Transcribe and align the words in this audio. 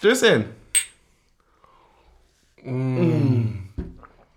Stößchen. 0.00 0.46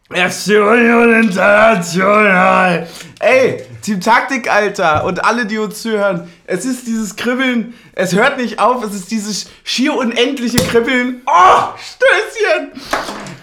Aktion 0.09 1.13
international. 1.23 2.85
Ey, 3.21 3.63
Team 3.81 4.01
Taktik, 4.01 4.51
Alter. 4.51 5.05
Und 5.05 5.23
alle, 5.23 5.45
die 5.45 5.57
uns 5.57 5.81
zuhören. 5.81 6.29
Es 6.45 6.65
ist 6.65 6.85
dieses 6.85 7.15
Kribbeln. 7.15 7.75
Es 7.93 8.13
hört 8.13 8.39
nicht 8.39 8.59
auf. 8.59 8.83
Es 8.83 8.93
ist 8.93 9.09
dieses 9.09 9.51
schier 9.63 9.95
unendliche 9.95 10.57
Kribbeln. 10.57 11.21
Oh, 11.25 11.69
Stößchen. 11.77 12.73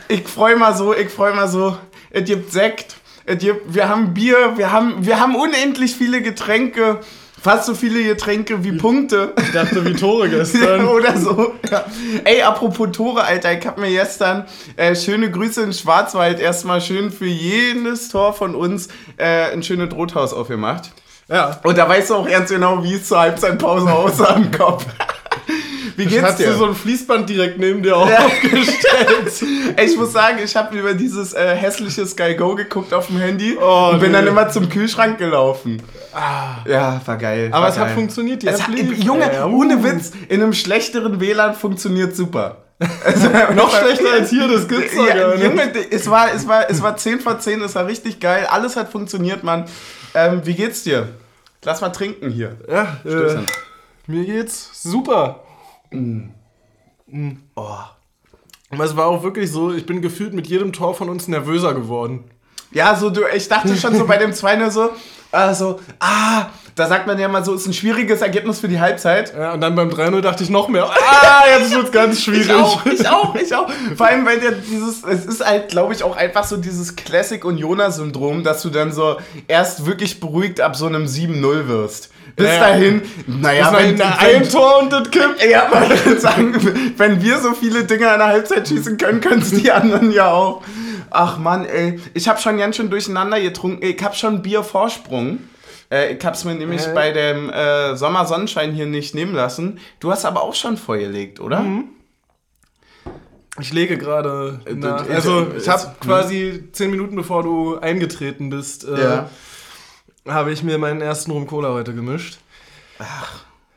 Ich 0.09 0.29
freu 0.29 0.57
mal 0.57 0.77
so, 0.77 0.95
ich 0.95 1.09
freu 1.09 1.33
mal 1.33 1.49
so. 1.49 1.79
Es 2.11 2.25
gibt 2.27 2.53
Sekt. 2.53 2.97
Es 3.25 3.39
gibt, 3.39 3.73
wir 3.73 3.89
haben 3.89 4.13
Bier. 4.13 4.59
Wir 4.59 4.71
haben, 4.71 5.07
wir 5.07 5.19
haben 5.21 5.35
unendlich 5.37 5.97
viele 5.97 6.21
Getränke. 6.21 7.01
Fast 7.43 7.65
so 7.65 7.75
viele 7.75 8.05
Getränke 8.05 8.63
wie 8.65 8.73
Punkte. 8.73 9.33
Ich 9.41 9.53
dachte, 9.53 9.83
wie 9.87 9.95
Tore 9.95 10.29
gestern. 10.29 10.87
Oder 10.89 11.17
so. 11.17 11.55
Ja. 11.71 11.87
Ey, 12.25 12.43
apropos 12.43 12.91
Tore, 12.93 13.25
Alter, 13.25 13.59
ich 13.59 13.67
hab 13.67 13.79
mir 13.79 13.91
gestern 13.91 14.45
äh, 14.77 14.95
schöne 14.95 15.31
Grüße 15.31 15.63
in 15.63 15.73
Schwarzwald 15.73 16.39
erstmal 16.39 16.83
schön 16.83 17.11
für 17.11 17.27
jedes 17.27 18.11
Tor 18.11 18.35
von 18.35 18.55
uns 18.55 18.89
äh, 19.17 19.53
ein 19.53 19.63
schönes 19.63 19.95
Rothaus 19.95 20.35
aufgemacht. 20.35 20.91
Ja. 21.29 21.59
Und 21.63 21.79
da 21.79 21.89
weißt 21.89 22.11
du 22.11 22.17
auch 22.17 22.29
ganz 22.29 22.51
genau, 22.51 22.85
wie 22.85 22.95
es 22.95 23.09
zur 23.09 23.21
Halbzeitpause 23.21 23.91
aussah 23.93 24.35
im 24.35 24.51
Kopf. 24.51 24.85
Wie 25.97 26.07
geht's 26.07 26.23
Hast 26.23 26.39
dir? 26.39 26.47
du 26.49 26.55
so 26.57 26.67
ein 26.67 26.75
Fließband 26.75 27.29
direkt 27.29 27.59
neben 27.59 27.83
dir 27.83 27.91
Ja. 28.11 28.25
aufgestellt? 28.27 29.77
Ey, 29.77 29.87
ich 29.87 29.97
muss 29.97 30.13
sagen, 30.13 30.39
ich 30.43 30.55
habe 30.57 30.77
über 30.79 30.95
dieses 30.95 31.33
äh, 31.35 31.55
hässliche 31.55 32.07
Sky 32.07 32.35
Go 32.35 32.55
geguckt 32.55 32.93
auf 32.95 33.07
dem 33.09 33.19
Handy 33.19 33.57
Oh, 33.61 33.91
und 33.93 34.01
bin 34.01 34.13
nee. 34.13 34.19
dann 34.19 34.27
immer 34.27 34.49
zum 34.49 34.69
Kühlschrank 34.69 35.19
gelaufen. 35.19 35.83
Ja, 36.67 37.01
war 37.05 37.17
geil. 37.17 37.49
Aber 37.53 37.63
war 37.65 37.71
es 37.71 37.79
hat 37.79 37.87
geil. 37.89 37.95
funktioniert, 37.95 38.43
die 38.43 38.49
Es 38.49 38.63
hat. 38.67 38.71
Junge, 38.77 39.31
Ja, 39.33 39.47
uh. 39.47 39.57
ohne 39.57 39.83
Witz, 39.85 40.13
in 40.29 40.43
einem 40.43 40.53
schlechteren 40.53 41.21
WLAN 41.21 41.55
funktioniert 41.55 42.17
super. 42.17 42.59
Also, 43.05 43.29
Noch 43.55 43.71
schlechter 43.77 44.13
als 44.13 44.31
hier, 44.31 44.49
das 44.49 44.67
gibt's 44.67 44.95
doch 44.97 45.07
ja, 45.07 45.15
gar 45.15 45.35
nicht. 45.37 45.45
Junge, 45.45 45.71
es 45.91 46.09
war, 46.11 46.33
es, 46.35 46.49
war, 46.49 46.71
es 46.71 46.81
war 46.83 46.97
10 46.97 47.21
vor 47.21 47.39
10, 47.39 47.61
es 47.63 47.75
war 47.75 47.87
richtig 47.87 48.21
geil. 48.21 48.47
Alles 48.51 48.75
hat 48.77 48.91
funktioniert, 48.91 49.45
Mann. 49.45 49.67
Ähm, 50.15 50.41
wie 50.45 50.55
geht's 50.55 50.83
dir? 50.83 51.09
Lass 51.63 51.83
mal 51.83 51.91
trinken 51.91 52.31
hier. 52.31 52.57
Ja, 52.69 52.97
äh, 53.05 53.09
Stößchen. 53.09 53.47
Mir 54.11 54.25
geht's 54.25 54.83
super. 54.83 55.45
Oh. 57.55 57.79
Aber 58.71 58.85
es 58.85 58.97
war 58.97 59.07
auch 59.07 59.23
wirklich 59.23 59.51
so, 59.51 59.73
ich 59.73 59.87
bin 59.87 60.01
gefühlt 60.01 60.33
mit 60.33 60.47
jedem 60.47 60.73
Tor 60.73 60.95
von 60.95 61.09
uns 61.09 61.27
nervöser 61.27 61.75
geworden. 61.75 62.25
Ja, 62.73 62.95
so 62.95 63.11
du, 63.11 63.23
ich 63.35 63.49
dachte 63.49 63.77
schon 63.77 63.97
so 63.97 64.07
bei 64.07 64.17
dem 64.17 64.33
2 64.33 64.71
so, 64.71 64.91
also, 65.33 65.81
ah, 65.99 66.47
da 66.81 66.89
sagt 66.89 67.07
man 67.07 67.19
ja 67.19 67.29
mal 67.29 67.45
so, 67.45 67.55
ist 67.55 67.67
ein 67.67 67.73
schwieriges 67.73 68.23
Ergebnis 68.23 68.61
für 68.61 68.69
die 68.69 68.81
Halbzeit. 68.81 69.35
Ja, 69.37 69.53
und 69.53 69.61
dann 69.61 69.75
beim 69.75 69.91
3-0 69.91 70.21
dachte 70.23 70.43
ich 70.43 70.51
noch 70.51 70.69
mehr, 70.69 70.85
ah, 70.85 71.43
jetzt 71.59 71.75
wird's 71.75 71.93
ganz 71.93 72.23
schwierig. 72.23 72.47
Ich 72.47 72.53
auch, 72.53 72.87
ich 72.87 73.09
auch, 73.09 73.35
ich 73.35 73.55
auch. 73.55 73.71
Vor 73.97 74.07
allem, 74.07 74.25
weil 74.25 74.41
der 74.41 74.53
dieses, 74.53 75.05
es 75.05 75.27
ist 75.27 75.45
halt, 75.45 75.69
glaube 75.69 75.93
ich, 75.93 76.03
auch 76.03 76.17
einfach 76.17 76.45
so 76.45 76.57
dieses 76.57 76.97
Classic 76.97 77.45
Unioner-Syndrom, 77.45 78.45
dass 78.45 78.63
du 78.63 78.71
dann 78.71 78.93
so 78.93 79.19
erst 79.47 79.85
wirklich 79.85 80.21
beruhigt 80.21 80.61
ab 80.61 80.75
so 80.75 80.87
einem 80.87 81.05
7-0 81.05 81.69
wirst. 81.69 82.11
Bis 82.35 82.47
Ja, 82.47 82.61
dahin, 82.61 83.03
naja, 83.27 83.73
wenn, 83.77 83.99
wenn, 83.99 84.07
ein 84.07 84.49
Tor 84.49 84.79
und 84.81 84.93
das 84.93 85.11
kippt. 85.11 85.45
ja, 85.45 85.69
man 85.71 85.89
kann 85.89 86.19
sagen, 86.19 86.93
wenn 86.97 87.21
wir 87.23 87.39
so 87.39 87.53
viele 87.53 87.85
Dinger 87.85 88.13
in 88.15 88.19
der 88.21 88.29
Halbzeit 88.29 88.67
schießen 88.67 88.97
können, 88.97 89.21
können 89.21 89.43
es 89.43 89.51
die 89.51 89.71
anderen 89.71 90.11
ja 90.13 90.31
auch. 90.31 90.63
Ach 91.11 91.39
Mann, 91.39 91.67
ey. 91.67 92.01
Ich 92.15 92.29
habe 92.29 92.41
schon 92.41 92.57
ganz 92.57 92.77
schön 92.77 92.89
durcheinander 92.89 93.41
getrunken. 93.41 93.85
Ich 93.85 94.03
habe 94.03 94.15
schon 94.15 94.43
Biervorsprung. 94.43 95.41
Äh, 95.91 96.15
ich 96.15 96.25
hab's 96.25 96.45
mir 96.45 96.55
nämlich 96.55 96.87
Äh. 96.87 96.93
bei 96.95 97.11
dem 97.13 97.51
äh, 97.51 97.97
Sommersonnenschein 97.97 98.73
hier 98.73 98.87
nicht 98.87 99.15
nehmen 99.15 99.35
lassen. 99.35 99.79
Du 99.99 100.11
hast 100.11 100.25
aber 100.25 100.43
auch 100.43 100.55
schon 100.55 100.77
vorgelegt, 100.77 101.41
oder? 101.41 101.65
Ich 103.61 103.73
lege 103.73 103.99
gerade 103.99 104.61
äh, 104.65 104.87
Also, 105.13 105.49
ich 105.57 105.69
habe 105.69 105.83
ist- 105.83 106.01
quasi 106.01 106.69
zehn 106.73 106.91
Minuten 106.91 107.17
bevor 107.17 107.43
du 107.43 107.79
eingetreten 107.79 108.49
bist, 108.51 108.85
äh, 108.85 109.01
Ja. 109.03 109.31
habe 110.29 110.53
ich 110.53 110.63
mir 110.63 110.79
meinen 110.79 111.01
ersten 111.01 111.31
Rum 111.33 111.47
Cola 111.47 111.71
heute 111.71 111.93
gemischt. 111.95 112.39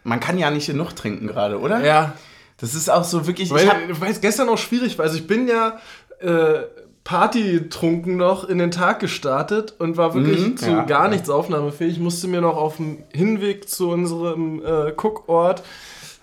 Man 0.04 0.20
kann 0.20 0.38
ja 0.38 0.52
nicht 0.52 0.68
genug 0.68 0.96
trinken 0.96 1.28
gerade, 1.28 1.60
oder? 1.60 1.84
Ja, 1.84 2.14
Das 2.58 2.76
ist 2.76 2.90
auch 2.90 3.04
so 3.04 3.26
wirklich. 3.28 3.50
weil, 3.52 3.64
ich 3.66 3.70
hab, 3.70 4.02
weil 4.02 4.12
es 4.12 4.22
gestern 4.22 4.48
auch 4.50 4.58
schwierig 4.58 4.98
war. 4.98 5.06
Also, 5.06 5.18
ich 5.18 5.26
bin 5.28 5.48
ja 5.48 5.80
äh, 6.20 6.62
partytrunken 7.04 8.16
noch 8.18 8.48
in 8.48 8.58
den 8.58 8.72
Tag 8.72 9.00
gestartet 9.00 9.76
und 9.78 9.98
war 9.98 10.14
wirklich 10.14 10.40
Mhm, 10.40 10.58
zu 10.58 10.70
ja, 10.72 10.84
gar 10.84 11.06
ja. 11.06 11.10
nichts 11.10 11.30
aufnahmefähig. 11.30 11.94
Ich 11.94 12.00
musste 12.00 12.28
mir 12.28 12.42
noch 12.42 12.56
auf 12.56 12.78
dem 12.78 13.00
Hinweg 13.14 13.68
zu 13.70 13.90
unserem 13.90 14.62
äh, 14.64 14.92
Cookort 14.92 15.64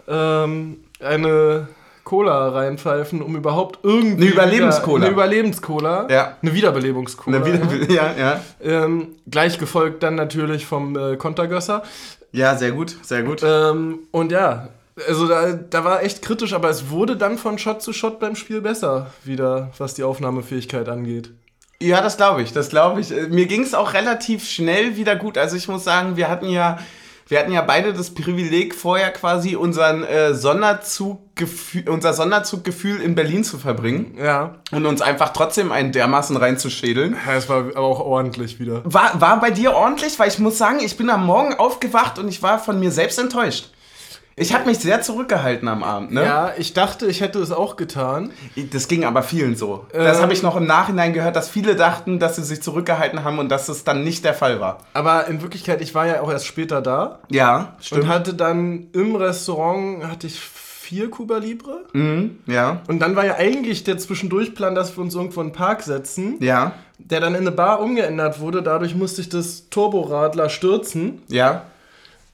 ähm, 0.09 0.79
eine 1.01 1.69
Cola 2.05 2.49
reinpfeifen, 2.49 3.23
um 3.23 3.37
überhaupt 3.37 3.81
irgendwie. 3.83 4.25
Eine 4.25 4.33
Überlebenscola. 4.33 5.05
Eine 5.05 5.13
Überlebenscola. 5.13 6.07
Ja. 6.11 6.37
Eine 6.43 6.55
Wiederbelebungscola. 6.55 7.39
Na, 7.39 7.47
wieder, 7.47 7.91
ja, 7.93 8.15
ja. 8.19 8.41
Ähm, 8.63 9.09
gleich 9.31 9.59
gefolgt 9.59 10.03
dann 10.03 10.15
natürlich 10.15 10.67
vom 10.67 10.97
äh, 10.97 11.17
Kontergösser. 11.17 11.83
Ja, 12.33 12.57
sehr 12.57 12.73
gut, 12.73 12.97
sehr 13.03 13.23
gut. 13.23 13.43
Ähm, 13.45 14.01
und 14.13 14.33
ja, 14.33 14.69
also 15.09 15.27
da, 15.29 15.53
da 15.53 15.85
war 15.85 16.03
echt 16.03 16.23
kritisch, 16.23 16.53
aber 16.53 16.69
es 16.71 16.91
wurde 16.91 17.17
dann 17.17 17.39
von 17.39 17.59
Shot 17.59 17.83
zu 17.83 17.93
Shot 17.93 18.21
beim 18.21 18.37
Spiel 18.37 18.61
besser, 18.61 19.07
wieder, 19.25 19.71
was 19.79 19.95
die 19.95 20.03
Aufnahmefähigkeit 20.03 20.89
angeht. 20.89 21.31
Ja, 21.83 22.03
das 22.03 22.17
glaube 22.19 22.43
ich, 22.43 22.53
das 22.53 22.69
glaube 22.69 23.01
ich. 23.01 23.11
Äh, 23.11 23.29
Mir 23.29 23.47
ging 23.47 23.63
es 23.63 23.75
auch 23.75 23.95
relativ 23.95 24.47
schnell 24.49 24.97
wieder 24.97 25.17
gut. 25.17 25.39
Also 25.39 25.57
ich 25.57 25.67
muss 25.69 25.83
sagen, 25.85 26.17
wir 26.17 26.29
hatten 26.29 26.51
ja, 26.51 26.79
wir 27.29 27.39
hatten 27.39 27.53
ja 27.53 27.63
beide 27.63 27.93
das 27.95 28.11
Privileg, 28.13 28.75
vorher 28.75 29.11
quasi 29.13 29.57
unseren 29.57 30.05
äh, 30.05 30.35
Sonderzuggefühl, 30.35 31.89
unser 31.89 32.13
Sonderzuggefühl 32.13 33.01
in 33.01 33.15
Berlin 33.15 33.45
zu 33.45 33.57
verbringen 33.59 34.17
Ja. 34.23 34.57
und 34.73 34.85
uns 34.87 35.01
einfach 35.01 35.31
trotzdem 35.33 35.73
einen 35.73 35.93
dermaßen 35.93 36.37
reinzuschädeln. 36.37 37.17
ja 37.27 37.35
es 37.35 37.49
war 37.49 37.59
aber 37.59 37.79
auch 37.79 38.01
ordentlich 38.01 38.61
wieder. 38.61 38.83
War, 38.85 39.21
war 39.21 39.41
bei 39.41 39.51
dir 39.51 39.73
ordentlich? 39.75 40.19
Weil 40.19 40.29
ich 40.29 40.39
muss 40.39 40.59
sagen, 40.59 40.81
ich 40.83 40.97
bin 40.97 41.09
am 41.11 41.25
Morgen 41.25 41.55
aufgewacht 41.55 42.19
und 42.19 42.29
ich 42.29 42.43
war 42.43 42.59
von 42.59 42.79
mir 42.79 42.91
selbst 42.91 43.19
enttäuscht. 43.19 43.71
Ich 44.41 44.55
habe 44.55 44.67
mich 44.67 44.79
sehr 44.79 45.03
zurückgehalten 45.03 45.69
am 45.69 45.83
Abend, 45.83 46.13
ne? 46.13 46.25
Ja, 46.25 46.53
ich 46.57 46.73
dachte, 46.73 47.07
ich 47.07 47.21
hätte 47.21 47.39
es 47.41 47.53
auch 47.53 47.77
getan. 47.77 48.31
Das 48.73 48.89
ging 48.89 49.05
aber 49.05 49.23
vielen 49.23 49.55
so. 49.55 49.87
Das 49.93 50.17
Ähm. 50.17 50.23
habe 50.23 50.33
ich 50.33 50.43
noch 50.43 50.57
im 50.57 50.67
Nachhinein 50.67 51.13
gehört, 51.13 51.37
dass 51.37 51.49
viele 51.49 51.77
dachten, 51.77 52.19
dass 52.19 52.37
sie 52.37 52.43
sich 52.43 52.63
zurückgehalten 52.63 53.23
haben 53.23 53.39
und 53.39 53.51
dass 53.51 53.69
es 53.69 53.85
dann 53.85 54.03
nicht 54.03 54.25
der 54.25 54.35
Fall 54.35 54.59
war. 54.61 54.79
Aber 54.95 55.27
in 55.29 55.43
Wirklichkeit, 55.43 55.81
ich 55.83 55.95
war 55.95 56.07
ja 56.07 56.21
auch 56.23 56.31
erst 56.33 56.47
später 56.47 56.81
da 56.81 57.19
Ja, 57.31 57.77
und 57.93 58.09
hatte 58.09 58.35
dann 58.35 58.89
im 58.93 59.15
Restaurant 59.15 60.05
hatte 60.07 60.27
ich 60.27 60.41
vier 60.41 61.11
Cuba 61.11 61.37
Libre. 61.37 61.85
Mhm, 61.93 62.39
ja, 62.47 62.81
Und 62.89 62.99
dann 63.01 63.15
war 63.15 63.25
ja 63.25 63.37
eigentlich 63.37 63.85
der 63.85 63.99
Zwischendurchplan, 63.99 64.75
dass 64.75 64.97
wir 64.97 65.03
uns 65.03 65.15
irgendwo 65.15 65.41
in 65.43 65.49
den 65.49 65.53
Park 65.53 65.83
setzen, 65.83 66.37
ja, 66.41 66.73
der 66.99 67.21
dann 67.21 67.35
in 67.35 67.43
eine 67.43 67.53
Bar 67.53 67.81
umgeändert 67.81 68.41
wurde. 68.41 68.63
Dadurch 68.63 68.95
musste 68.97 69.21
ich 69.21 69.29
das 69.29 69.69
Turboradler 69.71 70.49
stürzen. 70.49 71.23
ja. 71.29 71.63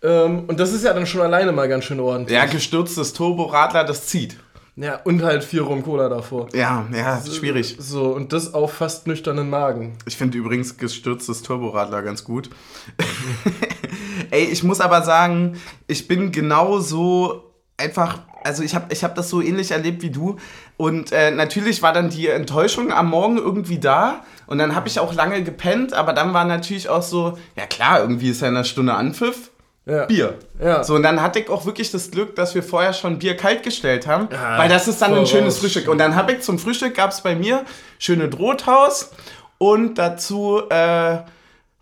Ähm, 0.02 0.44
und 0.46 0.60
das 0.60 0.72
ist 0.72 0.84
ja 0.84 0.92
dann 0.92 1.06
schon 1.06 1.22
alleine 1.22 1.52
mal 1.52 1.68
ganz 1.68 1.84
schön 1.84 2.00
ordentlich. 2.00 2.36
Ja, 2.36 2.46
gestürztes 2.46 3.12
Turboradler, 3.12 3.84
das 3.84 4.06
zieht. 4.06 4.36
Ja, 4.78 5.00
und 5.04 5.22
halt 5.22 5.42
vier 5.42 5.62
Rum 5.62 5.82
Cola 5.82 6.10
davor. 6.10 6.48
Ja, 6.52 6.86
ja, 6.92 7.22
schwierig. 7.24 7.76
So, 7.78 8.08
und 8.08 8.34
das 8.34 8.52
auf 8.52 8.74
fast 8.74 9.06
nüchternen 9.06 9.48
Magen. 9.48 9.96
Ich 10.04 10.18
finde 10.18 10.36
übrigens 10.36 10.76
gestürztes 10.76 11.42
Turboradler 11.42 12.02
ganz 12.02 12.24
gut. 12.24 12.50
Ey, 14.30 14.44
ich 14.44 14.62
muss 14.64 14.82
aber 14.82 15.00
sagen, 15.00 15.58
ich 15.86 16.08
bin 16.08 16.30
genauso 16.30 17.54
einfach, 17.78 18.18
also 18.44 18.62
ich 18.62 18.74
habe 18.74 18.92
ich 18.92 19.02
hab 19.02 19.14
das 19.14 19.30
so 19.30 19.40
ähnlich 19.40 19.70
erlebt 19.70 20.02
wie 20.02 20.10
du. 20.10 20.36
Und 20.76 21.10
äh, 21.10 21.30
natürlich 21.30 21.80
war 21.80 21.94
dann 21.94 22.10
die 22.10 22.28
Enttäuschung 22.28 22.92
am 22.92 23.08
Morgen 23.08 23.38
irgendwie 23.38 23.78
da. 23.78 24.24
Und 24.46 24.58
dann 24.58 24.74
habe 24.74 24.88
ich 24.88 25.00
auch 25.00 25.14
lange 25.14 25.42
gepennt, 25.42 25.94
aber 25.94 26.12
dann 26.12 26.34
war 26.34 26.44
natürlich 26.44 26.90
auch 26.90 27.02
so, 27.02 27.38
ja 27.56 27.64
klar, 27.64 28.00
irgendwie 28.00 28.28
ist 28.28 28.42
ja 28.42 28.48
in 28.48 28.56
einer 28.56 28.64
Stunde 28.64 28.92
Anpfiff. 28.92 29.50
Ja. 29.86 30.06
Bier. 30.06 30.34
Ja. 30.60 30.82
So, 30.82 30.96
und 30.96 31.04
dann 31.04 31.22
hatte 31.22 31.38
ich 31.38 31.48
auch 31.48 31.64
wirklich 31.64 31.92
das 31.92 32.10
Glück, 32.10 32.34
dass 32.34 32.54
wir 32.56 32.62
vorher 32.64 32.92
schon 32.92 33.20
Bier 33.20 33.36
kalt 33.36 33.62
gestellt 33.62 34.06
haben, 34.06 34.28
Ja, 34.32 34.58
weil 34.58 34.68
das 34.68 34.88
ist 34.88 35.00
dann 35.00 35.14
ein 35.14 35.26
schönes 35.26 35.58
Frühstück. 35.58 35.88
Und 35.88 35.98
dann 35.98 36.16
habe 36.16 36.32
ich 36.32 36.40
zum 36.40 36.58
Frühstück 36.58 36.94
gab 36.94 37.12
es 37.12 37.20
bei 37.20 37.36
mir 37.36 37.64
schöne 37.98 38.26
Brothaus 38.26 39.12
und 39.58 39.96
dazu 39.96 40.60
äh, 40.70 41.18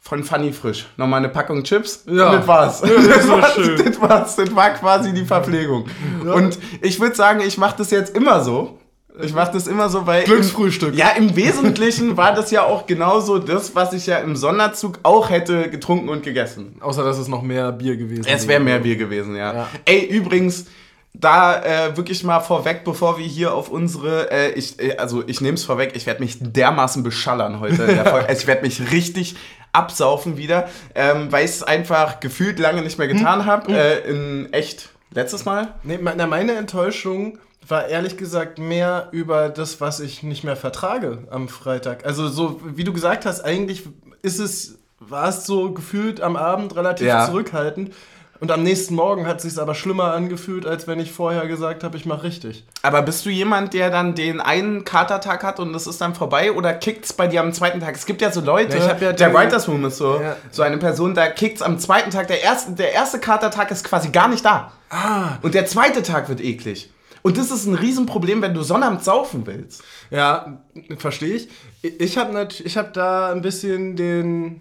von 0.01 0.23
Funny 0.23 0.53
Frisch 0.53 0.87
nochmal 0.99 1.21
eine 1.21 1.31
Packung 1.31 1.65
Chips. 1.65 2.05
Ja. 2.07 2.27
Und 2.29 2.37
das 2.41 2.47
war's. 2.47 2.83
Ja, 2.85 2.95
das 2.95 3.09
das, 3.09 3.29
war 3.29 3.41
war's 3.41 3.55
das 3.85 4.01
war's. 4.01 4.37
Das 4.37 4.55
war 4.55 4.71
quasi 4.75 5.15
die 5.15 5.25
Verpflegung. 5.25 5.87
Und 6.23 6.59
ich 6.83 7.01
würde 7.01 7.17
sagen, 7.17 7.41
ich 7.41 7.57
mache 7.57 7.77
das 7.79 7.91
jetzt 7.91 8.15
immer 8.15 8.45
so. 8.45 8.79
Ich 9.23 9.33
mache 9.33 9.53
das 9.53 9.67
immer 9.67 9.89
so, 9.89 10.07
weil. 10.07 10.25
Glücksfrühstück. 10.25 10.93
Im, 10.93 10.99
ja, 10.99 11.11
im 11.11 11.37
Wesentlichen 11.37 12.17
war 12.17 12.35
das 12.35 12.51
ja 12.51 12.65
auch 12.65 12.87
genauso 12.87 13.39
das, 13.39 13.75
was 13.75 13.93
ich 13.93 14.07
ja 14.07 14.19
im 14.19 14.35
Sonderzug 14.35 14.99
auch 15.05 15.31
hätte 15.31 15.71
getrunken 15.71 16.09
und 16.09 16.25
gegessen. 16.25 16.77
Außer, 16.81 17.05
dass 17.05 17.19
es 17.19 17.29
noch 17.29 17.43
mehr 17.43 17.71
Bier 17.71 17.97
gewesen 17.97 18.25
Es 18.27 18.49
wäre 18.49 18.61
mehr 18.61 18.81
Bier 18.81 18.97
gewesen, 18.97 19.37
ja. 19.37 19.55
Ja. 19.55 19.69
Ey, 19.85 20.05
übrigens, 20.05 20.67
da 21.13 21.63
äh, 21.63 21.97
wirklich 21.97 22.25
mal 22.25 22.41
vorweg, 22.41 22.83
bevor 22.85 23.19
wir 23.19 23.25
hier 23.25 23.55
auf 23.55 23.69
unsere, 23.69 24.33
äh, 24.33 24.51
ich, 24.55 24.81
äh, 24.81 24.97
also 24.97 25.23
ich 25.27 25.41
nehme 25.41 25.55
es 25.55 25.65
vorweg, 25.65 25.93
ich 25.95 26.07
werde 26.07 26.21
mich 26.21 26.39
dermaßen 26.41 27.05
beschallern 27.05 27.61
heute. 27.61 27.85
in 27.85 27.95
der 27.95 28.07
Folge. 28.07 28.33
ich 28.33 28.49
werde 28.49 28.63
mich 28.63 28.91
richtig 28.91 29.37
absaufen 29.71 30.37
wieder, 30.37 30.69
ähm, 30.97 31.31
weil 31.31 31.45
ich 31.45 31.53
es 31.53 31.63
einfach 31.63 32.19
gefühlt 32.19 32.59
lange 32.59 32.83
nicht 32.83 32.99
mehr 32.99 33.09
getan 33.09 33.47
habe. 33.47 33.73
Äh, 33.73 34.11
in 34.11 34.53
echt 34.53 34.89
letztes 35.13 35.45
Mal. 35.45 35.75
Nee, 35.85 35.99
meine 35.99 36.55
Enttäuschung 36.55 37.39
war 37.69 37.87
ehrlich 37.89 38.17
gesagt 38.17 38.59
mehr 38.59 39.09
über 39.13 39.49
das, 39.49 39.81
was 39.81 40.01
ich 40.01 40.23
nicht 40.23 40.45
mehr 40.45 40.57
vertrage 40.57 41.27
am 41.31 41.49
Freitag. 41.49 42.05
Also 42.05 42.29
so, 42.29 42.61
wie 42.65 42.85
du 42.85 42.93
gesagt 42.93 43.27
hast, 43.27 43.41
eigentlich 43.45 43.85
ist 44.23 44.39
es, 44.39 44.79
war 44.99 45.29
es 45.29 45.47
so 45.47 45.73
gefühlt 45.73 46.21
am 46.21 46.37
Abend 46.37 46.75
relativ 46.77 47.07
Ja. 47.07 47.27
zurückhaltend. 47.27 47.93
Und 48.41 48.51
am 48.51 48.63
nächsten 48.65 48.95
Morgen 48.97 49.27
hat 49.27 49.43
es 49.43 49.45
sich 49.55 49.63
aber 49.63 49.75
schlimmer 49.75 50.13
angefühlt, 50.13 50.67
als 50.67 50.87
wenn 50.87 50.99
ich 50.99 51.13
vorher 51.13 51.47
gesagt 51.47 51.85
habe, 51.85 51.97
ich 51.97 52.05
mache 52.05 52.25
richtig. 52.25 52.65
Aber 52.83 53.01
bist 53.01 53.25
du 53.25 53.31
jemand, 53.31 53.73
der 53.73 53.91
dann 53.91 54.15
den 54.17 54.41
einen 54.41 54.85
Katertag 54.85 55.45
hat 55.45 55.61
und 55.61 55.73
das 55.73 55.87
ist 55.87 56.01
dann 56.01 56.15
vorbei 56.15 56.53
oder 56.53 56.75
kickt's 56.75 57.13
bei 57.13 57.29
dir 57.29 57.41
am 57.41 57.53
zweiten 57.55 57.81
Tag? 57.81 57.95
Es 57.95 58.05
gibt 58.05 58.21
ja 58.21 58.33
so 58.33 58.41
Leute, 58.41 58.77
Ja, 58.77 58.85
ich 58.85 58.91
hab 58.91 59.01
ja 59.01 59.13
der 59.13 59.33
Writers 59.33 59.69
Room 59.69 59.85
ist 59.87 59.97
so, 59.99 60.21
Ja. 60.21 60.37
so 60.51 60.63
eine 60.63 60.79
Person, 60.79 61.15
da 61.15 61.29
kickt's 61.29 61.63
am 61.63 61.79
zweiten 61.79 62.11
Tag, 62.11 62.27
der 62.27 62.43
erste, 62.43 62.73
der 62.73 62.93
erste 62.93 63.21
Katertag 63.21 63.71
ist 63.71 63.85
quasi 63.85 64.09
gar 64.11 64.29
nicht 64.29 64.45
da. 64.45 64.73
Ah. 64.91 65.39
Und 65.41 65.55
der 65.55 65.65
zweite 65.67 66.03
Tag 66.03 66.29
wird 66.29 66.41
eklig. 66.43 66.91
Und 67.27 67.39
das 67.39 67.51
ist 67.51 67.65
ein 67.65 67.75
Riesenproblem, 67.75 68.43
wenn 68.43 68.53
du 68.53 68.63
Sonnabend 68.63 69.03
saufen 69.03 69.47
willst. 69.47 69.83
Ja, 70.11 70.61
verstehe 70.99 71.37
ich. 71.37 71.49
Ich 71.81 72.19
habe 72.19 72.49
ich 72.63 72.77
hab 72.77 72.93
da 72.93 73.33
ein 73.33 73.41
bisschen 73.41 73.97
den, 73.97 74.61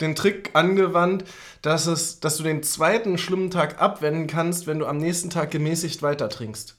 den 0.00 0.14
Trick 0.14 0.50
angewandt, 0.52 1.24
dass, 1.60 1.88
es, 1.88 2.20
dass 2.20 2.36
du 2.36 2.44
den 2.44 2.62
zweiten 2.62 3.18
schlimmen 3.18 3.50
Tag 3.50 3.82
abwenden 3.82 4.28
kannst, 4.28 4.68
wenn 4.68 4.78
du 4.78 4.86
am 4.86 4.98
nächsten 4.98 5.28
Tag 5.28 5.50
gemäßigt 5.50 6.02
weiter 6.02 6.28
trinkst. 6.28 6.76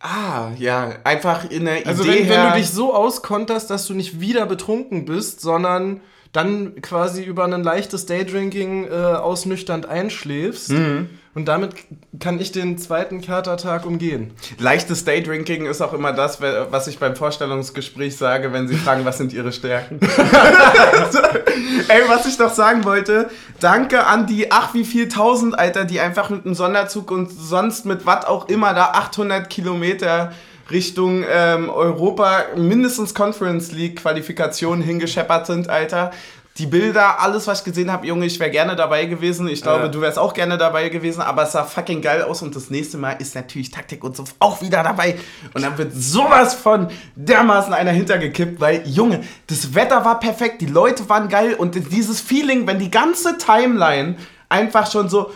Ah, 0.00 0.52
ja, 0.56 0.94
einfach 1.04 1.50
in 1.50 1.66
der 1.66 1.86
Also 1.86 2.02
Idee 2.02 2.20
wenn, 2.20 2.28
wenn 2.30 2.40
her, 2.40 2.52
du 2.52 2.58
dich 2.58 2.70
so 2.70 2.94
auskonterst, 2.94 3.68
dass 3.68 3.86
du 3.86 3.92
nicht 3.92 4.18
wieder 4.18 4.46
betrunken 4.46 5.04
bist, 5.04 5.42
sondern 5.42 6.00
dann 6.32 6.80
quasi 6.80 7.22
über 7.22 7.44
ein 7.44 7.62
leichtes 7.62 8.06
Daydrinking 8.06 8.86
äh, 8.86 8.90
ausnüchternd 8.90 9.86
einschläfst. 9.86 10.70
Mhm. 10.70 11.10
Und 11.34 11.46
damit 11.46 11.74
kann 12.20 12.38
ich 12.38 12.52
den 12.52 12.76
zweiten 12.76 13.22
Katertag 13.22 13.86
umgehen. 13.86 14.32
Leichtes 14.58 15.06
Daydrinking 15.06 15.64
ist 15.64 15.80
auch 15.80 15.94
immer 15.94 16.12
das, 16.12 16.42
was 16.42 16.88
ich 16.88 16.98
beim 16.98 17.16
Vorstellungsgespräch 17.16 18.18
sage, 18.18 18.52
wenn 18.52 18.68
sie 18.68 18.76
fragen, 18.76 19.06
was 19.06 19.16
sind 19.16 19.32
ihre 19.32 19.50
Stärken. 19.50 19.98
Ey, 21.88 22.02
was 22.08 22.26
ich 22.26 22.38
noch 22.38 22.52
sagen 22.52 22.84
wollte, 22.84 23.30
danke 23.60 24.04
an 24.04 24.26
die, 24.26 24.52
ach 24.52 24.74
wie 24.74 24.84
viel 24.84 25.08
tausend, 25.08 25.58
Alter, 25.58 25.86
die 25.86 26.00
einfach 26.00 26.28
mit 26.28 26.44
einem 26.44 26.54
Sonderzug 26.54 27.10
und 27.10 27.30
sonst 27.30 27.86
mit 27.86 28.04
was 28.04 28.26
auch 28.26 28.48
immer 28.50 28.74
da 28.74 28.92
800 28.92 29.48
Kilometer 29.48 30.32
Richtung 30.72 31.24
ähm, 31.30 31.68
Europa, 31.68 32.44
mindestens 32.56 33.14
Conference 33.14 33.72
League 33.72 34.00
Qualifikation 34.00 34.80
hingescheppert 34.82 35.46
sind, 35.46 35.68
Alter. 35.68 36.10
Die 36.58 36.66
Bilder, 36.66 37.18
alles, 37.20 37.46
was 37.46 37.60
ich 37.60 37.64
gesehen 37.64 37.90
habe, 37.90 38.06
Junge, 38.06 38.26
ich 38.26 38.38
wäre 38.38 38.50
gerne 38.50 38.76
dabei 38.76 39.06
gewesen. 39.06 39.48
Ich 39.48 39.62
glaube, 39.62 39.84
Ja. 39.84 39.88
du 39.88 40.02
wärst 40.02 40.18
auch 40.18 40.34
gerne 40.34 40.58
dabei 40.58 40.90
gewesen, 40.90 41.22
aber 41.22 41.44
es 41.44 41.52
sah 41.52 41.64
fucking 41.64 42.02
geil 42.02 42.22
aus 42.22 42.42
und 42.42 42.54
das 42.54 42.68
nächste 42.68 42.98
Mal 42.98 43.12
ist 43.12 43.34
natürlich 43.34 43.70
Taktik 43.70 44.04
und 44.04 44.14
so 44.14 44.24
auch 44.38 44.60
wieder 44.60 44.82
dabei. 44.82 45.18
Und 45.54 45.62
dann 45.62 45.78
wird 45.78 45.92
sowas 45.94 46.52
von 46.52 46.88
dermaßen 47.16 47.72
einer 47.72 47.92
hintergekippt, 47.92 48.60
weil, 48.60 48.86
Junge, 48.86 49.22
das 49.46 49.74
Wetter 49.74 50.04
war 50.04 50.20
perfekt, 50.20 50.60
die 50.60 50.66
Leute 50.66 51.08
waren 51.08 51.30
geil 51.30 51.54
und 51.54 51.74
dieses 51.90 52.20
Feeling, 52.20 52.66
wenn 52.66 52.78
die 52.78 52.90
ganze 52.90 53.38
Timeline 53.38 54.16
einfach 54.50 54.90
schon 54.92 55.08
so. 55.08 55.30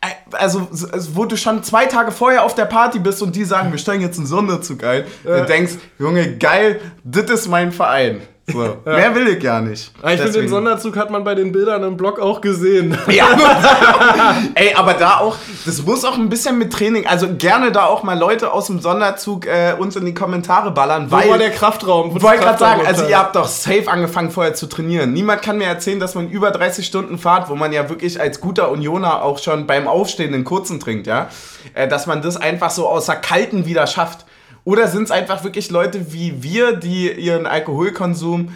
Äh, 0.00 0.36
Also, 0.36 0.68
wo 1.14 1.24
du 1.24 1.36
schon 1.36 1.62
zwei 1.62 1.86
Tage 1.86 2.10
vorher 2.12 2.44
auf 2.44 2.54
der 2.54 2.66
Party 2.66 2.98
bist 2.98 3.22
und 3.22 3.34
die 3.36 3.44
sagen, 3.44 3.70
wir 3.72 3.78
steigen 3.78 4.02
jetzt 4.02 4.18
einen 4.18 4.26
Sonderzug 4.26 4.84
ein, 4.84 5.04
du 5.24 5.46
denkst, 5.46 5.74
Junge, 5.98 6.36
geil, 6.36 6.80
das 7.04 7.30
ist 7.30 7.48
mein 7.48 7.72
Verein. 7.72 8.20
So, 8.50 8.76
mehr 8.84 9.14
will 9.14 9.28
ich 9.28 9.42
gar 9.42 9.60
nicht. 9.60 9.90
Aber 10.00 10.14
ich 10.14 10.20
finde, 10.20 10.40
den 10.40 10.48
Sonderzug 10.48 10.96
hat 10.96 11.10
man 11.10 11.22
bei 11.22 11.34
den 11.34 11.52
Bildern 11.52 11.82
im 11.82 11.96
Blog 11.96 12.18
auch 12.18 12.40
gesehen. 12.40 12.96
ja, 13.08 13.26
ey, 14.54 14.74
aber 14.74 14.94
da 14.94 15.18
auch, 15.18 15.36
das 15.66 15.82
muss 15.84 16.04
auch 16.04 16.16
ein 16.16 16.28
bisschen 16.28 16.58
mit 16.58 16.72
Training, 16.72 17.06
also 17.06 17.28
gerne 17.36 17.72
da 17.72 17.84
auch 17.86 18.02
mal 18.02 18.18
Leute 18.18 18.52
aus 18.52 18.66
dem 18.66 18.80
Sonderzug 18.80 19.46
äh, 19.46 19.74
uns 19.78 19.96
in 19.96 20.06
die 20.06 20.14
Kommentare 20.14 20.70
ballern, 20.70 21.10
Wo 21.10 21.16
weil, 21.16 21.30
war 21.30 21.38
der 21.38 21.50
Kraftraum? 21.50 22.12
Wo 22.12 22.16
ich 22.16 22.22
wollte 22.22 22.42
gerade 22.42 22.58
sagen, 22.58 22.86
also 22.86 23.06
ihr 23.06 23.18
habt 23.18 23.36
doch 23.36 23.46
safe 23.46 23.88
angefangen 23.88 24.30
vorher 24.30 24.54
zu 24.54 24.66
trainieren. 24.66 25.12
Niemand 25.12 25.42
kann 25.42 25.58
mir 25.58 25.66
erzählen, 25.66 26.00
dass 26.00 26.14
man 26.14 26.30
über 26.30 26.50
30 26.50 26.86
Stunden 26.86 27.18
Fahrt, 27.18 27.48
wo 27.50 27.54
man 27.54 27.72
ja 27.72 27.88
wirklich 27.88 28.20
als 28.20 28.40
guter 28.40 28.70
Unioner 28.70 29.22
auch 29.22 29.38
schon 29.38 29.66
beim 29.66 29.86
Aufstehen 29.86 30.32
den 30.32 30.44
kurzen 30.44 30.80
trinkt, 30.80 31.06
ja, 31.06 31.28
äh, 31.74 31.86
dass 31.86 32.06
man 32.06 32.22
das 32.22 32.36
einfach 32.36 32.70
so 32.70 32.88
außer 32.88 33.16
Kalten 33.16 33.66
wieder 33.66 33.86
schafft. 33.86 34.24
Oder 34.68 34.86
sind 34.86 35.04
es 35.04 35.10
einfach 35.10 35.44
wirklich 35.44 35.70
Leute 35.70 36.12
wie 36.12 36.42
wir, 36.42 36.76
die 36.76 37.10
ihren 37.10 37.46
Alkoholkonsum 37.46 38.52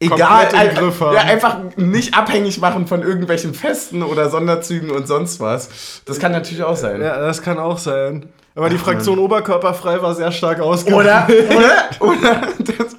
egal, 0.00 0.48
im 0.54 0.74
Griff 0.74 1.02
haben. 1.02 1.14
Ja, 1.14 1.20
einfach 1.20 1.58
nicht 1.76 2.14
abhängig 2.14 2.62
machen 2.62 2.86
von 2.86 3.02
irgendwelchen 3.02 3.52
Festen 3.52 4.02
oder 4.02 4.30
Sonderzügen 4.30 4.90
und 4.90 5.06
sonst 5.06 5.38
was. 5.38 6.00
Das 6.06 6.18
kann 6.18 6.32
natürlich 6.32 6.62
auch 6.62 6.76
sein. 6.76 7.02
Ja, 7.02 7.20
das 7.20 7.42
kann 7.42 7.58
auch 7.58 7.76
sein. 7.76 8.30
Aber 8.54 8.70
die 8.70 8.78
Fraktion 8.78 9.18
Oberkörperfrei 9.18 10.00
war 10.00 10.14
sehr 10.14 10.32
stark 10.32 10.60
ausgeprägt. 10.60 10.98
Oder, 10.98 11.28
oder, 11.50 12.10
oder, 12.10 12.40
das, 12.60 12.96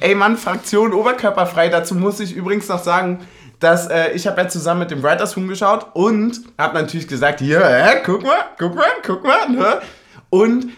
ey 0.00 0.14
Mann, 0.14 0.38
Fraktion 0.38 0.94
oberkörperfrei. 0.94 1.68
Dazu 1.68 1.94
muss 1.94 2.20
ich 2.20 2.34
übrigens 2.34 2.68
noch 2.68 2.82
sagen, 2.82 3.18
dass 3.60 3.86
äh, 3.86 4.12
ich 4.12 4.26
habe 4.26 4.40
ja 4.40 4.48
zusammen 4.48 4.80
mit 4.80 4.90
dem 4.90 5.02
Writers 5.02 5.36
Room 5.36 5.46
geschaut 5.46 5.88
und 5.92 6.40
habe 6.56 6.80
natürlich 6.80 7.06
gesagt, 7.06 7.40
hier, 7.40 7.60
hä, 7.62 7.98
guck 8.02 8.22
mal, 8.22 8.46
guck 8.58 8.74
mal, 8.74 8.86
guck 9.04 9.24
mal, 9.24 9.50
ne? 9.50 9.82
Und 10.30 10.68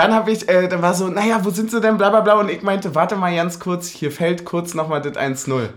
dann 0.00 0.14
habe 0.14 0.30
ich, 0.32 0.48
äh, 0.48 0.68
dann 0.68 0.82
war 0.82 0.94
so, 0.94 1.08
naja, 1.08 1.40
wo 1.44 1.50
sind 1.50 1.70
sie 1.70 1.80
denn, 1.80 1.96
bla 1.98 2.10
bla 2.10 2.20
bla. 2.20 2.34
Und 2.34 2.50
ich 2.50 2.62
meinte, 2.62 2.94
warte 2.94 3.16
mal 3.16 3.34
ganz 3.34 3.58
kurz, 3.60 3.88
hier 3.88 4.10
fällt 4.10 4.44
kurz 4.44 4.74
nochmal 4.74 5.00
das 5.02 5.14
1-0. 5.16 5.68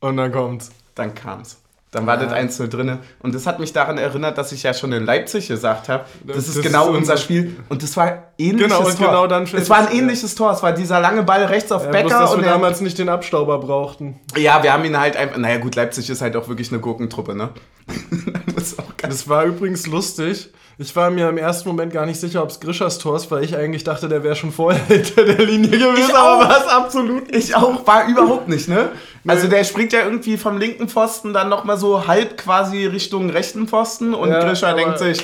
Und 0.00 0.16
dann 0.16 0.32
kommt's. 0.32 0.70
Dann 0.94 1.14
kam's. 1.14 1.58
Dann 1.92 2.06
war 2.06 2.16
das 2.16 2.32
1-0 2.32 2.68
drinne. 2.68 2.98
Und 3.18 3.34
das 3.34 3.46
hat 3.48 3.58
mich 3.58 3.72
daran 3.72 3.98
erinnert, 3.98 4.38
dass 4.38 4.52
ich 4.52 4.62
ja 4.62 4.72
schon 4.72 4.92
in 4.92 5.04
Leipzig 5.04 5.48
gesagt 5.48 5.88
habe, 5.88 6.04
das, 6.24 6.36
Das 6.36 6.48
ist 6.48 6.56
ist 6.58 6.62
genau 6.62 6.86
unser- 6.86 6.98
unser 6.98 7.16
Spiel. 7.16 7.56
Und 7.68 7.82
das 7.82 7.96
war 7.96 8.28
ähnliches 8.38 8.68
Genau, 8.72 8.86
und 8.88 8.96
Tor. 8.96 9.06
genau 9.08 9.26
dann 9.26 9.42
es 9.42 9.68
war 9.68 9.78
ein 9.78 9.90
ähnliches 9.92 10.36
Tor. 10.36 10.52
Es 10.52 10.62
war 10.62 10.72
dieser 10.72 11.00
lange 11.00 11.24
Ball 11.24 11.44
rechts 11.46 11.72
auf 11.72 11.82
Ja, 11.84 11.90
bloß, 11.90 12.02
Becker. 12.04 12.20
dass 12.20 12.34
und 12.34 12.42
wir 12.42 12.48
damals 12.48 12.80
nicht 12.80 12.96
den 12.96 13.08
Abstauber 13.08 13.58
brauchten. 13.58 14.20
ja, 14.36 14.62
wir 14.62 14.72
haben 14.72 14.84
ihn 14.84 14.98
halt 15.00 15.16
einfach. 15.16 15.36
Naja, 15.38 15.58
gut, 15.58 15.74
Leipzig 15.74 16.08
ist 16.08 16.22
halt 16.22 16.36
auch 16.36 16.46
wirklich 16.48 16.70
eine 16.70 16.80
Gurkentruppe, 16.80 17.34
ne? 17.34 17.48
das 18.54 18.76
Das 19.02 19.28
war 19.28 19.44
übrigens 19.44 19.86
lustig. 19.86 20.50
Ich 20.78 20.96
war 20.96 21.10
mir 21.10 21.28
im 21.28 21.36
ersten 21.36 21.68
Moment 21.68 21.92
gar 21.92 22.06
nicht 22.06 22.18
sicher, 22.18 22.42
ob 22.42 22.48
es 22.48 22.58
Grischers 22.58 22.98
Tor 22.98 23.14
ist, 23.16 23.30
weil 23.30 23.44
ich 23.44 23.54
eigentlich 23.54 23.84
dachte, 23.84 24.08
der 24.08 24.22
wäre 24.24 24.34
schon 24.34 24.50
vorher 24.50 24.82
hinter 24.86 25.24
der 25.24 25.44
Linie 25.44 25.70
gewesen. 25.70 26.08
Ich 26.08 26.14
aber 26.14 26.48
war 26.48 26.58
es 26.58 26.66
absolut 26.66 27.34
Ich 27.34 27.54
auch, 27.54 27.86
war 27.86 28.08
überhaupt 28.08 28.48
nicht, 28.48 28.66
ne? 28.66 28.88
Also 29.26 29.46
der 29.46 29.64
springt 29.64 29.92
ja 29.92 30.02
irgendwie 30.04 30.38
vom 30.38 30.56
linken 30.56 30.88
Pfosten 30.88 31.34
dann 31.34 31.50
nochmal 31.50 31.76
so 31.76 32.06
halb 32.06 32.38
quasi 32.38 32.86
Richtung 32.86 33.28
rechten 33.28 33.68
Pfosten 33.68 34.14
und 34.14 34.30
Ja, 34.30 34.40
Grischer 34.40 34.72
denkt 34.72 34.98
sich, 34.98 35.22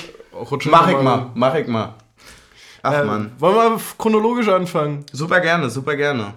mach 0.65 0.89
ich 0.89 1.01
mal, 1.01 1.31
mach 1.33 1.55
ich 1.55 1.67
mal. 1.67 1.95
Ach 2.83 2.93
Äh, 2.93 3.03
man. 3.03 3.31
Wollen 3.39 3.55
wir 3.55 3.81
chronologisch 3.97 4.49
anfangen? 4.49 5.05
Super 5.11 5.39
gerne, 5.39 5.71
super 5.71 5.95
gerne. 5.95 6.35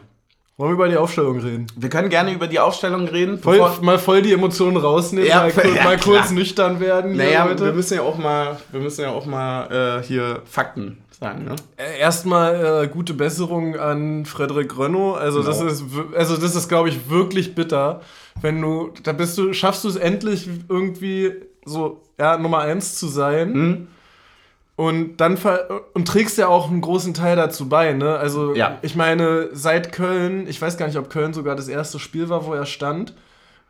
Wollen 0.60 0.72
wir 0.72 0.74
über 0.74 0.88
die 0.90 0.96
Aufstellung 0.98 1.38
reden? 1.38 1.66
Wir 1.74 1.88
können 1.88 2.10
gerne 2.10 2.34
über 2.34 2.46
die 2.46 2.58
Aufstellung 2.60 3.08
reden. 3.08 3.38
Voll, 3.38 3.66
mal 3.80 3.98
voll 3.98 4.20
die 4.20 4.32
Emotionen 4.34 4.76
rausnehmen, 4.76 5.26
Ja, 5.26 5.38
mal, 5.44 5.52
kurz, 5.52 5.66
ja, 5.76 5.84
mal 5.84 5.98
kurz 5.98 6.30
nüchtern 6.32 6.80
werden. 6.80 7.16
naja, 7.16 7.46
Leute. 7.46 7.64
wir 7.64 7.72
müssen 7.72 7.94
ja 7.94 8.02
auch 8.02 8.18
mal, 8.18 8.58
wir 8.70 8.80
müssen 8.80 9.00
ja 9.00 9.08
auch 9.08 9.24
mal 9.24 10.00
äh, 10.00 10.06
hier 10.06 10.42
Fakten 10.44 10.98
sagen, 11.18 11.44
ne? 11.46 11.56
Äh, 11.78 11.98
Erstmal 11.98 12.84
äh, 12.84 12.88
gute 12.88 13.14
Besserung 13.14 13.76
an 13.76 14.26
Frederik 14.26 14.76
Rönno. 14.76 15.14
Also 15.14 15.42
das 15.42 15.60
Genau. 15.60 15.70
ist, 15.70 15.84
wir- 15.96 16.18
also 16.18 16.36
das 16.36 16.54
ist, 16.54 16.68
glaube 16.68 16.90
ich, 16.90 17.08
wirklich 17.08 17.54
bitter, 17.54 18.02
wenn 18.42 18.60
du, 18.60 18.90
da 19.02 19.12
bist 19.14 19.38
du, 19.38 19.54
schaffst 19.54 19.84
du 19.84 19.88
es 19.88 19.96
endlich 19.96 20.46
irgendwie 20.68 21.32
so, 21.64 22.02
ja, 22.18 22.36
Nummer 22.36 22.58
eins 22.58 22.96
zu 22.98 23.06
sein. 23.08 23.54
Hm? 23.54 23.88
Und 24.80 25.18
dann 25.18 25.36
und 25.92 26.08
trägst 26.08 26.38
ja 26.38 26.48
auch 26.48 26.70
einen 26.70 26.80
großen 26.80 27.12
Teil 27.12 27.36
dazu 27.36 27.68
bei, 27.68 27.92
ne? 27.92 28.16
Also 28.16 28.54
Ja. 28.54 28.78
ich 28.80 28.96
meine, 28.96 29.50
seit 29.52 29.92
Köln, 29.92 30.46
ich 30.48 30.60
weiß 30.62 30.78
gar 30.78 30.86
nicht, 30.86 30.96
ob 30.96 31.10
Köln 31.10 31.34
sogar 31.34 31.54
das 31.54 31.68
erste 31.68 31.98
Spiel 31.98 32.30
war, 32.30 32.46
wo 32.46 32.54
er 32.54 32.64
stand, 32.64 33.12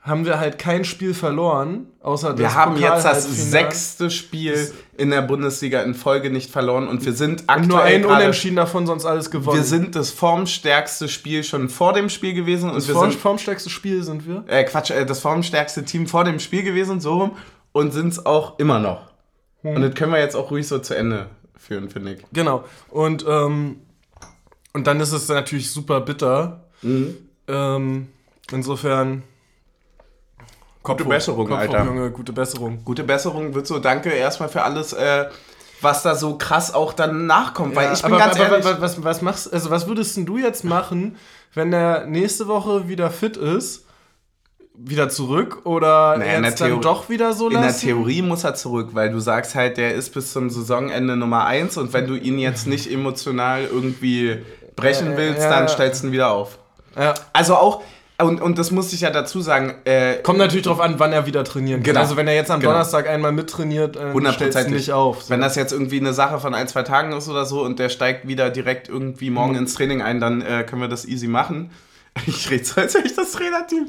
haben 0.02 0.25
wir 0.25 0.38
halt 0.38 0.59
kein 0.59 0.85
Spiel 0.85 1.12
verloren, 1.12 1.87
außer 2.00 2.38
Wir 2.38 2.45
das 2.45 2.55
haben 2.55 2.76
jetzt 2.76 3.05
das 3.05 3.25
sechste 3.50 4.09
Spiel 4.11 4.73
in 4.97 5.11
der 5.11 5.23
Bundesliga 5.23 5.83
in 5.83 5.95
Folge 5.95 6.31
nicht 6.31 6.49
verloren 6.50 6.87
und 6.87 7.05
wir 7.05 7.12
sind 7.12 7.40
und 7.43 7.50
aktuell 7.50 7.67
nur 7.69 7.83
ein 7.83 8.02
gerade- 8.02 8.14
Unentschieden 8.23 8.57
davon, 8.57 8.87
sonst 8.87 9.05
alles 9.05 9.33
gewonnen. 9.33 9.57
Wir 9.59 9.64
sind 9.64 9.97
das 9.97 10.11
formstärkste 10.12 11.09
Spiel 11.09 11.43
schon 11.43 11.69
vor 11.69 11.93
dem 11.93 12.09
Spiel 12.09 12.35
gewesen 12.35 12.71
und 12.71 12.76
das 12.76 12.87
wir 12.87 12.95
form 12.95 13.11
sind 13.11 13.21
formstärkste 13.21 13.69
Spiel 13.69 14.05
sind 14.05 14.29
wir. 14.29 14.45
äh, 14.47 14.62
Quatsch, 14.62 14.90
äh, 14.93 15.05
das 15.05 15.19
formstärkste 15.19 15.85
Team 15.85 16.07
vor 16.07 16.23
dem 16.23 16.38
Spiel 16.38 16.62
gewesen, 16.62 17.00
so 17.00 17.14
rum 17.19 17.31
und 17.73 17.93
sind 17.93 18.12
es 18.12 18.25
auch 18.25 18.59
immer 18.61 18.79
noch. 18.79 19.10
Hm. 19.62 19.76
Und 19.76 19.83
das 19.83 19.95
können 19.95 20.12
wir 20.12 20.21
jetzt 20.21 20.37
auch 20.37 20.50
ruhig 20.50 20.67
so 20.67 20.79
zu 20.79 20.95
Ende 20.95 21.26
führen, 21.57 21.90
finde 21.90 22.14
ich. 22.14 22.25
Genau. 22.33 22.64
Und, 22.88 23.25
ähm, 23.29 23.81
und 24.73 24.87
dann 24.87 25.00
ist 25.00 25.12
es 25.12 25.29
natürlich 25.29 25.71
super 25.71 26.00
bitter. 26.00 26.64
Mhm. 26.83 27.17
Ähm, 27.49 28.09
insofern. 28.52 29.23
Kopf 30.83 31.05
hoch, 31.05 31.09
Besserung, 31.09 31.47
Kopf 31.47 31.57
hoch, 31.57 31.61
Alter. 31.61 31.85
Junge, 31.85 32.11
gute 32.11 32.33
Besserung. 32.33 32.85
Gute 32.85 33.05
Besserung 33.05 33.55
wird 33.55 33.67
so, 33.67 33.79
danke 33.79 34.11
erstmal 34.11 34.49
für 34.49 34.62
alles, 34.62 34.95
äh, 34.95 35.26
was 35.83 36.02
da 36.02 36.14
so 36.14 36.37
krass 36.38 36.73
auch 36.73 36.93
dann 36.93 37.26
nachkommt, 37.26 37.76
weil 37.76 37.93
ich 37.93 38.02
bin 38.02 38.12
aber, 38.12 38.19
ganz 38.19 38.37
aber, 38.37 38.50
ehrlich, 38.50 38.67
aber 38.67 38.81
was, 38.81 39.02
was 39.02 39.23
machst 39.23 39.52
also 39.52 39.71
was 39.71 39.87
würdest 39.87 40.17
du 40.17 40.38
jetzt 40.38 40.64
machen, 40.64 41.17
wenn 41.55 41.71
der 41.71 42.07
nächste 42.07 42.49
Woche 42.49 42.88
wieder 42.88 43.11
fit 43.11 43.37
ist? 43.37 43.87
Wieder 44.75 45.09
zurück 45.09 45.61
oder 45.65 46.17
Naja, 46.17 46.41
jetzt 46.41 46.61
dann 46.61 46.81
doch 46.81 47.09
wieder 47.09 47.33
so 47.33 47.49
In 47.49 47.55
der 47.55 47.62
lassen? 47.62 47.81
Theorie 47.81 48.23
muss 48.23 48.45
er 48.45 48.55
zurück, 48.55 48.91
weil 48.93 49.11
du 49.11 49.19
sagst 49.19 49.55
halt, 49.55 49.77
der 49.77 49.95
ist 49.95 50.15
bis 50.15 50.33
zum 50.33 50.49
Saisonende 50.49 51.17
Nummer 51.17 51.45
1 51.45 51.77
und 51.77 51.93
wenn 51.93 52.07
du 52.07 52.15
ihn 52.15 52.39
jetzt 52.39 52.67
nicht 52.67 52.91
emotional 52.91 53.65
irgendwie 53.65 54.39
brechen 54.77 55.17
willst, 55.17 55.43
ja, 55.43 55.50
dann 55.50 55.62
ja. 55.65 55.69
stellst 55.69 56.03
du 56.03 56.09
ihn 56.09 56.12
wieder 56.12 56.31
auf. 56.31 56.59
Ja. 56.97 57.15
Also 57.33 57.57
auch, 57.57 57.83
und, 58.23 58.41
und 58.41 58.59
das 58.59 58.71
muss 58.71 58.93
ich 58.93 59.03
ja 59.03 59.11
dazu 59.11 59.41
sagen, 59.41 59.75
äh, 59.85 60.17
Kommt 60.23 60.39
natürlich 60.39 60.67
drauf 60.67 60.81
an, 60.81 60.95
wann 60.99 61.12
er 61.12 61.27
wieder 61.27 61.45
trainieren 61.45 61.81
kann. 61.81 61.93
Genau. 61.93 62.00
Also 62.00 62.17
wenn 62.17 62.29
er 62.29 62.35
jetzt 62.35 62.50
am 62.50 62.61
Genau. 62.61 62.73
Donnerstag 62.73 63.09
einmal 63.09 63.33
mittrainiert, 63.33 63.97
äh, 63.97 63.99
stellst 63.99 64.05
du 64.05 64.09
ihn 64.09 64.15
hundertprozentig 64.15 64.73
nicht 64.73 64.93
auf. 64.93 65.23
So. 65.23 65.31
Wenn 65.31 65.41
das 65.41 65.57
jetzt 65.57 65.73
irgendwie 65.73 66.00
eine 66.00 66.12
Sache 66.12 66.39
von 66.39 66.55
ein, 66.55 66.69
zwei 66.69 66.83
Tagen 66.83 67.12
ist 67.12 67.29
oder 67.29 67.45
so 67.45 67.62
und 67.62 67.79
der 67.79 67.89
steigt 67.89 68.27
wieder 68.27 68.50
direkt 68.50 68.89
irgendwie 68.89 69.31
morgen 69.31 69.55
ins 69.55 69.75
Training 69.75 70.03
ein, 70.03 70.21
dann 70.21 70.43
äh, 70.43 70.65
können 70.65 70.83
wir 70.83 70.89
das 70.89 71.07
easy 71.07 71.29
machen. 71.29 71.71
Ich 72.26 72.50
rede 72.50 72.64
so, 72.64 72.81
als 72.81 72.95
wäre 72.95 73.07
ich 73.07 73.14
das 73.14 73.33
Trainerteam. 73.33 73.87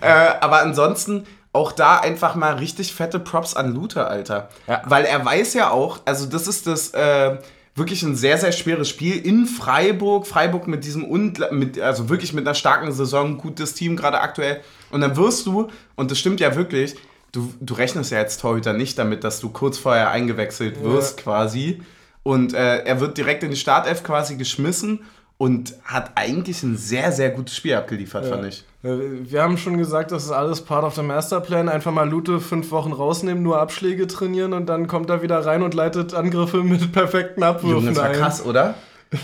Äh, 0.00 0.06
aber 0.40 0.60
ansonsten 0.60 1.26
auch 1.52 1.72
da 1.72 1.98
einfach 1.98 2.34
mal 2.34 2.54
richtig 2.54 2.94
fette 2.94 3.18
Props 3.18 3.54
an 3.54 3.74
Luther, 3.74 4.08
Alter. 4.08 4.48
Ja. 4.66 4.82
Weil 4.86 5.04
er 5.04 5.24
weiß 5.24 5.54
ja 5.54 5.70
auch, 5.70 6.00
also 6.04 6.26
das 6.26 6.46
ist 6.46 6.66
das 6.66 6.90
äh, 6.94 7.36
wirklich 7.74 8.02
ein 8.02 8.16
sehr, 8.16 8.38
sehr 8.38 8.52
schweres 8.52 8.88
Spiel 8.88 9.16
in 9.16 9.46
Freiburg. 9.46 10.26
Freiburg 10.26 10.66
mit 10.66 10.84
diesem, 10.84 11.04
Ungla 11.04 11.52
mit, 11.52 11.78
also 11.78 12.08
wirklich 12.08 12.32
mit 12.32 12.46
einer 12.46 12.54
starken 12.54 12.92
Saison, 12.92 13.36
gutes 13.38 13.74
Team 13.74 13.96
gerade 13.96 14.20
aktuell. 14.20 14.60
Und 14.90 15.02
dann 15.02 15.16
wirst 15.16 15.46
du, 15.46 15.68
und 15.94 16.10
das 16.10 16.18
stimmt 16.18 16.40
ja 16.40 16.56
wirklich, 16.56 16.96
du, 17.32 17.52
du 17.60 17.74
rechnest 17.74 18.12
ja 18.12 18.18
jetzt 18.18 18.40
Torhüter 18.40 18.72
nicht 18.72 18.98
damit, 18.98 19.24
dass 19.24 19.40
du 19.40 19.50
kurz 19.50 19.76
vorher 19.76 20.10
eingewechselt 20.10 20.82
wirst 20.82 21.18
quasi. 21.18 21.82
Und 22.22 22.54
äh, 22.54 22.84
er 22.84 23.00
wird 23.00 23.18
direkt 23.18 23.42
in 23.42 23.50
die 23.50 23.56
Startelf 23.56 24.04
quasi 24.04 24.36
geschmissen 24.36 25.00
und 25.42 25.74
hat 25.82 26.12
eigentlich 26.14 26.62
ein 26.62 26.76
sehr, 26.76 27.10
sehr 27.10 27.30
gutes 27.30 27.56
Spiel 27.56 27.74
abgeliefert, 27.74 28.26
fand 28.26 28.46
ich. 28.46 28.64
Äh, 28.84 28.96
Wir 29.28 29.42
haben 29.42 29.58
schon 29.58 29.76
gesagt, 29.76 30.12
das 30.12 30.22
ist 30.22 30.30
alles 30.30 30.60
part 30.60 30.84
of 30.84 30.94
the 30.94 31.02
Masterplan. 31.02 31.68
Einfach 31.68 31.90
mal 31.90 32.08
Lute 32.08 32.38
fünf 32.38 32.70
Wochen 32.70 32.92
rausnehmen, 32.92 33.42
nur 33.42 33.58
Abschläge 33.58 34.06
trainieren 34.06 34.52
und 34.52 34.66
dann 34.66 34.86
kommt 34.86 35.10
er 35.10 35.20
wieder 35.20 35.44
rein 35.44 35.64
und 35.64 35.74
leitet 35.74 36.14
Angriffe 36.14 36.62
mit 36.62 36.92
perfekten 36.92 37.42
Abwürfen 37.42 37.70
Junge, 37.70 37.88
das 37.88 37.96
war 37.96 38.04
ein. 38.04 38.12
krass, 38.12 38.46
oder? 38.46 38.74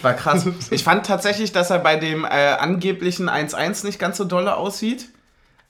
War 0.02 0.14
krass. 0.14 0.44
Ich 0.72 0.82
fand 0.82 1.06
tatsächlich, 1.06 1.52
dass 1.52 1.70
er 1.70 1.78
bei 1.78 1.94
dem 1.94 2.24
äh, 2.24 2.28
angeblichen 2.28 3.30
1-1 3.30 3.86
nicht 3.86 4.00
ganz 4.00 4.16
so 4.16 4.24
dolle 4.24 4.56
aussieht. 4.56 5.10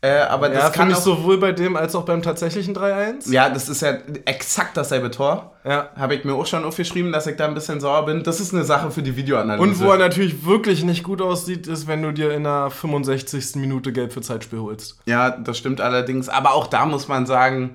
Äh, 0.00 0.20
aber 0.20 0.48
das 0.48 0.58
Ja, 0.58 0.70
kann 0.70 0.72
kann 0.72 0.90
ich 0.92 0.96
sowohl 0.98 1.38
bei 1.38 1.50
dem 1.50 1.74
als 1.74 1.96
auch 1.96 2.04
beim 2.04 2.22
tatsächlichen 2.22 2.72
3-1. 2.72 3.32
Ja, 3.32 3.50
das 3.50 3.68
ist 3.68 3.82
ja 3.82 3.94
exakt 4.26 4.76
dasselbe 4.76 5.10
Tor. 5.10 5.56
Ja. 5.64 5.90
Habe 5.96 6.14
ich 6.14 6.24
mir 6.24 6.34
auch 6.34 6.46
schon 6.46 6.64
aufgeschrieben, 6.64 7.10
dass 7.10 7.26
ich 7.26 7.36
da 7.36 7.46
ein 7.46 7.54
bisschen 7.54 7.80
sauer 7.80 8.06
bin. 8.06 8.22
Das 8.22 8.38
ist 8.38 8.54
eine 8.54 8.62
Sache 8.62 8.92
für 8.92 9.02
die 9.02 9.16
Videoanalyse. 9.16 9.60
Und 9.60 9.80
wo 9.80 9.90
er 9.90 9.98
natürlich 9.98 10.46
wirklich 10.46 10.84
nicht 10.84 11.02
gut 11.02 11.20
aussieht, 11.20 11.66
ist, 11.66 11.88
wenn 11.88 12.02
du 12.02 12.12
dir 12.12 12.32
in 12.32 12.44
der 12.44 12.70
65. 12.70 13.56
Minute 13.56 13.92
Gelb 13.92 14.12
für 14.12 14.20
Zeitspiel 14.20 14.60
holst. 14.60 15.00
Ja, 15.06 15.30
das 15.30 15.58
stimmt 15.58 15.80
allerdings. 15.80 16.28
Aber 16.28 16.54
auch 16.54 16.68
da 16.68 16.86
muss 16.86 17.08
man 17.08 17.26
sagen, 17.26 17.74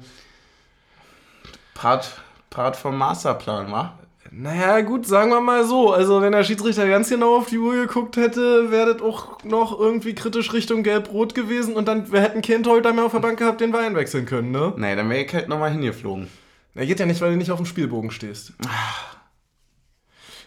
Part, 1.74 2.22
Part 2.50 2.78
vom 2.78 2.98
Masterplan, 2.98 3.70
wa? 3.70 3.94
Naja, 4.36 4.82
gut, 4.82 5.06
sagen 5.06 5.30
wir 5.30 5.42
mal 5.42 5.64
so. 5.64 5.94
Also, 5.94 6.22
wenn 6.22 6.32
der 6.32 6.44
Schiedsrichter 6.44 6.88
ganz 6.88 7.08
genau 7.08 7.38
auf 7.38 7.50
die 7.50 7.60
Uhr 7.60 7.76
geguckt 7.76 8.18
hätte, 8.18 8.72
wäre 8.72 8.94
das 8.94 9.02
auch 9.04 9.44
noch 9.44 9.80
irgendwie 9.80 10.16
kritisch 10.16 10.54
Richtung 10.54 10.82
Gelb-Rot 10.82 11.36
gewesen 11.36 11.76
und 11.76 11.88
dann 11.88 12.12
wir 12.12 12.20
hätten 12.22 12.42
keinen 12.42 12.64
Torhüter 12.64 12.94
mehr 12.94 13.04
auf 13.06 13.12
der 13.12 13.20
Bank 13.20 13.38
gehabt, 13.38 13.62
den 13.62 13.72
wir 13.72 13.80
einwechseln 13.80 14.26
können, 14.26 14.50
ne? 14.50 14.74
Nee, 14.76 14.96
dann 14.96 15.08
wäre 15.10 15.24
ich 15.24 15.32
halt 15.34 15.50
nochmal 15.50 15.70
hingeflogen. 15.72 16.28
Er 16.74 16.88
geht 16.88 17.00
ja 17.00 17.06
nicht, 17.06 17.22
weil 17.22 17.30
du 17.32 17.38
nicht 17.38 17.52
auf 17.52 17.60
dem 17.60 17.68
Spielbogen 17.68 18.10
stehst. 18.10 18.54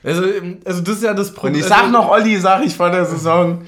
Also, 0.03 0.23
also 0.65 0.81
das 0.83 0.97
ist 0.97 1.03
ja 1.05 1.15
das 1.15 1.29
Und 1.31 1.37
Problem. 1.37 1.61
ich 1.61 1.65
sag 1.67 1.91
noch, 1.91 2.09
Olli, 2.11 2.37
sag 2.39 2.65
ich 2.65 2.77
vor 2.77 2.91
der 2.91 3.05
Saison. 3.05 3.65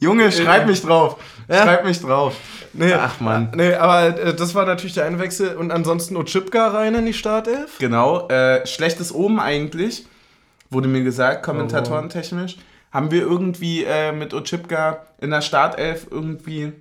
Junge, 0.00 0.30
schreib 0.30 0.62
Ja. 0.62 0.66
mich 0.66 0.82
drauf. 0.82 1.16
Ja. 1.48 1.62
Schreib 1.62 1.84
mich 1.84 2.00
drauf. 2.00 2.36
Nee, 2.76 2.92
Ach, 2.92 3.20
Mann. 3.20 3.52
Nee, 3.54 3.74
aber 3.74 4.18
äh, 4.18 4.34
das 4.34 4.54
war 4.54 4.66
natürlich 4.66 4.94
der 4.94 5.04
Einwechsel 5.06 5.56
und 5.56 5.70
ansonsten 5.70 6.16
Ochipka 6.16 6.68
rein 6.68 6.94
in 6.94 7.06
die 7.06 7.14
Startelf. 7.14 7.78
Genau, 7.78 8.28
äh, 8.28 8.66
schlechtes 8.66 9.14
Omen 9.14 9.38
eigentlich, 9.38 10.06
wurde 10.70 10.88
mir 10.88 11.02
gesagt, 11.04 11.42
kommentatorentechnisch. 11.44 12.56
Haben 12.92 13.10
wir 13.10 13.22
irgendwie 13.22 13.84
äh, 13.84 14.12
mit 14.12 14.34
Ochipka 14.34 15.02
in 15.20 15.30
der 15.30 15.40
Startelf 15.40 16.06
irgendwie 16.10 16.72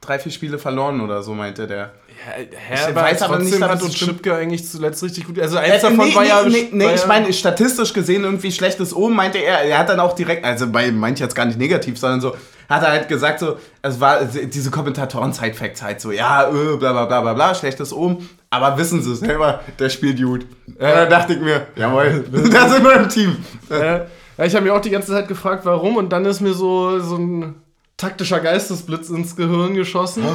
drei, 0.00 0.18
vier 0.18 0.32
Spiele 0.32 0.58
verloren 0.58 1.00
oder 1.00 1.22
so, 1.22 1.34
meinte 1.34 1.66
der. 1.66 1.92
Ja, 2.26 2.88
Ich 2.88 2.94
weiß 2.94 3.22
aber 3.22 3.38
nicht, 3.38 3.60
hat. 3.60 3.82
Ochipka 3.82 4.36
eigentlich 4.36 4.66
zuletzt 4.68 5.02
richtig 5.02 5.26
gut. 5.26 5.38
Also 5.38 5.58
eins 5.58 5.82
Äh, 5.82 5.90
davon 5.90 6.08
nee, 6.08 6.14
war 6.14 6.22
nee, 6.22 6.28
ja. 6.28 6.42
nee, 6.44 6.68
nee 6.72 6.84
war 6.86 6.94
ich 6.94 7.00
ja- 7.02 7.06
meine, 7.06 7.32
statistisch 7.32 7.92
gesehen 7.92 8.24
irgendwie 8.24 8.52
schlechtes 8.52 8.94
Omen, 8.94 9.16
meinte 9.16 9.38
er. 9.38 9.60
Er 9.62 9.78
hat 9.78 9.88
dann 9.88 10.00
auch 10.00 10.14
direkt, 10.14 10.44
also 10.44 10.66
bei 10.70 10.90
manchen 10.92 11.24
jetzt 11.24 11.34
gar 11.34 11.44
nicht 11.44 11.58
negativ, 11.58 11.98
sondern 11.98 12.20
so, 12.20 12.34
hat 12.68 12.82
er 12.82 12.90
halt 12.90 13.08
gesagt, 13.08 13.40
so, 13.40 13.56
es 13.82 14.00
war 14.00 14.24
diese 14.24 14.70
Kommentatoren-Side-Facts 14.70 15.82
halt 15.82 16.00
so, 16.00 16.10
ja, 16.12 16.48
äh, 16.48 16.76
bla 16.76 16.92
bla 16.92 17.04
bla 17.06 17.20
bla 17.20 17.34
bla, 17.34 17.54
schlechtes 17.54 17.92
Omen, 17.92 18.28
aber 18.50 18.76
wissen 18.78 19.02
sie 19.02 19.14
selber, 19.16 19.60
der 19.78 19.88
spielt 19.88 20.20
gut. 20.22 20.46
Ja, 20.80 20.94
da 20.94 21.06
dachte 21.06 21.34
ich 21.34 21.40
mir, 21.40 21.66
jawohl, 21.76 22.24
da 22.52 22.68
sind 22.68 22.84
wir 22.84 22.94
im 22.94 23.08
Team. 23.08 23.36
Ja, 23.70 24.06
ja, 24.38 24.44
ich 24.44 24.54
habe 24.54 24.64
mich 24.64 24.72
auch 24.72 24.80
die 24.80 24.90
ganze 24.90 25.12
Zeit 25.12 25.28
gefragt, 25.28 25.64
warum, 25.64 25.96
und 25.96 26.10
dann 26.10 26.24
ist 26.24 26.40
mir 26.40 26.52
so, 26.54 26.98
so 27.00 27.16
ein 27.16 27.54
taktischer 27.96 28.40
Geistesblitz 28.40 29.08
ins 29.10 29.36
Gehirn 29.36 29.74
geschossen. 29.74 30.24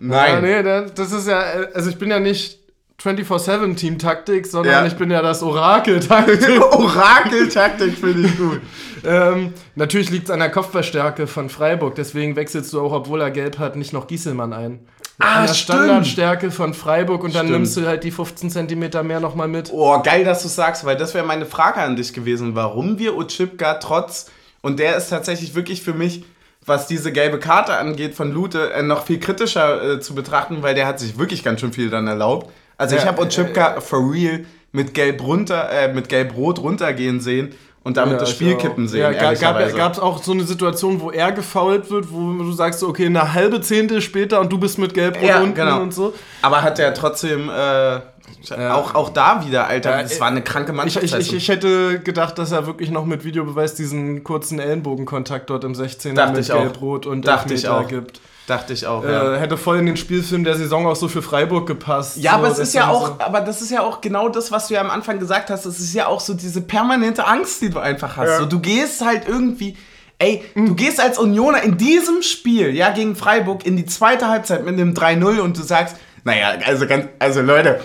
Ja, 0.00 0.08
Nein. 0.08 0.42
nee, 0.42 0.62
da- 0.62 0.80
das 0.86 1.12
ist 1.12 1.28
ja, 1.28 1.42
äh, 1.42 1.68
also 1.74 1.90
ich 1.90 1.98
bin 1.98 2.08
ja 2.10 2.18
nicht 2.18 2.58
24-7 3.04 3.76
Team-Taktik, 3.76 4.46
sondern 4.46 4.72
Ja. 4.72 4.86
ich 4.86 4.94
bin 4.96 5.10
ja 5.10 5.22
das 5.22 5.42
Orakel-Taktik. 5.42 6.60
Orakel-Taktik 6.72 7.98
finde 7.98 8.28
ich 8.28 8.36
gut. 8.38 8.60
ähm, 9.04 9.52
natürlich 9.74 10.10
liegt 10.10 10.24
es 10.26 10.30
an 10.30 10.38
der 10.40 10.50
Kopfballstärke 10.50 11.26
von 11.26 11.48
Freiburg, 11.48 11.94
deswegen 11.96 12.36
wechselst 12.36 12.72
du 12.72 12.80
auch, 12.80 12.92
obwohl 12.92 13.20
er 13.20 13.30
gelb 13.30 13.58
hat, 13.58 13.76
nicht 13.76 13.92
noch 13.92 14.06
Gieselmann 14.06 14.52
ein. 14.52 14.80
Ah, 15.18 15.40
an 15.40 15.46
der 15.46 15.54
stimmt. 15.54 15.78
Standardstärke 15.78 16.50
von 16.50 16.74
Freiburg 16.74 17.22
und 17.24 17.34
dann 17.34 17.46
Stimmt. 17.46 17.58
nimmst 17.60 17.76
du 17.76 17.86
halt 17.86 18.02
die 18.04 18.10
15 18.10 18.50
Zentimeter 18.50 19.02
mehr 19.02 19.20
nochmal 19.20 19.46
mit. 19.48 19.70
Oh, 19.72 20.00
geil, 20.02 20.24
dass 20.24 20.42
du 20.42 20.48
sagst, 20.48 20.84
weil 20.84 20.96
das 20.96 21.14
wäre 21.14 21.26
meine 21.26 21.46
Frage 21.46 21.80
an 21.80 21.96
dich 21.96 22.12
gewesen, 22.12 22.54
warum 22.54 22.98
wir 22.98 23.16
Ochipka 23.16 23.74
trotz, 23.74 24.30
und 24.62 24.78
der 24.78 24.96
ist 24.96 25.08
tatsächlich 25.10 25.54
wirklich 25.54 25.82
für 25.82 25.92
mich, 25.92 26.24
was 26.64 26.86
diese 26.86 27.10
gelbe 27.12 27.38
Karte 27.40 27.74
angeht 27.76 28.14
von 28.14 28.32
Lute, 28.32 28.72
äh, 28.72 28.82
noch 28.82 29.04
viel 29.04 29.18
kritischer 29.18 29.94
äh, 29.94 30.00
zu 30.00 30.14
betrachten, 30.14 30.62
weil 30.62 30.74
der 30.76 30.86
hat 30.86 31.00
sich 31.00 31.18
wirklich 31.18 31.42
ganz 31.42 31.60
schön 31.60 31.72
viel 31.72 31.90
dann 31.90 32.06
erlaubt. 32.06 32.50
Also 32.78 32.96
ich 32.96 33.02
Ja, 33.02 33.08
habe 33.08 33.22
Ochipka 33.22 33.80
for 33.80 34.12
real 34.12 34.44
mit 34.72 34.94
gelb 34.94 35.22
runter, 35.22 35.68
äh, 35.70 35.92
mit 35.92 36.08
gelb-rot 36.08 36.58
runtergehen 36.60 37.20
sehen 37.20 37.50
und 37.84 37.96
damit 37.98 38.20
das 38.20 38.30
ich 38.30 38.36
Spiel 38.36 38.56
kippen 38.56 38.88
sehen, 38.88 39.02
Ja, 39.02 39.12
ga- 39.12 39.34
gab 39.34 39.92
es 39.92 39.98
auch 39.98 40.22
so 40.22 40.32
eine 40.32 40.44
Situation, 40.44 41.00
wo 41.00 41.10
er 41.10 41.32
gefoult 41.32 41.90
wird, 41.90 42.06
wo 42.10 42.32
du 42.42 42.52
sagst, 42.52 42.80
so, 42.80 42.88
okay, 42.88 43.06
eine 43.06 43.34
halbe 43.34 43.60
Zehntel 43.60 44.00
später 44.00 44.40
und 44.40 44.50
du 44.52 44.58
bist 44.58 44.78
mit 44.78 44.94
gelb 44.94 45.20
Ja, 45.22 45.40
unten 45.40 45.54
genau. 45.54 45.82
und 45.82 45.92
so. 45.92 46.14
Aber 46.40 46.62
hat 46.62 46.78
er 46.78 46.94
trotzdem, 46.94 47.50
äh, 47.50 48.00
auch, 48.70 48.94
auch 48.94 49.08
da 49.10 49.44
wieder, 49.46 49.66
Alter, 49.66 49.96
Ja, 49.96 50.02
das 50.02 50.20
war 50.20 50.28
eine 50.28 50.42
kranke 50.42 50.74
Ich, 50.86 50.96
ich, 50.96 51.14
ich, 51.14 51.32
ich 51.34 51.48
hätte 51.48 52.00
gedacht, 52.00 52.38
dass 52.38 52.52
er 52.52 52.66
wirklich 52.66 52.90
noch 52.90 53.04
mit 53.04 53.24
Videobeweis 53.24 53.74
diesen 53.74 54.24
kurzen 54.24 54.58
Ellenbogenkontakt 54.58 55.50
dort 55.50 55.64
im 55.64 55.72
16er 55.74 56.14
Dachte 56.14 56.32
mit 56.32 56.40
ich. 56.40 56.52
Gelb-Rot 56.52 57.06
und 57.06 57.26
Dachte 57.26 57.54
ich 57.54 57.64
Elfmeter 57.64 57.80
auch. 57.84 57.88
gibt. 57.88 58.20
Dachte 58.48 58.72
ich 58.72 58.86
auch, 58.88 59.04
ja. 59.04 59.34
Äh, 59.34 59.38
hätte 59.38 59.56
voll 59.56 59.78
in 59.78 59.86
den 59.86 59.96
Spielfilm 59.96 60.42
der 60.42 60.56
Saison 60.56 60.86
auch 60.86 60.96
so 60.96 61.06
für 61.06 61.22
Freiburg 61.22 61.66
gepasst. 61.66 62.16
Ja, 62.16 62.32
so, 62.32 62.36
aber 62.38 62.48
es 62.48 62.56
das 62.58 62.68
ist 62.68 62.74
ja 62.74 62.88
auch, 62.88 63.06
So. 63.06 63.16
aber 63.20 63.40
das 63.40 63.62
ist 63.62 63.70
ja 63.70 63.82
auch 63.82 64.00
genau 64.00 64.28
das, 64.28 64.50
was 64.50 64.66
du 64.68 64.74
ja 64.74 64.80
am 64.80 64.90
Anfang 64.90 65.20
gesagt 65.20 65.48
hast. 65.48 65.64
Es 65.64 65.78
ist 65.78 65.94
ja 65.94 66.08
auch 66.08 66.18
so 66.18 66.34
diese 66.34 66.60
permanente 66.60 67.24
Angst, 67.26 67.62
die 67.62 67.70
du 67.70 67.78
einfach 67.78 68.16
hast. 68.16 68.28
Ja. 68.28 68.38
So, 68.40 68.46
du 68.46 68.58
gehst 68.58 69.04
halt 69.04 69.28
irgendwie, 69.28 69.76
ey, 70.18 70.42
du 70.56 70.74
gehst 70.74 71.00
als 71.00 71.18
Unioner 71.18 71.62
in 71.62 71.76
diesem 71.78 72.22
Spiel, 72.22 72.74
ja, 72.74 72.90
gegen 72.90 73.14
Freiburg 73.14 73.64
in 73.64 73.76
die 73.76 73.86
zweite 73.86 74.26
Halbzeit 74.28 74.64
mit 74.64 74.74
einem 74.74 74.92
3-0 74.92 75.38
und 75.38 75.56
du 75.56 75.62
sagst, 75.62 75.96
naja, 76.24 76.52
also 76.66 76.86
ganz, 76.88 77.06
also 77.20 77.42
Leute, 77.42 77.80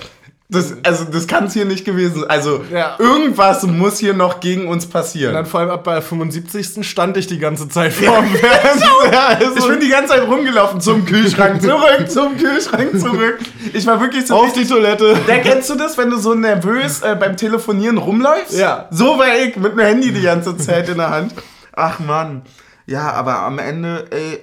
das, 0.49 0.73
also 0.83 1.03
das 1.03 1.27
kann 1.27 1.45
es 1.47 1.53
hier 1.53 1.65
nicht 1.65 1.83
gewesen 1.83 2.21
sein. 2.21 2.29
Also 2.29 2.63
Ja. 2.71 2.95
irgendwas 2.99 3.63
muss 3.63 3.97
hier 3.99 4.13
noch 4.13 4.39
gegen 4.39 4.67
uns 4.69 4.85
passieren. 4.85 5.31
Und 5.31 5.35
dann 5.35 5.45
vor 5.45 5.59
allem 5.59 5.69
ab 5.71 5.83
bei 5.83 5.99
75. 6.01 6.87
stand 6.89 7.17
ich 7.17 7.27
die 7.27 7.37
ganze 7.37 7.67
Zeit 7.67 7.91
vor 7.91 8.21
dem 8.21 8.29
Fernseher. 8.29 9.37
Ich 9.41 9.45
Also 9.57 9.67
bin 9.67 9.81
die 9.81 9.89
ganze 9.89 10.13
Zeit 10.13 10.21
rumgelaufen 10.25 10.79
zum 10.79 11.03
Kühlschrank 11.05 11.61
zurück, 11.63 12.05
zum 12.09 12.37
Kühlschrank 12.37 12.97
zurück. 12.97 13.39
Ich 13.73 13.85
war 13.85 13.99
wirklich 13.99 14.25
so 14.25 14.35
auf 14.37 14.53
die 14.53 14.65
Toilette. 14.65 15.15
Der 15.27 15.41
kennst 15.41 15.69
du 15.69 15.75
das, 15.75 15.97
wenn 15.97 16.09
du 16.09 16.17
so 16.17 16.33
nervös 16.33 17.01
äh, 17.01 17.17
beim 17.19 17.35
Telefonieren 17.35 17.97
rumläufst? 17.97 18.53
Ja. 18.57 18.87
So 18.89 19.19
war 19.19 19.35
ich 19.37 19.57
mit 19.57 19.73
dem 19.73 19.79
Handy 19.79 20.13
die 20.13 20.21
ganze 20.21 20.55
Zeit 20.57 20.87
in 20.87 20.97
der 20.97 21.09
Hand. 21.09 21.33
Ach 21.75 21.99
Mann. 21.99 22.43
Ja, 22.85 23.11
aber 23.11 23.39
am 23.39 23.59
Ende, 23.59 24.05
ey, 24.11 24.39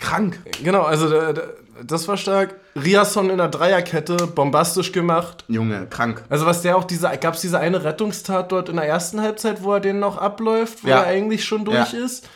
krank. 0.00 0.38
Genau, 0.62 0.82
also 0.84 1.10
da- 1.10 1.34
da- 1.34 1.42
das 1.86 2.08
war 2.08 2.16
stark. 2.16 2.54
Riasson 2.76 3.30
in 3.30 3.38
der 3.38 3.48
Dreierkette, 3.48 4.16
bombastisch 4.26 4.92
gemacht. 4.92 5.44
Junge, 5.48 5.86
krank. 5.88 6.24
Also 6.28 6.44
was 6.46 6.62
der 6.62 6.76
auch 6.76 6.84
diese, 6.84 7.08
gab 7.20 7.34
es 7.34 7.40
diese 7.40 7.58
eine 7.60 7.84
Rettungstat 7.84 8.50
dort 8.50 8.68
in 8.68 8.76
der 8.76 8.86
ersten 8.86 9.20
Halbzeit, 9.20 9.62
wo 9.62 9.72
er 9.74 9.80
den 9.80 10.00
noch 10.00 10.18
abläuft, 10.18 10.82
wo 10.84 10.88
Ja. 10.88 11.00
er 11.02 11.06
eigentlich 11.06 11.44
schon 11.44 11.64
durch 11.64 11.92
Ja. 11.92 12.04
ist. 12.04 12.28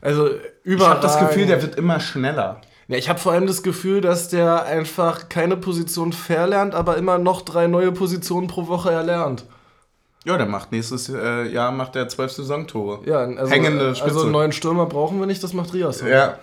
Also 0.00 0.28
Ich 0.28 0.40
überall. 0.64 0.90
habe 0.90 1.00
das 1.00 1.18
Gefühl, 1.18 1.46
der 1.46 1.62
wird 1.62 1.76
immer 1.76 2.00
schneller. 2.00 2.60
Ja, 2.88 2.96
ich 2.98 3.08
habe 3.08 3.18
vor 3.18 3.32
allem 3.32 3.46
das 3.46 3.62
Gefühl, 3.62 4.00
dass 4.00 4.28
der 4.28 4.64
einfach 4.64 5.28
keine 5.28 5.56
Position 5.56 6.12
verlernt, 6.12 6.74
aber 6.74 6.96
immer 6.96 7.18
noch 7.18 7.42
drei 7.42 7.66
neue 7.66 7.90
Positionen 7.92 8.46
pro 8.46 8.68
Woche 8.68 8.92
erlernt. 8.92 9.44
Ja, 10.24 10.36
der 10.36 10.46
macht 10.46 10.72
nächstes 10.72 11.08
äh, 11.08 11.44
Jahr 11.48 11.70
macht 11.72 11.94
der 11.94 12.08
zwölf 12.08 12.32
Saisontore. 12.32 13.00
Ja, 13.08 13.18
also, 13.20 13.46
Hängende 13.52 13.94
Spitze. 13.94 14.04
also 14.04 14.22
einen 14.22 14.32
neuen 14.32 14.52
Stürmer 14.52 14.86
brauchen 14.86 15.18
wir 15.20 15.26
nicht, 15.26 15.42
das 15.42 15.52
macht 15.52 15.72
Riasson. 15.72 16.08
Ja. 16.08 16.38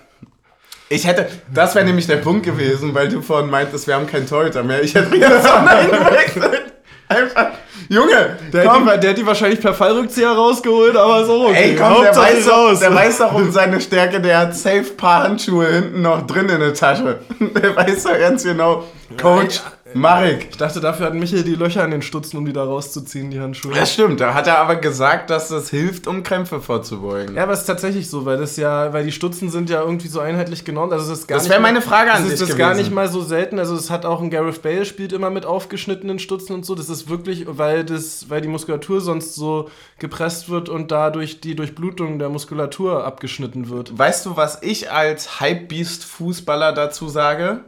Ich 0.94 1.08
hätte, 1.08 1.28
das 1.54 1.76
wäre 1.76 1.86
nämlich 1.86 2.08
der 2.08 2.18
Punkt 2.18 2.46
gewesen, 2.46 2.94
weil 2.94 3.10
du 3.10 3.22
vorhin 3.22 3.50
meintest, 3.50 3.88
wir 3.88 3.96
haben 3.96 4.08
keinen 4.08 4.28
Torhüter 4.28 4.64
mehr. 4.64 4.84
Ich 4.84 4.94
hätte 4.94 5.16
jetzt 5.16 5.50
auch 5.50 5.64
gewechselt. 5.64 6.62
Einfach, 7.08 7.48
Junge, 7.90 8.38
Der, 8.52 8.66
komm, 8.66 8.86
hat 8.88 8.98
die, 8.98 9.00
der 9.02 9.10
hat 9.12 9.18
die 9.18 9.26
wahrscheinlich 9.26 9.60
per 9.60 9.74
Fallrückzieher 9.74 10.32
rausgeholt, 10.32 10.96
aber 10.96 11.26
so 11.26 11.48
okay. 11.48 11.72
ey, 11.72 11.76
komm, 11.76 12.02
der 12.02 12.16
weiß, 12.16 12.46
doch, 12.46 12.58
raus. 12.58 12.80
der 12.80 12.96
weiß 12.96 13.18
doch 13.20 13.34
um 13.34 13.52
seine 13.52 13.82
Stärke, 13.82 14.22
der 14.22 14.40
hat 14.40 14.56
safe 14.56 14.94
paar 14.96 15.24
Handschuhe 15.24 15.68
hinten 15.68 16.02
noch 16.02 16.26
drin 16.26 16.50
in 16.50 16.60
der 16.60 16.74
Tasche. 16.74 17.20
Der 17.40 17.76
weiß 17.76 18.04
doch 18.04 18.18
ganz 18.18 18.44
genau, 18.44 18.84
Coach 19.22 19.60
Marek. 19.96 20.48
Ich 20.52 20.58
dachte, 20.58 20.80
dafür 20.80 21.08
hat 21.08 21.14
Michael 21.14 21.44
die 21.44 21.56
Löcher 21.56 21.84
in 21.86 21.92
den 21.92 22.02
Stutzen, 22.02 22.38
um 22.38 22.46
die 22.46 22.54
da 22.54 22.64
rauszuziehen, 22.64 23.30
die 23.32 23.40
Handschuhe. 23.40 23.74
Das 23.74 23.94
stimmt, 23.94 24.20
da 24.20 24.34
hat 24.34 24.48
er 24.48 24.58
aber 24.60 24.76
gesagt, 24.78 25.30
dass 25.30 25.50
das 25.50 25.70
hilft, 25.70 26.08
um 26.08 26.24
Krämpfe 26.24 26.62
vorzubeugen. 26.62 27.36
Ja, 27.36 27.44
aber 27.44 27.54
es 27.54 27.62
ist 27.62 27.66
tatsächlich 27.66 28.10
so, 28.10 28.26
weil 28.26 28.38
das 28.38 28.58
ja, 28.58 28.92
weil 28.94 29.06
die 29.06 29.12
Stutzen 29.12 29.50
sind 29.50 29.70
ja 29.70 29.82
irgendwie 29.82 30.08
so 30.08 30.20
einheitlich 30.20 30.66
genormt. 30.66 30.94
Also 30.94 31.12
ist 31.14 31.30
Das 31.30 31.44
nicht 31.44 31.52
wäre 31.52 31.62
meine 31.62 31.82
Frage 31.82 32.12
an 32.12 32.18
das 32.18 32.24
dich 32.24 32.34
ist 32.34 32.42
das 32.42 32.50
gewesen. 32.50 32.60
gar 32.60 32.76
nicht 32.76 32.92
mal 32.92 33.08
so 33.08 33.22
selten. 33.22 33.60
Also 33.60 33.76
es 33.76 33.90
hat 33.90 34.06
auch 34.06 34.22
ein 34.22 34.30
Gareth 34.30 34.62
Bale 34.62 34.86
spielt 34.86 35.14
immer 35.14 35.30
mit 35.30 35.46
aufgeschnittenen 35.46 36.20
Stutzen 36.20 36.54
und 36.54 36.66
so. 36.66 36.76
Das 36.76 36.90
ist 36.90 37.10
wirklich, 37.10 37.46
weil 37.48 37.84
das, 37.84 38.30
weil 38.30 38.42
die 38.42 38.48
Muskulatur 38.48 39.02
sonst 39.02 39.36
so 39.36 39.70
gepresst 40.00 40.50
wird 40.50 40.70
und 40.70 40.92
dadurch 40.92 41.42
die 41.42 41.56
Durchblutung 41.56 42.20
der 42.20 42.30
Muskulatur 42.30 43.06
abgeschnitten 43.06 43.70
wird. 43.70 43.98
Weißt 43.98 44.26
du, 44.26 44.36
was 44.38 44.60
ich 44.62 44.92
als 44.92 45.40
Hypebeast-Fußballer 45.40 46.72
dazu 46.74 47.08
sage? 47.10 47.62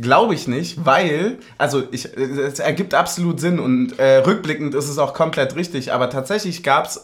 Glaube 0.00 0.34
ich 0.34 0.46
nicht, 0.46 0.84
weil, 0.84 1.38
also 1.58 1.82
ich, 1.90 2.16
es 2.16 2.60
ergibt 2.60 2.94
absolut 2.94 3.40
Sinn 3.40 3.58
und 3.58 3.98
äh, 3.98 4.18
rückblickend 4.18 4.74
ist 4.74 4.88
es 4.88 4.98
auch 4.98 5.12
komplett 5.12 5.56
richtig, 5.56 5.92
aber 5.92 6.08
tatsächlich 6.08 6.62
gab 6.62 6.86
es, 6.86 7.02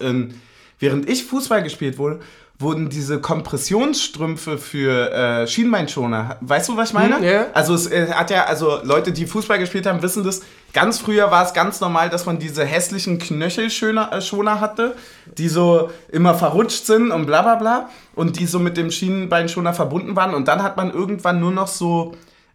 während 0.78 1.08
ich 1.08 1.24
Fußball 1.24 1.62
gespielt 1.62 1.98
wurde, 1.98 2.20
wurden 2.58 2.88
diese 2.88 3.20
Kompressionsstrümpfe 3.20 4.58
für 4.58 5.10
äh, 5.12 5.46
Schienbeinschoner, 5.46 6.36
weißt 6.40 6.68
du, 6.68 6.76
was 6.76 6.90
ich 6.90 6.94
meine? 6.94 7.16
Hm, 7.16 7.24
ja. 7.24 7.46
Also 7.52 7.74
es 7.74 7.90
äh, 7.90 8.12
hat 8.12 8.30
ja, 8.30 8.44
also 8.44 8.78
Leute, 8.84 9.10
die 9.10 9.26
Fußball 9.26 9.58
gespielt 9.58 9.86
haben, 9.86 10.02
wissen 10.02 10.22
das. 10.22 10.42
Ganz 10.72 10.98
früher 10.98 11.30
war 11.30 11.44
es 11.44 11.52
ganz 11.52 11.80
normal, 11.80 12.10
dass 12.10 12.26
man 12.26 12.38
diese 12.38 12.64
hässlichen 12.64 13.18
Knöchelschoner 13.18 14.12
äh, 14.12 14.20
Schoner 14.20 14.60
hatte, 14.60 14.94
die 15.36 15.48
so 15.48 15.90
immer 16.10 16.34
verrutscht 16.34 16.86
sind 16.86 17.10
und 17.10 17.26
bla 17.26 17.42
bla 17.42 17.56
bla 17.56 17.90
und 18.14 18.38
die 18.38 18.46
so 18.46 18.60
mit 18.60 18.76
dem 18.76 18.90
Schienbeinschoner 18.90 19.74
verbunden 19.74 20.14
waren. 20.14 20.32
Und 20.32 20.46
dann 20.46 20.62
hat 20.62 20.76
man 20.76 20.92
irgendwann 20.92 21.40
nur 21.40 21.52
noch 21.52 21.68
so, 21.68 22.14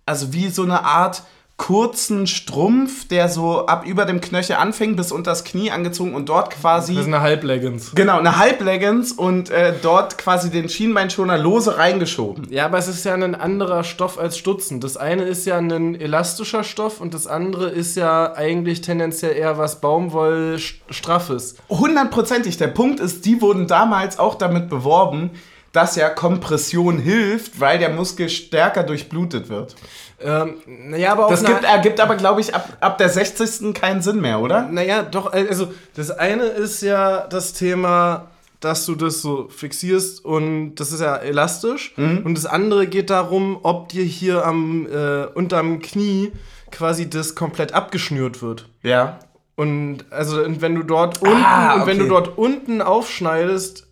also 0.10 0.34
wie 0.34 0.50
so 0.50 0.64
eine 0.64 0.84
Art 0.84 1.24
kurzen 1.60 2.26
Strumpf, 2.26 3.08
der 3.10 3.28
so 3.28 3.66
ab 3.66 3.86
über 3.86 4.06
dem 4.06 4.22
Knöchel 4.22 4.56
anfing 4.56 4.96
bis 4.96 5.12
unter 5.12 5.32
das 5.32 5.44
Knie 5.44 5.70
angezogen 5.70 6.16
und 6.16 6.30
dort 6.30 6.52
quasi 6.52 6.94
Das 6.94 7.02
ist 7.02 7.08
eine 7.08 7.22
Halbleggings. 7.22 7.92
Genau, 7.94 8.18
eine 8.18 8.38
Halbleggings 8.38 9.12
und 9.12 9.50
äh, 9.52 9.74
dort 9.82 10.18
quasi 10.18 10.50
den 10.50 10.70
Schienbeinschoner 10.70 11.38
lose 11.38 11.78
reingeschoben. 11.78 12.48
Ja, 12.50 12.66
aber 12.66 12.78
es 12.78 12.88
ist 12.88 13.04
ja 13.04 13.14
ein 13.14 13.36
anderer 13.36 13.84
Stoff 13.84 14.18
als 14.18 14.38
Stutzen. 14.38 14.80
Das 14.80 14.96
eine 14.96 15.24
ist 15.24 15.46
ja 15.46 15.58
ein 15.58 16.00
elastischer 16.00 16.64
Stoff 16.64 17.02
und 17.02 17.14
das 17.14 17.28
andere 17.28 17.68
ist 17.70 17.98
ja 17.98 18.34
eigentlich 18.34 18.80
tendenziell 18.80 19.36
eher 19.36 19.58
was 19.58 19.82
Baumwollstraffes. 19.82 21.58
Hundertprozentig. 21.70 22.58
Der 22.58 22.68
Punkt 22.68 23.02
ist, 23.02 23.26
die 23.26 23.42
wurden 23.42 23.68
damals 23.68 24.18
auch 24.18 24.36
damit 24.36 24.70
beworben, 24.70 25.32
dass 25.72 25.96
ja 25.96 26.10
Kompression 26.10 26.98
hilft, 26.98 27.60
weil 27.60 27.80
der 27.80 27.90
Muskel 27.90 28.30
stärker 28.30 28.84
durchblutet 28.84 29.50
wird. 29.50 29.76
Ähm, 30.22 30.56
naja, 30.68 31.12
aber 31.14 31.28
auch 31.28 31.30
Das 31.30 31.46
gibt, 31.46 31.64
ergibt 31.64 32.00
aber, 32.00 32.16
glaube 32.16 32.42
ich, 32.42 32.54
ab, 32.54 32.78
ab 32.82 32.98
der 32.98 33.10
60. 33.10 33.74
keinen 33.74 34.02
Sinn 34.02 34.20
mehr, 34.20 34.40
oder? 34.40 34.64
Naja, 34.64 35.04
doch, 35.04 35.32
also 35.32 35.72
das 35.96 36.12
eine 36.12 36.44
ist 36.44 36.82
ja 36.82 37.28
das 37.28 37.54
Thema, 37.54 38.28
dass 38.60 38.86
du 38.86 38.96
das 38.96 39.22
so 39.22 39.48
fixierst 39.50 40.26
und 40.26 40.76
das 40.76 40.92
ist 40.92 41.00
ja 41.00 41.16
elastisch. 41.16 41.94
Und 41.98 42.36
das 42.36 42.46
andere 42.46 42.88
geht 42.88 43.10
darum, 43.10 43.60
ob 43.64 43.90
dir 43.90 44.04
hier 44.04 44.46
am 44.46 44.86
äh, 44.88 45.26
unterm 45.34 45.80
Knie 45.80 46.34
quasi 46.72 47.10
das 47.10 47.36
komplett 47.36 47.74
abgeschnürt 47.74 48.42
wird. 48.42 48.68
Ja. 48.84 49.20
Und 49.56 50.06
also 50.10 50.42
wenn 50.46 50.76
du 50.76 50.84
dort 50.84 51.22
unten 51.22 51.44
Ah, 51.44 51.76
und 51.76 51.88
wenn 51.88 52.00
du 52.00 52.06
okay. 52.06 52.14
dort 52.14 52.38
unten 52.38 52.82
aufschneidest, 52.82 53.88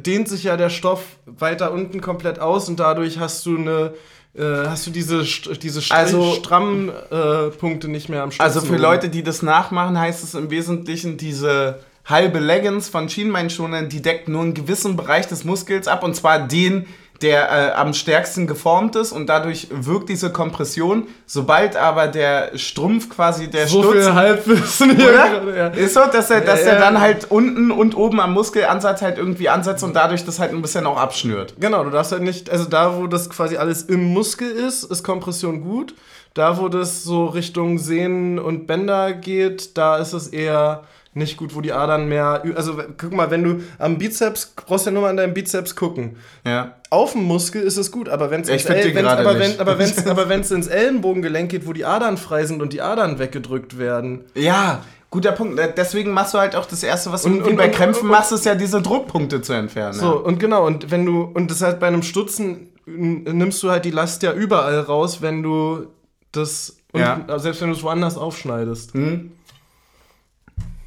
dehnt 0.00 0.28
sich 0.28 0.44
ja 0.44 0.56
der 0.56 0.70
Stoff 0.70 1.02
weiter 1.26 1.72
unten 1.72 2.00
komplett 2.00 2.38
aus 2.40 2.68
und 2.68 2.80
dadurch 2.80 3.18
hast 3.18 3.44
du 3.46 3.56
eine 3.56 3.92
äh, 4.36 4.66
hast 4.68 4.86
du 4.86 4.90
diese 4.90 5.24
diese 5.24 5.80
Strich- 5.82 5.92
Also- 5.98 6.34
strammen 6.34 6.90
äh, 7.10 7.48
Punkte 7.50 7.88
nicht 7.88 8.08
mehr 8.08 8.22
am 8.22 8.30
Stutzen. 8.30 8.42
Also 8.44 8.60
für 8.60 8.76
Leute, 8.76 9.08
die 9.08 9.22
das 9.22 9.42
nachmachen, 9.42 9.98
heißt 9.98 10.22
es 10.22 10.34
im 10.34 10.50
Wesentlichen, 10.50 11.16
diese 11.16 11.80
halbe 12.04 12.38
Leggings 12.38 12.88
von 12.88 13.08
Schienbeinschonern, 13.08 13.88
die 13.88 14.00
deckt 14.00 14.28
nur 14.28 14.42
einen 14.42 14.54
gewissen 14.54 14.96
Bereich 14.96 15.26
des 15.26 15.44
Muskels 15.44 15.88
ab 15.88 16.02
und 16.04 16.14
zwar 16.14 16.46
den, 16.46 16.86
der 17.22 17.50
äh, 17.50 17.72
am 17.72 17.94
stärksten 17.94 18.46
geformt 18.46 18.94
ist 18.94 19.10
und 19.10 19.26
dadurch 19.26 19.68
wirkt 19.70 20.08
diese 20.08 20.30
Kompression. 20.30 21.08
Sobald 21.26 21.74
aber 21.76 22.06
der 22.06 22.56
Strumpf 22.56 23.08
quasi 23.10 23.50
der 23.50 23.66
so 23.66 23.82
Stutz 23.82 24.04
viel 24.04 24.14
Halbwissen 24.14 24.96
hier 24.96 25.08
Oder? 25.08 25.56
ja. 25.56 25.66
Ist 25.68 25.94
so, 25.94 26.00
dass 26.12 26.30
er, 26.30 26.42
dass 26.42 26.60
Ja, 26.60 26.66
er 26.68 26.74
ja. 26.74 26.80
dann 26.80 27.00
halt 27.00 27.30
unten 27.30 27.70
und 27.72 27.96
oben 27.96 28.20
am 28.20 28.34
Muskelansatz 28.34 29.02
halt 29.02 29.18
irgendwie 29.18 29.48
ansetzt 29.48 29.82
und 29.82 29.96
dadurch 29.96 30.24
das 30.24 30.38
halt 30.38 30.52
ein 30.52 30.62
bisschen 30.62 30.86
auch 30.86 30.96
abschnürt. 30.96 31.54
Genau, 31.58 31.82
du 31.82 31.90
darfst 31.90 32.12
halt 32.12 32.22
nicht, 32.22 32.50
also 32.50 32.66
da, 32.66 32.96
wo 32.96 33.06
das 33.08 33.28
quasi 33.30 33.56
alles 33.56 33.82
im 33.82 34.04
Muskel 34.12 34.50
ist, 34.50 34.84
ist 34.84 35.02
Kompression 35.02 35.62
gut. 35.62 35.94
Da, 36.34 36.58
wo 36.58 36.68
das 36.68 37.02
so 37.02 37.26
Richtung 37.26 37.78
Sehnen 37.78 38.38
und 38.38 38.68
Bänder 38.68 39.12
geht, 39.12 39.76
da 39.76 39.96
ist 39.96 40.12
es 40.12 40.28
eher 40.28 40.84
nicht 41.14 41.36
gut, 41.36 41.54
wo 41.54 41.60
die 41.60 41.72
Adern 41.72 42.08
mehr. 42.08 42.42
Also, 42.54 42.78
guck 42.96 43.12
mal, 43.12 43.30
wenn 43.30 43.42
du 43.42 43.60
am 43.78 43.98
Bizeps, 43.98 44.52
brauchst 44.66 44.86
ja 44.86 44.92
nur 44.92 45.02
mal 45.02 45.10
an 45.10 45.16
deinem 45.16 45.34
Bizeps 45.34 45.74
gucken. 45.74 46.16
Ja. 46.44 46.74
Auf 46.90 47.12
dem 47.12 47.24
Muskel 47.24 47.62
ist 47.62 47.76
es 47.76 47.90
gut, 47.90 48.08
aber 48.08 48.30
wenn 48.30 48.42
es 48.42 48.48
aber 48.66 49.38
wenn, 49.38 49.58
aber 49.60 49.78
wenn's, 49.78 50.06
aber 50.06 50.28
wenn's 50.28 50.50
ins 50.50 50.66
Ellenbogengelenk 50.68 51.50
geht, 51.50 51.66
wo 51.66 51.72
die 51.72 51.84
Adern 51.84 52.16
frei 52.16 52.44
sind 52.46 52.62
und 52.62 52.72
die 52.72 52.80
Adern 52.82 53.18
weggedrückt 53.18 53.78
werden. 53.78 54.24
Ja, 54.34 54.82
guter 55.10 55.32
Punkt. 55.32 55.58
Deswegen 55.76 56.12
machst 56.12 56.34
du 56.34 56.38
halt 56.38 56.54
auch 56.54 56.66
das 56.66 56.82
Erste, 56.82 57.10
was 57.12 57.22
du 57.22 57.28
Und- 57.28 57.34
irgendwie 57.36 57.50
und- 57.52 57.56
bei 57.56 57.68
Krämpfen 57.68 58.04
und- 58.04 58.10
machst, 58.10 58.30
ist 58.32 58.44
ja 58.46 58.54
diese 58.54 58.80
Druckpunkte 58.82 59.42
zu 59.42 59.54
entfernen. 59.54 59.94
So, 59.94 60.18
und 60.22 60.38
genau, 60.38 60.66
und 60.66 60.90
wenn 60.90 61.04
du, 61.04 61.22
und 61.22 61.50
das 61.50 61.62
heißt, 61.62 61.80
bei 61.80 61.88
einem 61.88 62.02
Stutzen 62.02 62.68
nimmst 62.86 63.62
du 63.62 63.70
halt 63.70 63.84
die 63.84 63.90
Last 63.90 64.22
ja 64.22 64.32
überall 64.32 64.80
raus, 64.80 65.20
wenn 65.20 65.42
du 65.42 65.86
das, 66.32 66.76
und, 66.92 67.00
Ja. 67.00 67.24
selbst 67.38 67.60
wenn 67.60 67.68
du 67.68 67.74
es 67.74 67.82
woanders 67.82 68.16
aufschneidest. 68.16 68.94
Hm? 68.94 69.32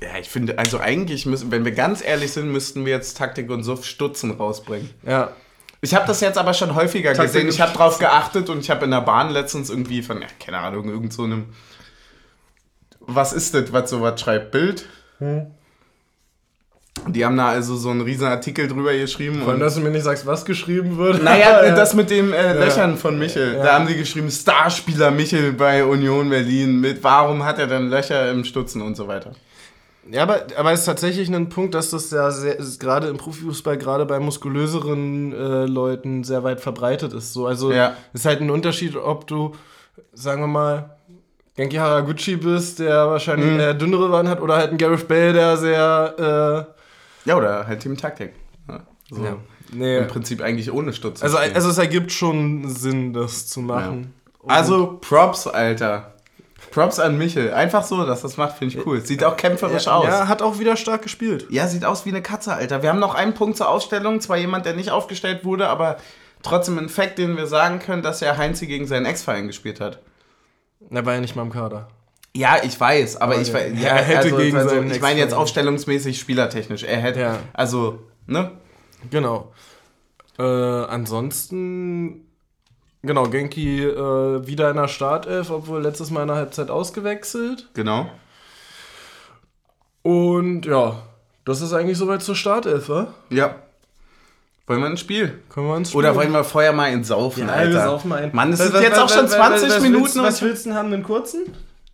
Ja, 0.01 0.09
ich 0.19 0.29
finde, 0.29 0.57
also 0.57 0.79
eigentlich 0.79 1.25
müssen, 1.25 1.51
wenn 1.51 1.63
wir 1.63 1.73
ganz 1.73 2.03
ehrlich 2.03 2.31
sind, 2.31 2.51
müssten 2.51 2.85
wir 2.85 2.93
jetzt 2.93 3.17
Taktik 3.17 3.49
und 3.51 3.63
Suff 3.63 3.85
Stutzen 3.85 4.31
rausbringen. 4.31 4.89
Ja. 5.05 5.31
Ich 5.81 5.93
habe 5.95 6.05
das 6.07 6.21
jetzt 6.21 6.37
aber 6.37 6.53
schon 6.53 6.73
häufiger 6.75 7.13
Taktik 7.13 7.33
gesehen. 7.33 7.49
Ich 7.49 7.61
habe 7.61 7.73
drauf 7.75 7.99
geachtet 7.99 8.49
und 8.49 8.59
ich 8.59 8.69
habe 8.69 8.85
in 8.85 8.91
der 8.91 9.01
Bahn 9.01 9.29
letztens 9.31 9.69
irgendwie 9.69 10.01
von, 10.01 10.21
ja, 10.21 10.27
keine 10.43 10.59
Ahnung, 10.59 10.89
irgend 10.89 11.13
so 11.13 11.23
einem. 11.23 11.45
Was 12.99 13.33
ist 13.33 13.53
das, 13.53 13.71
was 13.73 13.89
sowas 13.89 14.19
schreibt? 14.21 14.51
Bild? 14.51 14.85
Die 17.07 17.25
haben 17.25 17.37
da 17.37 17.49
also 17.49 17.75
so 17.77 17.89
einen 17.89 18.01
riesen 18.01 18.27
Artikel 18.27 18.67
drüber 18.67 18.93
geschrieben. 18.93 19.41
Und, 19.43 19.59
dass 19.59 19.75
du 19.75 19.81
mir 19.81 19.89
nicht 19.89 20.03
sagst, 20.03 20.25
was 20.25 20.45
geschrieben 20.45 20.97
wird. 20.97 21.23
naja, 21.23 21.63
Ja. 21.65 21.75
das 21.75 21.93
mit 21.95 22.09
den 22.09 22.31
äh, 22.33 22.53
Löchern 22.53 22.97
von 22.97 23.17
Michel. 23.17 23.55
Ja. 23.55 23.63
Da 23.63 23.73
haben 23.73 23.87
die 23.87 23.95
geschrieben, 23.95 24.29
Starspieler 24.29 25.09
Michel 25.09 25.53
bei 25.53 25.83
Union 25.83 26.29
Berlin 26.29 26.79
mit, 26.79 27.03
warum 27.03 27.43
hat 27.43 27.57
er 27.59 27.67
dann 27.67 27.89
Löcher 27.89 28.29
im 28.29 28.43
Stutzen 28.43 28.81
und 28.81 28.95
so 28.95 29.07
weiter. 29.07 29.31
Ja, 30.09 30.23
aber, 30.23 30.41
aber 30.57 30.71
es 30.71 30.79
ist 30.81 30.85
tatsächlich 30.87 31.29
ein 31.33 31.49
Punkt, 31.49 31.75
dass 31.75 31.91
das 31.91 32.09
ja 32.11 32.31
sehr, 32.31 32.57
gerade 32.79 33.07
im 33.07 33.17
Profifußball, 33.17 33.77
gerade 33.77 34.05
bei 34.05 34.19
muskulöseren 34.19 35.31
äh, 35.31 35.65
Leuten 35.65 36.23
sehr 36.23 36.43
weit 36.43 36.59
verbreitet 36.59 37.13
ist. 37.13 37.33
So, 37.33 37.45
also 37.45 37.71
Ja. 37.71 37.95
ist 38.13 38.25
halt 38.25 38.41
ein 38.41 38.49
Unterschied, 38.49 38.95
ob 38.95 39.27
du, 39.27 39.53
sagen 40.13 40.41
wir 40.41 40.47
mal, 40.47 40.97
Genki 41.55 41.75
Haraguchi 41.77 42.37
bist, 42.37 42.79
der 42.79 43.07
wahrscheinlich 43.09 43.51
Mhm. 43.51 43.59
eher 43.59 43.73
dünnere 43.75 44.09
Beine 44.09 44.29
hat, 44.29 44.41
oder 44.41 44.55
halt 44.57 44.71
ein 44.71 44.77
Gareth 44.77 45.07
Bale, 45.07 45.33
der 45.33 45.57
sehr 45.57 46.67
Ja, 47.25 47.35
oder 47.37 47.67
halt 47.67 47.81
Team 47.81 47.95
Taktik. 47.95 48.33
Ja, 48.67 48.79
so. 49.11 49.21
äh, 49.21 49.25
ja, 49.25 49.37
nee. 49.73 49.97
Im 49.99 50.07
Prinzip 50.07 50.41
eigentlich 50.41 50.71
ohne 50.71 50.93
Stutzen. 50.93 51.23
Also, 51.23 51.37
also 51.37 51.69
es 51.69 51.77
ergibt 51.77 52.11
schon 52.11 52.67
Sinn, 52.69 53.13
das 53.13 53.47
zu 53.47 53.59
machen. 53.61 54.13
Also 54.47 54.97
Props, 54.99 55.45
Alter. 55.45 56.15
Props 56.71 56.99
an 56.99 57.17
Michel. 57.17 57.53
Einfach 57.53 57.83
so, 57.83 58.05
dass 58.05 58.21
das 58.21 58.37
macht, 58.37 58.57
finde 58.57 58.77
ich 58.77 58.85
cool. 58.85 59.01
Sieht 59.01 59.23
auch 59.23 59.37
kämpferisch 59.37 59.85
ja, 59.85 59.95
aus. 59.95 60.05
ja, 60.05 60.09
Ja. 60.21 60.27
hat 60.27 60.41
auch 60.41 60.59
wieder 60.59 60.75
stark 60.75 61.03
gespielt. 61.03 61.47
sieht 61.67 61.85
aus 61.85 62.05
wie 62.05 62.09
eine 62.09 62.21
Katze, 62.21 62.53
Alter. 62.53 62.81
Wir 62.81 62.89
haben 62.89 62.99
noch 62.99 63.13
einen 63.13 63.33
Punkt 63.33 63.57
zur 63.57 63.69
Ausstellung. 63.69 64.21
Zwar 64.21 64.37
jemand, 64.37 64.65
der 64.65 64.73
nicht 64.73 64.89
aufgestellt 64.91 65.45
wurde, 65.45 65.67
aber 65.67 65.97
trotzdem 66.41 66.77
ein 66.77 66.89
Fact, 66.89 67.17
den 67.17 67.37
wir 67.37 67.47
sagen 67.47 67.79
können, 67.79 68.01
dass 68.01 68.21
er 68.21 68.37
Heinzi 68.37 68.67
gegen 68.67 68.87
seinen 68.87 69.05
Ex-Verein 69.05 69.47
gespielt 69.47 69.79
hat. 69.79 69.99
Er 70.89 71.05
war 71.05 71.13
ja 71.13 71.21
nicht 71.21 71.35
mal 71.35 71.43
im 71.43 71.51
Kader. 71.51 71.89
Ja, 72.33 72.57
ich 72.63 72.79
weiß, 72.79 73.17
aber 73.17 73.39
ich 73.39 73.49
ja. 73.49 73.53
weiß. 73.55 73.71
Ja, 73.75 73.89
er 73.89 74.03
hätte 74.03 74.31
gegen 74.31 74.55
also, 74.57 74.69
seinen 74.69 74.91
Ich 74.91 75.01
meine 75.01 75.19
jetzt 75.19 75.33
aufstellungsmäßig, 75.33 76.19
spielertechnisch. 76.19 76.83
Er 76.83 76.97
hätte. 76.97 77.19
Ja. 77.19 77.39
Also, 77.53 77.99
ne? 78.25 78.51
Genau. 79.09 79.51
Äh, 80.39 80.43
ansonsten, 80.43 82.30
genau, 83.03 83.23
Genki 83.23 83.83
äh, 83.83 84.47
wieder 84.47 84.69
in 84.71 84.77
der 84.77 84.87
Startelf, 84.87 85.49
obwohl 85.49 85.81
letztes 85.81 86.09
Mal 86.11 86.21
in 86.23 86.27
der 86.29 86.37
Halbzeit 86.37 86.69
ausgewechselt. 86.69 87.67
Genau. 87.73 88.09
Und 90.03 90.65
ja, 90.65 90.95
das 91.45 91.61
ist 91.61 91.73
eigentlich 91.73 91.97
soweit 91.97 92.21
zur 92.23 92.35
Startelf, 92.35 92.89
wa? 92.89 93.07
Ja. 93.29 93.55
Wollen 94.67 94.79
wir 94.81 94.87
ein 94.87 94.97
Spiel? 94.97 95.39
Können 95.49 95.67
wir 95.67 95.75
uns 95.75 95.93
Oder 95.93 96.09
spielen? 96.09 96.23
wollen 96.23 96.33
wir 96.33 96.43
vorher 96.43 96.71
mal 96.73 96.91
ins 96.91 97.09
Saufen, 97.09 97.47
ja, 97.47 97.53
Alter? 97.53 97.73
wir 97.73 97.83
saufen 97.83 98.09
mal 98.09 98.23
ein. 98.23 98.29
Mann, 98.33 98.53
es 98.53 98.59
sind 98.59 98.73
was- 98.73 98.81
jetzt 98.81 98.91
was- 98.93 98.99
auch 99.11 99.15
schon 99.15 99.25
was- 99.25 99.31
20 99.31 99.69
was 99.69 99.81
Minuten. 99.81 100.03
Willst, 100.03 100.17
was 100.23 100.41
willst 100.41 100.65
du 100.65 100.69
denn 100.69 100.77
haben? 100.77 100.93
Einen 100.93 101.03
kurzen? 101.03 101.41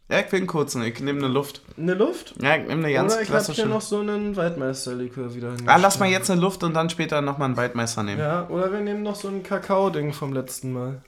Ja, 0.10 0.20
ich 0.20 0.32
will 0.32 0.40
einen 0.40 0.48
kurzen. 0.48 0.82
Ich 0.84 1.00
nehme 1.00 1.20
eine 1.20 1.28
Luft. 1.28 1.62
Eine 1.78 1.94
Luft? 1.94 2.36
Ja, 2.42 2.56
ich 2.56 2.68
nehme 2.68 2.86
eine 2.86 2.94
ganz 2.94 3.14
Oder 3.14 3.22
ich 3.22 3.30
habe 3.30 3.38
hier 3.40 3.46
klassische. 3.46 3.68
noch 3.68 3.82
so 3.82 4.00
einen 4.00 4.36
Waldmeisterlikör 4.36 5.34
wieder 5.36 5.54
Ah, 5.66 5.78
lass 5.78 6.00
mal 6.00 6.10
jetzt 6.10 6.30
eine 6.32 6.40
Luft 6.42 6.64
und 6.64 6.74
dann 6.74 6.90
später 6.90 7.22
nochmal 7.22 7.48
einen 7.48 7.58
Waldmeister 7.58 8.04
nehmen. 8.04 8.20
Ja, 8.20 8.48
oder 8.50 8.72
wir 8.72 8.80
nehmen 8.80 9.04
noch 9.04 9.16
so 9.16 9.28
ein 9.28 9.44
Kakao-Ding 9.44 10.14
vom 10.14 10.34
letzten 10.34 10.72
Mal. 10.74 11.02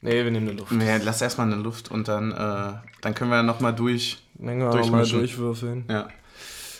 Nee, 0.00 0.24
wir 0.24 0.30
nehmen 0.30 0.48
eine 0.48 0.58
Luft. 0.58 0.72
Nee, 0.72 0.98
lass 1.04 1.20
erstmal 1.20 1.48
eine 1.52 1.60
Luft 1.60 1.90
und 1.90 2.06
dann, 2.08 2.30
äh, 2.30 2.72
dann 3.00 3.14
können 3.14 3.30
wir 3.30 3.42
nochmal 3.42 3.74
durch. 3.74 4.18
Länger 4.38 4.66
mal 4.66 4.72
Durchmischen. 4.72 5.18
durchwürfeln. 5.18 5.84
Ja. 5.90 6.08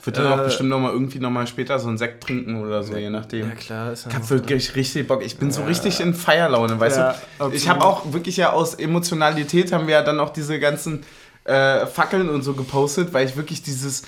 Wird 0.09 0.16
dann 0.25 0.33
auch 0.33 0.40
Äh, 0.40 0.44
bestimmt 0.44 0.71
nochmal 0.71 0.92
irgendwie 0.92 1.18
nochmal 1.18 1.47
später 1.47 1.79
so 1.79 1.88
einen 1.88 1.99
Sekt 1.99 2.25
trinken 2.25 2.62
oder 2.62 2.83
so, 2.83 2.97
je 2.97 3.11
nachdem. 3.11 3.49
Ja, 3.51 3.55
klar. 3.55 3.92
Ist 3.92 4.07
Ich 4.09 4.14
hab 4.14 4.31
wirklich 4.31 4.75
richtig 4.75 5.07
Bock. 5.07 5.23
Ich 5.23 5.37
bin 5.37 5.51
so 5.51 5.64
richtig 5.64 6.01
in 6.01 6.14
Feierlaune, 6.14 6.81
weißt 6.81 6.97
Ja, 6.97 7.12
du? 7.12 7.18
absolut. 7.44 7.55
Ich 7.55 7.68
habe 7.68 7.85
auch 7.85 8.12
wirklich 8.12 8.38
ja 8.38 8.53
aus 8.53 8.75
Emotionalität 8.75 9.73
haben 9.73 9.87
wir 9.87 9.94
ja 9.94 10.03
dann 10.03 10.18
auch 10.18 10.31
diese 10.31 10.59
ganzen 10.59 11.05
äh, 11.44 11.87
Fackeln 11.87 12.29
und 12.31 12.42
so 12.42 12.55
gepostet, 12.55 13.12
weil 13.12 13.27
ich 13.27 13.37
wirklich 13.37 13.62
dieses, 13.62 14.03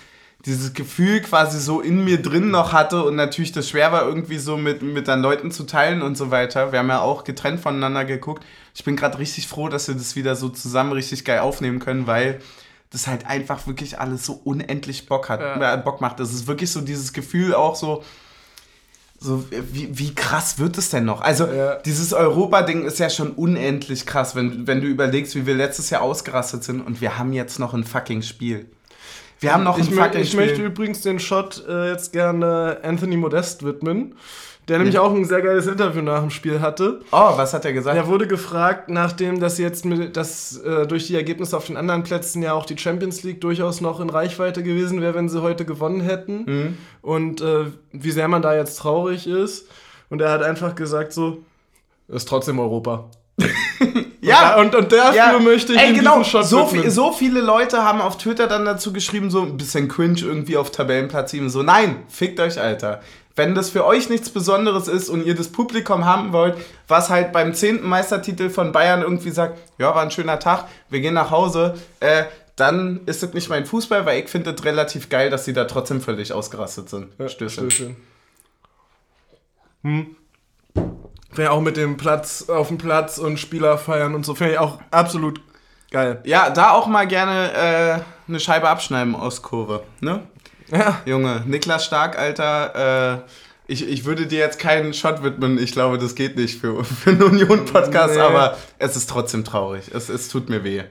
dieses 0.47 0.73
Gefühl 0.73 1.21
quasi 1.21 1.61
so 1.61 1.81
in 1.83 2.03
mir 2.05 2.21
drin 2.23 2.51
noch 2.51 2.73
hatte 2.73 3.03
und 3.05 3.17
natürlich 3.17 3.53
das 3.53 3.69
schwer 3.69 3.93
war, 3.93 4.07
irgendwie 4.07 4.39
so 4.39 4.57
mit, 4.57 4.81
mit 4.83 5.07
dann 5.07 5.21
Leuten 5.21 5.51
zu 5.51 5.65
teilen 5.65 6.01
und 6.03 6.17
so 6.17 6.31
weiter. 6.31 6.73
Wir 6.73 6.79
haben 6.79 6.89
ja 6.89 7.01
auch 7.01 7.25
getrennt 7.25 7.61
voneinander 7.61 8.07
geguckt. 8.07 8.43
Ich 8.75 8.85
bin 8.85 8.97
gerade 8.97 9.19
richtig 9.19 9.49
froh, 9.49 9.69
dass 9.69 9.87
wir 9.89 9.95
das 9.95 10.17
wieder 10.17 10.35
so 10.35 10.49
zusammen 10.49 10.93
richtig 10.93 11.25
geil 11.27 11.41
aufnehmen 11.41 11.79
können, 11.79 12.07
weil 12.07 12.41
das 12.90 13.07
halt 13.07 13.26
einfach 13.26 13.66
wirklich 13.66 13.98
alles 14.00 14.26
so 14.26 14.40
unendlich 14.44 15.07
Bock 15.07 15.29
hat, 15.29 15.40
Ja. 15.40 15.74
äh, 15.74 15.76
Bock 15.79 16.00
macht. 16.00 16.18
Das 16.20 16.33
ist 16.33 16.46
wirklich 16.46 16.70
so 16.72 16.81
dieses 16.81 17.12
Gefühl 17.12 17.55
auch 17.55 17.76
so, 17.76 18.03
so 19.18 19.44
wie, 19.50 19.88
wie 19.98 20.14
krass 20.14 20.59
wird 20.59 20.79
es 20.79 20.88
denn 20.90 21.05
noch? 21.05 21.20
Also 21.20 21.46
Ja. 21.46 21.76
dieses 21.76 22.12
Europa-Ding 22.12 22.85
ist 22.85 22.98
ja 22.98 23.11
schon 23.11 23.31
unendlich 23.33 24.07
krass, 24.07 24.35
wenn, 24.35 24.66
wenn 24.66 24.81
du 24.81 24.87
überlegst, 24.87 25.35
wie 25.35 25.46
wir 25.46 25.55
letztes 25.55 25.90
Jahr 25.90 26.03
ausgerastet 26.03 26.64
sind 26.64 26.81
und 26.81 27.00
wir 27.00 27.18
haben 27.18 27.33
jetzt 27.33 27.59
noch 27.59 27.74
ein 27.74 27.85
fucking 27.85 28.22
Spiel. 28.22 28.66
Wir 29.40 29.55
haben 29.55 29.62
noch 29.64 29.76
ein 29.76 29.85
ich, 29.85 29.90
mö 29.90 30.03
fucking 30.03 30.20
ich 30.22 30.29
Spiel. 30.33 30.40
möchte 30.46 30.62
übrigens 30.62 31.00
den 31.03 31.18
Shot 31.20 31.64
äh, 31.68 31.90
jetzt 31.90 32.12
gerne 32.12 32.79
Anthony 32.83 33.16
Modest 33.16 33.64
widmen, 33.64 34.16
der 34.70 34.78
nämlich 34.78 35.00
auch 35.00 35.12
ein 35.12 35.24
sehr 35.24 35.42
geiles 35.42 35.66
Interview 35.66 36.00
nach 36.00 36.20
dem 36.20 36.30
Spiel 36.30 36.61
hatte. 36.61 37.00
oh, 37.11 37.33
was 37.37 37.52
hat 37.52 37.64
er 37.64 37.72
gesagt? 37.72 37.96
Er 37.96 38.06
wurde 38.06 38.28
gefragt, 38.28 38.88
nachdem 38.88 39.40
das 39.40 39.59
jetzt 39.59 39.85
mit, 39.85 40.16
dass, 40.16 40.59
äh, 40.59 40.87
durch 40.87 41.09
die 41.09 41.16
Ergebnisse 41.16 41.56
auf 41.56 41.66
den 41.66 41.76
anderen 41.76 42.04
Plätzen 42.04 42.40
ja 42.40 42.52
auch 42.52 42.64
die 42.64 42.78
Champions 42.78 43.24
League 43.24 43.40
durchaus 43.40 43.80
noch 43.80 43.98
in 43.98 44.09
Reichweite 44.09 44.62
gewesen 44.62 45.00
wäre, 45.00 45.14
wenn 45.14 45.28
sie 45.28 45.42
heute 45.42 45.64
gewonnen 45.64 46.00
hätten. 46.02 46.44
Mhm. 46.44 46.78
Und 47.02 47.40
äh, 47.40 47.66
wie 47.90 48.12
sehr 48.12 48.28
man 48.28 48.42
da 48.42 48.54
jetzt 48.54 48.76
traurig 48.76 49.26
ist. 49.26 49.66
Und 50.09 50.20
er 50.20 50.30
hat 50.30 50.44
einfach 50.44 50.76
gesagt 50.76 51.12
so, 51.12 51.38
ist 52.06 52.28
trotzdem 52.28 52.61
Europa. 52.61 53.11
ja, 54.20 54.56
Und, 54.61 54.74
und 54.74 54.92
dafür 54.92 55.40
möchte 55.40 55.72
ich 55.72 55.80
Ey, 55.80 55.94
genau, 55.94 56.22
Shot 56.22 56.46
so, 56.46 56.66
viel, 56.66 56.90
so 56.90 57.11
viele 57.11 57.40
Leute 57.40 57.83
haben 57.83 58.00
auf 58.00 58.18
Twitter 58.18 58.46
dann 58.46 58.64
dazu 58.64 58.92
geschrieben, 58.92 59.30
so 59.30 59.42
ein 59.42 59.56
bisschen 59.56 59.88
cringe 59.88 60.20
irgendwie 60.20 60.56
auf 60.56 60.70
Tabellenplatz 60.70 61.33
7. 61.33 61.48
So, 61.50 61.62
nein, 61.62 62.04
fickt 62.09 62.38
euch, 62.38 62.61
Alter. 62.61 63.00
Wenn 63.37 63.55
das 63.55 63.71
für 63.71 63.85
euch 63.87 64.09
nichts 64.09 64.31
Besonderes 64.31 64.88
ist 64.88 65.09
und 65.09 65.25
ihr 65.25 65.35
das 65.35 65.49
Publikum 65.49 66.05
haben 66.05 66.33
wollt, 66.33 66.57
was 66.88 67.11
halt 67.11 67.33
beim 67.33 67.55
10. 67.55 67.87
Meistertitel 67.87 68.51
von 68.51 68.73
Bayern 68.73 69.03
irgendwie 69.03 69.31
sagt, 69.31 69.59
ja, 69.79 69.95
war 69.95 70.03
ein 70.03 70.11
schöner 70.11 70.38
Tag, 70.38 70.66
wir 70.88 71.01
gehen 71.01 71.14
nach 71.14 71.31
Hause, 71.31 71.75
äh, 72.01 72.25
dann 72.57 73.01
ist 73.07 73.23
das 73.23 73.33
nicht 73.33 73.49
mein 73.49 73.64
Fußball, 73.64 74.05
weil 74.05 74.23
ich 74.23 74.29
finde 74.29 74.51
es 74.51 74.64
relativ 74.64 75.09
geil, 75.09 75.31
dass 75.31 75.45
sie 75.45 75.53
da 75.53 75.64
trotzdem 75.64 76.01
völlig 76.01 76.33
ausgerastet 76.33 76.90
sind. 76.90 77.12
Ja, 77.19 77.29
Stößchen. 77.29 77.71
Stößchen. 77.71 77.97
Hm. 79.83 80.16
Wäre 81.33 81.53
auch 81.53 81.61
mit 81.61 81.77
dem 81.77 81.97
Platz 81.97 82.49
auf 82.49 82.69
dem 82.69 82.79
Platz 82.79 83.19
und 83.19 83.38
Spieler 83.38 83.79
feiern 83.79 84.14
und 84.14 84.27
so, 84.27 84.35
finde 84.35 84.55
ich 84.55 84.59
auch 84.59 84.79
absolut 84.90 85.40
geil. 85.90 86.21
Ja, 86.25 86.51
da 86.51 86.73
auch 86.73 86.87
mal 86.87 87.07
gerne 87.07 87.53
äh, 87.53 88.01
eine 88.29 88.40
Scheibe 88.40 88.69
abschneiden 88.69 89.14
aus 89.14 89.43
Kurve, 89.43 89.83
ne? 90.01 90.23
Ja. 90.72 91.00
Junge, 91.04 91.42
Niklas 91.46 91.85
Stark, 91.85 92.18
Alter, 92.18 93.14
äh, 93.26 93.33
ich, 93.66 93.88
ich 93.88 94.04
würde 94.04 94.26
dir 94.26 94.38
jetzt 94.40 94.59
keinen 94.59 94.92
Shot 94.94 95.22
widmen. 95.22 95.59
Ich 95.62 95.72
glaube, 95.72 95.98
das 95.98 96.14
geht 96.14 96.37
nicht 96.37 96.61
für, 96.61 96.85
für 96.85 97.11
einen 97.11 97.22
Union-Podcast, 97.22 98.14
Nee. 98.14 98.20
aber 98.20 98.56
es 98.78 98.96
ist 98.96 99.09
trotzdem 99.09 99.44
traurig. 99.44 99.85
Es, 99.94 100.09
es 100.09 100.28
tut 100.28 100.48
mir 100.48 100.64
weh. 100.64 100.83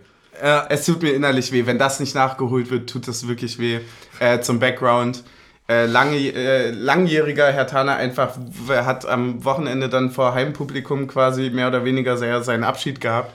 Ja. 0.41 0.65
Es 0.69 0.85
tut 0.85 1.01
mir 1.01 1.11
innerlich 1.11 1.51
weh. 1.51 1.65
Wenn 1.65 1.77
das 1.77 1.99
nicht 1.99 2.15
nachgeholt 2.15 2.71
wird, 2.71 2.89
tut 2.89 3.07
das 3.07 3.27
wirklich 3.27 3.59
weh. 3.59 3.79
Äh, 4.19 4.39
zum 4.39 4.59
Background. 4.59 5.23
Äh, 5.67 5.85
lange, 5.85 6.15
äh, 6.17 6.71
langjähriger 6.71 7.51
Herr 7.51 7.67
Thaner 7.67 7.97
einfach 7.97 8.37
hat 8.69 9.05
am 9.05 9.43
Wochenende 9.45 9.87
dann 9.89 10.09
vor 10.11 10.33
Heimpublikum 10.33 11.07
quasi 11.07 11.49
mehr 11.51 11.67
oder 11.67 11.85
weniger 11.85 12.17
sehr 12.17 12.41
seinen 12.43 12.63
Abschied 12.63 13.01
gehabt. 13.01 13.33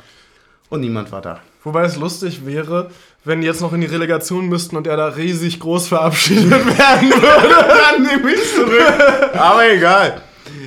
Und 0.71 0.81
niemand 0.81 1.13
war 1.13 1.21
da. 1.21 1.41
Wobei 1.63 1.85
es 1.85 1.97
lustig 1.97 2.45
wäre, 2.47 2.91
wenn 3.25 3.41
die 3.41 3.47
jetzt 3.47 3.61
noch 3.61 3.73
in 3.73 3.81
die 3.81 3.87
Relegation 3.87 4.47
müssten 4.49 4.77
und 4.77 4.87
er 4.87 4.97
da 4.97 5.07
riesig 5.09 5.61
groß 5.61 5.89
verabschiedet 5.89 6.51
werden 6.79 7.11
würde. 7.11 7.55
Dann 7.69 8.03
nehme 8.03 8.33
ich 8.33 8.55
zurück. 8.55 9.35
Aber 9.35 9.69
egal. 9.71 10.21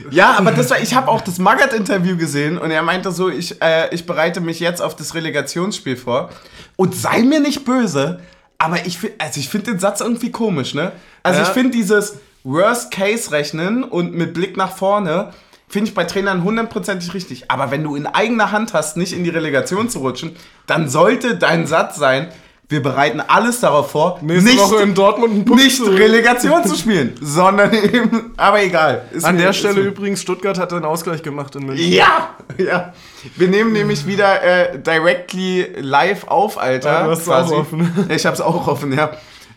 Ja, 0.10 0.36
aber 0.38 0.52
das 0.52 0.70
war, 0.70 0.80
ich 0.80 0.96
habe 0.96 1.10
auch 1.10 1.22
das 1.22 1.38
Magath-Interview 1.38 2.18
gesehen 2.18 2.58
und 2.58 2.72
er 2.72 2.82
meinte 2.82 3.12
so, 3.12 3.30
ich, 3.30 3.62
äh, 3.62 3.94
ich 3.94 4.06
bereite 4.06 4.42
mich 4.42 4.60
jetzt 4.60 4.82
auf 4.82 4.96
das 4.96 5.14
Relegationsspiel 5.16 5.98
vor. 5.98 6.30
Und 6.78 6.96
sei 6.96 7.22
mir 7.24 7.40
nicht 7.40 7.66
böse, 7.66 8.20
aber 8.58 8.86
ich 8.86 8.98
finde, 8.98 9.16
also 9.20 9.40
ich 9.40 9.50
finde 9.50 9.72
den 9.72 9.80
Satz 9.80 10.02
irgendwie 10.02 10.32
komisch, 10.32 10.74
ne? 10.74 10.94
Also 11.24 11.42
Ja. 11.42 11.46
ich 11.48 11.52
finde 11.54 11.72
dieses 11.72 12.18
Worst-Case-Rechnen 12.44 13.84
und 13.84 14.14
mit 14.16 14.34
Blick 14.34 14.58
nach 14.58 14.72
vorne, 14.76 15.34
finde 15.68 15.90
ich 15.90 15.96
bei 15.96 16.06
Trainern 16.06 16.44
hundertprozentig 16.44 17.14
richtig. 17.14 17.52
Aber 17.52 17.72
wenn 17.72 17.84
du 17.84 17.96
in 17.96 18.08
eigener 18.08 18.52
Hand 18.52 18.74
hast, 18.74 18.96
nicht 18.98 19.14
in 19.14 19.24
die 19.24 19.30
Relegation 19.30 19.90
zu 19.90 20.00
rutschen, 20.00 20.36
dann 20.66 20.90
sollte 20.90 21.36
dein 21.36 21.68
Satz 21.68 21.98
sein, 21.98 22.30
wir 22.70 22.84
bereiten 22.84 23.22
alles 23.22 23.62
darauf 23.62 23.92
vor, 23.92 24.20
Nächste 24.22 24.44
nicht 24.50 24.60
Woche 24.60 24.82
in 24.84 24.94
Dortmund 24.94 25.32
einen 25.34 25.46
Punkt 25.46 25.64
nicht 25.64 25.78
zu- 25.78 25.86
Relegation 25.86 26.66
zu 26.66 26.76
spielen, 26.76 27.16
sondern 27.22 27.74
eben, 27.74 28.34
aber 28.36 28.62
egal. 28.62 29.06
Ist 29.12 29.24
An 29.24 29.36
mir- 29.38 29.44
der 29.44 29.54
Stelle 29.54 29.80
übrigens, 29.82 30.22
Stuttgart 30.22 30.60
hat 30.60 30.74
einen 30.74 30.84
Ausgleich 30.84 31.24
gemacht 31.24 31.56
in 31.56 31.66
München. 31.66 31.92
Ja, 31.94 32.36
ja. 32.58 32.94
Wir 33.38 33.48
nehmen 33.48 33.72
nämlich 33.72 34.06
wieder 34.06 34.44
äh, 34.44 34.80
directly 34.80 35.68
live 35.80 36.28
auf, 36.28 36.58
Alter. 36.58 36.92
Ja, 36.92 37.04
du 37.06 37.12
hast 37.12 37.22
es 37.22 37.30
auch 37.30 37.52
offen. 37.52 38.08
Ich 38.10 38.26
hab's 38.26 38.42
auch 38.42 38.68
offen, 38.68 38.92
ja. 38.92 39.12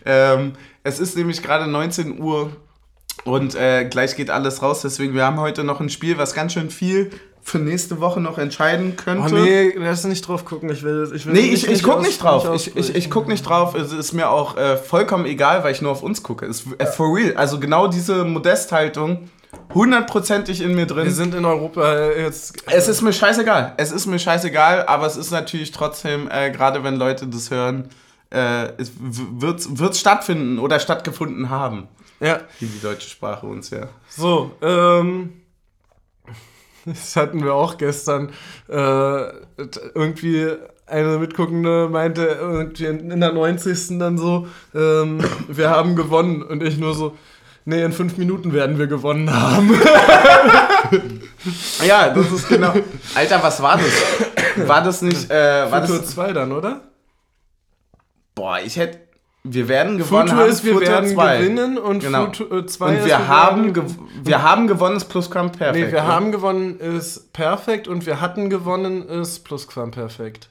Ähm, 0.05 0.53
es 0.83 0.99
ist 0.99 1.17
nämlich 1.17 1.43
gerade 1.43 1.67
19 1.69 2.19
Uhr 2.21 2.51
und 3.25 3.55
äh, 3.55 3.85
gleich 3.85 4.15
geht 4.15 4.29
alles 4.29 4.61
raus. 4.61 4.81
Deswegen, 4.83 5.13
wir 5.15 5.25
haben 5.25 5.39
heute 5.39 5.63
noch 5.65 5.79
ein 5.81 5.89
Spiel, 5.89 6.17
was 6.17 6.33
ganz 6.33 6.53
schön 6.53 6.69
viel 6.69 7.11
für 7.43 7.57
nächste 7.59 7.99
Woche 7.99 8.19
noch 8.21 8.37
entscheiden 8.37 8.93
Oh 8.97 9.01
könnte. 9.03 9.33
nee, 9.35 9.73
lass 9.75 10.03
nicht 10.03 10.27
drauf 10.27 10.45
gucken. 10.45 10.69
Ich 10.71 10.83
will, 10.83 11.11
ich 11.13 11.25
will 11.25 11.33
Nee, 11.33 11.51
mich 11.51 11.63
ich, 11.65 11.71
ich 11.71 11.83
guck 11.83 12.01
nicht 12.01 12.21
drauf. 12.21 12.47
Ich, 12.53 12.75
ich, 12.75 12.95
ich 12.95 13.09
guck 13.09 13.27
nicht 13.27 13.41
drauf. 13.43 13.73
Es 13.75 13.91
ist 13.91 14.13
mir 14.13 14.29
auch 14.29 14.57
äh, 14.57 14.77
vollkommen 14.77 15.25
egal, 15.25 15.63
weil 15.63 15.71
ich 15.71 15.81
nur 15.81 15.91
auf 15.91 16.03
uns 16.03 16.23
gucke. 16.23 16.45
Ist 16.45 16.65
äh, 16.77 16.85
for 16.85 17.15
real. 17.15 17.33
Also 17.35 17.59
genau 17.59 17.87
diese 17.87 18.23
Modesthaltung, 18.25 19.29
hundertprozentig 19.73 20.61
in 20.61 20.75
mir 20.75 20.85
drin. 20.85 21.05
Wir 21.05 21.11
sind 21.11 21.33
in 21.33 21.45
Europa 21.45 22.09
jetzt. 22.11 22.63
Es 22.67 22.87
ist 22.87 23.01
mir 23.01 23.13
scheißegal. 23.13 23.73
Es 23.77 23.91
ist 23.91 24.05
mir 24.05 24.19
scheißegal, 24.19 24.85
aber 24.85 25.07
es 25.07 25.17
ist 25.17 25.31
natürlich 25.31 25.71
trotzdem, 25.71 26.29
äh, 26.31 26.51
gerade 26.51 26.83
wenn 26.83 26.95
Leute 26.95 27.27
das 27.27 27.49
hören, 27.51 27.89
äh, 28.29 28.69
es 28.77 28.91
wird 28.99 29.79
wird's 29.79 29.99
stattfinden 29.99 30.59
oder 30.59 30.79
stattgefunden 30.79 31.49
haben. 31.49 31.87
Ja. 32.19 32.41
Wie 32.59 32.67
die 32.67 32.79
deutsche 32.79 33.09
Sprache 33.09 33.47
uns 33.47 33.71
ja. 33.71 33.87
So, 34.09 34.51
ähm. 34.61 35.33
Das 36.85 37.15
hatten 37.15 37.43
wir 37.43 37.53
auch 37.53 37.77
gestern. 37.77 38.29
Äh, 38.67 38.73
irgendwie 39.93 40.47
eine 40.87 41.17
Mitguckende 41.19 41.87
meinte 41.89 42.23
irgendwie 42.23 42.85
in 42.85 43.19
der 43.19 43.31
90. 43.31 43.99
dann 43.99 44.17
so, 44.17 44.47
ähm, 44.73 45.23
wir 45.47 45.69
haben 45.69 45.95
gewonnen. 45.95 46.41
Und 46.41 46.63
ich 46.63 46.77
nur 46.77 46.95
so, 46.95 47.15
nee, 47.65 47.83
in 47.83 47.91
fünf 47.91 48.17
Minuten 48.17 48.53
werden 48.53 48.77
wir 48.79 48.87
gewonnen 48.87 49.31
haben. 49.31 49.79
Ja, 51.85 52.09
das 52.09 52.31
ist 52.31 52.49
genau. 52.49 52.73
Alter, 53.15 53.41
was 53.41 53.61
war 53.61 53.77
das? 53.77 54.67
War 54.67 54.83
das 54.83 55.01
nicht. 55.01 55.31
Äh, 55.31 55.71
war 55.71 55.81
Futur 55.81 55.99
das, 55.99 56.11
2 56.11 56.33
dann, 56.33 56.51
oder? 56.51 56.81
boah, 58.41 58.59
ich 58.59 58.75
hätte. 58.75 58.99
Wir 59.43 59.67
werden 59.67 59.97
gewonnen 59.97 60.27
Futur 60.27 60.43
haben. 60.43 60.49
ist, 60.51 60.63
wir 60.63 60.73
Futur 60.73 60.87
werden 60.89 61.09
zwei. 61.09 61.37
gewinnen 61.39 61.77
und 61.79 61.99
Genau. 62.01 62.25
Futur 62.25 62.67
2 62.67 62.85
Und 62.85 62.95
ist, 62.97 63.05
wir 63.05 63.27
haben, 63.27 63.73
gew 63.73 63.83
wir 64.23 64.43
haben 64.43 64.67
gewonnen, 64.67 64.97
ist 64.97 65.05
Plusquamperfekt. 65.05 65.75
Nee, 65.75 65.91
wir 65.91 66.01
ne? 66.03 66.07
haben 66.07 66.31
gewonnen 66.31 66.79
ist 66.79 67.33
perfekt 67.33 67.87
und 67.87 68.05
wir 68.05 68.21
hatten 68.21 68.51
gewonnen 68.51 69.07
ist 69.09 69.39
Plusquamperfekt. 69.43 70.49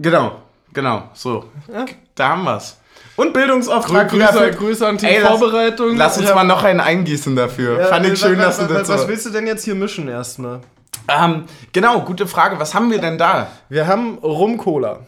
Genau, 0.00 0.32
genau, 0.72 1.04
so. 1.14 1.44
Ja. 1.72 1.84
Da 2.16 2.28
haben 2.30 2.42
wir's. 2.44 2.78
Und 3.14 3.32
Bildungsauftrag 3.32 4.08
Grüße, 4.08 4.16
wieder 4.22 4.32
für- 4.32 4.50
Grüße 4.50 4.88
an 4.88 4.96
die 4.96 5.06
Ey, 5.06 5.20
lass- 5.20 5.38
Vorbereitung. 5.38 5.96
Lass 5.96 6.18
uns 6.18 6.28
Ja. 6.28 6.34
mal 6.34 6.44
noch 6.44 6.64
einen 6.64 6.80
eingießen 6.80 7.36
dafür. 7.36 7.78
Ja, 7.78 7.86
Fand 7.86 8.06
ich 8.06 8.12
äh, 8.14 8.16
schön, 8.16 8.38
dass 8.38 8.58
du 8.58 8.66
das 8.66 8.88
Was 8.88 9.06
willst 9.06 9.26
du 9.26 9.30
denn 9.30 9.46
jetzt 9.46 9.64
hier 9.64 9.74
mischen 9.76 10.08
erstmal? 10.08 10.60
Ähm, 11.06 11.44
genau, 11.72 12.00
gute 12.00 12.26
Frage. 12.26 12.58
Was 12.58 12.74
haben 12.74 12.90
wir 12.90 12.98
denn 13.00 13.18
da? 13.18 13.48
Wir 13.68 13.86
haben 13.86 14.18
Rum-Cola. 14.18 15.00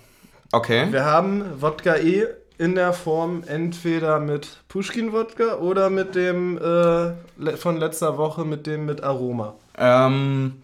Okay. 0.52 0.86
Wir 0.90 1.04
haben 1.04 1.44
Wodka 1.60 1.96
E 1.96 2.26
in 2.58 2.74
der 2.74 2.92
Form 2.92 3.42
entweder 3.46 4.20
mit 4.20 4.58
Pushkin-Wodka 4.68 5.56
oder 5.56 5.90
mit 5.90 6.14
dem 6.14 6.58
äh, 6.58 7.56
von 7.56 7.76
letzter 7.78 8.16
Woche 8.16 8.44
mit 8.44 8.66
dem 8.66 8.86
mit 8.86 9.02
Aroma. 9.02 9.54
Ähm, 9.76 10.62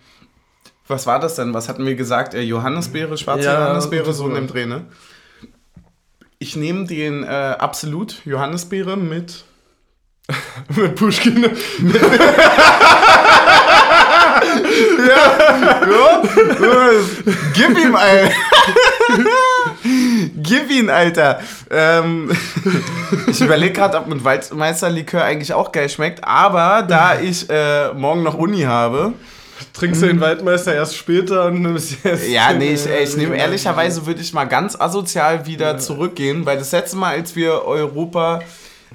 was 0.87 1.07
war 1.07 1.19
das 1.19 1.35
denn? 1.35 1.55
Was 1.55 1.69
hatten 1.69 1.85
wir 1.85 1.95
gesagt? 1.95 2.35
Äh, 2.35 2.43
Johannisbeere, 2.43 3.17
schwarze 3.17 3.45
Ja, 3.45 3.61
Johannisbeere, 3.61 4.13
so 4.13 4.29
in 4.29 4.35
dem 4.35 4.47
Dreh, 4.47 4.67
ne? 4.67 4.87
Ich 6.39 6.57
nehme 6.57 6.87
den 6.87 7.25
äh, 7.25 7.57
Absolut 7.59 8.25
Johannisbeere 8.25 8.97
mit. 8.97 9.45
mit 10.77 10.95
Pushkin. 10.95 11.51
Ja, 15.09 16.23
Gib 17.55 17.79
ihm, 17.79 17.95
Alter. 17.95 18.33
Gib 20.51 20.69
ihn, 20.69 20.91
Alter. 20.91 21.39
Ähm, 21.71 22.29
ich 23.29 23.41
überlege 23.41 23.73
gerade, 23.73 23.99
ob 23.99 24.09
mit 24.09 24.25
Waldmeisterlikör 24.25 25.23
eigentlich 25.23 25.55
auch 25.55 25.71
geil 25.71 25.89
schmeckt, 25.89 26.25
aber 26.25 26.83
da 26.83 27.21
ich 27.21 27.49
äh, 27.49 27.93
morgen 27.95 28.25
noch 28.25 28.35
Uni 28.35 28.63
habe, 28.63 29.13
Trinkst 29.75 30.03
du 30.03 30.07
den 30.07 30.21
Waldmeister 30.21 30.75
erst 30.75 30.97
später 30.97 31.45
und 31.45 31.63
nimmst 31.63 32.03
jetzt. 32.03 32.29
Ja, 32.29 32.53
nee, 32.53 32.73
ich, 32.73 32.87
ich 32.87 33.17
nehme 33.17 33.37
ehrlicherweise 33.37 34.07
würde 34.07 34.21
ich 34.21 34.33
mal 34.33 34.47
ganz 34.47 34.75
asozial 34.75 35.47
wieder 35.47 35.79
zurückgehen, 35.79 36.47
weil 36.47 36.59
das 36.59 36.73
letzte 36.73 36.97
Mal, 36.97 37.15
als 37.15 37.37
wir 37.37 37.65
Europa 37.65 38.41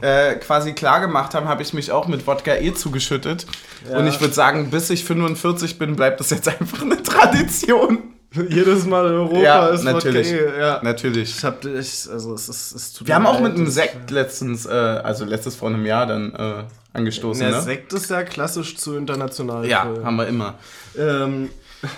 äh, 0.02 0.34
quasi 0.36 0.74
klar 0.74 1.00
gemacht 1.00 1.36
haben, 1.36 1.48
habe 1.48 1.62
ich 1.62 1.74
mich 1.74 1.92
auch 1.92 2.08
mit 2.08 2.28
Wodka 2.28 2.56
eh 2.56 2.74
zugeschüttet. 2.74 3.46
Ja. 3.90 4.00
Und 4.00 4.08
ich 4.08 4.20
würde 4.20 4.34
sagen, 4.34 4.72
bis 4.72 4.90
ich 4.90 5.06
45 5.06 5.78
bin, 5.78 5.96
bleibt 5.96 6.20
das 6.20 6.32
jetzt 6.32 6.50
einfach 6.50 6.82
eine 6.82 7.02
Tradition. 7.02 8.15
Jedes 8.50 8.86
Mal 8.86 9.06
Europa 9.06 9.40
Ja, 9.40 9.68
ist 9.68 9.84
natürlich. 9.84 10.32
Wodka, 10.34 10.54
eh, 10.56 10.60
ja. 10.60 10.80
Natürlich. 10.84 11.38
Ich 11.38 11.44
hab 11.44 11.64
ich, 11.66 12.08
also 12.12 12.34
es 12.34 12.50
ist 12.50 12.72
es 12.76 12.94
tut 12.94 13.08
Wir 13.08 13.16
haben 13.16 13.26
auch 13.28 13.40
mit 13.40 13.56
einem 13.56 13.68
Sekt 13.68 14.12
letztens, 14.12 14.66
äh, 14.66 14.70
also 14.72 15.26
letztes 15.26 15.56
vor 15.56 15.70
einem 15.70 15.86
Jahr 15.86 16.06
dann 16.06 16.34
äh, 16.34 16.64
angestoßen, 16.94 17.42
Der 17.42 17.52
ne? 17.58 17.62
Sekt 17.62 17.94
ist 17.94 18.10
ja 18.10 18.24
klassisch 18.24 18.78
zu 18.78 18.96
international. 18.98 19.66
Ja, 19.68 19.88
haben 20.04 20.16
wir 20.18 20.28
immer. 20.28 20.56
ähm, 20.98 21.50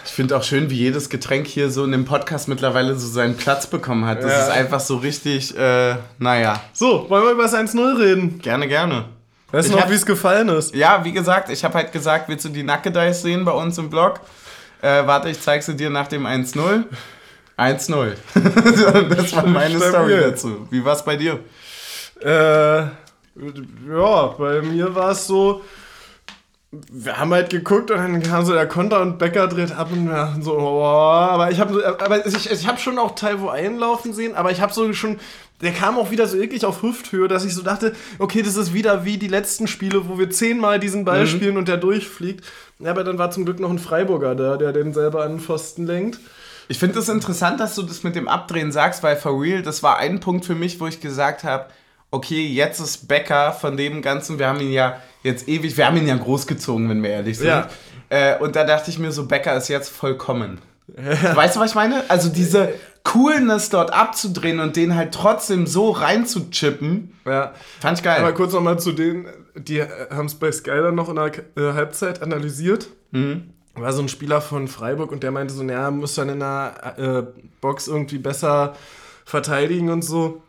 Ich 0.06 0.12
finde 0.12 0.36
auch 0.36 0.44
schön, 0.44 0.70
wie 0.70 0.76
jedes 0.76 1.10
Getränk 1.10 1.48
hier 1.48 1.70
so 1.70 1.84
in 1.86 1.92
dem 1.92 2.06
Podcast 2.06 2.48
mittlerweile 2.48 2.96
so 2.96 3.08
seinen 3.08 3.38
Platz 3.38 3.68
bekommen 3.68 4.06
hat. 4.06 4.24
Das 4.24 4.32
Ja. 4.32 4.40
ist 4.44 4.50
einfach 4.50 4.80
so 4.80 4.98
richtig, 4.98 5.58
äh, 5.58 5.96
naja, 6.18 6.62
so, 6.74 7.06
wollen 7.10 7.24
wir 7.24 7.32
über 7.32 7.44
das 7.44 7.54
1-0 7.54 7.98
reden? 8.00 8.40
gerne, 8.40 8.68
gerne. 8.68 9.06
Weißt 9.52 9.72
du 9.72 9.78
noch, 9.78 9.90
wie 9.90 9.94
es 9.94 10.06
gefallen 10.06 10.50
ist? 10.50 10.76
Ja, 10.76 11.06
wie 11.06 11.14
gesagt, 11.14 11.50
ich 11.50 11.64
habe 11.64 11.76
halt 11.76 11.94
gesagt, 11.94 12.28
willst 12.28 12.44
du 12.44 12.50
die 12.50 12.64
Nacke-Dice 12.64 13.22
sehen 13.22 13.46
bei 13.46 13.52
uns 13.54 13.78
im 13.78 13.90
Blog? 13.90 14.20
Äh, 14.82 15.08
warte, 15.08 15.30
ich 15.30 15.42
zeig 15.42 15.64
sie 15.64 15.76
dir 15.76 15.90
nach 15.90 16.08
dem 16.08 16.26
1-0. 16.26 16.84
1-0. 17.58 18.16
das 19.16 19.36
war 19.36 19.46
meine 19.48 19.78
Stabil. 19.78 19.90
Story 19.90 20.18
dazu. 20.20 20.68
Wie 20.70 20.84
war's 20.86 21.04
bei 21.04 21.16
dir? 21.16 21.40
Äh, 22.24 22.82
ja, 23.90 24.28
bei 24.38 24.62
mir 24.62 24.94
war 24.94 25.12
es 25.12 25.28
so, 25.28 25.64
wir 26.72 27.18
haben 27.18 27.34
halt 27.34 27.50
geguckt 27.50 27.92
und 27.92 27.98
dann 27.98 28.22
kam 28.22 28.46
so 28.46 28.54
der 28.54 28.68
Konter 28.68 29.02
und 29.02 29.18
Becker 29.18 29.48
dreht 29.48 29.72
ab 29.72 29.90
und 29.92 30.08
wir 30.08 30.16
dachten 30.16 30.42
so, 30.42 30.58
oh, 30.58 30.84
aber 30.84 31.52
ich 31.52 31.60
habe 31.60 31.98
aber 32.00 32.26
ich, 32.26 32.52
ich 32.52 32.68
hab 32.68 32.80
schon 32.80 33.00
auch 33.00 33.16
Taiwo 33.16 33.50
einlaufen 33.50 34.14
sehen, 34.14 34.36
aber 34.36 34.52
ich 34.52 34.62
habe 34.62 34.74
so 34.74 34.92
schon, 34.94 35.20
der 35.62 35.72
kam 35.72 35.98
auch 35.98 36.12
wieder 36.12 36.28
so 36.28 36.38
wirklich 36.38 36.66
auf 36.66 36.84
Hüfthöhe, 36.84 37.28
dass 37.28 37.44
ich 37.46 37.54
so 37.56 37.62
dachte, 37.64 37.94
okay, 38.20 38.42
das 38.44 38.56
ist 38.56 38.74
wieder 38.74 39.06
wie 39.06 39.18
die 39.18 39.28
letzten 39.28 39.68
Spiele, 39.68 40.08
wo 40.08 40.20
wir 40.20 40.30
zehnmal 40.30 40.80
diesen 40.80 41.04
Ball 41.06 41.24
Mhm. 41.24 41.28
spielen 41.28 41.58
und 41.58 41.68
der 41.68 41.78
durchfliegt. 41.78 42.46
Ja, 42.80 42.92
aber 42.92 43.04
dann 43.04 43.18
war 43.18 43.32
zum 43.32 43.46
Glück 43.46 43.60
noch 43.60 43.72
ein 43.72 43.80
Freiburger 43.80 44.36
da, 44.36 44.56
der 44.58 44.72
den 44.72 44.94
selber 44.94 45.24
an 45.24 45.34
den 45.34 45.40
Pfosten 45.40 45.88
lenkt. 45.88 46.20
Ich 46.70 46.80
finde 46.80 47.00
es 47.00 47.06
das 47.06 47.16
interessant, 47.16 47.60
dass 47.60 47.76
du 47.76 47.82
das 47.82 48.04
mit 48.04 48.16
dem 48.16 48.28
Abdrehen 48.28 48.72
sagst, 48.72 49.02
weil 49.02 49.16
for 49.16 49.42
real, 49.42 49.62
das 49.64 49.82
war 49.84 49.98
ein 49.98 50.20
Punkt 50.20 50.46
für 50.46 50.54
mich, 50.56 50.80
wo 50.80 50.86
ich 50.88 51.00
gesagt 51.00 51.44
habe, 51.44 51.66
okay, 52.12 52.46
jetzt 52.46 52.80
ist 52.80 53.08
Becker 53.08 53.52
von 53.54 53.78
dem 53.78 54.02
Ganzen, 54.02 54.38
wir 54.38 54.48
haben 54.48 54.60
ihn 54.60 54.72
ja 54.72 54.98
jetzt 55.24 55.48
ewig, 55.48 55.76
wir 55.78 55.88
haben 55.88 55.98
ihn 55.98 56.08
ja 56.08 56.16
großgezogen, 56.18 56.88
wenn 56.90 57.02
wir 57.02 57.10
ehrlich 57.10 57.38
sind. 57.38 57.48
Ja. 57.48 57.68
Äh, 58.10 58.38
und 58.40 58.56
da 58.56 58.64
dachte 58.64 58.90
ich 58.92 59.00
mir 59.00 59.12
so, 59.12 59.26
Becker 59.28 59.56
ist 59.58 59.70
jetzt 59.70 59.90
vollkommen. 59.90 60.60
Weißt 61.34 61.56
du, 61.56 61.60
was 61.60 61.72
ich 61.72 61.76
meine? 61.76 62.04
Also 62.10 62.30
diese 62.30 62.70
Coolness 63.08 63.70
dort 63.70 63.94
abzudrehen 63.94 64.60
und 64.60 64.76
den 64.76 64.96
halt 64.96 65.14
trotzdem 65.14 65.66
so 65.66 65.92
reinzuchippen, 65.92 67.14
Ja. 67.26 67.54
fand 67.80 67.98
ich 68.00 68.04
geil. 68.04 68.20
Aber 68.20 68.34
kurz 68.34 68.54
nochmal 68.54 68.80
zu 68.80 68.92
denen, 68.92 69.26
die 69.56 69.82
haben 69.82 70.26
es 70.26 70.36
bei 70.36 70.52
Sky 70.52 70.72
dann 70.82 70.96
noch 70.96 71.10
in 71.10 71.16
der 71.16 71.32
äh, 71.56 71.74
Halbzeit 71.74 72.22
analysiert. 72.22 72.88
Mhm. 73.12 73.52
War 73.76 73.94
so 73.94 74.02
ein 74.02 74.10
Spieler 74.10 74.42
von 74.42 74.68
Freiburg 74.68 75.12
und 75.12 75.24
der 75.24 75.32
meinte 75.32 75.54
so, 75.54 75.64
naja, 75.64 75.90
muss 75.92 76.16
dann 76.16 76.30
in 76.30 76.40
der 76.40 76.96
äh, 76.98 77.24
Box 77.62 77.88
irgendwie 77.88 78.18
besser 78.18 78.76
verteidigen 79.26 79.90
und 79.90 80.02
so. 80.04 80.42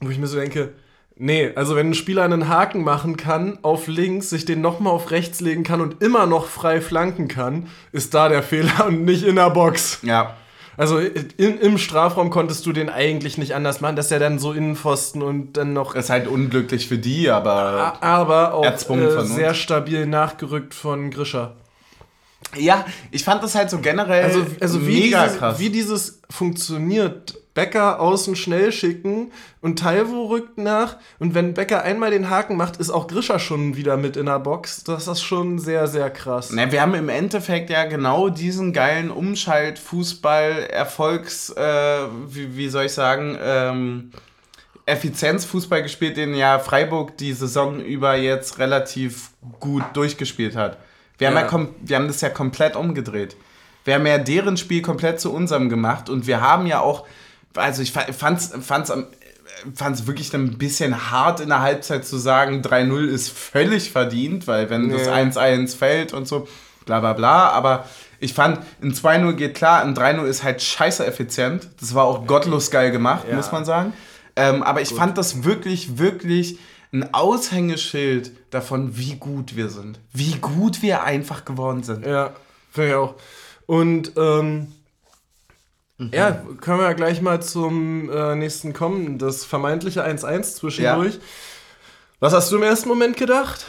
Wo 0.00 0.08
ich 0.08 0.18
mir 0.18 0.26
so 0.28 0.38
denke, 0.38 0.70
nee, 1.16 1.50
also 1.54 1.76
wenn 1.76 1.90
ein 1.90 1.94
Spieler 1.94 2.22
einen 2.22 2.48
Haken 2.48 2.82
machen 2.82 3.16
kann, 3.18 3.58
auf 3.62 3.88
links, 3.88 4.30
sich 4.30 4.44
den 4.46 4.60
nochmal 4.62 4.92
auf 4.94 5.10
rechts 5.10 5.40
legen 5.40 5.64
kann 5.64 5.80
und 5.82 6.02
immer 6.02 6.26
noch 6.26 6.46
frei 6.46 6.80
flanken 6.80 7.28
kann, 7.28 7.66
ist 7.92 8.14
da 8.14 8.28
der 8.30 8.42
Fehler 8.42 8.86
und 8.86 9.04
nicht 9.04 9.24
in 9.24 9.36
der 9.36 9.50
Box. 9.50 9.98
ja. 10.02 10.36
Also 10.80 10.98
in, 10.98 11.58
im 11.58 11.76
Strafraum 11.76 12.30
konntest 12.30 12.64
du 12.64 12.72
den 12.72 12.88
eigentlich 12.88 13.36
nicht 13.36 13.54
anders 13.54 13.82
machen, 13.82 13.96
dass 13.96 14.10
er 14.10 14.18
dann 14.18 14.38
so 14.38 14.54
Innenpfosten 14.54 15.20
und 15.20 15.58
dann 15.58 15.74
noch 15.74 15.94
Ist 15.94 16.08
halt 16.08 16.26
unglücklich 16.26 16.88
für 16.88 16.96
die, 16.96 17.28
aber. 17.28 17.98
aber 18.02 18.54
auch 18.54 18.64
äh, 18.64 19.24
sehr 19.26 19.52
stabil 19.52 20.06
nachgerückt 20.06 20.72
von 20.72 21.10
Grischer. 21.10 21.56
Ja, 22.56 22.86
ich 23.10 23.24
fand 23.24 23.42
das 23.42 23.54
halt 23.54 23.68
so 23.68 23.80
generell 23.80 24.24
Also, 24.24 24.46
also 24.58 24.86
wie, 24.86 25.00
mega 25.02 25.24
dieses, 25.24 25.38
krass. 25.38 25.58
wie 25.58 25.68
dieses 25.68 26.22
funktioniert. 26.30 27.36
Becker 27.54 28.00
außen 28.00 28.36
schnell 28.36 28.72
schicken 28.72 29.32
und 29.60 29.78
Taiwo 29.78 30.26
rückt 30.26 30.56
nach. 30.58 30.96
Und 31.18 31.34
wenn 31.34 31.54
Becker 31.54 31.82
einmal 31.82 32.10
den 32.10 32.30
Haken 32.30 32.56
macht, 32.56 32.76
ist 32.76 32.90
auch 32.90 33.08
Grischer 33.08 33.38
schon 33.38 33.76
wieder 33.76 33.96
mit 33.96 34.16
in 34.16 34.26
der 34.26 34.38
Box. 34.38 34.84
Das 34.84 35.08
ist 35.08 35.22
schon 35.22 35.58
sehr, 35.58 35.86
sehr 35.86 36.10
krass. 36.10 36.50
Na, 36.52 36.70
wir 36.70 36.80
haben 36.80 36.94
im 36.94 37.08
Endeffekt 37.08 37.70
ja 37.70 37.84
genau 37.84 38.28
diesen 38.28 38.72
geilen 38.72 39.10
Umschalt, 39.10 39.78
Fußball, 39.78 40.68
Erfolgs, 40.70 41.50
äh, 41.50 41.62
wie, 42.28 42.56
wie 42.56 42.68
soll 42.68 42.84
ich 42.84 42.92
sagen, 42.92 43.36
ähm, 43.42 44.12
Effizienzfußball 44.86 45.82
gespielt, 45.82 46.16
den 46.16 46.34
ja 46.34 46.58
Freiburg 46.58 47.16
die 47.16 47.32
Saison 47.32 47.80
über 47.80 48.16
jetzt 48.16 48.58
relativ 48.58 49.30
gut 49.60 49.84
durchgespielt 49.94 50.56
hat. 50.56 50.78
Wir, 51.18 51.28
haben, 51.28 51.34
Ja. 51.34 51.42
ja 51.42 51.46
kom 51.46 51.68
wir 51.80 51.96
haben 51.96 52.08
das 52.08 52.20
ja 52.20 52.28
komplett 52.28 52.76
umgedreht. 52.76 53.36
Wir 53.84 53.94
haben 53.94 54.06
ja 54.06 54.18
deren 54.18 54.56
Spiel 54.56 54.82
komplett 54.82 55.20
zu 55.20 55.32
unserem 55.32 55.68
gemacht 55.68 56.08
und 56.08 56.26
wir 56.26 56.40
haben 56.40 56.66
ja 56.66 56.80
auch, 56.80 57.06
also 57.54 57.82
ich 57.82 57.92
fa- 57.92 58.12
fand's, 58.12 58.52
fand's 58.62 58.90
am 58.90 59.06
fand 59.74 59.94
es 59.96 60.06
wirklich 60.06 60.32
ein 60.32 60.56
bisschen 60.56 61.10
hart 61.10 61.40
in 61.40 61.48
der 61.50 61.60
Halbzeit 61.60 62.06
zu 62.06 62.16
sagen, 62.16 62.62
3-0 62.62 63.06
ist 63.08 63.28
völlig 63.30 63.90
verdient, 63.90 64.46
weil 64.46 64.70
wenn 64.70 64.88
das 64.88 65.06
Ja. 65.06 65.12
1-1 65.14 65.76
fällt 65.76 66.14
und 66.14 66.26
so, 66.26 66.48
bla 66.86 67.00
bla 67.00 67.12
bla, 67.12 67.50
aber 67.50 67.84
ich 68.20 68.32
fand, 68.32 68.60
ein 68.82 68.94
2-0 68.94 69.32
geht 69.34 69.54
klar, 69.54 69.82
ein 69.82 69.94
3-0 69.94 70.24
ist 70.24 70.42
halt 70.44 70.62
scheiße 70.62 71.04
effizient. 71.06 71.68
Das 71.80 71.94
war 71.94 72.04
auch 72.04 72.26
gottlos 72.26 72.70
geil 72.70 72.90
gemacht, 72.90 73.26
Ja. 73.28 73.36
muss 73.36 73.52
man 73.52 73.64
sagen. 73.66 73.92
Ähm, 74.36 74.62
aber 74.62 74.80
ich 74.80 74.90
fand 74.94 75.18
das 75.18 75.44
wirklich, 75.44 75.98
wirklich 75.98 76.58
ein 76.92 77.12
Aushängeschild 77.12 78.32
davon, 78.50 78.96
wie 78.96 79.16
gut 79.16 79.56
wir 79.56 79.68
sind. 79.68 79.98
Wie 80.12 80.36
gut 80.36 80.80
wir 80.82 81.02
einfach 81.04 81.44
geworden 81.44 81.82
sind. 81.82 82.06
Ja, 82.06 82.30
finde 82.70 82.88
ich 82.90 82.94
auch. 82.96 83.14
Und 83.66 84.12
ähm, 84.16 84.68
Mhm. 86.00 86.10
ja, 86.14 86.42
können 86.60 86.78
wir 86.78 86.86
ja 86.86 86.92
gleich 86.94 87.20
mal 87.20 87.40
zum 87.42 88.10
äh, 88.10 88.34
nächsten 88.34 88.72
kommen. 88.72 89.18
Das 89.18 89.44
vermeintliche 89.44 90.04
1-1 90.04 90.54
zwischendurch. 90.56 91.18
Was 92.20 92.32
hast 92.32 92.50
du 92.52 92.56
im 92.56 92.62
ersten 92.62 92.88
Moment 92.88 93.16
gedacht? 93.16 93.66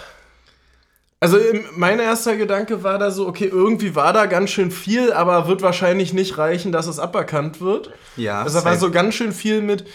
Also 1.20 1.38
im, 1.38 1.64
mein 1.76 2.00
erster 2.00 2.36
Gedanke 2.36 2.84
war 2.84 2.98
da 2.98 3.12
so, 3.12 3.28
okay, 3.28 3.46
irgendwie 3.46 3.96
war 3.96 4.12
da 4.12 4.26
ganz 4.26 4.50
schön 4.50 4.72
viel, 4.72 5.14
aber 5.14 5.48
wird 5.48 5.62
wahrscheinlich 5.62 6.14
nicht 6.14 6.38
reichen, 6.38 6.72
dass 6.72 6.88
es 6.88 6.98
aberkannt 7.00 7.62
wird. 7.62 7.92
Ja, 8.18 8.42
Also 8.42 8.60
da 8.60 8.66
war 8.66 8.76
so 8.78 8.90
ganz 8.92 9.14
schön 9.16 9.32
viel 9.32 9.62
mit. 9.62 9.86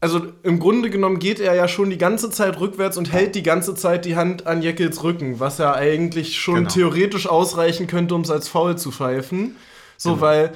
Also 0.00 0.22
im 0.44 0.58
Grunde 0.60 0.90
genommen 0.90 1.18
geht 1.18 1.40
er 1.40 1.54
ja 1.54 1.66
schon 1.68 1.90
die 1.90 1.98
ganze 1.98 2.30
Zeit 2.30 2.60
rückwärts 2.60 2.96
und 2.96 3.12
hält 3.12 3.34
die 3.34 3.42
ganze 3.42 3.74
Zeit 3.74 4.04
die 4.04 4.14
Hand 4.16 4.46
an 4.46 4.62
Jeckels 4.62 5.02
Rücken, 5.02 5.38
was 5.40 5.58
ja 5.58 5.74
eigentlich 5.74 6.38
schon 6.40 6.54
Genau. 6.54 6.70
theoretisch 6.70 7.26
ausreichen 7.28 7.88
könnte, 7.88 8.14
um 8.14 8.20
es 8.22 8.30
als 8.30 8.48
Foul 8.48 8.78
zu 8.78 8.90
pfeifen. 8.92 9.56
So, 9.96 10.10
Genau. 10.10 10.20
weil 10.22 10.52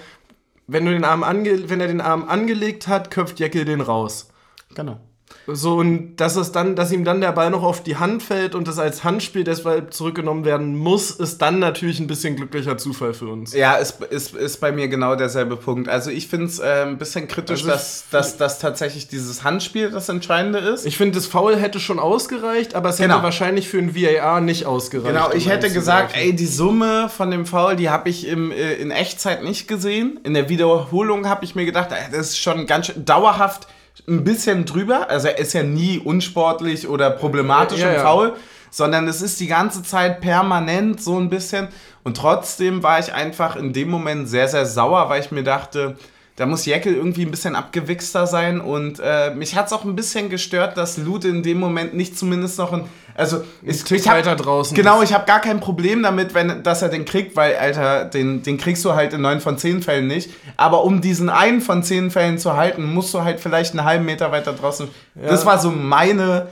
wenn, 0.66 0.84
du 0.84 0.92
den 0.92 1.04
Arm 1.04 1.22
ange 1.22 1.68
wenn 1.68 1.80
er 1.80 1.88
den 1.88 2.00
Arm 2.00 2.28
angelegt 2.28 2.88
hat, 2.88 3.10
köpft 3.10 3.40
Jeckel 3.40 3.64
den 3.64 3.80
raus. 3.80 4.30
Genau. 4.74 5.00
So, 5.46 5.76
und 5.76 6.16
dass 6.16 6.36
es 6.36 6.52
dann, 6.52 6.76
dass 6.76 6.92
ihm 6.92 7.04
dann 7.04 7.20
der 7.20 7.32
Ball 7.32 7.50
noch 7.50 7.62
auf 7.62 7.82
die 7.82 7.96
Hand 7.96 8.22
fällt 8.22 8.54
und 8.54 8.68
das 8.68 8.78
als 8.78 9.02
Handspiel 9.02 9.42
deshalb 9.44 9.92
zurückgenommen 9.92 10.44
werden 10.44 10.76
muss, 10.76 11.10
ist 11.10 11.42
dann 11.42 11.58
natürlich 11.58 11.98
ein 12.00 12.06
bisschen 12.06 12.36
glücklicher 12.36 12.78
Zufall 12.78 13.12
für 13.12 13.26
uns. 13.26 13.52
Ja, 13.52 13.74
ist, 13.74 14.00
ist, 14.02 14.34
ist 14.36 14.60
bei 14.60 14.70
mir 14.72 14.88
genau 14.88 15.16
derselbe 15.16 15.56
Punkt. 15.56 15.88
Also 15.88 16.10
ich 16.10 16.28
finde 16.28 16.46
es 16.46 16.58
äh, 16.60 16.84
ein 16.86 16.98
bisschen 16.98 17.26
kritisch, 17.28 17.60
Also 17.62 17.70
dass, 17.72 18.04
dass, 18.10 18.36
dass 18.36 18.58
tatsächlich 18.60 19.08
dieses 19.08 19.42
Handspiel 19.42 19.90
das 19.90 20.08
Entscheidende 20.08 20.58
ist. 20.58 20.86
Ich 20.86 20.96
finde, 20.96 21.16
das 21.16 21.26
Foul 21.26 21.56
hätte 21.56 21.80
schon 21.80 21.98
ausgereicht, 21.98 22.74
aber 22.74 22.90
es 22.90 22.98
hätte 22.98 23.08
Genau. 23.08 23.22
wahrscheinlich 23.22 23.68
für 23.68 23.78
ein 23.78 23.96
VAR 23.96 24.40
nicht 24.40 24.66
ausgereicht. 24.66 25.08
Genau, 25.14 25.32
ich 25.32 25.46
um 25.46 25.50
hätte 25.50 25.70
gesagt, 25.72 26.16
ey, 26.16 26.34
die 26.34 26.46
Summe 26.46 27.08
von 27.08 27.30
dem 27.30 27.46
Foul, 27.46 27.76
die 27.76 27.90
habe 27.90 28.08
ich 28.08 28.28
im, 28.28 28.52
äh, 28.52 28.74
in 28.74 28.90
Echtzeit 28.92 29.42
nicht 29.42 29.66
gesehen. 29.66 30.20
In 30.22 30.34
der 30.34 30.48
Wiederholung 30.48 31.28
habe 31.28 31.44
ich 31.44 31.54
mir 31.54 31.64
gedacht, 31.64 31.88
das 32.12 32.28
ist 32.28 32.38
schon 32.38 32.66
ganz 32.66 32.86
schön 32.86 33.04
dauerhaft 33.04 33.66
ein 34.08 34.24
bisschen 34.24 34.64
drüber. 34.64 35.08
Also 35.08 35.28
er 35.28 35.38
ist 35.38 35.52
ja 35.52 35.62
nie 35.62 35.98
unsportlich 35.98 36.88
oder 36.88 37.10
problematisch 37.10 37.80
Ja, 37.80 37.88
und 37.88 37.94
ja. 37.94 38.02
faul, 38.02 38.32
sondern 38.70 39.06
es 39.06 39.22
ist 39.22 39.38
die 39.40 39.46
ganze 39.46 39.82
Zeit 39.82 40.20
permanent 40.20 41.02
so 41.02 41.18
ein 41.18 41.28
bisschen. 41.30 41.68
Und 42.02 42.16
trotzdem 42.16 42.82
war 42.82 42.98
ich 42.98 43.12
einfach 43.12 43.56
in 43.56 43.72
dem 43.72 43.90
Moment 43.90 44.28
sehr, 44.28 44.48
sehr 44.48 44.66
sauer, 44.66 45.08
weil 45.08 45.20
ich 45.20 45.30
mir 45.30 45.44
dachte, 45.44 45.96
da 46.36 46.46
muss 46.46 46.64
Jekyll 46.64 46.94
irgendwie 46.94 47.26
ein 47.26 47.30
bisschen 47.30 47.54
abgewichster 47.54 48.26
sein. 48.26 48.60
Und 48.60 49.00
äh, 49.02 49.34
mich 49.34 49.54
hat 49.54 49.66
es 49.66 49.72
auch 49.72 49.84
ein 49.84 49.94
bisschen 49.94 50.30
gestört, 50.30 50.76
dass 50.78 50.96
Lute 50.96 51.28
in 51.28 51.42
dem 51.42 51.58
Moment 51.58 51.94
nicht 51.94 52.16
zumindest 52.18 52.58
noch 52.58 52.72
ein. 52.72 52.84
Also, 53.14 53.44
ich, 53.62 53.90
ich 53.90 54.08
hab, 54.08 54.16
weiter 54.16 54.36
draußen 54.36 54.74
Genau, 54.74 55.02
ich 55.02 55.12
habe 55.12 55.26
gar 55.26 55.40
kein 55.40 55.60
Problem 55.60 56.02
damit, 56.02 56.32
wenn, 56.32 56.62
dass 56.62 56.80
er 56.80 56.88
den 56.88 57.04
kriegt, 57.04 57.36
weil, 57.36 57.56
Alter, 57.56 58.06
den, 58.06 58.42
den 58.42 58.56
kriegst 58.56 58.82
du 58.86 58.94
halt 58.94 59.12
in 59.12 59.20
neun 59.20 59.40
von 59.40 59.58
zehn 59.58 59.82
Fällen 59.82 60.06
nicht. 60.06 60.30
Aber 60.56 60.84
um 60.84 61.02
diesen 61.02 61.28
einen 61.28 61.60
von 61.60 61.82
zehn 61.82 62.10
Fällen 62.10 62.38
zu 62.38 62.56
halten, 62.56 62.94
musst 62.94 63.12
du 63.12 63.22
halt 63.22 63.38
vielleicht 63.38 63.72
einen 63.72 63.84
halben 63.84 64.06
Meter 64.06 64.32
weiter 64.32 64.54
draußen. 64.54 64.88
Das 65.14 65.44
war 65.44 65.58
so 65.58 65.70
meine 65.70 66.48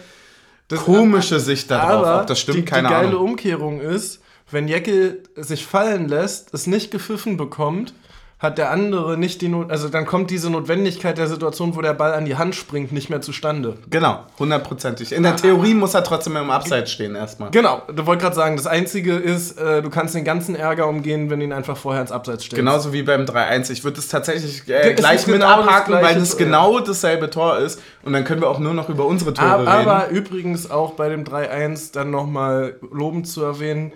komische 0.69 1.41
Sicht 1.41 1.71
darauf. 1.71 2.07
Aber 2.07 2.21
Ob 2.21 2.27
das 2.27 2.41
stimmt, 2.41 2.59
die, 2.59 2.65
keine 2.65 2.89
die 2.89 2.95
geile 2.95 3.09
Ahnung. 3.09 3.31
Umkehrung 3.31 3.81
ist, 3.81 4.21
wenn 4.51 4.69
Jekyll 4.69 5.23
sich 5.37 5.65
fallen 5.65 6.09
lässt, 6.09 6.53
es 6.53 6.67
nicht 6.67 6.91
gepfiffen 6.91 7.37
bekommt, 7.37 7.95
hat 8.41 8.57
der 8.57 8.71
andere 8.71 9.19
nicht 9.19 9.43
die 9.43 9.49
Not, 9.49 9.71
also 9.71 9.91
dann 9.91 10.07
kommt 10.07 10.31
diese 10.31 10.49
Notwendigkeit 10.49 11.19
der 11.19 11.27
Situation, 11.27 11.77
wo 11.77 11.83
der 11.83 11.93
Ball 11.93 12.15
an 12.15 12.25
die 12.25 12.37
Hand 12.37 12.55
springt, 12.55 12.91
nicht 12.91 13.11
mehr 13.11 13.21
zustande. 13.21 13.77
Genau, 13.91 14.21
hundertprozentig. 14.39 15.13
In 15.13 15.23
der 15.23 15.37
Theorie 15.37 15.75
muss 15.75 15.93
er 15.93 16.03
trotzdem 16.03 16.37
im 16.37 16.51
Abseits 16.51 16.91
stehen 16.91 17.15
erstmal. 17.17 17.51
Genau, 17.51 17.83
du 17.95 18.07
wollte 18.07 18.23
gerade 18.23 18.35
sagen, 18.35 18.57
das 18.57 18.67
Einzige 18.67 19.15
ist, 19.15 19.59
äh, 19.59 19.83
du 19.83 19.91
kannst 19.91 20.15
den 20.15 20.25
ganzen 20.25 20.55
Ärger 20.55 20.89
umgehen, 20.89 21.29
wenn 21.29 21.41
du 21.41 21.45
ihn 21.45 21.53
einfach 21.53 21.77
vorher 21.77 22.01
ins 22.01 22.13
Abseits 22.13 22.45
stellst. 22.45 22.57
Genauso 22.57 22.95
wie 22.95 23.03
beim 23.03 23.27
3-1. 23.27 23.71
Ich 23.73 23.85
würde 23.85 23.99
es 23.99 24.09
tatsächlich 24.09 24.67
äh, 24.69 24.95
gleich 24.95 25.27
mit 25.27 25.37
genau 25.37 25.47
abhaken, 25.47 25.93
weil 25.93 26.17
es 26.17 26.39
genau 26.39 26.81
dasselbe 26.81 27.29
Tor 27.29 27.59
ist. 27.59 27.83
Und 28.03 28.15
dann 28.15 28.25
können 28.25 28.41
wir 28.41 28.49
auch 28.49 28.59
nur 28.59 28.73
noch 28.73 28.89
über 28.89 29.05
unsere 29.05 29.35
Tore 29.35 29.49
Aber, 29.49 29.61
reden. 29.61 29.69
aber 29.69 30.09
übrigens 30.09 30.71
auch 30.71 30.93
bei 30.93 31.11
dem 31.11 31.25
3-1 31.25 31.93
dann 31.93 32.11
nochmal 32.11 32.77
lobend 32.91 33.29
zu 33.29 33.43
erwähnen, 33.43 33.93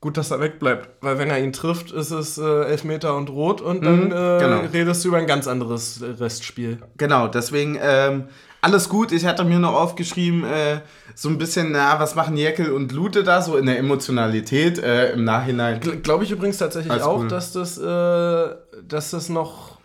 gut, 0.00 0.16
dass 0.16 0.30
er 0.30 0.40
wegbleibt. 0.40 0.88
Weil 1.00 1.18
wenn 1.18 1.28
er 1.30 1.38
ihn 1.40 1.52
trifft, 1.52 1.90
ist 1.90 2.10
es 2.10 2.38
äh, 2.38 2.64
Elfmeter 2.64 3.16
und 3.16 3.30
Rot 3.30 3.60
und 3.60 3.84
dann 3.84 4.04
Mhm, 4.06 4.12
äh, 4.12 4.38
genau. 4.38 4.60
redest 4.72 5.04
du 5.04 5.08
über 5.08 5.18
ein 5.18 5.26
ganz 5.26 5.46
anderes 5.48 6.00
äh, 6.02 6.06
Restspiel. 6.22 6.78
Genau, 6.96 7.26
deswegen 7.28 7.78
ähm, 7.82 8.24
alles 8.60 8.88
gut. 8.88 9.12
Ich 9.12 9.24
hatte 9.26 9.44
mir 9.44 9.58
noch 9.58 9.74
aufgeschrieben, 9.74 10.44
äh, 10.44 10.80
so 11.14 11.28
ein 11.28 11.38
bisschen, 11.38 11.72
na, 11.72 11.98
was 12.00 12.14
machen 12.14 12.36
Jekyll 12.36 12.70
und 12.72 12.92
Lute 12.92 13.22
da 13.24 13.40
so 13.42 13.56
in 13.56 13.66
der 13.66 13.78
Emotionalität 13.78 14.78
äh, 14.78 15.12
im 15.12 15.24
Nachhinein. 15.24 15.80
Glaube 16.02 16.24
ich 16.24 16.30
übrigens 16.30 16.58
tatsächlich 16.58 16.92
Alles 16.92 17.04
auch, 17.04 17.20
cool. 17.20 17.28
dass 17.28 17.52
das, 17.52 17.78
äh, 17.78 18.54
dass 18.86 19.10
das 19.10 19.28
noch, 19.28 19.78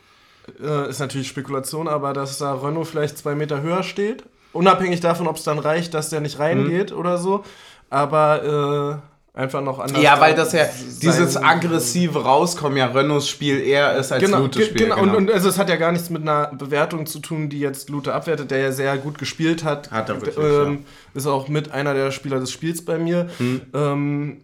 äh, 0.61 0.89
ist 0.89 0.99
natürlich 0.99 1.27
Spekulation, 1.27 1.87
aber 1.87 2.13
dass 2.13 2.37
da 2.37 2.53
Renault 2.53 2.87
vielleicht 2.87 3.17
zwei 3.17 3.33
Meter 3.35 3.61
höher 3.61 3.83
steht. 3.83 4.23
Unabhängig 4.53 4.99
davon, 4.99 5.27
ob 5.27 5.37
es 5.37 5.43
dann 5.43 5.57
reicht, 5.57 5.93
dass 5.95 6.09
der 6.09 6.21
nicht 6.21 6.37
reingeht 6.37 6.91
Mhm. 6.91 6.97
oder 6.97 7.17
so. 7.17 7.43
Aber 7.89 9.01
äh, 9.01 9.12
einfach 9.33 9.61
noch 9.61 9.79
anders. 9.79 10.01
Ja, 10.01 10.19
weil 10.19 10.35
da 10.35 10.43
das 10.43 10.53
ja 10.53 10.65
dieses 11.01 11.37
aggressive 11.37 12.23
Rauskommen 12.23 12.77
ja 12.77 12.85
Renaults 12.87 13.27
Spiel 13.27 13.59
eher 13.61 13.95
ist 13.95 14.11
als 14.11 14.23
Genau, 14.23 14.39
Lutes 14.39 14.57
ge- 14.61 14.69
Spiel. 14.69 14.83
genau. 14.89 15.01
Und, 15.01 15.15
und 15.15 15.31
also 15.31 15.49
es 15.49 15.57
hat 15.57 15.69
ja 15.69 15.75
gar 15.75 15.91
nichts 15.91 16.09
mit 16.11 16.21
einer 16.21 16.47
Bewertung 16.47 17.05
zu 17.07 17.19
tun, 17.19 17.49
die 17.49 17.59
jetzt 17.59 17.89
Lute 17.89 18.13
abwertet, 18.13 18.51
der 18.51 18.59
ja 18.59 18.71
sehr 18.71 18.95
gut 18.97 19.17
gespielt 19.17 19.63
hat. 19.63 19.89
Hat 19.91 20.09
er 20.09 20.21
wirklich, 20.21 20.37
ähm, 20.37 20.85
Ist 21.15 21.25
auch 21.27 21.47
mit 21.47 21.71
einer 21.71 21.93
der 21.93 22.11
Spieler 22.11 22.39
des 22.39 22.51
Spiels 22.51 22.85
bei 22.85 22.97
mir. 22.99 23.29
Ähm, 23.73 24.37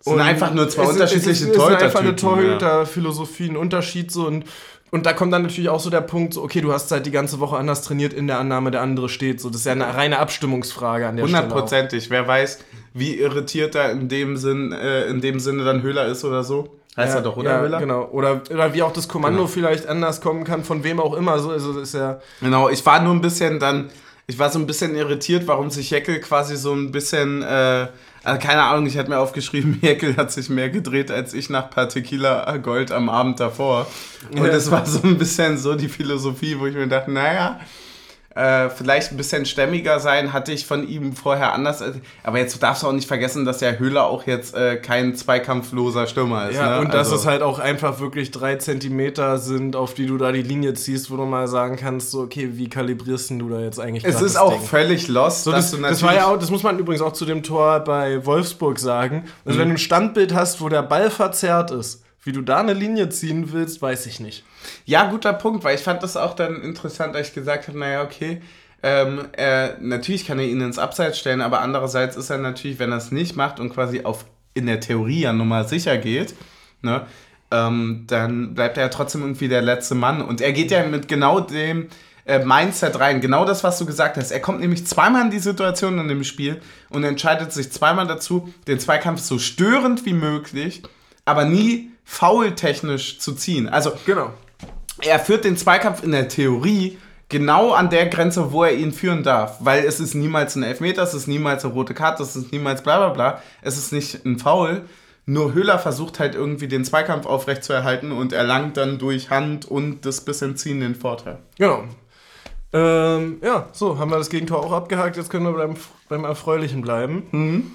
Es 0.00 0.06
sind 0.06 0.20
einfach 0.20 0.52
nur 0.52 0.68
zwei 0.68 0.84
unterschiedliche 0.86 1.30
ist, 1.30 1.42
es 1.42 1.56
ist 1.56 1.60
einfach 1.60 2.00
eine 2.00 2.08
ja. 2.10 2.14
Torhüter-Philosophie, 2.16 3.48
ein 3.50 3.56
Unterschied 3.56 4.10
so 4.10 4.26
und 4.26 4.44
und 4.90 5.06
da 5.06 5.14
kommt 5.14 5.32
dann 5.32 5.40
natürlich 5.40 5.70
auch 5.70 5.80
so 5.80 5.88
der 5.88 6.02
Punkt, 6.02 6.34
so, 6.34 6.42
okay, 6.42 6.60
du 6.60 6.70
hast 6.70 6.90
halt 6.92 7.06
die 7.06 7.10
ganze 7.10 7.40
Woche 7.40 7.56
anders 7.56 7.80
trainiert 7.80 8.12
in 8.12 8.26
der 8.26 8.38
Annahme, 8.38 8.70
der 8.70 8.82
andere 8.82 9.08
steht. 9.08 9.40
So, 9.40 9.48
das 9.48 9.60
ist 9.60 9.64
ja 9.64 9.72
eine 9.72 9.94
reine 9.94 10.18
Abstimmungsfrage 10.18 11.06
an 11.06 11.16
der 11.16 11.26
Stelle. 11.26 11.44
Hundertprozentig. 11.44 12.10
Wer 12.10 12.28
weiß, 12.28 12.58
wie 12.94 13.16
irritiert 13.18 13.74
er 13.74 13.90
in 13.92 14.08
dem, 14.08 14.36
Sinn, 14.36 14.72
äh, 14.72 15.06
in 15.06 15.20
dem 15.20 15.40
Sinne 15.40 15.64
dann 15.64 15.82
Höhler 15.82 16.06
ist 16.06 16.24
oder 16.24 16.42
so. 16.44 16.76
Heißt 16.96 17.14
ja, 17.14 17.20
er 17.20 17.22
doch, 17.22 17.36
oder 17.38 17.52
ja, 17.52 17.60
Höhler? 17.60 17.78
Genau. 17.78 18.04
Oder, 18.12 18.42
oder 18.50 18.74
wie 18.74 18.82
auch 18.82 18.92
das 18.92 19.08
Kommando 19.08 19.38
Genau. 19.38 19.48
vielleicht 19.48 19.86
anders 19.86 20.20
kommen 20.20 20.44
kann, 20.44 20.62
von 20.62 20.84
wem 20.84 21.00
auch 21.00 21.14
immer. 21.14 21.38
So, 21.38 21.50
also 21.50 21.78
ist 21.80 21.94
ja. 21.94 22.20
Genau, 22.40 22.68
ich 22.68 22.84
war 22.84 23.00
nur 23.02 23.14
ein 23.14 23.22
bisschen 23.22 23.58
dann, 23.58 23.88
ich 24.26 24.38
war 24.38 24.50
so 24.50 24.58
ein 24.58 24.66
bisschen 24.66 24.94
irritiert, 24.94 25.46
warum 25.46 25.70
sich 25.70 25.88
Jekyll 25.90 26.20
quasi 26.20 26.54
so 26.56 26.74
ein 26.74 26.92
bisschen, 26.92 27.42
äh, 27.42 27.86
also 28.24 28.38
keine 28.38 28.62
Ahnung, 28.64 28.84
ich 28.86 28.98
hatte 28.98 29.08
mir 29.08 29.18
aufgeschrieben, 29.20 29.78
Jekyll 29.82 30.16
hat 30.18 30.30
sich 30.32 30.50
mehr 30.50 30.68
gedreht 30.68 31.10
als 31.10 31.32
ich 31.32 31.48
nach 31.48 31.70
paar 31.70 31.88
Tequila 31.88 32.58
Gold 32.58 32.92
am 32.92 33.08
Abend 33.08 33.40
davor. 33.40 33.86
Und 34.30 34.36
Ja. 34.44 34.52
es 34.52 34.70
war 34.70 34.84
so 34.84 35.00
ein 35.02 35.16
bisschen 35.16 35.56
so 35.56 35.74
die 35.74 35.88
Philosophie, 35.88 36.58
wo 36.58 36.66
ich 36.66 36.74
mir 36.74 36.88
dachte, 36.88 37.10
naja, 37.10 37.58
äh, 38.34 38.68
vielleicht 38.70 39.10
ein 39.12 39.16
bisschen 39.16 39.44
stämmiger 39.46 40.00
sein, 40.00 40.32
hatte 40.32 40.52
ich 40.52 40.66
von 40.66 40.88
ihm 40.88 41.14
vorher 41.14 41.52
anders. 41.52 41.82
Aber 42.24 42.38
jetzt 42.38 42.62
darfst 42.62 42.82
du 42.82 42.86
auch 42.86 42.92
nicht 42.92 43.06
vergessen, 43.08 43.44
dass 43.44 43.60
ja 43.60 43.72
Höhler 43.72 44.04
auch 44.06 44.26
jetzt 44.26 44.54
äh, 44.54 44.76
kein 44.76 45.14
zweikampfloser 45.14 46.06
Stürmer 46.06 46.48
ist. 46.48 46.56
Ja, 46.56 46.76
ne? 46.76 46.80
und 46.80 46.88
dass 46.94 47.08
Also- 47.08 47.16
es 47.16 47.26
halt 47.26 47.42
auch 47.42 47.58
einfach 47.58 48.00
wirklich 48.00 48.30
drei 48.30 48.56
Zentimeter 48.56 49.38
sind, 49.38 49.76
auf 49.76 49.94
die 49.94 50.06
du 50.06 50.16
da 50.18 50.32
die 50.32 50.42
Linie 50.42 50.74
ziehst, 50.74 51.10
wo 51.10 51.16
du 51.16 51.24
mal 51.24 51.48
sagen 51.48 51.76
kannst, 51.76 52.10
so, 52.10 52.20
okay, 52.22 52.50
wie 52.52 52.68
kalibrierst 52.68 53.30
denn 53.30 53.38
du 53.38 53.48
da 53.48 53.60
jetzt 53.60 53.78
eigentlich 53.80 54.04
Es 54.04 54.20
ist 54.22 54.36
auch 54.36 54.52
Ding? 54.52 54.62
völlig 54.62 55.08
lost, 55.08 55.44
So, 55.44 55.50
dass 55.52 55.70
das, 55.72 55.80
das 55.80 56.02
war 56.02 56.14
ja 56.14 56.26
auch, 56.26 56.38
das 56.38 56.50
muss 56.50 56.62
man 56.62 56.78
übrigens 56.78 57.02
auch 57.02 57.12
zu 57.12 57.24
dem 57.24 57.42
Tor 57.42 57.80
bei 57.80 58.24
Wolfsburg 58.24 58.78
sagen. 58.78 59.24
Also 59.44 59.58
wenn 59.58 59.68
du 59.68 59.74
ein 59.74 59.78
Standbild 59.78 60.34
hast, 60.34 60.60
wo 60.60 60.68
der 60.68 60.82
Ball 60.82 61.10
verzerrt 61.10 61.70
ist, 61.70 62.02
wie 62.22 62.32
du 62.32 62.42
da 62.42 62.60
eine 62.60 62.72
Linie 62.72 63.08
ziehen 63.08 63.52
willst, 63.52 63.82
weiß 63.82 64.06
ich 64.06 64.20
nicht. 64.20 64.44
Ja, 64.84 65.10
guter 65.10 65.32
Punkt, 65.32 65.64
weil 65.64 65.74
ich 65.74 65.82
fand 65.82 66.02
das 66.02 66.16
auch 66.16 66.34
dann 66.34 66.62
interessant, 66.62 67.16
als 67.16 67.28
ich 67.28 67.34
gesagt 67.34 67.68
habe, 67.68 67.78
naja, 67.78 68.02
okay, 68.02 68.40
ähm, 68.82 69.26
er, 69.32 69.78
natürlich 69.80 70.26
kann 70.26 70.38
er 70.38 70.46
ihn 70.46 70.60
ins 70.60 70.78
Abseits 70.78 71.18
stellen, 71.18 71.40
aber 71.40 71.60
andererseits 71.60 72.16
ist 72.16 72.30
er 72.30 72.38
natürlich, 72.38 72.78
wenn 72.78 72.90
er 72.90 72.98
es 72.98 73.12
nicht 73.12 73.36
macht 73.36 73.60
und 73.60 73.70
quasi 73.70 74.04
auf 74.04 74.24
in 74.54 74.66
der 74.66 74.80
Theorie 74.80 75.20
ja 75.20 75.32
nun 75.32 75.48
mal 75.48 75.66
sicher 75.66 75.96
geht, 75.98 76.34
ne, 76.82 77.06
ähm, 77.50 78.04
dann 78.06 78.54
bleibt 78.54 78.76
er 78.76 78.84
ja 78.84 78.88
trotzdem 78.88 79.22
irgendwie 79.22 79.48
der 79.48 79.62
letzte 79.62 79.94
Mann. 79.94 80.22
Und 80.22 80.40
er 80.40 80.52
geht 80.52 80.70
ja 80.70 80.84
mit 80.84 81.08
genau 81.08 81.40
dem 81.40 81.88
äh, 82.24 82.44
Mindset 82.44 82.98
rein, 82.98 83.20
genau 83.20 83.44
das, 83.44 83.62
was 83.64 83.78
du 83.78 83.86
gesagt 83.86 84.16
hast. 84.16 84.30
Er 84.30 84.40
kommt 84.40 84.60
nämlich 84.60 84.86
zweimal 84.86 85.22
in 85.22 85.30
die 85.30 85.38
Situation 85.38 85.98
in 85.98 86.08
dem 86.08 86.24
Spiel 86.24 86.60
und 86.90 87.04
entscheidet 87.04 87.52
sich 87.52 87.72
zweimal 87.72 88.06
dazu, 88.06 88.52
den 88.66 88.78
Zweikampf 88.78 89.20
so 89.20 89.38
störend 89.38 90.04
wie 90.04 90.12
möglich, 90.12 90.82
aber 91.24 91.44
nie 91.44 91.91
foultechnisch 92.12 93.18
zu 93.18 93.32
ziehen. 93.32 93.68
Also 93.68 93.92
Genau. 94.04 94.30
er 95.00 95.18
führt 95.18 95.44
den 95.44 95.56
Zweikampf 95.56 96.02
in 96.04 96.12
der 96.12 96.28
Theorie 96.28 96.98
genau 97.30 97.72
an 97.72 97.88
der 97.88 98.06
Grenze, 98.06 98.52
wo 98.52 98.64
er 98.64 98.74
ihn 98.74 98.92
führen 98.92 99.22
darf. 99.22 99.56
Weil 99.60 99.84
es 99.86 99.98
ist 99.98 100.14
niemals 100.14 100.54
ein 100.54 100.62
Elfmeter, 100.62 101.02
es 101.02 101.14
ist 101.14 101.26
niemals 101.26 101.64
eine 101.64 101.72
rote 101.72 101.94
Karte, 101.94 102.22
es 102.22 102.36
ist 102.36 102.52
niemals 102.52 102.82
bla 102.82 102.98
bla 102.98 103.08
bla. 103.08 103.42
Es 103.62 103.78
ist 103.78 103.92
nicht 103.92 104.26
ein 104.26 104.38
Foul. 104.38 104.82
Nur 105.24 105.54
Höhler 105.54 105.78
versucht 105.78 106.18
halt 106.20 106.34
irgendwie 106.34 106.68
den 106.68 106.84
Zweikampf 106.84 107.24
aufrechtzuerhalten 107.26 108.12
und 108.12 108.32
erlangt 108.32 108.76
dann 108.76 108.98
durch 108.98 109.30
Hand 109.30 109.64
und 109.64 110.04
das 110.04 110.20
bisschen 110.22 110.56
ziehen 110.56 110.80
den 110.80 110.94
Vorteil. 110.94 111.38
Genau. 111.58 111.84
Ähm, 112.74 113.38
ja, 113.42 113.68
so, 113.72 113.98
haben 113.98 114.10
wir 114.10 114.18
das 114.18 114.28
Gegentor 114.30 114.58
auch 114.64 114.72
abgehakt. 114.72 115.16
Jetzt 115.16 115.30
können 115.30 115.44
wir 115.46 115.52
beim, 115.52 115.74
beim 116.08 116.24
Erfreulichen 116.24 116.82
bleiben. 116.82 117.74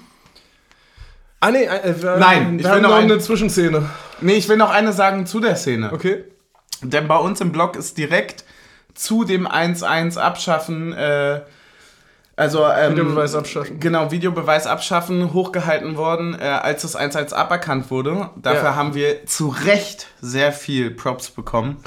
Ah, 1.40 1.50
nee, 1.50 1.64
äh, 1.64 1.94
wir, 2.02 2.14
Mhm. 2.14 2.20
Nein, 2.20 2.58
ich 2.58 2.64
wir 2.64 2.70
will 2.70 2.70
haben 2.76 2.82
noch 2.82 2.88
noch 2.90 2.96
ein- 2.96 3.04
eine 3.04 3.18
Zwischenszene. 3.18 3.88
Nee, 4.20 4.34
ich 4.34 4.48
will 4.48 4.56
noch 4.56 4.70
eine 4.70 4.92
sagen 4.92 5.26
zu 5.26 5.40
der 5.40 5.56
Szene. 5.56 5.92
Okay. 5.92 6.24
Denn 6.82 7.08
bei 7.08 7.16
uns 7.16 7.40
im 7.40 7.52
Blog 7.52 7.76
ist 7.76 7.98
direkt 7.98 8.44
zu 8.94 9.24
dem 9.24 9.46
1-1 9.46 10.16
abschaffen, 10.18 10.92
äh, 10.92 11.40
also 12.36 12.64
ähm, 12.66 12.92
Videobeweis 12.92 13.34
abschaffen. 13.34 13.80
Genau, 13.80 14.10
Videobeweis 14.12 14.66
abschaffen, 14.66 15.32
hochgehalten 15.32 15.96
worden, 15.96 16.36
äh, 16.38 16.44
als 16.44 16.82
das 16.82 16.96
1-1 16.96 17.32
aberkannt 17.34 17.90
wurde. 17.90 18.30
Dafür 18.36 18.62
Ja. 18.70 18.74
haben 18.76 18.94
wir 18.94 19.26
zu 19.26 19.48
Recht 19.48 20.06
sehr 20.20 20.52
viel 20.52 20.90
Props 20.92 21.30
bekommen. 21.30 21.78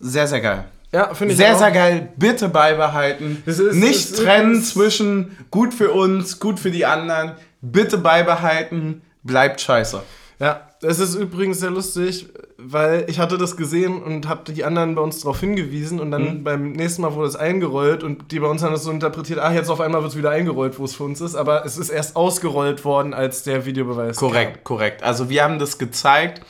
Sehr, 0.00 0.26
sehr 0.26 0.40
geil. 0.40 0.64
Ja, 0.92 1.14
finde 1.14 1.32
ich 1.34 1.38
Sehr, 1.38 1.54
auch. 1.54 1.58
sehr 1.58 1.70
geil. 1.70 2.08
Bitte 2.16 2.48
beibehalten. 2.48 3.42
Ist- 3.46 3.60
Nicht 3.74 4.16
trennen 4.16 4.60
zwischen 4.60 5.36
gut 5.52 5.72
für 5.72 5.92
uns, 5.92 6.40
gut 6.40 6.58
für 6.58 6.72
die 6.72 6.84
anderen. 6.84 7.32
Bitte 7.60 7.96
beibehalten. 7.98 9.02
Bleibt 9.22 9.60
scheiße. 9.60 10.02
Ja, 10.40 10.62
das 10.80 10.98
ist 10.98 11.14
übrigens 11.14 11.60
sehr 11.60 11.70
lustig, 11.70 12.28
weil 12.56 13.04
ich 13.08 13.18
hatte 13.18 13.36
das 13.36 13.56
gesehen 13.56 14.02
und 14.02 14.28
habe 14.28 14.50
die 14.50 14.64
anderen 14.64 14.94
bei 14.94 15.02
uns 15.02 15.20
darauf 15.20 15.40
hingewiesen 15.40 16.00
und 16.00 16.10
dann 16.10 16.38
Mhm. 16.38 16.44
beim 16.44 16.72
nächsten 16.72 17.02
Mal 17.02 17.14
wurde 17.14 17.28
es 17.28 17.36
eingerollt 17.36 18.02
und 18.02 18.32
die 18.32 18.40
bei 18.40 18.46
uns 18.46 18.62
haben 18.62 18.72
das 18.72 18.84
so 18.84 18.90
interpretiert, 18.90 19.38
ach, 19.40 19.52
jetzt 19.52 19.68
auf 19.68 19.80
einmal 19.80 20.00
wird 20.02 20.12
es 20.12 20.18
wieder 20.18 20.30
eingerollt, 20.30 20.78
wo 20.78 20.84
es 20.84 20.94
für 20.94 21.04
uns 21.04 21.20
ist, 21.20 21.34
aber 21.34 21.66
es 21.66 21.76
ist 21.76 21.90
erst 21.90 22.16
ausgerollt 22.16 22.84
worden, 22.84 23.12
als 23.12 23.42
der 23.42 23.66
Videobeweis 23.66 24.16
Korrekt, 24.16 24.64
korrekt. 24.64 25.02
Also 25.02 25.28
wir 25.28 25.44
haben 25.44 25.58
das 25.58 25.76
gezeigt, 25.78 26.40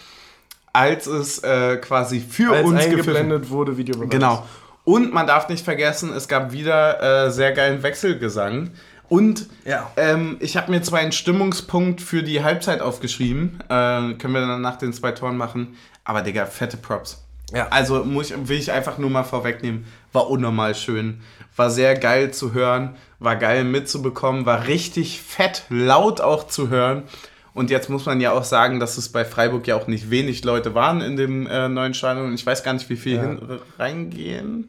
als 0.72 1.09
es 1.09 1.41
äh, 1.43 1.78
quasi 1.78 2.20
für 2.20 2.45
kam. 2.45 2.55
Als 2.55 2.66
uns 2.66 2.85
eingeblendet 2.85 3.51
wurde, 3.51 3.76
Videobeweis. 3.76 4.11
Genau. 4.11 4.47
Und 4.85 5.12
man 5.12 5.26
darf 5.26 5.49
nicht 5.49 5.64
vergessen, 5.64 6.12
es 6.16 6.26
gab 6.28 6.53
wieder 6.53 7.26
äh, 7.26 7.31
sehr 7.31 7.53
geilen 7.53 7.83
Wechselgesang. 7.83 8.70
Und 9.11 9.49
Ja. 9.65 9.91
ähm, 9.97 10.37
ich 10.41 10.57
habe 10.57 10.71
mir 10.71 10.81
zwar 10.83 11.01
einen 11.01 11.13
Stimmungspunkt 11.13 12.01
für 12.01 12.23
die 12.23 12.43
Halbzeit 12.43 12.81
aufgeschrieben, 12.81 13.59
äh, 13.69 14.15
können 14.15 14.33
wir 14.33 14.41
dann 14.41 14.63
nach 14.63 14.77
den 14.77 14.93
zwei 14.93 15.11
Toren 15.13 15.37
machen, 15.37 15.77
aber 16.05 16.23
Digga, 16.23 16.47
fette 16.47 16.77
Props. 16.79 17.23
Ja. 17.53 17.67
Also 17.71 18.05
muss 18.05 18.31
ich, 18.31 18.49
will 18.49 18.57
ich 18.57 18.71
einfach 18.71 18.99
nur 18.99 19.11
mal 19.11 19.25
vorwegnehmen, 19.25 19.85
war 20.13 20.31
unnormal 20.31 20.77
schön. 20.77 21.21
War 21.57 21.71
sehr 21.71 21.97
geil 21.99 22.31
zu 22.31 22.55
hören, 22.55 22.95
war 23.19 23.35
geil 23.35 23.65
mitzubekommen, 23.65 24.47
war 24.47 24.69
richtig 24.69 25.21
fett 25.21 25.65
laut 25.69 26.21
auch 26.21 26.47
zu 26.47 26.71
hören. 26.71 27.03
Und 27.53 27.69
jetzt 27.71 27.91
muss 27.91 28.07
man 28.07 28.21
ja 28.21 28.31
auch 28.31 28.45
sagen, 28.45 28.79
dass 28.79 28.97
es 28.97 29.09
bei 29.09 29.25
Freiburg 29.25 29.67
ja 29.67 29.75
auch 29.75 29.89
nicht 29.89 30.09
wenig 30.11 30.45
Leute 30.45 30.77
waren 30.77 31.01
in 31.01 31.17
dem 31.17 31.49
äh, 31.49 31.69
neuen 31.69 31.95
Stadion. 31.95 32.33
Ich 32.33 32.47
weiß 32.47 32.63
gar 32.63 32.75
nicht, 32.75 32.89
wie 32.89 32.97
viel 32.97 33.17
ja. 33.17 33.23
hin, 33.23 33.59
reingehen. 33.77 34.69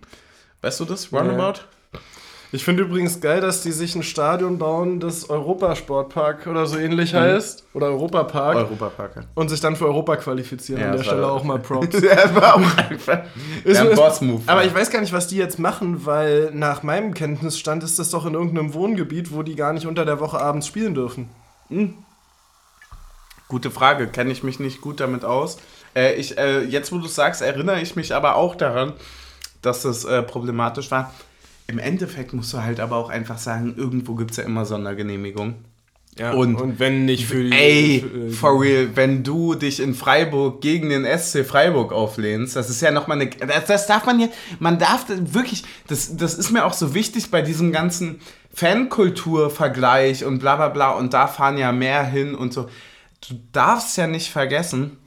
Weißt 0.62 0.80
du 0.80 0.86
das? 0.86 1.14
Roundabout? 1.14 1.60
Ja. 1.60 1.66
Ich 2.54 2.66
finde 2.66 2.84
übrigens 2.84 3.22
geil, 3.22 3.40
dass 3.40 3.64
die 3.64 3.72
sich 3.72 3.96
ein 3.96 4.04
Stadion 4.04 4.58
bauen, 4.58 5.00
das 5.00 5.30
Europasportpark 5.30 6.48
oder 6.48 6.66
so 6.66 6.78
ähnlich 6.78 7.14
mhm. 7.14 7.18
heißt. 7.18 7.64
Oder 7.74 7.88
Europapark. 7.88 8.58
Europapark. 8.58 9.16
Ja. 9.16 9.22
Und 9.36 9.50
sich 9.50 9.62
dann 9.62 9.78
für 9.78 9.86
Europa 9.86 10.18
qualifizieren. 10.18 10.82
Ja, 10.82 10.92
An 10.92 10.98
der 10.98 11.04
Stelle 11.04 11.32
auch 11.32 11.46
mal 11.46 11.60
Props. 11.60 12.02
ja, 12.02 12.36
war 12.36 12.56
auch 12.56 12.78
einfach 12.78 13.22
ist, 13.64 13.80
ein 13.80 13.96
Boss-Move. 13.96 14.44
Aber 14.48 14.66
ich 14.66 14.76
weiß 14.76 14.90
gar 14.90 15.00
nicht, 15.00 15.14
was 15.14 15.28
die 15.28 15.38
jetzt 15.38 15.60
machen, 15.60 16.06
weil 16.06 16.52
nach 16.54 16.84
meinem 16.84 17.14
Kenntnisstand 17.14 17.84
ist 17.84 18.00
das 18.00 18.10
doch 18.10 18.26
in 18.26 18.34
irgendeinem 18.34 18.74
Wohngebiet, 18.74 19.32
wo 19.32 19.44
die 19.44 19.56
gar 19.56 19.72
nicht 19.72 19.88
unter 19.88 20.04
der 20.04 20.20
Woche 20.20 20.42
abends 20.42 20.68
spielen 20.68 20.94
dürfen. 20.94 21.30
Mhm. 21.70 21.94
Gute 23.48 23.72
Frage, 23.72 24.08
kenne 24.08 24.32
ich 24.32 24.44
mich 24.44 24.60
nicht 24.60 24.82
gut 24.82 25.00
damit 25.00 25.24
aus. 25.24 25.58
Äh, 25.96 26.16
ich, 26.16 26.38
äh, 26.38 26.64
jetzt, 26.64 26.92
wo 26.92 26.98
du 26.98 27.08
sagst, 27.08 27.42
erinnere 27.42 27.80
ich 27.80 27.96
mich 27.96 28.14
aber 28.14 28.36
auch 28.36 28.56
daran, 28.56 28.92
dass 29.62 29.84
das 29.84 30.04
äh, 30.04 30.22
problematisch 30.22 30.92
war 30.92 31.14
im 31.72 31.80
Endeffekt 31.80 32.34
musst 32.34 32.54
du 32.54 32.62
halt 32.62 32.80
aber 32.80 32.98
auch 32.98 33.10
einfach 33.10 33.38
sagen, 33.38 33.74
irgendwo 33.78 34.16
gibt 34.16 34.32
es 34.32 34.38
ja 34.38 34.44
immer 34.44 34.66
Sondergenehmigung. 34.66 35.56
Ja, 36.18 36.34
und, 36.34 36.56
und 36.56 36.78
wenn 36.78 37.06
nicht 37.06 37.26
für 37.26 37.42
die. 37.42 37.54
Ey, 37.54 38.02
für, 38.02 38.28
äh, 38.28 38.30
for 38.32 38.62
real, 38.62 38.90
wenn 38.96 39.24
du 39.24 39.56
dich 39.56 39.80
in 39.80 39.94
Freiburg 39.96 40.60
gegen 40.60 40.90
den 40.90 41.06
SC 41.06 41.46
Freiburg 41.46 41.94
auflehnst, 41.94 42.58
das 42.58 42.70
ist 42.70 42.82
ja 42.82 42.92
nochmal 42.92 43.22
eine. 43.22 43.30
Das, 43.30 43.66
das 43.66 43.88
darf 43.88 44.06
man 44.06 44.20
ja. 44.20 44.28
Man 44.60 44.78
darf 44.78 45.06
wirklich. 45.08 45.64
Das, 45.88 46.18
das 46.18 46.34
ist 46.34 46.52
mir 46.52 46.66
auch 46.66 46.74
so 46.74 46.94
wichtig 46.94 47.32
bei 47.32 47.42
diesem 47.42 47.72
ganzen 47.72 48.20
Fankultur-Vergleich 48.54 50.26
und 50.26 50.40
bla 50.40 50.58
bla 50.58 50.68
bla. 50.68 50.92
Und 50.92 51.14
da 51.14 51.28
fahren 51.28 51.58
ja 51.58 51.72
mehr 51.72 52.04
hin 52.04 52.36
und 52.36 52.52
so. 52.52 52.64
Du 53.26 53.36
darfst 53.54 53.98
ja 53.98 54.08
nicht 54.08 54.32
vergessen, 54.32 54.98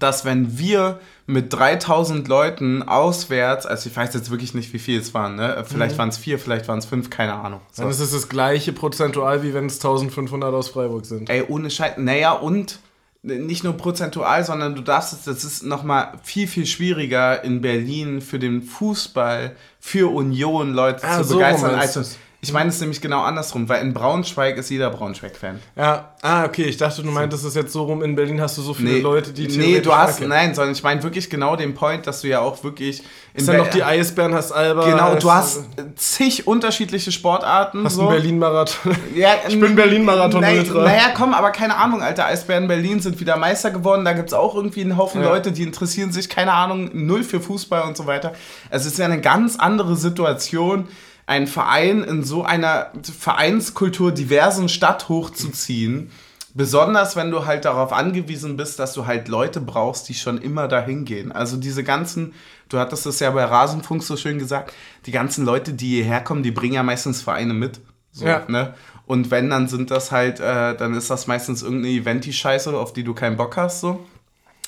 dass 0.00 0.24
wenn 0.24 0.58
wir 0.58 0.98
mit 1.26 1.52
3000 1.52 2.28
Leuten 2.28 2.82
auswärts, 2.84 3.66
also 3.66 3.88
ich 3.88 3.96
weiß 3.96 4.14
jetzt 4.14 4.30
wirklich 4.30 4.54
nicht, 4.54 4.72
wie 4.72 4.78
viel 4.78 5.00
es 5.00 5.12
waren, 5.12 5.34
ne? 5.34 5.64
vielleicht 5.66 5.94
mhm. 5.96 5.98
waren 5.98 6.08
es 6.10 6.18
vier, 6.18 6.38
vielleicht 6.38 6.68
waren 6.68 6.78
es 6.78 6.86
fünf, 6.86 7.10
keine 7.10 7.34
Ahnung. 7.34 7.60
So. 7.72 7.82
Dann 7.82 7.90
ist 7.90 8.00
es 8.00 8.12
das 8.12 8.28
gleiche 8.28 8.72
prozentual, 8.72 9.42
wie 9.42 9.52
wenn 9.52 9.66
es 9.66 9.76
1500 9.76 10.54
aus 10.54 10.68
Freiburg 10.68 11.04
sind. 11.04 11.28
Ey, 11.28 11.42
ohne 11.48 11.70
Scheiß, 11.70 11.94
naja, 11.98 12.32
und 12.32 12.78
nicht 13.22 13.64
nur 13.64 13.72
prozentual, 13.72 14.44
sondern 14.44 14.76
du 14.76 14.82
darfst 14.82 15.12
es, 15.12 15.24
das 15.24 15.42
ist 15.42 15.64
nochmal 15.64 16.12
viel, 16.22 16.46
viel 16.46 16.64
schwieriger 16.64 17.42
in 17.42 17.60
Berlin 17.60 18.20
für 18.20 18.38
den 18.38 18.62
Fußball, 18.62 19.56
für 19.80 20.12
Union 20.12 20.72
Leute 20.72 21.04
ah, 21.04 21.22
zu 21.22 21.34
begeistern, 21.34 21.74
als, 21.74 22.18
ich 22.46 22.52
meine 22.52 22.68
es 22.68 22.80
nämlich 22.80 23.00
genau 23.00 23.22
andersrum, 23.22 23.68
weil 23.68 23.82
in 23.82 23.92
Braunschweig 23.92 24.56
ist 24.56 24.70
jeder 24.70 24.88
Braunschweig-Fan. 24.90 25.58
Ja, 25.74 26.10
ah, 26.22 26.44
okay, 26.44 26.62
ich 26.62 26.76
dachte, 26.76 27.02
du 27.02 27.10
meintest 27.10 27.44
es 27.44 27.56
jetzt 27.56 27.72
so 27.72 27.82
rum, 27.82 28.04
in 28.04 28.14
Berlin 28.14 28.40
hast 28.40 28.56
du 28.56 28.62
so 28.62 28.72
viele 28.72 28.92
nee, 28.92 29.00
Leute, 29.00 29.32
die 29.32 29.48
Nee, 29.48 29.80
du 29.80 29.92
hast, 29.92 30.18
kennen. 30.18 30.28
nein, 30.28 30.54
sondern 30.54 30.72
ich 30.72 30.82
meine 30.84 31.02
wirklich 31.02 31.28
genau 31.28 31.56
den 31.56 31.74
Point, 31.74 32.06
dass 32.06 32.20
du 32.20 32.28
ja 32.28 32.38
auch 32.38 32.62
wirklich... 32.62 33.00
In 33.34 33.40
ist 33.40 33.48
dann 33.48 33.56
noch 33.56 33.66
die 33.66 33.82
Eisbären, 33.82 34.32
hast 34.32 34.52
Alba... 34.52 34.88
Genau, 34.88 35.16
du 35.16 35.32
hast 35.32 35.64
zig 35.96 36.46
unterschiedliche 36.46 37.10
Sportarten. 37.10 37.84
Hast 37.84 37.96
so. 37.96 38.02
einen 38.02 38.10
Berlin-Marathon. 38.10 38.94
Ja, 39.16 39.30
ich 39.48 39.58
bin 39.58 39.74
Berlin-Marathon 39.74 40.44
ultra. 40.44 40.84
Naja, 40.84 41.12
komm, 41.16 41.34
aber 41.34 41.50
keine 41.50 41.76
Ahnung, 41.76 42.00
Alter, 42.00 42.26
Eisbären 42.26 42.68
Berlin 42.68 43.00
sind 43.00 43.18
wieder 43.18 43.36
Meister 43.36 43.72
geworden, 43.72 44.04
da 44.04 44.12
gibt 44.12 44.28
es 44.28 44.34
auch 44.34 44.54
irgendwie 44.54 44.82
einen 44.82 44.96
Haufen 44.96 45.20
ja. 45.20 45.30
Leute, 45.30 45.50
die 45.50 45.64
interessieren 45.64 46.12
sich, 46.12 46.28
keine 46.28 46.52
Ahnung, 46.52 46.90
null 46.92 47.24
für 47.24 47.40
Fußball 47.40 47.82
und 47.82 47.96
so 47.96 48.06
weiter. 48.06 48.34
Es 48.70 48.86
ist 48.86 48.98
ja 48.98 49.06
eine 49.06 49.20
ganz 49.20 49.56
andere 49.56 49.96
Situation 49.96 50.86
einen 51.26 51.46
Verein 51.46 52.04
in 52.04 52.22
so 52.22 52.44
einer 52.44 52.92
Vereinskultur 53.02 54.12
diversen 54.12 54.68
Stadt 54.68 55.08
hochzuziehen. 55.08 56.10
Besonders 56.54 57.16
wenn 57.16 57.30
du 57.30 57.44
halt 57.44 57.66
darauf 57.66 57.92
angewiesen 57.92 58.56
bist, 58.56 58.78
dass 58.78 58.94
du 58.94 59.04
halt 59.06 59.28
Leute 59.28 59.60
brauchst, 59.60 60.08
die 60.08 60.14
schon 60.14 60.38
immer 60.38 60.68
dahin 60.68 61.04
gehen. 61.04 61.30
Also 61.30 61.58
diese 61.58 61.84
ganzen, 61.84 62.32
du 62.70 62.78
hattest 62.78 63.04
es 63.04 63.20
ja 63.20 63.30
bei 63.30 63.44
Rasenfunk 63.44 64.02
so 64.02 64.16
schön 64.16 64.38
gesagt, 64.38 64.72
die 65.04 65.10
ganzen 65.10 65.44
Leute, 65.44 65.74
die 65.74 65.96
hierher 65.96 66.22
kommen, 66.22 66.42
die 66.42 66.52
bringen 66.52 66.74
ja 66.74 66.82
meistens 66.82 67.20
Vereine 67.20 67.52
mit. 67.52 67.80
So, 68.10 68.24
ja. 68.24 68.42
ne? 68.48 68.74
Und 69.04 69.30
wenn, 69.30 69.50
dann 69.50 69.68
sind 69.68 69.90
das 69.90 70.10
halt, 70.10 70.40
äh, 70.40 70.74
dann 70.74 70.94
ist 70.94 71.10
das 71.10 71.26
meistens 71.26 71.62
irgendeine 71.62 71.94
Eventi-Scheiße, 71.94 72.76
auf 72.76 72.92
die 72.92 73.04
du 73.04 73.12
keinen 73.12 73.36
Bock 73.36 73.56
hast. 73.56 73.80
So. 73.80 74.04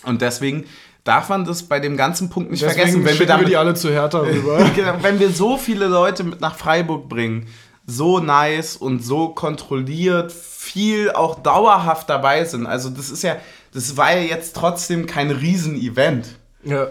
Und 0.05 0.21
deswegen 0.21 0.65
darf 1.09 1.31
man 1.31 1.47
das 1.47 1.63
bei 1.63 1.81
dem 1.81 1.97
ganzen 1.97 2.29
Punkt 2.29 2.51
nicht 2.51 2.63
Deswegen 2.63 2.81
vergessen. 2.81 3.05
Wenn 3.05 3.19
wir, 3.19 3.27
damit, 3.27 3.47
wir 3.47 3.51
die 3.51 3.57
alle 3.57 3.75
zu 3.75 3.91
Hertha 3.91 4.21
rüber. 4.21 4.59
Genau, 4.77 4.95
wenn 5.01 5.19
wir 5.19 5.31
so 5.31 5.57
viele 5.57 5.87
Leute 5.87 6.23
mit 6.23 6.41
nach 6.43 6.55
Freiburg 6.55 7.09
bringen, 7.09 7.49
so 7.87 8.19
nice 8.19 8.77
und 8.77 9.03
so 9.03 9.31
kontrolliert, 9.31 10.31
viel 10.31 11.11
auch 11.11 11.43
dauerhaft 11.43 12.11
dabei 12.11 12.45
sind. 12.45 12.67
Also 12.67 12.91
das 12.91 13.09
ist 13.09 13.23
ja, 13.23 13.37
das 13.73 13.97
war 13.97 14.13
ja 14.13 14.23
jetzt 14.23 14.55
trotzdem 14.55 15.07
kein 15.07 15.31
Riesen-Event. 15.31 16.29
Ja. 16.63 16.89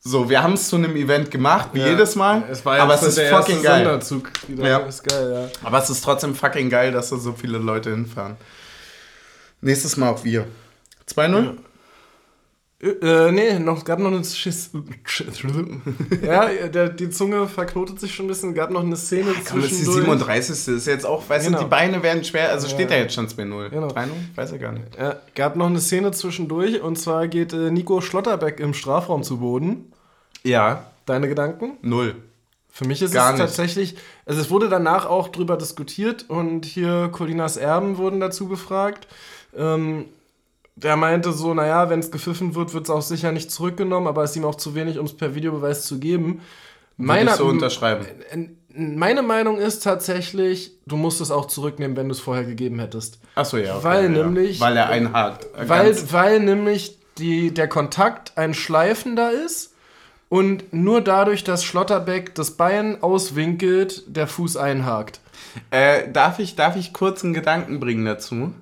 So, 0.00 0.28
wir 0.28 0.42
haben 0.42 0.52
es 0.52 0.68
zu 0.68 0.76
einem 0.76 0.94
Event 0.96 1.30
gemacht, 1.30 1.70
wie 1.72 1.80
ja. 1.80 1.88
jedes 1.88 2.16
Mal. 2.16 2.42
Es 2.50 2.64
war 2.66 2.78
aber 2.78 2.94
es 2.94 3.02
ist 3.02 3.20
fucking 3.20 3.62
geil. 3.62 3.84
Sonderzug 3.84 4.30
ja. 4.54 4.78
Ist 4.78 5.02
geil 5.02 5.32
ja. 5.32 5.66
Aber 5.66 5.78
es 5.78 5.88
ist 5.88 6.04
trotzdem 6.04 6.34
fucking 6.34 6.68
geil, 6.68 6.92
dass 6.92 7.08
da 7.08 7.16
so 7.16 7.32
viele 7.32 7.56
Leute 7.56 7.90
hinfahren. 7.90 8.36
Nächstes 9.62 9.96
Mal 9.96 10.10
auch 10.10 10.24
wir. 10.24 10.46
2-0? 11.10 11.56
Ja. 12.82 13.26
Äh, 13.26 13.32
nee, 13.32 13.58
noch, 13.58 13.84
gab 13.84 13.98
noch 13.98 14.10
eine 14.10 14.24
Schiss. 14.24 14.70
ja, 16.22 16.48
der, 16.68 16.88
die 16.88 17.10
Zunge 17.10 17.46
verknotet 17.46 18.00
sich 18.00 18.14
schon 18.14 18.24
ein 18.26 18.28
bisschen. 18.28 18.54
gab 18.54 18.70
noch 18.70 18.82
eine 18.82 18.96
Szene 18.96 19.32
Ach, 19.36 19.44
komm, 19.50 19.60
Das 19.60 19.70
ist 19.70 19.80
die 19.80 19.84
37. 19.84 20.74
ist 20.76 20.86
jetzt 20.86 21.04
auch, 21.04 21.28
weißt 21.28 21.46
genau. 21.46 21.58
du, 21.58 21.64
die 21.64 21.70
Beine 21.70 22.02
werden 22.02 22.24
schwer. 22.24 22.50
Also 22.50 22.66
ja. 22.66 22.74
steht 22.74 22.90
da 22.90 22.96
jetzt 22.96 23.14
schon 23.14 23.26
2-0. 23.28 23.68
Genau. 23.68 23.88
3-0? 23.88 24.08
Weiß 24.34 24.52
ich 24.52 24.60
gar 24.60 24.72
nicht. 24.72 24.86
Ja, 24.98 25.16
gab 25.34 25.56
noch 25.56 25.66
eine 25.66 25.80
Szene 25.80 26.12
zwischendurch 26.12 26.80
und 26.80 26.96
zwar 26.96 27.28
geht 27.28 27.52
äh, 27.52 27.70
Nico 27.70 28.00
Schlotterbeck 28.00 28.60
im 28.60 28.72
Strafraum 28.72 29.22
zu 29.22 29.38
Boden. 29.38 29.92
Ja. 30.42 30.86
Deine 31.04 31.28
Gedanken? 31.28 31.72
Null. 31.82 32.14
Für 32.72 32.86
mich 32.86 33.02
ist 33.02 33.12
Gar 33.12 33.32
es 33.34 33.38
nicht. 33.38 33.46
tatsächlich, 33.46 33.96
also 34.24 34.40
es 34.40 34.50
wurde 34.50 34.68
danach 34.68 35.04
auch 35.04 35.28
drüber 35.28 35.56
diskutiert 35.56 36.24
und 36.28 36.64
hier 36.64 37.08
Colinas 37.12 37.56
Erben 37.56 37.98
wurden 37.98 38.20
dazu 38.20 38.48
befragt. 38.48 39.06
Ähm, 39.56 40.06
der 40.76 40.96
meinte 40.96 41.32
so, 41.32 41.52
naja, 41.54 41.90
wenn 41.90 42.00
es 42.00 42.10
gepfiffen 42.10 42.54
wird, 42.54 42.72
wird 42.72 42.84
es 42.84 42.90
auch 42.90 43.02
sicher 43.02 43.32
nicht 43.32 43.50
zurückgenommen, 43.50 44.06
aber 44.06 44.22
es 44.24 44.30
ist 44.30 44.36
ihm 44.36 44.44
auch 44.44 44.54
zu 44.54 44.74
wenig, 44.74 44.98
um 44.98 45.06
es 45.06 45.16
per 45.16 45.34
Videobeweis 45.34 45.84
zu 45.84 45.98
geben. 45.98 46.40
Meine, 46.96 47.34
so 47.34 47.46
unterschreiben. 47.46 48.06
Meine 48.72 49.22
Meinung 49.22 49.58
ist 49.58 49.82
tatsächlich, 49.82 50.72
du 50.86 50.96
musst 50.96 51.20
es 51.20 51.30
auch 51.30 51.46
zurücknehmen, 51.46 51.96
wenn 51.96 52.08
du 52.08 52.12
es 52.12 52.20
vorher 52.20 52.44
gegeben 52.44 52.78
hättest. 52.78 53.18
Achso, 53.34 53.56
ja. 53.56 53.76
Okay, 53.76 53.84
weil 53.84 54.02
ja. 54.04 54.22
nämlich. 54.22 54.60
Weil 54.60 54.76
er 54.76 54.88
einhakt. 54.88 55.46
Weil, 55.56 55.96
weil 56.12 56.40
nämlich 56.40 56.98
die, 57.18 57.52
der 57.52 57.68
Kontakt 57.68 58.36
ein 58.36 58.54
schleifender 58.54 59.32
ist 59.32 59.74
und 60.28 60.72
nur 60.72 61.00
dadurch, 61.00 61.42
dass 61.42 61.64
Schlotterbeck 61.64 62.34
das 62.34 62.52
Bein 62.52 63.02
auswinkelt, 63.02 64.04
der 64.06 64.26
Fuß 64.26 64.56
einhakt. 64.56 65.20
Äh, 65.70 66.10
darf, 66.12 66.38
ich, 66.38 66.54
darf 66.54 66.76
ich 66.76 66.92
kurz 66.92 67.24
einen 67.24 67.34
Gedanken 67.34 67.80
bringen 67.80 68.04
dazu? 68.04 68.52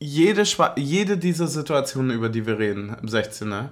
Jede, 0.00 0.44
jede 0.76 1.18
dieser 1.18 1.46
Situationen, 1.46 2.10
über 2.10 2.28
die 2.28 2.46
wir 2.46 2.58
reden, 2.58 2.96
im 3.00 3.08
16er, 3.08 3.50
ja. 3.50 3.68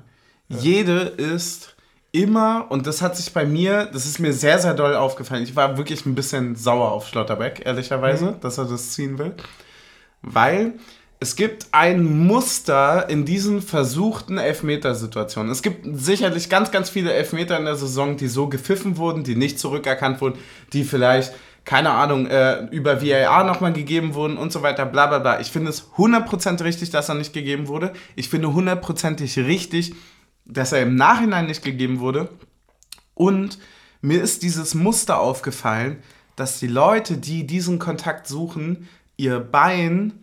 jede 0.48 1.00
ist 1.00 1.74
immer, 2.12 2.66
und 2.70 2.86
das 2.86 3.02
hat 3.02 3.16
sich 3.16 3.32
bei 3.32 3.44
mir, 3.44 3.86
das 3.86 4.06
ist 4.06 4.18
mir 4.18 4.32
sehr, 4.32 4.58
sehr 4.58 4.74
doll 4.74 4.94
aufgefallen. 4.94 5.42
Ich 5.42 5.56
war 5.56 5.76
wirklich 5.76 6.06
ein 6.06 6.14
bisschen 6.14 6.54
sauer 6.54 6.92
auf 6.92 7.08
Schlotterbeck, 7.08 7.62
ehrlicherweise, 7.64 8.32
mhm. 8.32 8.40
dass 8.40 8.58
er 8.58 8.66
das 8.66 8.92
ziehen 8.92 9.18
will. 9.18 9.34
Weil 10.22 10.74
es 11.20 11.34
gibt 11.34 11.66
ein 11.72 12.26
Muster 12.26 13.08
in 13.08 13.24
diesen 13.24 13.60
versuchten 13.60 14.38
Elfmetersituationen. 14.38 15.50
Es 15.50 15.62
gibt 15.62 15.84
sicherlich 15.98 16.48
ganz, 16.48 16.70
ganz 16.70 16.90
viele 16.90 17.12
Elfmeter 17.12 17.58
in 17.58 17.64
der 17.64 17.76
Saison, 17.76 18.16
die 18.16 18.28
so 18.28 18.48
gepfiffen 18.48 18.96
wurden, 18.96 19.24
die 19.24 19.34
nicht 19.34 19.58
zurückerkannt 19.58 20.20
wurden, 20.20 20.38
die 20.72 20.84
vielleicht 20.84 21.32
keine 21.68 21.90
Ahnung, 21.90 22.26
äh, 22.28 22.64
über 22.70 23.02
VAR 23.02 23.44
nochmal 23.44 23.74
gegeben 23.74 24.14
wurden 24.14 24.38
und 24.38 24.50
so 24.50 24.62
weiter, 24.62 24.86
bla 24.86 25.06
bla 25.06 25.18
bla. 25.18 25.38
Ich 25.38 25.50
finde 25.50 25.68
es 25.68 25.90
100% 25.98 26.64
richtig, 26.64 26.88
dass 26.88 27.10
er 27.10 27.14
nicht 27.14 27.34
gegeben 27.34 27.68
wurde. 27.68 27.92
Ich 28.16 28.30
finde 28.30 28.54
hundertprozentig 28.54 29.36
richtig, 29.36 29.94
dass 30.46 30.72
er 30.72 30.80
im 30.80 30.94
Nachhinein 30.94 31.44
nicht 31.44 31.62
gegeben 31.62 32.00
wurde. 32.00 32.30
Und 33.12 33.58
mir 34.00 34.22
ist 34.22 34.42
dieses 34.44 34.74
Muster 34.74 35.20
aufgefallen, 35.20 35.98
dass 36.36 36.58
die 36.58 36.68
Leute, 36.68 37.18
die 37.18 37.46
diesen 37.46 37.78
Kontakt 37.78 38.28
suchen, 38.28 38.88
ihr 39.18 39.38
Bein 39.38 40.14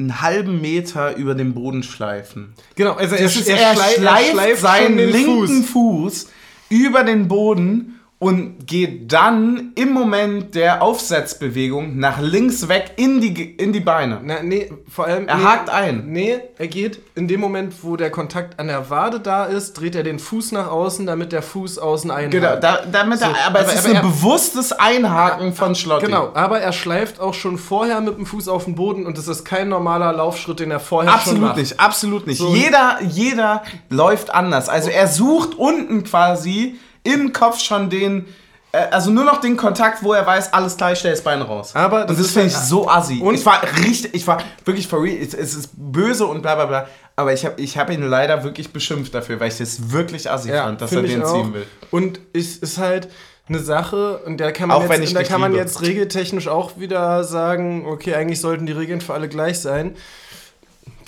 einen 0.00 0.20
halben 0.20 0.60
Meter 0.60 1.14
über 1.14 1.36
den 1.36 1.54
Boden 1.54 1.84
schleifen. 1.84 2.54
Genau, 2.74 2.94
also 2.94 3.14
er, 3.14 3.22
er, 3.22 3.28
schleift, 3.30 3.98
er 3.98 4.32
schleift 4.32 4.60
seinen 4.62 4.98
linken 4.98 5.62
Fuß. 5.62 6.24
Fuß 6.24 6.30
über 6.70 7.04
den 7.04 7.28
Boden 7.28 7.97
und 8.20 8.66
geht 8.66 9.12
dann 9.12 9.70
im 9.76 9.92
Moment 9.92 10.56
der 10.56 10.82
Aufsetzbewegung 10.82 11.98
nach 11.98 12.20
links 12.20 12.66
weg 12.68 12.92
in 12.96 13.20
die, 13.20 13.44
in 13.54 13.72
die 13.72 13.78
Beine. 13.78 14.20
Na, 14.24 14.42
nee, 14.42 14.72
vor 14.90 15.06
allem. 15.06 15.28
Er 15.28 15.36
nee, 15.36 15.44
hakt 15.44 15.70
ein. 15.70 16.02
Nee, 16.08 16.40
er 16.58 16.66
geht 16.66 17.00
in 17.14 17.28
dem 17.28 17.40
Moment, 17.40 17.74
wo 17.82 17.94
der 17.96 18.10
Kontakt 18.10 18.58
an 18.58 18.66
der 18.66 18.90
Wade 18.90 19.20
da 19.20 19.44
ist, 19.44 19.74
dreht 19.74 19.94
er 19.94 20.02
den 20.02 20.18
Fuß 20.18 20.50
nach 20.50 20.68
außen, 20.68 21.06
damit 21.06 21.30
der 21.30 21.42
Fuß 21.42 21.78
außen 21.78 22.10
einhakt. 22.10 22.32
Genau, 22.32 22.56
da, 22.56 22.80
damit 22.90 23.20
er, 23.20 23.34
aber, 23.46 23.60
es 23.60 23.72
ist 23.74 23.78
aber 23.80 23.88
ein 23.90 23.94
er- 23.96 24.02
bewusstes 24.02 24.72
Einhaken 24.72 25.52
von 25.54 25.76
Schlotti. 25.76 26.06
Genau, 26.06 26.30
aber 26.34 26.58
er 26.60 26.72
schleift 26.72 27.20
auch 27.20 27.34
schon 27.34 27.56
vorher 27.56 28.00
mit 28.00 28.16
dem 28.18 28.26
Fuß 28.26 28.48
auf 28.48 28.64
den 28.64 28.74
Boden 28.74 29.06
und 29.06 29.16
es 29.16 29.28
ist 29.28 29.44
kein 29.44 29.68
normaler 29.68 30.12
Laufschritt, 30.12 30.58
den 30.58 30.72
er 30.72 30.80
vorher 30.80 31.10
schon 31.12 31.18
Absolut 31.20 31.40
macht. 31.42 31.56
nicht, 31.56 31.78
absolut 31.78 32.26
nicht. 32.26 32.38
So. 32.38 32.52
Jeder, 32.52 32.98
jeder 33.08 33.62
läuft 33.90 34.34
anders. 34.34 34.68
Also 34.68 34.90
er 34.90 35.06
sucht 35.06 35.54
unten 35.56 36.02
quasi 36.02 36.74
im 37.12 37.32
Kopf 37.32 37.60
schon 37.60 37.90
den, 37.90 38.26
äh, 38.72 38.78
also 38.90 39.10
nur 39.10 39.24
noch 39.24 39.40
den 39.40 39.56
Kontakt, 39.56 40.02
wo 40.02 40.12
er 40.12 40.26
weiß, 40.26 40.52
alles 40.52 40.76
klar, 40.76 40.92
ich 40.92 40.98
stell 40.98 41.10
das 41.12 41.22
Bein 41.22 41.42
raus. 41.42 41.74
Aber 41.74 42.02
und 42.02 42.10
das 42.10 42.16
das 42.18 42.26
ist 42.26 42.32
finde 42.32 42.48
ich 42.48 42.54
ja- 42.54 42.60
so 42.60 42.88
assi. 42.88 43.20
Und- 43.20 43.34
ich 43.34 43.44
war 43.46 43.60
richtig, 43.84 44.14
ich 44.14 44.26
war 44.26 44.38
wirklich 44.64 44.86
for 44.88 45.02
real, 45.02 45.16
es, 45.22 45.34
ist 45.34 45.70
böse 45.74 46.26
und 46.26 46.42
bla 46.42 46.54
bla 46.54 46.66
bla. 46.66 46.88
Aber 47.16 47.32
ich 47.32 47.44
habe 47.44 47.60
ich 47.60 47.76
hab 47.76 47.90
ihn 47.90 48.02
leider 48.02 48.44
wirklich 48.44 48.72
beschimpft 48.72 49.12
dafür, 49.12 49.40
weil 49.40 49.48
ich 49.48 49.58
das 49.58 49.90
wirklich 49.90 50.30
assi 50.30 50.50
fand, 50.50 50.80
dass 50.80 50.92
er 50.92 51.02
den 51.02 51.24
ziehen 51.24 51.52
will. 51.54 51.66
Und 51.90 52.20
es 52.32 52.56
ist 52.58 52.78
halt 52.78 53.08
eine 53.48 53.58
Sache, 53.60 54.18
und 54.26 54.38
da 54.38 54.52
kann 54.52 54.68
man, 54.68 54.76
Auch 54.76 54.88
jetzt, 54.90 55.16
da 55.16 55.22
kann 55.24 55.40
man 55.40 55.52
liebe. 55.52 55.62
jetzt 55.64 55.80
regeltechnisch 55.80 56.46
auch 56.48 56.72
wieder 56.78 57.24
sagen, 57.24 57.86
okay, 57.88 58.14
eigentlich 58.14 58.40
sollten 58.42 58.66
die 58.66 58.72
Regeln 58.72 59.00
für 59.00 59.14
alle 59.14 59.28
gleich 59.28 59.58
sein. 59.58 59.96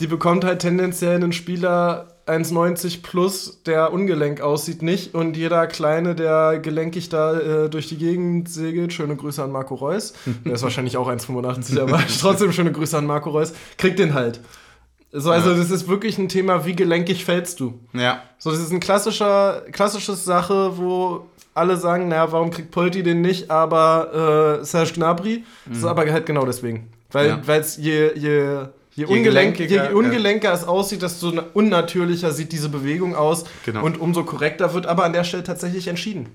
Die 0.00 0.06
bekommt 0.06 0.44
halt 0.44 0.60
tendenziell 0.60 1.16
einen 1.16 1.32
Spieler 1.34 2.09
1,90 2.26 3.02
plus, 3.02 3.62
der 3.64 3.92
ungelenk 3.92 4.40
aussieht, 4.40 4.82
nicht. 4.82 5.14
Und 5.14 5.36
jeder 5.36 5.66
Kleine, 5.66 6.14
der 6.14 6.58
gelenkig 6.58 7.08
da 7.08 7.38
äh, 7.38 7.68
durch 7.70 7.88
die 7.88 7.96
Gegend 7.98 8.48
segelt, 8.48 8.92
schöne 8.92 9.16
Grüße 9.16 9.42
an 9.42 9.50
Marco 9.50 9.74
Reus, 9.74 10.12
der 10.44 10.52
ist 10.54 10.62
wahrscheinlich 10.62 10.96
auch 10.96 11.08
1,85, 11.08 11.80
aber 11.80 12.00
trotzdem 12.20 12.52
schöne 12.52 12.72
Grüße 12.72 12.96
an 12.96 13.06
Marco 13.06 13.30
Reus, 13.30 13.52
kriegt 13.78 13.98
den 13.98 14.14
halt. 14.14 14.40
So, 15.12 15.30
also 15.32 15.50
Ja. 15.50 15.56
das 15.56 15.70
ist 15.70 15.88
wirklich 15.88 16.18
ein 16.18 16.28
Thema, 16.28 16.64
wie 16.66 16.76
gelenkig 16.76 17.24
fällst 17.24 17.58
du? 17.58 17.80
Ja. 17.92 18.22
So, 18.38 18.50
das 18.52 18.60
ist 18.60 18.70
ein 18.72 18.78
klassischer, 18.80 19.62
klassisches 19.72 20.24
Sache, 20.24 20.78
wo 20.78 21.26
alle 21.52 21.76
sagen, 21.76 22.06
naja, 22.08 22.30
warum 22.30 22.50
kriegt 22.52 22.70
Polti 22.70 23.02
den 23.02 23.20
nicht, 23.22 23.50
aber 23.50 24.60
äh, 24.60 24.64
Serge 24.64 24.92
Gnabry? 24.94 25.44
Das 25.66 25.78
ist 25.78 25.84
aber 25.84 26.08
halt 26.10 26.26
genau 26.26 26.46
deswegen. 26.46 26.88
Weil 27.10 27.38
Mhm. 27.38 27.42
Ja. 27.44 27.54
es 27.56 27.76
je, 27.76 28.12
je, 28.16 28.58
je, 29.08 29.16
ungelenk, 29.16 29.58
je 29.58 29.66
gelenkiger, 29.66 29.96
ungelenker 29.96 30.52
es 30.52 30.64
aussieht, 30.64 31.02
desto 31.02 31.32
unnatürlicher 31.52 32.32
sieht 32.32 32.52
diese 32.52 32.68
Bewegung 32.68 33.14
aus 33.14 33.44
Genau. 33.64 33.84
und 33.84 34.00
umso 34.00 34.24
korrekter 34.24 34.74
wird 34.74 34.86
aber 34.86 35.04
an 35.04 35.12
der 35.12 35.24
Stelle 35.24 35.44
tatsächlich 35.44 35.88
entschieden. 35.88 36.28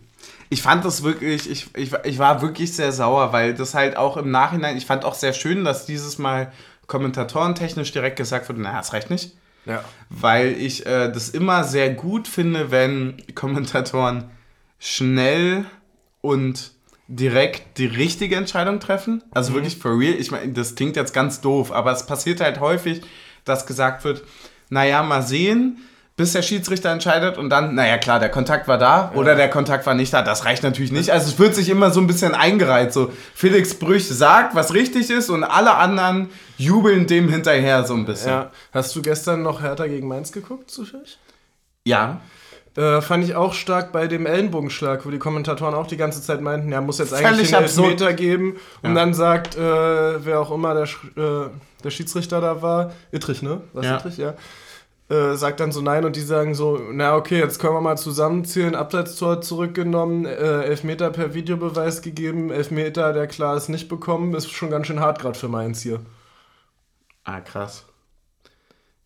Ich 0.49 0.61
fand 0.61 0.85
das 0.85 1.03
wirklich, 1.03 1.49
ich, 1.49 1.67
ich, 1.75 1.91
ich 2.03 2.19
war 2.19 2.41
wirklich 2.41 2.73
sehr 2.73 2.91
sauer, 2.91 3.33
weil 3.33 3.53
das 3.53 3.73
halt 3.73 3.97
auch 3.97 4.17
im 4.17 4.31
Nachhinein, 4.31 4.77
ich 4.77 4.85
fand 4.85 5.03
auch 5.05 5.15
sehr 5.15 5.33
schön, 5.33 5.63
dass 5.63 5.85
dieses 5.85 6.17
Mal 6.17 6.51
kommentatorentechnisch 6.87 7.91
direkt 7.91 8.17
gesagt 8.17 8.47
wurde, 8.49 8.61
naja, 8.61 8.77
das 8.77 8.93
reicht 8.93 9.09
nicht. 9.09 9.35
Ja. 9.65 9.83
Weil 10.09 10.51
ich 10.51 10.85
äh, 10.85 11.11
das 11.11 11.29
immer 11.29 11.63
sehr 11.63 11.89
gut 11.89 12.27
finde, 12.27 12.69
wenn 12.69 13.17
Kommentatoren 13.33 14.25
schnell 14.77 15.65
und 16.21 16.71
direkt 17.07 17.77
die 17.77 17.85
richtige 17.85 18.35
Entscheidung 18.35 18.79
treffen. 18.79 19.23
Also 19.31 19.53
wirklich 19.53 19.77
for 19.77 19.97
real. 19.97 20.15
Ich 20.15 20.31
meine, 20.31 20.51
das 20.53 20.75
klingt 20.75 20.95
jetzt 20.95 21.13
ganz 21.13 21.41
doof, 21.41 21.71
aber 21.71 21.91
es 21.91 22.05
passiert 22.05 22.41
halt 22.41 22.59
häufig, 22.59 23.01
dass 23.43 23.65
gesagt 23.65 24.03
wird, 24.03 24.23
naja, 24.69 25.03
mal 25.03 25.21
sehen, 25.21 25.77
bis 26.17 26.31
der 26.31 26.41
Schiedsrichter 26.41 26.89
entscheidet 26.91 27.37
und 27.37 27.49
dann, 27.49 27.75
naja 27.75 27.97
klar, 27.97 28.19
der 28.19 28.29
Kontakt 28.29 28.67
war 28.69 28.77
da 28.77 29.11
oder 29.15 29.35
der 29.35 29.49
Kontakt 29.49 29.85
war 29.85 29.93
nicht 29.93 30.13
da. 30.13 30.21
Das 30.21 30.45
reicht 30.45 30.63
natürlich 30.63 30.91
nicht. 30.93 31.09
Also 31.09 31.27
es 31.27 31.37
wird 31.37 31.53
sich 31.53 31.69
immer 31.69 31.91
so 31.91 31.99
ein 31.99 32.07
bisschen 32.07 32.33
eingereiht. 32.33 32.93
So, 32.93 33.11
Felix 33.33 33.75
Brüch 33.75 34.07
sagt, 34.07 34.55
was 34.55 34.73
richtig 34.73 35.09
ist 35.09 35.29
und 35.29 35.43
alle 35.43 35.75
anderen 35.75 36.29
jubeln 36.57 37.05
dem 37.05 37.27
hinterher 37.29 37.83
so 37.83 37.95
ein 37.95 38.05
bisschen. 38.05 38.29
ja. 38.29 38.51
Hast 38.71 38.95
du 38.95 39.01
gestern 39.01 39.41
noch 39.43 39.61
Hertha 39.61 39.87
gegen 39.87 40.07
Mainz 40.07 40.31
geguckt, 40.31 40.71
zufällig? 40.71 41.19
ja. 41.83 42.21
Äh, 42.77 43.01
fand 43.01 43.23
ich 43.23 43.35
auch 43.35 43.53
stark 43.53 43.93
bei 43.93 44.07
dem 44.07 44.25
Ellenbogenschlag, 44.25 45.05
wo 45.05 45.09
die 45.09 45.17
Kommentatoren 45.19 45.73
auch 45.73 45.87
die 45.87 45.95
ganze 45.95 46.21
Zeit 46.21 46.41
meinten, 46.41 46.71
ja, 46.71 46.81
muss 46.81 46.97
jetzt 46.99 47.13
eigentlich 47.13 47.55
einen. 47.55 47.63
Elfmeter 47.65 48.13
geben. 48.13 48.57
Und 48.83 48.89
Ja. 48.89 48.95
dann 48.95 49.13
sagt, 49.13 49.55
äh, 49.55 50.25
wer 50.25 50.41
auch 50.41 50.51
immer 50.51 50.73
der, 50.73 50.83
äh, 50.83 51.49
der 51.83 51.89
Schiedsrichter 51.89 52.41
da 52.41 52.61
war, 52.61 52.91
Ittrich, 53.11 53.41
ne? 53.41 53.61
Was 53.73 53.85
Ja. 53.85 53.95
Ittrich, 53.97 54.17
ja. 54.17 54.33
Äh, 55.07 55.35
sagt 55.35 55.59
dann 55.59 55.71
so 55.71 55.81
nein 55.81 56.03
und 56.03 56.15
die 56.15 56.21
sagen 56.21 56.55
so, 56.55 56.81
na 56.91 57.15
okay, 57.15 57.37
jetzt 57.37 57.59
können 57.59 57.75
wir 57.75 57.81
mal 57.81 57.95
zusammenzählen, 57.95 58.73
Abseitstor 58.75 59.39
zurückgenommen, 59.39 60.25
äh, 60.25 60.63
Elfmeter 60.63 61.11
per 61.11 61.35
Videobeweis 61.35 62.01
gegeben, 62.01 62.51
Elfmeter, 62.51 63.13
der 63.13 63.27
klar 63.27 63.55
ist, 63.55 63.69
nicht 63.69 63.87
bekommen, 63.87 64.33
ist 64.33 64.51
schon 64.51 64.71
ganz 64.71 64.87
schön 64.87 64.99
hart 64.99 65.19
gerade 65.21 65.37
für 65.37 65.47
Mainz 65.47 65.81
hier. 65.81 65.99
Ah, 67.23 67.39
krass. 67.39 67.85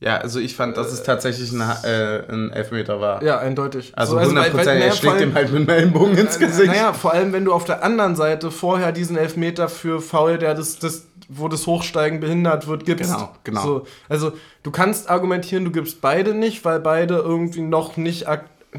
Ja, 0.02 0.16
also 0.18 0.39
ich 0.39 0.56
fand, 0.56 0.78
dass 0.78 0.93
es 0.93 1.04
tatsächlich 1.04 1.52
ein, 1.52 1.60
äh, 1.84 2.24
ein 2.32 2.52
Elfmeter 2.52 3.02
war. 3.02 3.22
Ja, 3.22 3.39
eindeutig. 3.39 3.91
Also 3.97 4.14
So, 4.14 4.20
100 4.22 4.45
weil- 4.45 4.54
weil- 4.54 4.58
Prozent, 4.64 4.82
er 4.84 4.91
schlägt 4.93 5.22
ihm 5.22 5.34
halt 5.34 5.52
mit 5.52 5.68
dem 5.68 5.70
Ellenbogen 5.70 6.18
ins 6.18 6.39
Gesicht. 6.39 6.68
Naja, 6.68 6.93
vor 6.93 7.12
allem, 7.14 7.34
wenn 7.34 7.43
du 7.43 7.52
auf 7.54 7.66
der 7.66 7.84
anderen 7.84 8.16
Seite 8.16 8.50
vorher 8.50 8.93
diesen 8.93 9.18
Elfmeter 9.18 9.68
für 9.68 10.00
Foul, 10.00 10.38
der 10.38 10.56
das, 10.56 10.80
das, 10.80 11.08
wo 11.28 11.50
das 11.50 11.68
Hochsteigen 11.68 12.22
behindert 12.22 12.68
wird, 12.68 12.86
gibst. 12.86 13.12
Genau, 13.12 13.30
genau. 13.43 13.62
So, 13.62 13.86
also 14.08 14.32
du 14.64 14.72
kannst 14.72 15.10
argumentieren, 15.10 15.66
du 15.66 15.72
gibst 15.72 16.00
beide 16.00 16.34
nicht, 16.34 16.64
weil 16.64 16.80
beide 16.80 17.16
irgendwie 17.16 17.62
noch 17.62 17.97
nicht, 17.97 18.26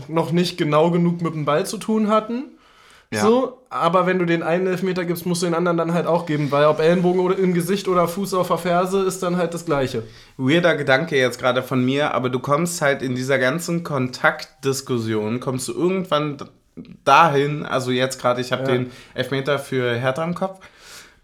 noch 0.09 0.33
nicht 0.33 0.57
genau 0.57 0.91
genug 0.91 1.21
mit 1.21 1.35
dem 1.35 1.45
Ball 1.45 1.67
zu 1.67 1.77
tun 1.77 2.09
hatten. 2.09 2.45
Ja. 3.13 3.23
So, 3.23 3.59
aber 3.71 4.07
wenn 4.07 4.21
du 4.21 4.25
den 4.25 4.45
einen 4.45 4.69
Elfmeter 4.69 5.05
gibst, 5.05 5.27
musst 5.27 5.43
du 5.43 5.47
den 5.47 5.55
anderen 5.55 5.77
dann 5.77 5.93
halt 5.95 6.07
auch 6.07 6.27
geben, 6.27 6.53
weil 6.53 6.67
ob 6.67 6.79
Ellenbogen 6.79 7.21
oder 7.21 7.37
im 7.39 7.55
Gesicht 7.55 7.89
oder 7.89 8.07
Fuß 8.07 8.35
auf 8.35 8.47
der 8.47 8.59
Ferse 8.59 9.03
ist 9.03 9.21
dann 9.25 9.37
halt 9.37 9.53
das 9.53 9.65
Gleiche. 9.65 10.05
Weirder 10.37 10.77
Gedanke 10.77 11.17
jetzt 11.17 11.41
gerade 11.41 11.65
von 11.65 11.85
mir, 11.85 12.15
aber 12.15 12.29
du 12.31 12.39
kommst 12.39 12.81
halt 12.83 13.03
in 13.03 13.17
dieser 13.17 13.41
ganzen 13.41 13.83
Kontaktdiskussion, 13.83 15.41
kommst 15.41 15.67
du 15.67 15.73
irgendwann 15.73 16.37
dahin, 17.05 17.65
also 17.67 17.91
jetzt 17.91 18.21
gerade, 18.21 18.41
ich 18.41 18.53
habe 18.53 18.63
Ja. 18.63 18.69
den 18.69 18.91
Elfmeter 19.15 19.59
für 19.59 19.95
Hertha 19.97 20.23
im 20.25 20.35
Kopf, 20.35 20.61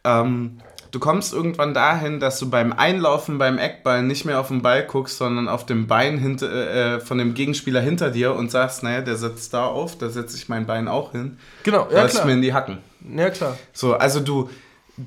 ähm, 0.05 0.59
du 0.97 1.01
kommst 1.01 1.35
irgendwann 1.35 1.75
dahin, 1.75 2.21
dass 2.21 2.39
du 2.39 2.49
beim 2.49 2.73
Einlaufen 2.73 3.37
beim 3.37 3.59
Eckball 3.59 4.03
nicht 4.03 4.25
mehr 4.25 4.41
auf 4.41 4.49
den 4.49 4.63
Ball 4.63 4.83
guckst, 4.85 5.19
sondern 5.19 5.47
auf 5.47 5.67
dem 5.67 5.87
Bein 5.87 6.17
hinter, 6.17 6.95
äh, 6.97 7.01
von 7.01 7.19
dem 7.19 7.35
Gegenspieler 7.35 7.83
hinter 7.83 8.11
dir 8.11 8.35
und 8.35 8.51
sagst, 8.51 8.83
naja, 8.83 9.03
der 9.03 9.17
setzt 9.17 9.53
da 9.53 9.67
auf, 9.67 9.99
da 9.99 10.09
setze 10.09 10.39
ich 10.39 10.49
mein 10.49 10.65
Bein 10.65 10.89
auch 10.89 11.13
hin. 11.13 11.37
Genau, 11.65 11.87
Ja, 11.91 12.03
das 12.05 12.13
klar. 12.13 12.25
mir 12.25 12.33
in 12.33 12.41
die 12.41 12.55
Hacken. 12.55 12.79
Ja 13.15 13.29
klar. 13.29 13.59
So, 13.75 13.93
also 13.93 14.21
du 14.21 14.49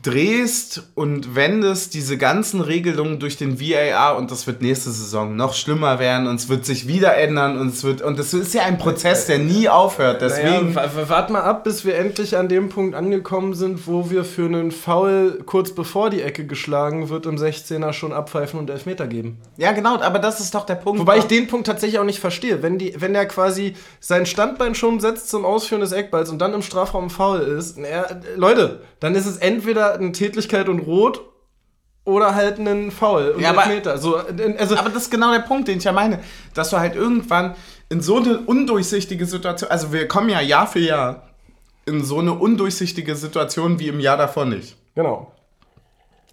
drehst 0.03 0.83
und 0.95 1.35
wendest 1.35 1.93
diese 1.95 2.17
ganzen 2.17 2.61
Regelungen 2.61 3.17
durch 3.19 3.37
den 3.37 3.59
VAR 3.59 4.17
und 4.17 4.29
das 4.29 4.45
wird 4.45 4.61
nächste 4.61 4.91
Saison 4.91 5.35
noch 5.35 5.53
schlimmer 5.55 5.97
werden 5.97 6.27
und 6.27 6.35
es 6.35 6.47
wird 6.47 6.63
sich 6.65 6.87
wieder 6.87 7.17
ändern 7.17 7.59
und 7.59 7.69
es 7.73 7.83
wird 7.83 8.01
und 8.03 8.19
das 8.19 8.33
ist 8.33 8.53
ja 8.53 8.63
ein 8.63 8.77
Prozess, 8.77 9.25
der 9.25 9.39
nie 9.39 9.67
aufhört. 9.67 10.21
Deswegen 10.21 10.73
Naja, 10.73 10.93
wa- 10.95 11.01
wa- 11.01 11.09
wart 11.09 11.29
mal 11.31 11.41
ab, 11.41 11.63
bis 11.63 11.85
wir 11.85 11.95
endlich 11.95 12.37
an 12.37 12.47
dem 12.49 12.69
Punkt 12.69 12.93
angekommen 12.95 13.55
sind, 13.55 13.87
wo 13.87 14.09
wir 14.11 14.23
für 14.25 14.45
einen 14.45 14.71
Foul 14.71 15.41
kurz 15.45 15.71
bevor 15.71 16.11
die 16.11 16.21
Ecke 16.21 16.45
geschlagen 16.45 17.09
wird 17.09 17.25
im 17.25 17.37
16er 17.37 17.91
schon 17.93 18.13
abpfeifen 18.13 18.59
und 18.59 18.69
Elfmeter 18.69 19.07
geben. 19.07 19.37
ja 19.57 19.71
genau, 19.71 19.99
aber 19.99 20.19
das 20.19 20.39
ist 20.39 20.53
doch 20.53 20.65
der 20.67 20.75
Punkt. 20.75 20.99
Wobei 20.99 21.17
ich 21.17 21.25
den 21.25 21.47
Punkt 21.47 21.65
tatsächlich 21.65 21.99
auch 21.99 22.03
nicht 22.05 22.19
verstehe. 22.19 22.61
Wenn, 22.61 22.77
die, 22.77 22.93
wenn 22.99 23.13
der 23.13 23.25
quasi 23.27 23.73
sein 23.99 24.25
Standbein 24.27 24.75
schon 24.75 24.99
setzt 24.99 25.29
zum 25.29 25.45
Ausführen 25.45 25.81
des 25.81 25.91
Eckballs 25.91 26.29
und 26.29 26.39
dann 26.39 26.53
im 26.53 26.61
Strafraum 26.61 27.09
faul 27.09 27.39
ist, 27.39 27.77
äh, 27.79 28.03
Leute, 28.35 28.81
dann 28.99 29.15
ist 29.15 29.25
es 29.25 29.37
entweder 29.37 29.78
eine 29.81 30.11
Tätlichkeit 30.11 30.69
und 30.69 30.79
Rot 30.79 31.21
oder 32.05 32.33
halt 32.35 32.57
ein 32.59 32.91
Foul 32.91 33.31
und 33.31 33.41
Ja, 33.41 33.49
aber- 33.51 33.63
Elfmeter. 33.65 33.97
So, 33.97 34.17
also, 34.17 34.75
aber 34.77 34.89
das 34.89 35.03
ist 35.03 35.11
genau 35.11 35.31
der 35.31 35.39
Punkt, 35.39 35.67
den 35.67 35.77
ich 35.77 35.83
ja 35.83 35.91
meine, 35.91 36.19
dass 36.53 36.69
du 36.71 36.77
halt 36.77 36.95
irgendwann 36.95 37.55
in 37.89 38.01
so 38.01 38.17
eine 38.17 38.39
undurchsichtige 38.39 39.25
Situation, 39.25 39.69
also 39.71 39.91
wir 39.93 40.07
kommen 40.07 40.29
ja 40.29 40.41
Jahr 40.41 40.67
für 40.67 40.79
Jahr 40.79 41.23
in 41.85 42.03
so 42.03 42.19
eine 42.19 42.33
undurchsichtige 42.33 43.15
Situation 43.15 43.79
wie 43.79 43.87
im 43.87 43.99
Jahr 43.99 44.17
davor 44.17 44.45
nicht. 44.45 44.75
genau. 44.95 45.31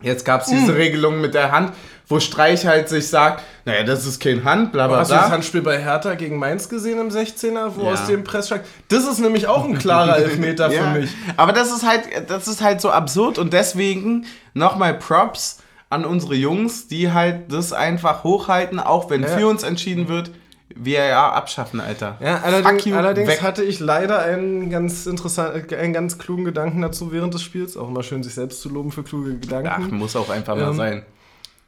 Jetzt 0.02 0.26
gab 0.26 0.42
es 0.42 0.48
diese 0.48 0.66
Hm. 0.72 0.74
Regelung 0.74 1.20
mit 1.22 1.32
der 1.32 1.50
Hand, 1.52 1.72
wo 2.08 2.20
Streich 2.20 2.64
halt 2.66 2.88
sich 2.88 3.08
sagt, 3.08 3.42
naja, 3.64 3.82
das 3.82 4.06
ist 4.06 4.20
kein 4.20 4.44
Hand, 4.44 4.70
bla 4.72 4.86
bla 4.86 4.98
Hast 4.98 5.10
du 5.10 5.14
das 5.14 5.24
bla. 5.24 5.30
Handspiel 5.32 5.62
bei 5.62 5.78
Hertha 5.82 6.14
gegen 6.14 6.38
Mainz 6.38 6.68
gesehen 6.68 7.00
im 7.00 7.08
16er, 7.08 7.72
wo 7.74 7.82
Ja. 7.86 7.92
aus 7.94 8.06
dem 8.06 8.22
Pressschlag. 8.22 8.62
Das 8.88 9.04
ist 9.06 9.18
nämlich 9.18 9.48
auch 9.48 9.64
ein 9.64 9.76
klarer 9.78 10.16
Elfmeter 10.18 10.70
Ja, 10.72 10.82
für 10.92 11.00
mich. 11.00 11.10
Aber 11.36 11.52
das 11.52 11.72
ist 11.72 11.84
halt, 11.86 12.02
das 12.28 12.46
ist 12.46 12.62
halt 12.62 12.80
so 12.80 12.90
absurd 12.90 13.38
und 13.38 13.52
deswegen 13.52 14.24
nochmal 14.54 14.94
Props 14.94 15.58
an 15.90 16.04
unsere 16.04 16.34
Jungs, 16.34 16.86
die 16.88 17.12
halt 17.12 17.52
das 17.52 17.72
einfach 17.72 18.22
hochhalten, 18.24 18.78
auch 18.80 19.10
wenn 19.10 19.22
Ja. 19.22 19.28
für 19.28 19.46
uns 19.48 19.62
entschieden 19.62 20.08
wird, 20.08 20.30
VAR 20.78 21.32
abschaffen, 21.32 21.80
Alter. 21.80 22.18
Ja, 22.20 22.40
allerdings, 22.44 22.84
you, 22.84 22.94
allerdings 22.96 23.28
weg. 23.28 23.42
hatte 23.42 23.62
ich 23.64 23.80
leider 23.80 24.18
einen 24.20 24.68
ganz 24.68 25.06
interessant, 25.06 25.72
einen 25.72 25.92
ganz 25.92 26.18
klugen 26.18 26.44
Gedanken 26.44 26.82
dazu 26.82 27.12
während 27.12 27.32
des 27.34 27.42
Spiels. 27.42 27.76
Auch 27.76 27.88
immer 27.88 28.02
schön, 28.02 28.22
sich 28.22 28.34
selbst 28.34 28.60
zu 28.60 28.68
loben 28.68 28.92
für 28.92 29.02
kluge 29.02 29.38
Gedanken. 29.38 29.70
Ach, 29.86 29.90
muss 29.90 30.16
auch 30.16 30.28
einfach 30.28 30.54
mal 30.54 30.68
Ähm, 30.70 30.76
sein. 30.76 31.02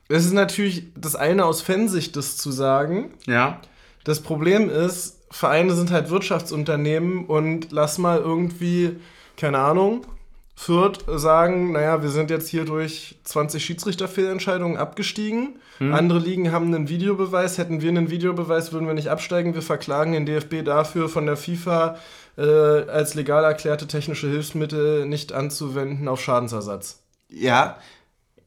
Es 0.08 0.24
ist 0.24 0.32
natürlich 0.32 0.84
das 0.96 1.16
eine 1.16 1.44
aus 1.44 1.60
Fansicht, 1.60 2.16
das 2.16 2.36
zu 2.36 2.50
sagen. 2.50 3.12
Ja. 3.26 3.60
Das 4.04 4.20
Problem 4.20 4.70
ist, 4.70 5.18
Vereine 5.30 5.74
sind 5.74 5.90
halt 5.90 6.10
Wirtschaftsunternehmen 6.10 7.26
und 7.26 7.70
lass 7.70 7.98
mal 7.98 8.18
irgendwie, 8.18 8.96
keine 9.36 9.58
Ahnung, 9.58 10.06
Fürth 10.54 11.04
sagen, 11.06 11.70
naja, 11.72 12.02
wir 12.02 12.08
sind 12.08 12.30
jetzt 12.30 12.48
hier 12.48 12.64
durch 12.64 13.16
20 13.22 13.64
Schiedsrichterfehlentscheidungen 13.64 14.76
abgestiegen. 14.76 15.60
Hm. 15.78 15.94
Andere 15.94 16.18
Ligen 16.18 16.50
haben 16.50 16.74
einen 16.74 16.88
Videobeweis. 16.88 17.58
Hätten 17.58 17.80
wir 17.80 17.90
einen 17.90 18.10
Videobeweis, 18.10 18.72
würden 18.72 18.88
wir 18.88 18.94
nicht 18.94 19.08
absteigen. 19.08 19.54
Wir 19.54 19.62
verklagen 19.62 20.12
den 20.12 20.26
DFB 20.26 20.64
dafür, 20.64 21.08
von 21.08 21.26
der 21.26 21.36
FIFA 21.36 21.98
äh, 22.36 22.42
als 22.42 23.14
legal 23.14 23.44
erklärte 23.44 23.86
technische 23.86 24.28
Hilfsmittel 24.28 25.06
nicht 25.06 25.32
anzuwenden 25.32 26.08
auf 26.08 26.20
Schadensersatz. 26.20 27.04
Ja, 27.28 27.76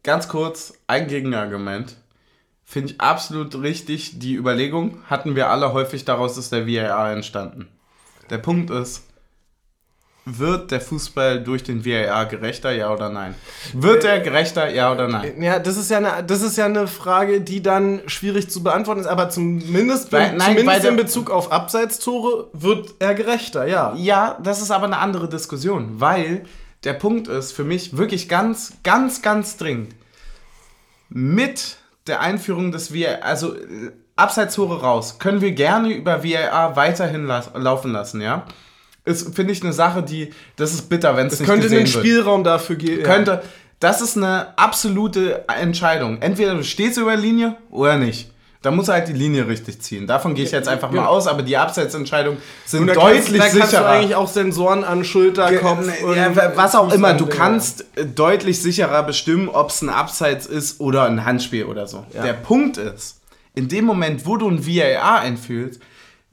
ganz 0.03 0.27
kurz, 0.27 0.73
ein 0.87 1.07
Gegenargument. 1.07 1.95
Finde 2.63 2.93
ich 2.93 3.01
absolut 3.01 3.61
richtig. 3.61 4.19
Die 4.19 4.35
Überlegung 4.35 5.03
hatten 5.09 5.35
wir 5.35 5.49
alle 5.49 5.73
häufig, 5.73 6.05
daraus 6.05 6.37
ist 6.37 6.51
der 6.51 6.67
VAR 6.67 7.11
entstanden. 7.11 7.67
Der 8.29 8.37
Punkt 8.37 8.69
ist, 8.69 9.03
wird 10.23 10.71
der 10.71 10.79
Fußball 10.79 11.43
durch 11.43 11.63
den 11.63 11.85
VAR 11.85 12.27
gerechter, 12.27 12.71
ja 12.71 12.93
oder 12.93 13.09
nein? 13.09 13.35
Wird 13.73 14.05
er 14.05 14.19
gerechter, 14.19 14.69
ja 14.69 14.91
oder 14.91 15.07
nein? 15.07 15.41
Ja, 15.41 15.59
das 15.59 15.77
ist 15.77 15.89
ja 15.89 15.97
eine, 15.97 16.23
das 16.23 16.41
ist 16.41 16.57
ja 16.57 16.65
eine 16.65 16.87
Frage, 16.87 17.41
die 17.41 17.61
dann 17.61 18.01
schwierig 18.05 18.49
zu 18.49 18.63
beantworten 18.63 19.01
ist, 19.01 19.07
aber 19.07 19.29
zumindest, 19.29 20.11
weil, 20.13 20.33
nein, 20.33 20.57
zumindest 20.57 20.85
in 20.85 20.95
Bezug 20.95 21.31
auf 21.31 21.51
Abseitstore 21.51 22.49
wird 22.53 22.95
er 22.99 23.15
gerechter, 23.15 23.65
ja. 23.65 23.93
Ja, 23.97 24.37
das 24.41 24.61
ist 24.61 24.71
aber 24.71 24.85
eine 24.85 24.99
andere 24.99 25.27
Diskussion, 25.27 25.99
weil 25.99 26.45
der 26.83 26.93
Punkt 26.93 27.27
ist 27.27 27.51
für 27.51 27.63
mich 27.63 27.97
wirklich 27.97 28.29
ganz, 28.29 28.73
ganz, 28.83 29.21
ganz 29.21 29.57
dringend. 29.57 29.93
Mit 31.09 31.77
der 32.07 32.21
Einführung 32.21 32.71
des 32.71 32.93
VAR, 32.93 33.23
also 33.23 33.55
äh, 33.55 33.91
Abseitstore 34.15 34.81
raus, 34.81 35.19
können 35.19 35.41
wir 35.41 35.51
gerne 35.51 35.93
über 35.93 36.23
VAR 36.23 36.75
weiterhin 36.75 37.25
las 37.25 37.51
laufen 37.53 37.91
lassen, 37.91 38.21
ja? 38.21 38.45
ist, 39.05 39.35
finde 39.35 39.53
ich, 39.53 39.63
eine 39.63 39.73
Sache, 39.73 40.03
die, 40.03 40.31
das 40.55 40.73
ist 40.73 40.89
bitter, 40.89 41.15
wenn 41.17 41.27
es 41.27 41.39
nicht 41.39 41.49
könnte 41.49 41.69
den 41.69 41.87
Spielraum 41.87 42.43
dafür 42.43 42.75
geben. 42.75 43.03
Könnte, 43.03 43.41
das 43.79 44.01
ist 44.01 44.17
eine 44.17 44.57
absolute 44.57 45.45
Entscheidung. 45.47 46.21
Entweder 46.21 46.55
du 46.55 46.63
stehst 46.63 46.97
über 46.97 47.11
der 47.11 47.19
Linie 47.19 47.57
oder 47.71 47.97
nicht. 47.97 48.31
Da 48.61 48.69
muss 48.69 48.89
er 48.89 48.95
halt 48.95 49.07
die 49.07 49.13
Linie 49.13 49.47
richtig 49.47 49.81
ziehen. 49.81 50.05
Davon 50.05 50.35
gehe 50.35 50.45
ich 50.45 50.51
jetzt 50.51 50.67
einfach 50.67 50.91
mal 50.91 51.07
aus, 51.07 51.25
aber 51.25 51.41
die 51.41 51.57
Abseitsentscheidungen 51.57 52.39
sind 52.65 52.85
da 52.85 52.93
deutlich 52.93 53.39
kannst, 53.39 53.39
da 53.39 53.43
sicherer. 53.43 53.59
Da 53.59 53.59
kannst 53.59 53.73
du 53.73 53.85
eigentlich 53.85 54.15
auch 54.15 54.27
Sensoren 54.27 54.83
an 54.83 55.03
Schulter, 55.03 55.51
Kopf 55.55 55.87
ja, 56.15 56.55
was 56.55 56.75
auch 56.75 56.93
immer. 56.93 57.15
Du 57.15 57.25
kannst 57.25 57.85
ja. 57.97 58.03
deutlich 58.03 58.61
sicherer 58.61 59.01
bestimmen, 59.01 59.49
ob 59.49 59.71
es 59.71 59.81
ein 59.81 59.89
Abseits 59.89 60.45
ist 60.45 60.79
oder 60.79 61.05
ein 61.05 61.25
Handspiel 61.25 61.65
oder 61.65 61.87
so. 61.87 62.05
Ja. 62.13 62.21
Der 62.21 62.33
Punkt 62.33 62.77
ist, 62.77 63.21
in 63.55 63.67
dem 63.67 63.85
Moment, 63.85 64.27
wo 64.27 64.37
du 64.37 64.47
ein 64.47 64.65
VAR 64.65 65.21
einfühlst, 65.21 65.81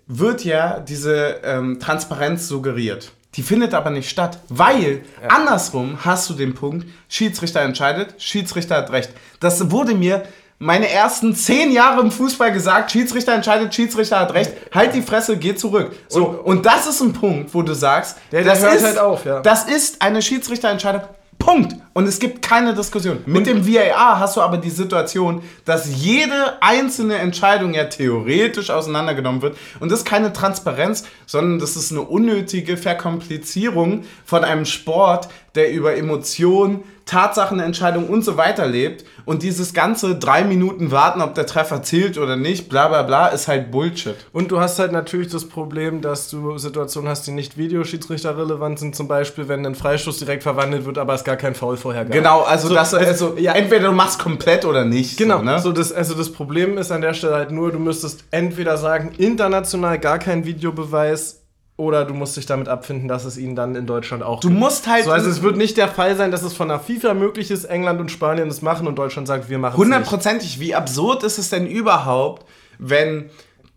wird 0.06 0.44
ja 0.44 0.80
diese 0.80 1.36
ähm, 1.44 1.80
Transparenz 1.80 2.46
suggeriert. 2.46 3.12
Die 3.34 3.42
findet 3.42 3.74
aber 3.74 3.90
nicht 3.90 4.08
statt, 4.08 4.40
weil 4.48 5.02
ja. 5.22 5.28
andersrum 5.28 6.04
hast 6.04 6.28
du 6.28 6.34
den 6.34 6.54
Punkt, 6.54 6.86
Schiedsrichter 7.08 7.60
entscheidet, 7.60 8.14
Schiedsrichter 8.18 8.76
hat 8.76 8.90
recht. 8.90 9.10
Das 9.38 9.70
wurde 9.70 9.94
mir 9.94 10.24
meine 10.58 10.88
ersten 10.90 11.34
zehn 11.34 11.70
Jahre 11.70 12.00
im 12.00 12.10
Fußball 12.10 12.52
gesagt, 12.52 12.90
Schiedsrichter 12.90 13.32
entscheidet, 13.32 13.74
Schiedsrichter 13.74 14.20
hat 14.20 14.34
recht, 14.34 14.52
halt 14.74 14.94
die 14.94 15.02
Fresse, 15.02 15.36
geh 15.36 15.54
zurück. 15.54 15.92
So, 16.08 16.26
und, 16.26 16.38
und 16.38 16.66
das 16.66 16.86
ist 16.86 17.00
ein 17.00 17.12
Punkt, 17.12 17.54
wo 17.54 17.62
du 17.62 17.74
sagst, 17.74 18.18
der, 18.32 18.42
der 18.42 18.54
das, 18.54 18.62
hört 18.62 18.74
ist, 18.74 18.84
halt 18.84 18.98
auf, 18.98 19.24
ja. 19.24 19.40
das 19.40 19.64
ist 19.64 20.02
eine 20.02 20.20
Schiedsrichterentscheidung, 20.20 21.02
Punkt. 21.38 21.76
Und 21.94 22.06
es 22.06 22.18
gibt 22.18 22.42
keine 22.42 22.74
Diskussion. 22.74 23.20
Mit 23.26 23.46
dem 23.46 23.66
VAR 23.66 24.18
hast 24.18 24.36
du 24.36 24.40
aber 24.40 24.58
die 24.58 24.70
Situation, 24.70 25.42
dass 25.64 25.88
jede 26.02 26.60
einzelne 26.60 27.16
Entscheidung 27.16 27.74
ja 27.74 27.84
theoretisch 27.84 28.70
auseinandergenommen 28.70 29.40
wird. 29.40 29.56
Und 29.80 29.90
das 29.90 30.00
ist 30.00 30.04
keine 30.04 30.32
Transparenz, 30.32 31.04
sondern 31.26 31.58
das 31.58 31.76
ist 31.76 31.92
eine 31.92 32.02
unnötige 32.02 32.76
Verkomplizierung 32.76 34.04
von 34.24 34.44
einem 34.44 34.64
Sport, 34.64 35.28
der 35.54 35.72
über 35.72 35.96
Emotionen, 35.96 36.82
Tatsachenentscheidungen 37.08 38.08
und 38.08 38.22
so 38.22 38.36
weiter 38.36 38.66
lebt. 38.66 39.04
Und 39.24 39.42
dieses 39.42 39.74
ganze 39.74 40.14
drei 40.16 40.44
Minuten 40.44 40.90
warten, 40.90 41.20
ob 41.20 41.34
der 41.34 41.46
Treffer 41.46 41.82
zählt 41.82 42.18
oder 42.18 42.36
nicht, 42.36 42.68
bla 42.68 42.88
bla 42.88 43.02
bla, 43.02 43.28
ist 43.28 43.48
halt 43.48 43.70
Bullshit. 43.70 44.14
Und 44.32 44.50
du 44.50 44.60
hast 44.60 44.78
halt 44.78 44.92
natürlich 44.92 45.28
das 45.28 45.46
Problem, 45.46 46.00
dass 46.00 46.30
du 46.30 46.58
Situationen 46.58 47.10
hast, 47.10 47.26
die 47.26 47.32
nicht 47.32 47.56
Videoschiedsrichter 47.56 48.36
relevant 48.36 48.78
sind. 48.78 48.94
Zum 48.94 49.08
Beispiel, 49.08 49.48
wenn 49.48 49.64
ein 49.66 49.74
Freistoß 49.74 50.18
direkt 50.18 50.42
verwandelt 50.42 50.84
wird, 50.84 50.98
aber 50.98 51.14
es 51.14 51.24
gar 51.24 51.36
kein 51.36 51.54
Foul 51.54 51.76
vorher 51.76 52.04
gab. 52.04 52.12
Genau, 52.12 52.42
also, 52.42 52.68
so, 52.68 52.74
das, 52.74 52.92
also 52.92 53.36
ja, 53.38 53.52
entweder 53.52 53.88
du 53.88 53.92
machst 53.92 54.18
komplett 54.18 54.64
oder 54.64 54.84
nicht. 54.84 55.16
Genau, 55.16 55.38
so, 55.38 55.44
ne? 55.44 55.58
so 55.60 55.72
das, 55.72 55.92
also 55.92 56.14
das 56.14 56.30
Problem 56.30 56.76
ist 56.76 56.92
an 56.92 57.00
der 57.00 57.14
Stelle 57.14 57.34
halt 57.34 57.50
nur, 57.50 57.72
du 57.72 57.78
müsstest 57.78 58.24
entweder 58.30 58.76
sagen, 58.76 59.12
international 59.16 59.98
gar 59.98 60.18
kein 60.18 60.44
Videobeweis 60.44 61.37
oder 61.78 62.04
du 62.04 62.12
musst 62.12 62.36
dich 62.36 62.44
damit 62.44 62.68
abfinden, 62.68 63.06
dass 63.06 63.24
es 63.24 63.38
ihnen 63.38 63.54
dann 63.54 63.76
in 63.76 63.86
Deutschland 63.86 64.24
auch. 64.24 64.40
Du 64.40 64.48
gibt. 64.48 64.60
musst 64.60 64.88
halt. 64.88 65.04
So, 65.04 65.12
also 65.12 65.30
es 65.30 65.42
wird 65.42 65.56
nicht 65.56 65.76
der 65.76 65.88
Fall 65.88 66.16
sein, 66.16 66.32
dass 66.32 66.42
es 66.42 66.52
von 66.52 66.68
der 66.68 66.80
FIFA 66.80 67.14
möglich 67.14 67.52
ist, 67.52 67.64
England 67.64 68.00
und 68.00 68.10
Spanien 68.10 68.48
es 68.48 68.62
machen 68.62 68.88
und 68.88 68.96
Deutschland 68.96 69.28
sagt, 69.28 69.48
wir 69.48 69.58
machen 69.58 69.74
es. 69.74 69.78
Hundertprozentig. 69.78 70.58
Wie 70.58 70.74
absurd 70.74 71.22
ist 71.22 71.38
es 71.38 71.50
denn 71.50 71.66
überhaupt, 71.68 72.46
wenn 72.78 73.30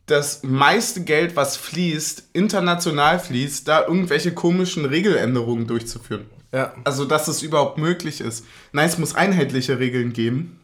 das 0.07 0.41
meiste 0.41 1.03
Geld, 1.03 1.35
was 1.35 1.57
fließt, 1.57 2.29
international 2.33 3.19
fließt, 3.19 3.67
da 3.67 3.85
irgendwelche 3.85 4.33
komischen 4.33 4.85
Regeländerungen 4.85 5.67
durchzuführen? 5.67 6.25
Ja. 6.51 6.73
Also, 6.83 7.05
dass 7.05 7.27
es 7.27 7.43
überhaupt 7.43 7.77
möglich 7.77 8.19
ist. 8.19 8.45
Nein, 8.71 8.89
es 8.89 8.97
muss 8.97 9.13
einheitliche 9.13 9.77
Regeln 9.77 10.11
geben. 10.11 10.59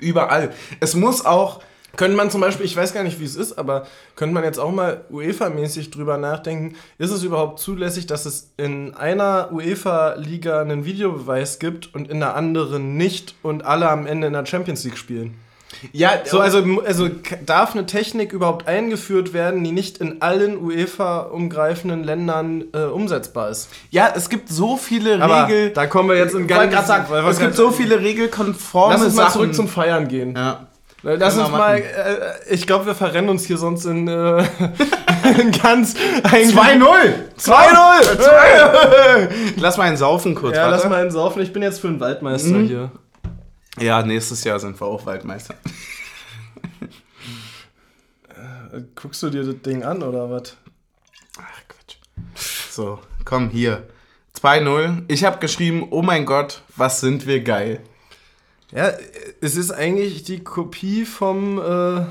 Überall. 0.00 0.54
Es 0.80 0.94
muss 0.94 1.26
auch 1.26 1.60
könnte 1.96 2.16
man 2.16 2.30
zum 2.30 2.40
Beispiel, 2.40 2.66
ich 2.66 2.76
weiß 2.76 2.92
gar 2.92 3.02
nicht, 3.02 3.20
wie 3.20 3.24
es 3.24 3.36
ist, 3.36 3.58
aber 3.58 3.86
könnte 4.14 4.34
man 4.34 4.44
jetzt 4.44 4.58
auch 4.58 4.70
mal 4.70 5.04
UEFA-mäßig 5.10 5.90
drüber 5.90 6.18
nachdenken, 6.18 6.76
ist 6.98 7.10
es 7.10 7.22
überhaupt 7.22 7.58
zulässig, 7.58 8.06
dass 8.06 8.26
es 8.26 8.52
in 8.56 8.94
einer 8.94 9.50
UEFA-Liga 9.52 10.60
einen 10.60 10.84
Videobeweis 10.84 11.58
gibt 11.58 11.94
und 11.94 12.08
in 12.08 12.20
der 12.20 12.36
anderen 12.36 12.96
nicht 12.96 13.34
und 13.42 13.64
alle 13.64 13.88
am 13.88 14.06
Ende 14.06 14.26
in 14.26 14.32
der 14.32 14.46
Champions 14.46 14.84
League 14.84 14.98
spielen? 14.98 15.34
Ja, 15.92 16.12
so, 16.24 16.40
also, 16.40 16.80
also 16.84 17.10
darf 17.44 17.74
eine 17.74 17.84
Technik 17.84 18.32
überhaupt 18.32 18.66
eingeführt 18.66 19.32
werden, 19.32 19.62
die 19.62 19.70
nicht 19.70 19.98
in 19.98 20.22
allen 20.22 20.56
UEFA-umgreifenden 20.58 22.04
Ländern 22.04 22.64
äh, 22.72 22.84
umsetzbar 22.84 23.50
ist? 23.50 23.68
Ja, 23.90 24.12
es 24.14 24.30
gibt 24.30 24.48
so 24.48 24.76
viele 24.76 25.20
Regeln. 25.20 25.74
Da 25.74 25.86
kommen 25.86 26.08
wir 26.08 26.16
jetzt 26.16 26.34
in 26.34 26.46
ganz. 26.46 26.86
Sagen, 26.86 27.12
es 27.28 27.38
gibt 27.38 27.54
so 27.54 27.70
viele 27.70 28.00
regelkonforme 28.00 28.94
Lass 28.94 29.04
uns 29.04 29.14
mal 29.14 29.30
zurück 29.30 29.54
zum 29.54 29.68
Feiern 29.68 30.08
gehen. 30.08 30.34
Ja. 30.34 30.67
Lass 31.02 31.36
uns 31.36 31.50
mal, 31.50 31.76
äh, 31.78 32.52
ich 32.52 32.66
glaube, 32.66 32.86
wir 32.86 32.94
verrennen 32.94 33.30
uns 33.30 33.44
hier 33.44 33.56
sonst 33.56 33.84
in, 33.84 34.08
äh, 34.08 34.38
in 35.40 35.52
ganz... 35.52 35.94
2-0! 35.94 36.82
2-0! 37.38 39.28
Lass 39.56 39.76
mal 39.76 39.84
einen 39.84 39.96
saufen 39.96 40.34
kurz, 40.34 40.56
Ja, 40.56 40.62
warte. 40.62 40.76
lass 40.76 40.88
mal 40.88 41.00
einen 41.00 41.12
saufen. 41.12 41.40
Ich 41.42 41.52
bin 41.52 41.62
jetzt 41.62 41.80
für 41.80 41.88
einen 41.88 42.00
Waldmeister 42.00 42.58
mhm. 42.58 42.66
hier. 42.66 42.90
Ja, 43.78 44.02
nächstes 44.02 44.42
Jahr 44.42 44.58
sind 44.58 44.80
wir 44.80 44.86
auch 44.86 45.06
Waldmeister. 45.06 45.54
Äh, 48.70 48.82
guckst 48.94 49.22
du 49.22 49.30
dir 49.30 49.44
das 49.44 49.62
Ding 49.62 49.82
an, 49.82 50.02
oder 50.02 50.30
was? 50.30 50.54
Ach, 51.38 51.62
Quatsch. 51.68 51.96
So, 52.70 52.98
komm, 53.24 53.48
hier. 53.48 53.88
2-0. 54.38 55.04
Ich 55.08 55.24
habe 55.24 55.38
geschrieben, 55.38 55.86
oh 55.90 56.02
mein 56.02 56.26
Gott, 56.26 56.60
was 56.76 57.00
sind 57.00 57.26
wir 57.26 57.42
geil. 57.42 57.80
Ja, 58.72 58.92
es 59.40 59.56
ist 59.56 59.70
eigentlich 59.70 60.24
die 60.24 60.44
Kopie 60.44 61.04
vom 61.04 61.58
äh, 61.58 62.02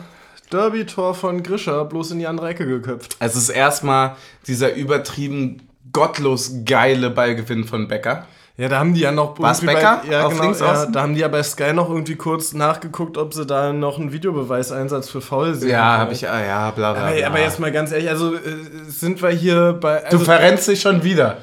Derby-Tor 0.52 1.14
von 1.14 1.44
Grischer, 1.44 1.86
bloß 1.86 2.12
in 2.12 2.20
die 2.20 2.28
andere 2.28 2.50
Ecke 2.50 2.66
geköpft. 2.66 3.16
Es 3.20 3.36
ist 3.36 3.50
erstmal 3.50 4.16
dieser 4.48 4.74
übertrieben 4.74 5.68
gottlos 5.94 6.52
geile 6.66 7.10
Ballgewinn 7.10 7.66
von 7.66 7.88
Becker. 7.88 8.26
Ja, 8.58 8.70
da 8.70 8.80
haben 8.80 8.96
die 8.96 9.02
ja 9.02 9.12
noch 9.12 9.36
Was 9.38 9.62
Becker? 9.62 10.02
Bei, 10.04 10.12
ja, 10.12 10.26
auf 10.26 10.32
genau, 10.32 10.44
links 10.46 10.60
ja, 10.62 10.88
da 10.88 11.02
haben 11.04 11.14
die 11.14 11.20
ja 11.20 11.28
bei 11.28 11.44
Sky 11.44 11.74
noch 11.74 11.92
irgendwie 11.92 12.16
kurz 12.16 12.54
nachgeguckt, 12.54 13.16
ob 13.16 13.36
sie 13.36 13.46
da 13.46 13.72
noch 13.72 14.00
einen 14.00 14.12
Videobeweiseinsatz 14.12 15.10
für 15.10 15.22
Foul 15.22 15.54
sehen. 15.54 15.70
Ja, 15.70 16.00
habe 16.00 16.14
ich, 16.14 16.28
ah, 16.28 16.44
ja, 16.44 16.72
bla 16.72 16.94
bla. 16.94 17.08
Aber, 17.08 17.28
aber, 17.28 17.40
jetzt 17.40 17.60
mal 17.60 17.72
ganz 17.72 17.92
ehrlich, 17.92 18.10
also 18.10 18.34
äh, 18.34 18.40
sind 18.88 19.22
wir 19.22 19.30
hier 19.30 19.78
bei. 19.80 20.04
Also, 20.06 20.18
du 20.18 20.26
verrennst 20.26 20.68
dich 20.68 20.82
schon 20.82 21.04
wieder. 21.04 21.38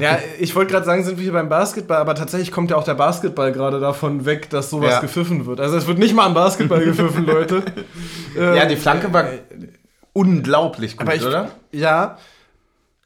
Ja, 0.00 0.18
ich 0.38 0.54
wollte 0.54 0.72
gerade 0.72 0.86
sagen, 0.86 1.04
sind 1.04 1.18
wir 1.18 1.24
hier 1.24 1.32
beim 1.32 1.48
Basketball, 1.48 1.98
aber 1.98 2.14
tatsächlich 2.14 2.50
kommt 2.50 2.70
ja 2.70 2.76
auch 2.76 2.84
der 2.84 2.94
Basketball 2.94 3.52
gerade 3.52 3.80
davon 3.80 4.24
weg, 4.24 4.50
dass 4.50 4.70
sowas 4.70 4.90
ja. 4.90 5.00
gepfiffen 5.00 5.46
wird. 5.46 5.60
Also 5.60 5.76
es 5.76 5.86
wird 5.86 5.98
nicht 5.98 6.14
mal 6.14 6.26
am 6.26 6.34
Basketball 6.34 6.84
gepfiffen, 6.84 7.26
Leute. 7.26 7.62
ja, 8.36 8.66
die 8.66 8.76
Flanke 8.76 9.12
war 9.12 9.24
unglaublich 10.12 10.96
gut, 10.96 11.12
ich, 11.12 11.24
oder? 11.24 11.50
Ja. 11.72 12.18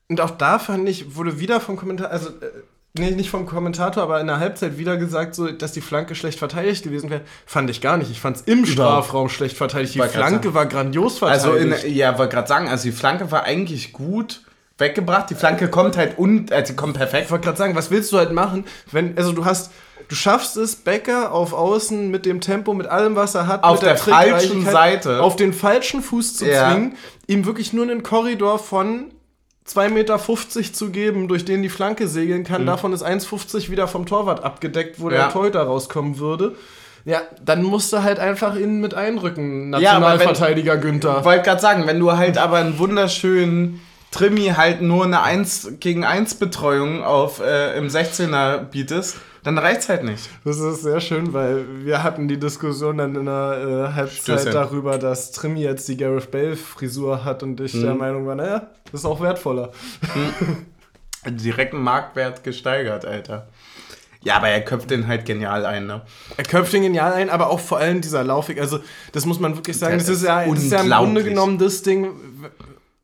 Und 0.09 0.21
auch 0.21 0.31
da 0.31 0.59
fand 0.59 0.89
ich, 0.89 1.17
wurde 1.17 1.41
wieder 1.41 1.61
vom 1.61 1.77
Kommentar, 1.77 2.11
also 2.11 2.29
äh, 2.29 2.51
nee, 2.99 3.11
nicht 3.11 3.31
vom 3.31 3.47
Kommentator, 3.47 4.03
aber 4.03 4.21
in 4.21 4.27
der 4.27 4.39
Halbzeit 4.39 4.79
wieder 4.79 4.97
gesagt, 4.97 5.35
so, 5.35 5.51
dass 5.51 5.73
die 5.73 5.81
Flanke 5.81 6.15
schlecht 6.15 6.39
verteidigt 6.39 6.85
gewesen 6.85 7.11
wäre. 7.11 7.23
Fand 7.47 7.71
ich 7.71 7.81
gar 7.81 7.97
nicht. 7.97 8.11
Ich 8.11 8.21
fand 8.21 8.37
es 8.37 8.43
im 8.43 8.67
Strafraum 8.67 9.29
schlecht 9.29 9.57
verteidigt. 9.57 9.95
Die 9.95 10.01
Flanke 10.01 10.55
war 10.55 10.67
grandios 10.67 11.19
verteidigt. 11.19 11.47
Also, 11.47 11.87
in, 11.87 11.95
ja, 11.95 12.19
wollte 12.19 12.35
gerade 12.35 12.49
sagen, 12.49 12.69
also 12.69 12.85
die 12.85 12.93
Flanke 12.93 13.31
war 13.31 13.45
eigentlich 13.45 13.93
gut 13.93 14.43
weggebracht. 14.79 15.31
Die 15.31 15.35
Flanke 15.35 15.69
kommt 15.69 15.97
halt 15.97 16.19
und 16.19 16.53
also 16.53 16.75
kommt 16.75 16.97
perfekt. 16.97 17.27
Ich 17.27 17.31
wollte 17.31 17.45
gerade 17.45 17.59
sagen, 17.59 17.75
was 17.77 17.91
willst 17.91 18.13
du 18.13 18.19
halt 18.19 18.33
machen, 18.33 18.65
wenn 18.93 19.17
also 19.17 19.33
du 19.33 19.45
hast 19.45 19.71
Du 20.09 20.17
schaffst 20.17 20.59
es, 20.59 20.77
Becker 20.77 21.33
auf 21.33 21.55
Außen 21.55 22.11
mit 22.11 22.27
dem 22.27 22.43
Tempo, 22.43 22.75
mit 22.75 22.87
allem, 22.87 23.17
was 23.17 23.35
er 23.35 23.47
hat, 23.47 23.65
Auf 23.65 23.81
mit 23.81 23.89
der 23.89 23.97
falschen 23.97 24.63
Seite. 24.67 25.23
auf 25.23 25.35
den 25.37 25.55
falschen 25.55 26.03
Fuß 26.03 26.37
zu 26.37 26.45
Ja. 26.47 26.71
zwingen, 26.73 26.97
ihm 27.27 27.47
wirklich 27.47 27.73
nur 27.73 27.85
einen 27.85 28.03
Korridor 28.03 28.59
von 28.59 29.13
2,50 29.67 29.89
Meter 29.95 30.73
zu 30.75 30.91
geben, 30.91 31.27
durch 31.27 31.47
den 31.47 31.63
die 31.63 31.71
Flanke 31.71 32.07
segeln 32.07 32.45
kann. 32.45 32.67
Davon 32.67 32.93
ist 32.93 33.03
1,50 33.03 33.71
wieder 33.71 33.89
vom 33.89 34.05
Torwart 34.05 34.45
abgedeckt, 34.45 35.01
wo 35.01 35.07
Mhm. 35.07 35.13
Ja. 35.15 35.19
der 35.23 35.29
Torhüter 35.31 35.63
rauskommen 35.63 36.19
würde. 36.19 36.55
Ja, 37.07 37.23
dann 37.43 37.63
musst 37.63 37.91
du 37.91 38.03
halt 38.03 38.19
einfach 38.19 38.57
innen 38.57 38.83
mit 38.83 38.93
einrücken, 38.93 39.73
Ja, 39.73 39.99
Nationalverteidiger 39.99 40.77
Günther. 40.77 41.17
Ich 41.21 41.25
wollte 41.25 41.45
gerade 41.45 41.63
sagen, 41.63 41.87
wenn 41.87 41.99
du 41.99 42.13
halt 42.13 42.37
aber 42.37 42.59
einen 42.59 42.79
wunderschönen 42.79 43.81
Trimi 44.15 44.47
halt 44.57 44.81
nur 44.81 45.05
eine 45.05 45.23
1 45.23 45.73
gegen 45.81 46.05
1 46.05 46.37
Betreuung 46.37 47.03
auf, 47.03 47.41
äh, 47.41 47.77
im 47.77 47.89
16er 47.89 48.59
bietest, 48.59 49.17
dann 49.43 49.59
reicht's 49.59 49.89
halt 49.89 50.05
nicht. 50.05 50.31
Das 50.45 50.59
ist 50.59 50.83
sehr 50.83 51.01
schön, 51.01 51.33
weil 51.33 51.65
wir 51.85 52.03
hatten 52.03 52.29
die 52.29 52.39
Diskussion 52.39 52.97
dann 52.99 53.15
in 53.17 53.27
der 53.27 53.89
äh, 53.91 53.95
Halbzeit 53.95 54.41
Stößchen. 54.41 54.53
darüber, 54.53 54.99
dass 54.99 55.33
Trimmi 55.33 55.61
jetzt 55.63 55.89
die 55.89 55.97
Gareth 55.97 56.31
Bale 56.31 56.57
Frisur 56.57 57.25
hat 57.25 57.43
und 57.43 57.61
ich 57.61 57.75
Mhm. 57.75 57.83
der 57.83 57.95
Meinung 57.95 58.27
war, 58.27 58.37
naja, 58.37 58.69
das 58.91 59.01
ist 59.01 59.05
auch 59.05 59.21
wertvoller. 59.21 59.71
Direkten 61.27 61.83
Marktwert 61.83 62.45
gesteigert, 62.45 63.05
Alter. 63.05 63.49
Ja, 64.23 64.37
aber 64.37 64.49
er 64.49 64.63
köpft 64.63 64.91
den 64.91 65.07
halt 65.07 65.27
genial 65.27 65.67
ein, 65.67 65.87
ne? 65.87 66.01
Er 66.39 66.45
köpft 66.45 66.73
den 66.73 66.83
genial 66.83 67.13
ein, 67.13 67.29
aber 67.29 67.51
auch 67.51 67.61
vor 67.61 67.79
allem 67.79 68.01
dieser 68.01 68.25
Laufweg, 68.25 68.59
also 68.61 68.79
das 69.13 69.27
muss 69.27 69.39
man 69.39 69.55
wirklich 69.57 69.79
sagen, 69.79 69.99
das 69.99 70.09
ist 70.09 70.23
ja, 70.25 70.47
das 70.47 70.63
ist 70.63 70.73
ja 70.73 70.81
im 70.81 70.89
Grunde 70.91 71.25
genommen 71.25 71.59
das 71.59 71.83
Ding, 71.83 72.11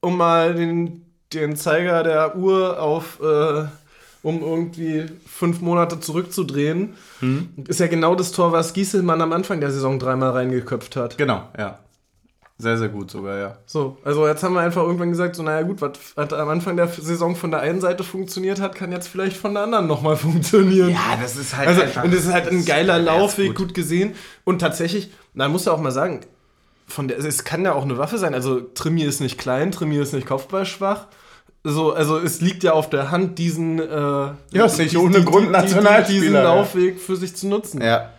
um 0.01 0.16
mal 0.16 0.55
den, 0.55 1.05
den 1.32 1.57
Zeiger 1.57 2.03
der 2.03 2.36
Uhr 2.36 2.80
auf, 2.80 3.18
äh, 3.20 3.64
um 4.22 4.42
irgendwie 4.42 5.07
fünf 5.26 5.61
Monate 5.61 6.01
zurückzudrehen, 6.01 6.94
Hm? 7.20 7.48
ist 7.68 7.80
ja 7.80 7.86
genau 7.86 8.14
das 8.14 8.32
Tor, 8.32 8.53
was 8.53 8.72
Gieselmann 8.72 9.20
am 9.22 9.32
Anfang 9.32 9.61
der 9.61 9.70
Saison 9.70 9.98
dreimal 9.98 10.30
reingeköpft 10.30 10.96
hat. 10.96 11.16
Genau, 11.18 11.42
ja. 11.59 11.78
Sehr, 12.59 12.76
sehr 12.76 12.90
gut 12.90 13.11
sogar, 13.11 13.38
ja. 13.38 13.57
So, 13.64 13.96
also 14.05 14.26
jetzt 14.26 14.42
haben 14.42 14.53
wir 14.53 14.61
einfach 14.61 14.82
irgendwann 14.82 15.09
gesagt, 15.09 15.34
so, 15.34 15.42
naja 15.42 15.62
gut, 15.62 15.80
was 15.80 15.92
was 16.14 16.30
am 16.34 16.51
Anfang 16.51 16.76
der 16.76 16.88
Saison 16.88 17.34
von 17.34 17.51
der 17.51 17.61
einen 17.61 17.80
Seite 17.80 18.05
funktioniert 18.05 18.61
hat, 18.61 18.74
kann 18.74 18.92
jetzt 18.92 19.09
vielleicht 19.09 19.38
von 19.38 19.55
der 19.55 19.62
anderen 19.62 19.86
nochmal 19.86 20.16
funktionieren. 20.16 20.90
Ja, 20.90 21.16
das 21.18 21.36
ist 21.36 21.57
halt 21.57 21.68
also, 21.68 21.80
einfach- 21.80 22.05
und 22.05 22.12
das 22.12 22.20
ist 22.26 22.32
halt 22.34 22.48
ein 22.48 22.66
geiler 22.66 22.98
Laufweg, 22.98 23.55
gut. 23.55 23.68
gut. 23.68 23.74
gesehen. 23.74 24.12
Und 24.44 24.59
tatsächlich, 24.59 25.11
na, 25.32 25.48
muss 25.48 25.64
ja 25.64 25.72
auch 25.72 25.80
mal 25.80 25.90
sagen, 25.90 26.20
von 26.91 27.09
der, 27.09 27.18
es 27.18 27.45
kann 27.45 27.64
ja 27.64 27.72
auch 27.72 27.84
eine 27.84 27.99
Waffe 27.99 28.18
sein. 28.18 28.34
Also 28.34 28.61
Trimi 28.61 29.03
ist 29.03 29.20
nicht 29.20 29.38
klein, 29.38 29.72
Trimi 29.72 29.99
ist 29.99 30.12
nicht 30.12 30.26
kopfballschwach. 30.26 31.07
So, 31.62 31.93
also 31.93 32.18
es 32.18 32.41
liegt 32.41 32.62
ja 32.62 32.72
auf 32.72 32.88
der 32.88 33.11
Hand, 33.11 33.38
diesen, 33.38 33.78
äh, 33.80 33.84
ja, 33.86 34.64
ist 34.64 34.78
nicht 34.78 34.97
ohne 34.97 35.22
Grund 35.22 35.51
Nationalspieler, 35.51 36.20
diesen 36.20 36.34
ja. 36.34 36.43
Laufweg 36.43 36.99
für 36.99 37.16
sich 37.16 37.36
zu 37.36 37.49
nutzen. 37.49 37.82
Ja. 37.82 38.11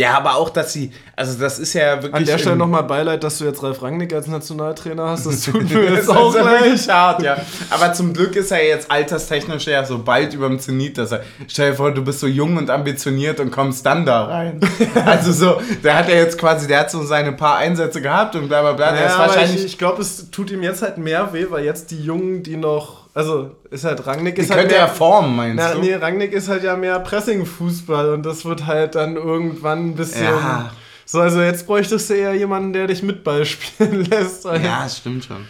Ja, 0.00 0.16
aber 0.16 0.36
auch, 0.36 0.48
dass 0.48 0.72
sie, 0.72 0.92
also 1.14 1.38
das 1.38 1.58
ist 1.58 1.74
ja 1.74 1.96
wirklich. 1.96 2.14
An 2.14 2.24
der 2.24 2.38
Stelle 2.38 2.56
nochmal 2.56 2.84
Beileid, 2.84 3.22
dass 3.22 3.36
du 3.36 3.44
jetzt 3.44 3.62
Ralf 3.62 3.82
Rangnick 3.82 4.14
als 4.14 4.28
Nationaltrainer 4.28 5.08
hast. 5.08 5.26
Das 5.26 5.42
tut 5.42 5.68
mir 5.70 5.92
jetzt 5.92 6.08
auch 6.08 6.32
wirklich 6.32 6.88
hart, 6.88 7.22
ja. 7.22 7.36
Aber 7.68 7.92
zum 7.92 8.14
Glück 8.14 8.34
ist 8.34 8.50
er 8.50 8.66
jetzt 8.66 8.90
alterstechnisch 8.90 9.66
ja 9.66 9.84
so 9.84 9.98
bald 10.02 10.32
über 10.32 10.48
dem 10.48 10.58
Zenit, 10.58 10.96
dass 10.96 11.12
er, 11.12 11.22
stell 11.46 11.72
dir 11.72 11.76
vor, 11.76 11.92
du 11.92 12.02
bist 12.02 12.20
so 12.20 12.26
jung 12.26 12.56
und 12.56 12.70
ambitioniert 12.70 13.40
und 13.40 13.50
kommst 13.50 13.84
dann 13.84 14.06
da 14.06 14.24
rein. 14.24 14.60
also 15.04 15.32
so, 15.32 15.60
der 15.84 15.98
hat 15.98 16.08
ja 16.08 16.14
jetzt 16.14 16.38
quasi, 16.38 16.66
der 16.66 16.80
hat 16.80 16.90
so 16.90 17.02
seine 17.02 17.32
paar 17.32 17.58
Einsätze 17.58 18.00
gehabt 18.00 18.34
und 18.36 18.48
bla 18.48 18.62
bla 18.62 18.72
bla. 18.72 18.98
Ja, 18.98 19.18
wahrscheinlich, 19.18 19.56
ich, 19.58 19.66
ich 19.66 19.78
glaube, 19.78 20.00
es 20.00 20.30
tut 20.30 20.50
ihm 20.50 20.62
jetzt 20.62 20.80
halt 20.80 20.96
mehr 20.96 21.34
weh, 21.34 21.44
weil 21.50 21.66
jetzt 21.66 21.90
die 21.90 22.02
Jungen, 22.02 22.42
die 22.42 22.56
noch, 22.56 22.99
also 23.20 23.56
ist 23.70 23.84
halt 23.84 24.06
Rangnick 24.06 24.34
die 24.34 24.42
ist 24.42 24.50
halt 24.50 24.60
könnte 24.60 24.74
mehr, 24.74 24.84
er 24.86 24.88
formen, 24.88 25.36
meinst 25.36 25.56
na, 25.56 25.74
du? 25.74 25.80
nee, 25.80 25.94
Rangnick 25.94 26.32
ist 26.32 26.48
halt 26.48 26.62
ja 26.62 26.76
mehr 26.76 26.98
Pressing-Fußball 27.00 28.12
und 28.14 28.24
das 28.24 28.44
wird 28.44 28.66
halt 28.66 28.94
dann 28.94 29.16
irgendwann 29.16 29.90
ein 29.90 29.94
bisschen. 29.94 30.24
Ja. 30.24 30.72
So, 31.06 31.20
also 31.20 31.40
jetzt 31.40 31.66
bräuchtest 31.66 32.08
du 32.10 32.14
eher 32.14 32.34
jemanden, 32.34 32.72
der 32.72 32.86
dich 32.86 33.02
mit 33.02 33.24
Ball 33.24 33.44
spielen 33.46 34.04
lässt. 34.04 34.44
Ja, 34.44 34.82
das 34.84 34.98
stimmt 34.98 35.24
schon. 35.24 35.46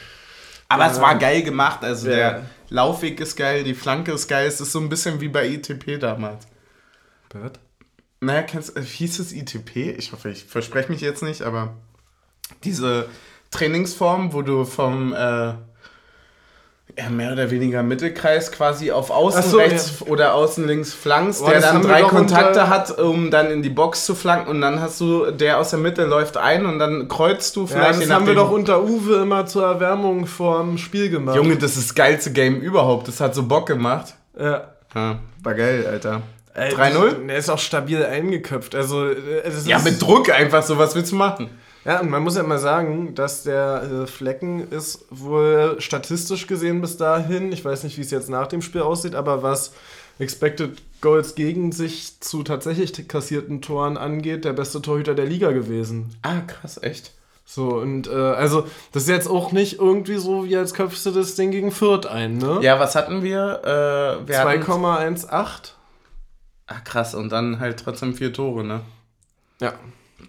Aber 0.69 0.87
es 0.87 1.01
war 1.01 1.17
geil 1.19 1.43
gemacht, 1.43 1.83
also 1.83 2.09
Ja. 2.09 2.17
der 2.17 2.47
Laufweg 2.69 3.19
ist 3.21 3.37
geil, 3.37 3.65
die 3.65 3.75
Flanke 3.75 4.13
ist 4.13 4.29
geil, 4.29 4.47
es 4.47 4.61
ist 4.61 4.73
so 4.73 4.79
ein 4.79 4.89
bisschen 4.89 5.21
wie 5.21 5.29
bei 5.29 5.49
ITP 5.49 5.99
damals. 5.99 6.47
Naja, 8.21 8.43
kennst, 8.43 8.77
äh, 8.77 8.83
hieß 8.83 9.19
es 9.19 9.33
ITP? 9.33 9.91
Ich 9.99 10.13
hoffe, 10.13 10.31
ich 10.31 10.45
verspreche 10.45 10.91
mich 10.93 11.01
jetzt 11.01 11.23
nicht, 11.23 11.43
aber 11.43 11.75
diese 12.65 13.07
Trainingsform, 13.51 14.33
wo 14.33 14.43
du 14.43 14.65
vom 14.65 15.13
äh, 15.13 15.55
ja, 16.99 17.09
mehr 17.09 17.33
oder 17.33 17.51
weniger 17.51 17.83
Mittelkreis 17.83 18.53
quasi 18.53 18.91
auf 18.91 19.11
außen 19.11 19.43
so, 19.43 19.59
rechts 19.59 20.03
oder 20.07 20.35
außen 20.35 20.67
links 20.67 20.93
flankst, 20.93 21.43
Oh, 21.43 21.47
der 21.49 21.61
das 21.61 21.73
dann 21.73 21.83
drei 21.83 22.03
Kontakte 22.03 22.69
hat, 22.69 22.99
um 22.99 23.31
dann 23.31 23.51
in 23.51 23.63
die 23.63 23.71
Box 23.71 24.05
zu 24.07 24.15
flanken 24.15 24.49
und 24.51 24.61
dann 24.61 24.81
hast 24.81 25.01
du, 25.01 25.31
der 25.31 25.59
aus 25.59 25.71
der 25.71 25.79
Mitte 25.79 26.05
läuft 26.05 26.37
ein 26.37 26.67
und 26.67 26.79
dann 26.79 27.09
kreuzt 27.09 27.57
du 27.57 27.63
Ja, 27.63 27.67
vielleicht 27.69 28.01
das 28.01 28.09
je 28.09 28.15
haben 28.15 28.27
wir 28.27 28.35
doch 28.35 28.51
unter 28.51 28.83
Uwe 28.83 29.17
immer 29.23 29.47
zur 29.47 29.65
Erwärmung 29.67 30.27
vorm 30.27 30.79
Spiel 30.79 31.11
gemacht. 31.11 31.37
Junge, 31.37 31.57
das 31.57 31.77
ist 31.77 31.91
das 31.91 31.95
geilste 31.95 32.33
Game 32.33 32.61
überhaupt. 32.61 33.09
Das 33.09 33.21
hat 33.21 33.35
so 33.35 33.43
Bock 33.45 33.67
gemacht. 33.67 34.15
Ja. 34.39 34.69
Ja, 34.95 35.19
war 35.43 35.55
geil, 35.55 35.87
Alter. 35.91 36.23
Ey, 36.53 36.75
3-0? 36.75 37.27
Der 37.29 37.37
ist 37.37 37.49
auch 37.49 37.59
stabil 37.61 38.05
eingeköpft. 38.05 38.75
Also, 38.75 39.09
äh, 39.09 39.17
Ja, 39.65 39.79
mit 39.79 40.03
Druck 40.03 40.31
einfach 40.31 40.65
so. 40.65 40.79
Was 40.79 40.95
willst 40.97 41.13
du 41.13 41.17
machen? 41.17 41.49
Ja, 41.85 42.01
und 42.01 42.11
man 42.11 42.23
muss 42.23 42.37
ja 42.37 42.43
mal 42.43 42.59
sagen, 42.59 43.15
dass 43.15 43.43
der 43.43 43.83
äh, 44.03 44.07
Flecken 44.07 44.71
ist 44.71 45.07
wohl 45.11 45.77
statistisch 45.79 46.47
gesehen 46.47 46.81
bis 46.83 46.97
dahin, 46.99 47.53
ich 47.53 47.65
weiß 47.65 47.85
nicht, 47.85 47.97
wie 47.97 48.03
es 48.03 48.11
jetzt 48.11 48.29
nach 48.29 48.49
dem 48.49 48.61
Spiel 48.61 48.83
aussieht, 48.83 49.15
aber 49.15 49.43
was 49.43 49.73
Expected 50.19 50.83
Goals 51.01 51.35
gegen 51.35 51.73
sich 51.73 52.21
zu 52.21 52.43
tatsächlich 52.43 53.09
kassierten 53.09 53.63
Toren 53.63 53.97
angeht, 53.97 54.45
der 54.45 54.53
beste 54.53 54.83
Torhüter 54.83 55.15
der 55.15 55.25
Liga 55.25 55.51
gewesen. 55.53 56.15
Ah, 56.21 56.41
krass, 56.47 56.79
echt. 56.83 57.13
So, 57.47 57.69
und 57.79 58.07
äh, 58.07 58.13
also, 58.15 58.67
das 58.93 59.05
ist 59.05 59.09
jetzt 59.09 59.29
auch 59.29 59.51
nicht 59.51 59.79
irgendwie 59.79 60.19
so, 60.19 60.45
wie 60.45 60.57
als 60.57 60.75
köpfst 60.75 61.05
du 61.07 61.11
das 61.11 61.35
Ding 61.35 61.51
gegen 61.51 61.73
Fürth 61.73 62.07
ein, 62.07 62.37
ne? 62.37 62.59
Ja, 62.61 62.79
was 62.79 62.95
hatten 62.95 63.23
wir? 63.23 63.61
Äh, 63.65 64.29
wir 64.29 64.39
hatten- 64.39 64.63
2,18. 64.63 65.73
Ah, 66.67 66.81
krass. 66.85 67.15
Und 67.15 67.33
dann 67.33 67.59
halt 67.59 67.81
trotzdem 67.83 68.15
vier 68.15 68.33
Tore, 68.33 68.63
ne? 68.63 68.83
Ja. 69.61 69.73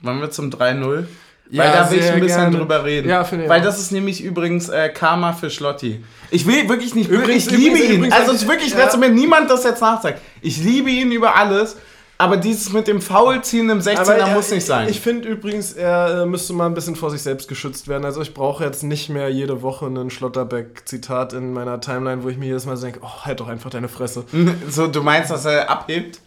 Wollen 0.01 0.21
wir 0.21 0.31
zum 0.31 0.49
3-0? 0.49 1.05
Ja, 1.49 1.63
Weil 1.65 1.71
da 1.73 1.91
will 1.91 1.99
ich 1.99 2.09
ein 2.11 2.19
bisschen 2.21 2.37
gerne. 2.41 2.57
drüber 2.57 2.85
reden. 2.85 3.09
Ja, 3.09 3.23
finde 3.25 3.43
ich 3.45 3.49
Weil 3.49 3.59
auch. 3.61 3.65
das 3.65 3.79
ist 3.79 3.91
nämlich 3.91 4.23
übrigens 4.23 4.69
äh, 4.69 4.87
Karma 4.89 5.33
für 5.33 5.49
Schlotti. 5.49 6.01
Ich 6.29 6.45
will 6.47 6.69
wirklich 6.69 6.95
nicht. 6.95 7.09
Übrigens- 7.09 7.45
ich 7.47 7.51
liebe 7.51 7.71
übrigens- 7.75 7.89
ihn. 7.89 7.95
übrigens- 7.97 8.15
also 8.15 8.31
es 8.31 8.43
ist 8.43 8.47
wirklich, 8.49 8.71
ja. 8.71 8.77
dass 8.85 8.95
mir 8.97 9.09
niemand 9.09 9.49
das 9.49 9.63
jetzt 9.65 9.81
nachsagt. 9.81 10.21
Ich 10.41 10.57
liebe 10.63 10.89
ihn 10.89 11.11
über 11.11 11.35
alles. 11.35 11.75
Aber 12.17 12.37
dieses 12.37 12.71
mit 12.71 12.87
dem 12.87 13.01
Foulziehen 13.01 13.67
im 13.71 13.79
16er 13.81 14.13
er- 14.13 14.27
muss 14.27 14.51
nicht 14.51 14.63
sein. 14.65 14.87
Ich 14.87 15.01
finde 15.01 15.27
übrigens, 15.27 15.73
er 15.73 16.21
äh, 16.21 16.25
müsste 16.27 16.53
mal 16.53 16.67
ein 16.67 16.75
bisschen 16.75 16.95
vor 16.95 17.09
sich 17.09 17.23
selbst 17.23 17.47
geschützt 17.49 17.87
werden. 17.87 18.05
Also 18.05 18.21
ich 18.21 18.35
brauche 18.35 18.63
jetzt 18.63 18.83
nicht 18.83 19.09
mehr 19.09 19.27
jede 19.29 19.63
Woche 19.63 19.87
ein 19.87 20.11
Schlotterbeck-Zitat 20.11 21.33
in 21.33 21.51
meiner 21.51 21.81
Timeline, 21.81 22.21
wo 22.23 22.29
ich 22.29 22.37
mir 22.37 22.45
jedes 22.45 22.67
Mal 22.67 22.77
so 22.77 22.83
denke, 22.85 22.99
oh, 23.01 23.25
halt 23.25 23.39
doch 23.39 23.47
einfach 23.47 23.71
deine 23.71 23.89
Fresse. 23.89 24.23
so, 24.69 24.85
du 24.85 25.01
meinst, 25.01 25.31
dass 25.31 25.45
er 25.45 25.67
abhebt? 25.71 26.19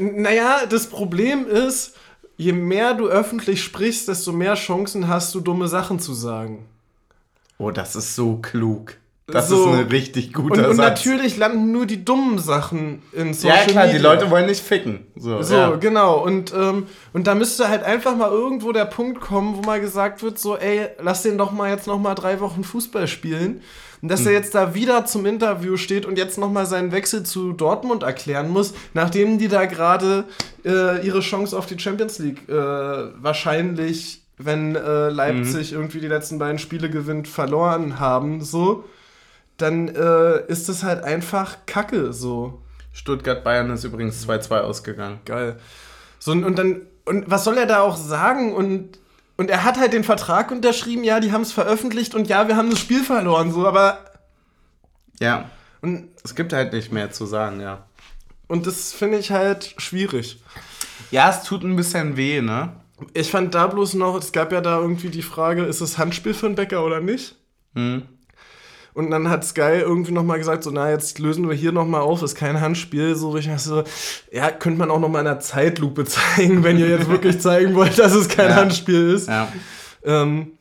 Naja, 0.00 0.62
das 0.70 0.86
Problem 0.86 1.46
ist, 1.46 1.94
je 2.36 2.52
mehr 2.52 2.94
du 2.94 3.08
öffentlich 3.08 3.62
sprichst, 3.62 4.08
desto 4.08 4.32
mehr 4.32 4.54
Chancen 4.54 5.08
hast 5.08 5.34
du, 5.34 5.40
dumme 5.40 5.68
Sachen 5.68 5.98
zu 5.98 6.14
sagen. 6.14 6.66
Oh, 7.58 7.70
das 7.70 7.96
ist 7.96 8.14
so 8.14 8.36
klug. 8.36 8.96
Das 9.26 9.48
So. 9.48 9.70
ist 9.70 9.78
ein 9.78 9.86
richtig 9.88 10.36
Und, 10.36 10.48
guter 10.50 10.68
und 10.68 10.76
Satz. 10.76 10.86
natürlich 11.04 11.38
landen 11.38 11.72
nur 11.72 11.86
die 11.86 12.04
dummen 12.04 12.38
Sachen 12.38 13.00
in 13.12 13.32
Social 13.32 13.56
ja, 13.58 13.64
klar, 13.64 13.84
Media. 13.86 13.98
die 13.98 14.02
Leute 14.04 14.30
wollen 14.30 14.44
nicht 14.46 14.62
ficken. 14.62 15.06
So, 15.16 15.40
So, 15.42 15.54
ja. 15.54 15.70
genau. 15.76 16.22
Und, 16.22 16.52
ähm, 16.54 16.86
und 17.14 17.26
da 17.26 17.34
müsste 17.34 17.68
halt 17.70 17.84
einfach 17.84 18.14
mal 18.16 18.30
irgendwo 18.30 18.72
der 18.72 18.84
Punkt 18.84 19.20
kommen, 19.22 19.56
wo 19.56 19.62
mal 19.62 19.80
gesagt 19.80 20.22
wird, 20.22 20.38
so, 20.38 20.58
ey, 20.58 20.88
lass 21.00 21.22
den 21.22 21.38
doch 21.38 21.52
mal 21.52 21.70
jetzt 21.70 21.86
noch 21.86 21.98
mal 21.98 22.14
drei 22.14 22.38
Wochen 22.40 22.64
Fußball 22.64 23.06
spielen. 23.08 23.62
Und 24.02 24.10
dass 24.10 24.20
er 24.26 24.26
Hm. 24.26 24.32
jetzt 24.34 24.54
da 24.54 24.74
wieder 24.74 25.06
zum 25.06 25.24
Interview 25.24 25.78
steht 25.78 26.04
und 26.04 26.18
jetzt 26.18 26.36
noch 26.36 26.50
mal 26.52 26.66
seinen 26.66 26.92
Wechsel 26.92 27.22
zu 27.22 27.52
Dortmund 27.54 28.02
erklären 28.02 28.50
muss, 28.50 28.74
nachdem 28.92 29.38
die 29.38 29.48
da 29.48 29.64
gerade 29.64 30.24
äh, 30.66 31.02
ihre 31.06 31.20
Chance 31.20 31.56
auf 31.56 31.64
die 31.64 31.78
Champions 31.78 32.18
League 32.18 32.46
äh, 32.50 32.52
wahrscheinlich, 33.38 34.20
wenn 34.36 34.76
äh, 34.76 35.08
Leipzig 35.08 35.72
Mhm. 35.72 35.78
irgendwie 35.78 36.00
die 36.00 36.08
letzten 36.08 36.38
beiden 36.38 36.58
Spiele 36.58 36.90
gewinnt, 36.90 37.26
verloren 37.28 37.98
haben, 38.00 38.42
so, 38.42 38.84
dann 39.56 39.88
äh, 39.88 40.46
ist 40.46 40.68
es 40.68 40.82
halt 40.82 41.04
einfach 41.04 41.58
Kacke, 41.66 42.12
so. 42.12 42.62
Stuttgart-Bayern 42.92 43.70
ist 43.70 43.84
übrigens 43.84 44.26
2-2 44.26 44.60
ausgegangen. 44.60 45.18
Geil. 45.24 45.58
So, 46.18 46.32
und, 46.32 46.44
und 46.44 46.58
dann, 46.58 46.82
und 47.04 47.30
was 47.30 47.44
soll 47.44 47.58
er 47.58 47.66
da 47.66 47.80
auch 47.80 47.96
sagen? 47.96 48.54
Und, 48.54 48.98
und 49.36 49.50
er 49.50 49.64
hat 49.64 49.78
halt 49.78 49.92
den 49.92 50.04
Vertrag 50.04 50.50
unterschrieben, 50.50 51.04
ja, 51.04 51.20
die 51.20 51.32
haben 51.32 51.42
es 51.42 51.52
veröffentlicht 51.52 52.14
und 52.14 52.28
ja, 52.28 52.48
wir 52.48 52.56
haben 52.56 52.70
das 52.70 52.78
Spiel 52.78 53.02
verloren, 53.02 53.52
so, 53.52 53.66
aber. 53.66 53.98
Ja, 55.20 55.50
Und, 55.80 56.08
es 56.24 56.34
gibt 56.34 56.52
halt 56.52 56.72
nicht 56.72 56.92
mehr 56.92 57.10
zu 57.10 57.26
sagen, 57.26 57.60
ja. 57.60 57.84
und 58.48 58.66
das 58.66 58.92
finde 58.92 59.18
ich 59.18 59.30
halt 59.30 59.74
schwierig. 59.78 60.42
Ja, 61.10 61.30
es 61.30 61.42
tut 61.42 61.62
ein 61.62 61.76
bisschen 61.76 62.16
weh, 62.16 62.40
ne? 62.40 62.72
Ich 63.12 63.30
fand 63.30 63.54
da 63.54 63.66
bloß 63.66 63.94
noch, 63.94 64.16
es 64.16 64.32
gab 64.32 64.52
ja 64.52 64.60
da 64.60 64.80
irgendwie 64.80 65.10
die 65.10 65.22
Frage, 65.22 65.64
ist 65.64 65.80
es 65.80 65.98
Handspiel 65.98 66.32
für 66.34 66.46
einen 66.46 66.54
Bäcker 66.54 66.84
oder 66.84 67.00
nicht? 67.00 67.36
Hm. 67.74 68.02
Und 68.94 69.10
dann 69.10 69.28
hat 69.28 69.44
Sky 69.44 69.80
irgendwie 69.80 70.12
nochmal 70.12 70.38
gesagt, 70.38 70.62
so, 70.62 70.70
na, 70.70 70.88
jetzt 70.88 71.18
lösen 71.18 71.48
wir 71.48 71.54
hier 71.56 71.72
nochmal 71.72 72.00
auf, 72.02 72.22
ist 72.22 72.36
kein 72.36 72.60
Handspiel. 72.60 73.16
So, 73.16 73.36
ich 73.36 73.46
dachte 73.46 73.60
so, 73.60 73.84
ja, 74.30 74.50
könnte 74.52 74.78
man 74.78 74.90
auch 74.90 75.00
nochmal 75.00 75.22
in 75.22 75.26
einer 75.26 75.40
Zeitlupe 75.40 76.04
zeigen, 76.04 76.62
wenn 76.62 76.78
ihr 76.78 76.88
jetzt 76.88 77.08
wirklich 77.10 77.40
zeigen 77.40 77.74
wollt, 77.74 77.98
dass 77.98 78.14
es 78.14 78.28
kein 78.28 78.50
Ja. 78.50 78.56
Handspiel 78.56 79.10
ist. 79.10 79.28
Ja. 79.28 79.48
Ähm, 80.04 80.52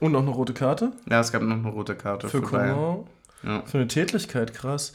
und 0.00 0.12
noch 0.12 0.22
eine 0.22 0.30
rote 0.30 0.52
Karte 0.54 0.92
ja, 1.10 1.20
es 1.20 1.32
gab 1.32 1.42
noch 1.42 1.56
eine 1.56 1.68
rote 1.68 1.94
Karte 1.96 2.28
für 2.28 2.38
für. 2.38 2.46
Coman. 2.46 3.04
Ja. 3.44 3.62
Für 3.66 3.78
eine 3.78 3.88
Tätlichkeit, 3.88 4.54
krass. 4.54 4.92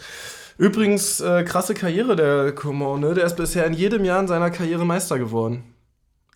Übrigens, 0.57 1.19
äh, 1.21 1.43
krasse 1.43 1.73
Karriere 1.73 2.15
der 2.15 2.51
Coman, 2.53 2.99
ne? 2.99 3.13
Der 3.13 3.25
ist 3.25 3.35
bisher 3.35 3.65
in 3.65 3.73
jedem 3.73 4.03
Jahr 4.05 4.19
in 4.19 4.27
seiner 4.27 4.51
Karriere 4.51 4.85
Meister 4.85 5.17
geworden. 5.17 5.63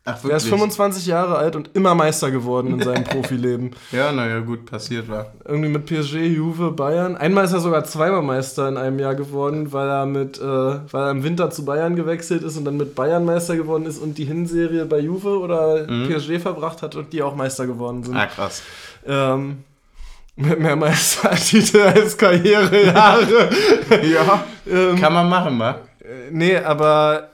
Ach, 0.09 0.21
Der 0.21 0.37
ist 0.37 0.47
25 0.47 1.05
Jahre 1.05 1.35
alt 1.37 1.57
und 1.57 1.69
immer 1.73 1.93
Meister 1.93 2.31
geworden 2.31 2.79
in 2.79 2.81
seinem 2.81 3.03
Profileben. 3.13 3.71
Ja, 3.91 4.13
naja, 4.13 4.39
gut, 4.39 4.65
passiert 4.65 5.09
war. 5.09 5.33
Irgendwie 5.45 5.67
mit 5.67 5.85
PSG, 5.85 6.15
Juve, 6.27 6.71
Bayern. 6.71 7.17
Einmal 7.17 7.43
ist 7.43 7.51
er 7.51 7.59
sogar 7.59 7.83
zweimal 7.83 8.21
Meister 8.21 8.69
in 8.69 8.77
einem 8.77 8.99
Jahr 8.99 9.15
geworden, 9.15 9.73
weil 9.73 9.89
er 9.89 10.05
mit, 10.05 10.37
äh, 10.39 10.43
weil 10.43 11.03
er 11.03 11.11
im 11.11 11.23
Winter 11.23 11.49
zu 11.49 11.65
Bayern 11.65 11.97
gewechselt 11.97 12.41
ist 12.41 12.55
und 12.57 12.63
dann 12.63 12.77
mit 12.77 12.95
Bayern 12.95 13.25
Meister 13.25 13.57
geworden 13.57 13.85
ist 13.85 13.97
und 14.01 14.17
die 14.17 14.23
Hinserie 14.23 14.85
bei 14.85 14.99
Juve 14.99 15.39
oder 15.39 15.85
PSG 16.07 16.39
verbracht 16.39 16.81
hat 16.81 16.95
und 16.95 17.11
die 17.11 17.21
auch 17.21 17.35
Meister 17.35 17.67
geworden 17.67 18.01
sind. 18.03 18.15
Ah, 18.15 18.27
krass. 18.27 18.61
Ähm, 19.05 19.57
mit 20.37 20.57
mehr 20.59 20.75
Meistertitel 20.77 21.81
als 21.95 22.17
Karrierejahre. 22.17 23.49
Ja, 24.03 24.43
ähm, 24.71 24.95
kann 24.99 25.11
man 25.13 25.27
machen, 25.27 25.59
wa? 25.59 25.71
äh, 25.99 26.31
nee, 26.31 26.55
aber 26.57 27.29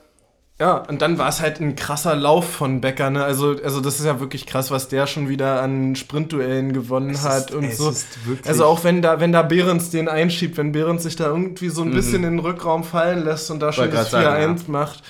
ja, 0.60 0.76
und 0.76 1.02
dann 1.02 1.18
war 1.18 1.28
es 1.28 1.40
halt 1.40 1.60
ein 1.60 1.74
krasser 1.74 2.14
Lauf 2.14 2.48
von 2.48 2.80
Becker, 2.80 3.10
ne? 3.10 3.24
Also, 3.24 3.56
also 3.62 3.80
das 3.80 3.98
ist 3.98 4.06
ja 4.06 4.20
wirklich 4.20 4.46
krass, 4.46 4.70
was 4.70 4.88
der 4.88 5.06
schon 5.08 5.28
wieder 5.28 5.60
an 5.60 5.96
Sprintduellen 5.96 6.72
gewonnen 6.72 7.20
hat 7.22 7.50
und 7.50 7.64
es 7.64 7.78
so. 7.78 7.90
ist 7.90 8.24
wirklich- 8.26 8.46
Also 8.48 8.64
auch 8.64 8.84
wenn 8.84 9.02
da, 9.02 9.18
wenn 9.18 9.32
da 9.32 9.42
Behrens 9.42 9.90
den 9.90 10.08
einschiebt, 10.08 10.56
wenn 10.56 10.70
Behrens 10.70 11.02
sich 11.02 11.16
da 11.16 11.26
irgendwie 11.26 11.70
so 11.70 11.82
ein 11.82 11.90
bisschen 11.92 12.22
in 12.24 12.36
den 12.36 12.38
Rückraum 12.38 12.84
fallen 12.84 13.24
lässt 13.24 13.50
und 13.50 13.60
da 13.60 13.72
schon 13.72 13.90
das 13.90 14.08
4-1 14.10 14.10
grad 14.10 14.22
sagen, 14.24 14.64
macht. 14.68 15.02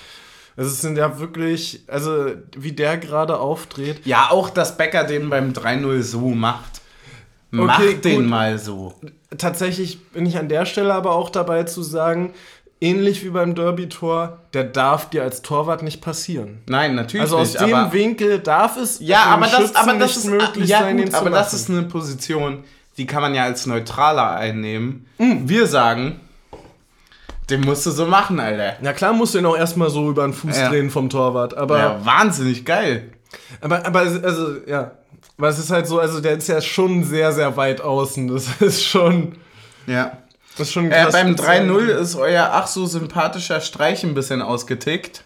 Also 0.57 0.71
es 0.71 0.81
sind 0.81 0.97
ja 0.97 1.19
wirklich, 1.19 1.83
also 1.87 2.27
wie 2.57 2.71
der 2.71 2.97
gerade 2.97 3.37
aufdreht. 3.37 4.05
Ja, 4.05 4.29
auch, 4.31 4.49
dass 4.49 4.77
Becker 4.77 5.03
den 5.03 5.29
beim 5.29 5.51
3-0 5.53 6.01
so 6.01 6.29
macht. 6.29 6.81
Mach 7.51 7.77
Okay, 7.79 7.95
den 7.95 8.21
gut. 8.21 8.29
mal 8.29 8.57
so. 8.57 8.93
Tatsächlich 9.37 10.01
bin 10.11 10.25
ich 10.25 10.37
an 10.37 10.49
der 10.49 10.65
Stelle 10.65 10.93
aber 10.93 11.11
auch 11.11 11.29
dabei 11.29 11.63
zu 11.63 11.83
sagen, 11.83 12.33
ähnlich 12.85 13.23
wie 13.25 13.29
beim 13.29 13.55
Derby-Tor, 13.55 14.37
der 14.53 14.63
darf 14.65 15.09
dir 15.09 15.23
als 15.23 15.41
Torwart 15.41 15.81
nicht 15.83 16.01
passieren. 16.01 16.59
Nein, 16.67 16.95
natürlich 16.95 17.21
Also 17.23 17.37
aus 17.37 17.53
nicht, 17.53 17.61
dem 17.61 17.91
Winkel 17.91 18.39
darf 18.39 18.77
es 18.77 18.99
Ja, 18.99 19.23
aber 19.25 19.47
das, 19.47 19.75
aber 19.75 19.93
das 19.93 20.15
nicht 20.15 20.17
ist 20.17 20.25
möglich 20.25 20.69
ja, 20.69 20.79
sein, 20.79 20.97
gut, 20.97 21.13
aber 21.13 21.29
das 21.29 21.53
ist 21.53 21.69
eine 21.69 21.83
Position, 21.83 22.63
die 22.97 23.05
kann 23.05 23.21
man 23.21 23.33
ja 23.35 23.43
als 23.43 23.65
Neutraler 23.65 24.31
einnehmen. 24.35 25.05
Hm. 25.17 25.47
Wir 25.49 25.67
sagen, 25.67 26.19
den 27.49 27.61
musst 27.61 27.85
du 27.85 27.91
so 27.91 28.05
machen, 28.05 28.39
Alter. 28.39 28.75
Ja 28.81 28.93
klar 28.93 29.13
musst 29.13 29.33
du 29.35 29.39
ihn 29.39 29.45
auch 29.45 29.57
erstmal 29.57 29.89
so 29.89 30.09
über 30.09 30.23
den 30.23 30.33
Fuß 30.33 30.57
Ja. 30.57 30.69
drehen 30.69 30.89
vom 30.89 31.09
Torwart, 31.09 31.55
aber, 31.55 31.77
Ja, 31.77 32.05
wahnsinnig 32.05 32.65
geil. 32.65 33.11
aber, 33.61 33.85
aber 33.85 34.03
es- 34.03 34.23
also 34.23 34.55
ja, 34.67 34.91
aber 35.37 35.49
es 35.49 35.59
ist 35.59 35.69
halt 35.71 35.85
so, 35.87 35.99
also 35.99 36.21
der 36.21 36.37
ist 36.37 36.47
ja 36.47 36.61
schon 36.61 37.03
sehr, 37.03 37.31
sehr 37.33 37.55
weit 37.57 37.81
außen, 37.81 38.27
das 38.29 38.47
ist 38.61 38.83
schon, 38.83 39.35
Ja. 39.85 40.17
Das 40.57 40.67
ist 40.67 40.73
schon 40.73 40.91
Äh, 40.91 41.03
krass 41.03 41.13
beim 41.13 41.33
speziell. 41.37 41.69
3-0 41.69 41.87
ist 41.99 42.15
euer 42.15 42.49
ach 42.53 42.67
so 42.67 42.85
sympathischer 42.85 43.61
Streich 43.61 44.03
ein 44.03 44.13
bisschen 44.13 44.41
ausgetickt. 44.41 45.23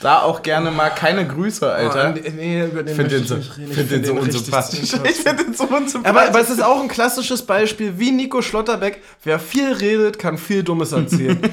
Da 0.00 0.20
auch 0.20 0.42
gerne 0.42 0.70
mal 0.70 0.90
keine 0.90 1.26
Grüße, 1.26 1.64
Oh, 1.64 1.68
Alter. 1.68 2.10
nee, 2.36 2.64
über 2.64 2.82
den 2.82 2.94
finde 2.94 3.18
möchte 3.18 3.18
den 3.20 3.26
so, 3.26 3.36
nicht 3.36 3.56
reden. 3.56 3.70
Ich 3.70 3.76
find 3.76 3.90
den 3.90 4.04
so 4.04 4.12
unsympathisch. 4.14 4.92
Ich 5.04 5.16
finde 5.16 5.44
den 5.44 5.54
so 5.54 5.64
unsympathisch. 5.64 6.04
Aber, 6.10 6.28
aber 6.28 6.40
es 6.40 6.50
ist 6.50 6.62
auch 6.62 6.82
ein 6.82 6.88
klassisches 6.88 7.42
Beispiel, 7.46 7.98
wie 7.98 8.10
Nico 8.10 8.42
Schlotterbeck, 8.42 9.00
wer 9.22 9.38
viel 9.38 9.72
redet, 9.72 10.18
kann 10.18 10.36
viel 10.36 10.62
Dummes 10.62 10.92
erzählen. 10.92 11.38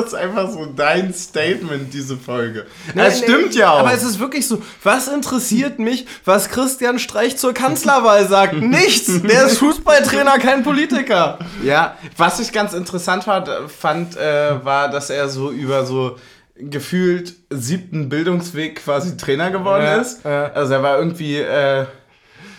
das 0.00 0.12
ist 0.12 0.14
einfach 0.14 0.50
so 0.50 0.66
dein 0.66 1.12
Statement, 1.14 1.92
diese 1.92 2.16
Folge. 2.16 2.66
Nee, 2.94 3.02
das 3.02 3.20
nee, 3.20 3.26
stimmt 3.26 3.54
ja 3.54 3.72
auch. 3.72 3.80
Aber 3.80 3.92
es 3.92 4.02
ist 4.02 4.18
wirklich 4.18 4.46
so, 4.46 4.62
was 4.82 5.08
interessiert 5.08 5.78
mich, 5.78 6.06
was 6.24 6.48
Christian 6.48 6.98
Streich 6.98 7.36
zur 7.36 7.52
Kanzlerwahl 7.54 8.26
sagt? 8.28 8.54
Nichts! 8.60 9.22
Der 9.22 9.46
ist 9.46 9.58
Fußballtrainer, 9.58 10.38
kein 10.38 10.62
Politiker. 10.62 11.38
Ja, 11.62 11.96
was 12.16 12.40
ich 12.40 12.52
ganz 12.52 12.72
interessant 12.72 13.24
fand, 13.24 13.48
fand 13.68 14.16
äh, 14.16 14.64
war, 14.64 14.90
dass 14.90 15.10
er 15.10 15.28
so 15.28 15.50
über 15.50 15.84
so 15.86 16.16
gefühlt 16.56 17.34
siebten 17.50 18.08
Bildungsweg 18.08 18.82
quasi 18.82 19.16
Trainer 19.16 19.50
geworden 19.50 19.84
Ja, 19.84 19.96
ist. 19.96 20.24
ja. 20.24 20.50
Also 20.52 20.74
er 20.74 20.82
war 20.82 20.98
irgendwie 20.98 21.36
äh, 21.36 21.86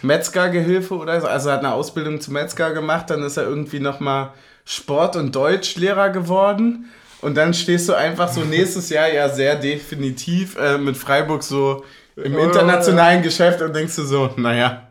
Metzgergehilfe 0.02 0.96
oder 0.96 1.20
so. 1.20 1.28
Also 1.28 1.50
er 1.50 1.56
hat 1.56 1.66
eine 1.66 1.74
Ausbildung 1.74 2.22
zum 2.22 2.34
Metzger 2.36 2.72
gemacht, 2.72 3.10
dann 3.10 3.24
ist 3.24 3.38
er 3.38 3.44
irgendwie 3.44 3.80
nochmal 3.80 4.30
Sport- 4.66 5.16
und 5.16 5.36
Deutschlehrer 5.36 6.10
geworden. 6.10 6.90
Und 7.22 7.36
dann 7.36 7.54
stehst 7.54 7.90
du 7.90 7.94
einfach 7.94 8.32
so 8.32 8.42
nächstes 8.42 8.90
Jahr 8.90 9.12
ja 9.12 9.30
sehr 9.30 9.56
definitiv 9.56 10.58
äh, 10.58 10.78
mit 10.78 10.96
Freiburg 10.96 11.44
so 11.44 11.84
im 12.16 12.34
Ja, 12.34 12.46
internationalen 12.46 13.22
Geschäft 13.22 13.62
und 13.62 13.76
denkst 13.76 13.96
du 13.96 14.04
so, 14.04 14.32
naja, 14.38 14.88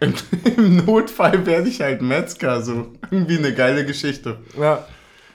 im, 0.00 0.14
im 0.56 0.84
Notfall 0.84 1.46
werde 1.46 1.68
ich 1.68 1.80
halt 1.80 2.02
Metzger. 2.02 2.62
So 2.62 2.92
irgendwie 3.10 3.38
eine 3.38 3.54
geile 3.54 3.84
Geschichte. 3.84 4.38
Ja. 4.58 4.86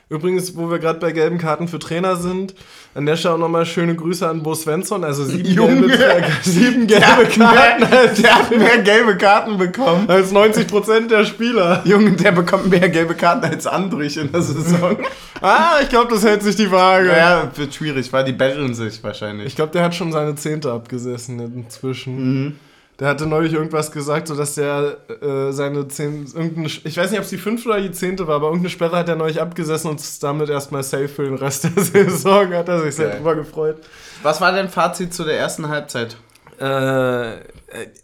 Übrigens, 0.08 0.56
wo 0.56 0.70
wir 0.70 0.78
gerade 0.78 1.00
bei 1.00 1.12
gelben 1.12 1.40
Karten 1.40 1.68
für 1.68 1.80
Trainer 1.80 2.16
sind, 2.16 2.54
an 2.94 3.08
der 3.08 3.16
Stelle 3.16 3.34
auch 3.36 3.40
nochmal 3.40 3.66
schöne 3.66 3.96
Grüße 3.96 4.28
an 4.30 4.44
Bo 4.44 4.54
Svensson. 4.54 5.04
Also 5.04 5.26
sieben 5.26 5.46
Junge. 5.50 5.88
gelbe, 5.88 6.28
sieben 6.44 6.88
Der 6.88 7.00
gelbe 7.00 7.24
hat, 7.26 7.30
Karten 7.34 7.90
mehr, 7.90 8.08
der 8.08 8.36
hat 8.36 8.52
mehr 8.58 8.78
gelbe 8.84 9.18
Karten 9.18 9.58
bekommen. 9.58 10.08
als 10.08 10.32
90% 10.32 11.08
der 11.08 11.26
Spieler. 11.26 11.82
Junge, 11.86 12.12
der 12.12 12.32
bekommt 12.34 12.68
mehr 12.70 12.88
gelbe 12.90 13.16
Karten 13.16 13.46
als 13.46 13.66
Andrich 13.66 14.18
in 14.18 14.32
der 14.32 14.42
Saison. 14.42 14.98
Ah, 15.42 15.80
ich 15.84 15.90
glaube, 15.90 16.14
das 16.14 16.24
hält 16.24 16.42
sich 16.44 16.56
die 16.56 16.72
Waage. 16.72 17.10
ja, 17.10 17.52
wird 17.56 17.74
schwierig, 17.76 18.12
weil 18.14 18.24
die 18.24 18.32
betteln 18.32 18.74
sich 18.74 19.04
wahrscheinlich. 19.04 19.48
Ich 19.48 19.56
glaube, 19.58 19.74
der 19.74 19.84
hat 19.84 19.94
schon 19.94 20.14
seine 20.14 20.36
Zehnte 20.36 20.72
abgesessen 20.72 21.40
inzwischen. 21.42 22.58
Der 23.00 23.10
hatte 23.10 23.26
neulich 23.26 23.52
irgendwas 23.54 23.92
gesagt, 23.92 24.30
so 24.30 24.36
dass 24.36 24.56
der 24.56 24.98
äh, 25.22 25.52
seine 25.52 25.88
zehn, 25.90 26.26
irgendeine, 26.34 26.68
ich 26.68 26.96
weiß 26.96 27.12
nicht, 27.12 27.20
ob 27.20 27.26
es 27.26 27.30
die 27.30 27.38
fünfte 27.38 27.68
oder 27.70 27.82
die 27.82 27.92
zehnte 27.92 28.26
war, 28.28 28.36
aber 28.36 28.48
irgendeine 28.48 28.70
Sperre 28.70 28.98
hat 28.98 29.10
er 29.10 29.18
neulich 29.18 29.42
abgesessen 29.42 29.90
und 29.90 30.00
ist 30.00 30.24
damit 30.24 30.50
erstmal 30.50 30.82
safe 30.82 31.10
für 31.10 31.24
den 31.24 31.36
Rest 31.36 31.66
der 31.76 31.84
Saison. 31.84 32.54
Hat 32.54 32.70
er 32.70 32.82
sich 32.82 32.96
sehr 32.96 33.10
Geil. 33.10 33.18
drüber 33.18 33.36
gefreut. 33.36 33.78
Was 34.24 34.40
war 34.40 34.54
dein 34.54 34.70
Fazit 34.70 35.14
zu 35.14 35.26
der 35.26 35.38
ersten 35.38 35.68
Halbzeit? 35.68 36.16
Äh, 36.60 37.40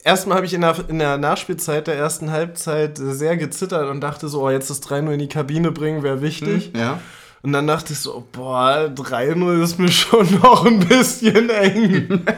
erstmal 0.04 0.36
habe 0.36 0.46
ich 0.46 0.54
in 0.54 0.62
der, 0.62 0.76
in 0.90 1.00
der 1.00 1.18
Nachspielzeit 1.18 1.88
der 1.88 1.96
ersten 1.96 2.32
Halbzeit 2.32 2.98
sehr 2.98 3.38
gezittert 3.38 3.90
und 3.90 4.02
dachte 4.02 4.28
so, 4.28 4.44
oh, 4.44 4.50
jetzt 4.50 4.70
das 4.70 4.84
3-0 4.84 5.12
in 5.12 5.20
die 5.20 5.30
Kabine 5.30 5.72
bringen, 5.72 6.04
wäre 6.04 6.22
wichtig. 6.22 6.74
Ja. 6.76 7.00
Und 7.44 7.54
dann 7.54 7.66
dachte 7.66 7.94
ich 7.94 8.00
so, 8.00 8.24
boah, 8.32 8.92
3-0 8.94 9.64
ist 9.64 9.80
mir 9.80 9.92
schon 9.92 10.28
noch 10.44 10.64
ein 10.66 10.80
bisschen 10.80 11.50
eng. 11.50 12.24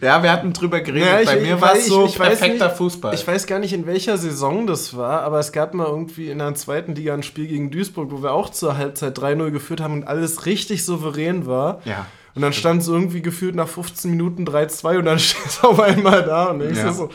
Ja, 0.00 0.22
wir 0.22 0.30
hatten 0.32 0.52
drüber 0.52 0.80
geredet. 0.80 1.06
Ja, 1.08 1.20
ich- 1.20 1.26
Bei 1.26 1.36
mir 1.40 1.60
war 1.60 1.74
es 1.74 1.86
so 1.86 2.04
ich- 2.04 2.12
ich 2.12 2.18
perfekter 2.18 2.66
nicht- 2.68 2.76
Fußball. 2.76 3.14
Ich 3.14 3.26
weiß 3.26 3.46
gar 3.46 3.58
nicht, 3.58 3.72
in 3.72 3.86
welcher 3.86 4.16
Saison 4.18 4.66
das 4.66 4.96
war, 4.96 5.22
aber 5.22 5.38
es 5.38 5.52
gab 5.52 5.74
mal 5.74 5.86
irgendwie 5.86 6.30
in 6.30 6.38
der 6.38 6.54
zweiten 6.54 6.94
Liga 6.94 7.14
ein 7.14 7.22
Spiel 7.22 7.46
gegen 7.46 7.70
Duisburg, 7.70 8.10
wo 8.10 8.22
wir 8.22 8.32
auch 8.32 8.50
zur 8.50 8.76
Halbzeit 8.76 9.16
3-0 9.18 9.50
geführt 9.50 9.80
haben 9.80 9.94
und 9.94 10.04
alles 10.04 10.46
richtig 10.46 10.84
souverän 10.84 11.46
war. 11.46 11.80
ja. 11.84 12.06
Und 12.36 12.42
dann 12.42 12.52
stand 12.52 12.80
es 12.80 12.86
irgendwie 12.88 13.22
gefühlt 13.22 13.56
nach 13.56 13.66
15 13.66 14.08
Minuten 14.12 14.44
3-2 14.46 14.98
und 14.98 15.04
dann 15.04 15.18
steht 15.18 15.44
es 15.46 15.64
auf 15.64 15.80
einmal 15.80 16.22
da 16.24 16.44
und 16.46 16.60
Ja. 16.74 16.92
so. 16.92 17.10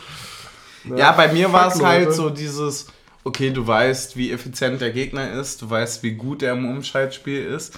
Ja, 0.96 1.14
bei 1.14 1.32
mir 1.32 1.52
war 1.54 1.70
es 1.74 1.82
halt 1.82 2.14
so 2.14 2.30
dieses, 2.30 2.88
okay, 3.26 3.50
du 3.50 3.68
weißt, 3.68 4.16
wie 4.16 4.32
effizient 4.32 4.80
der 4.80 4.92
Gegner 4.92 5.34
ist, 5.34 5.62
du 5.62 5.70
weißt, 5.70 6.04
wie 6.04 6.12
gut 6.12 6.42
er 6.42 6.54
im 6.54 6.70
Umschaltspiel 6.70 7.44
ist. 7.44 7.78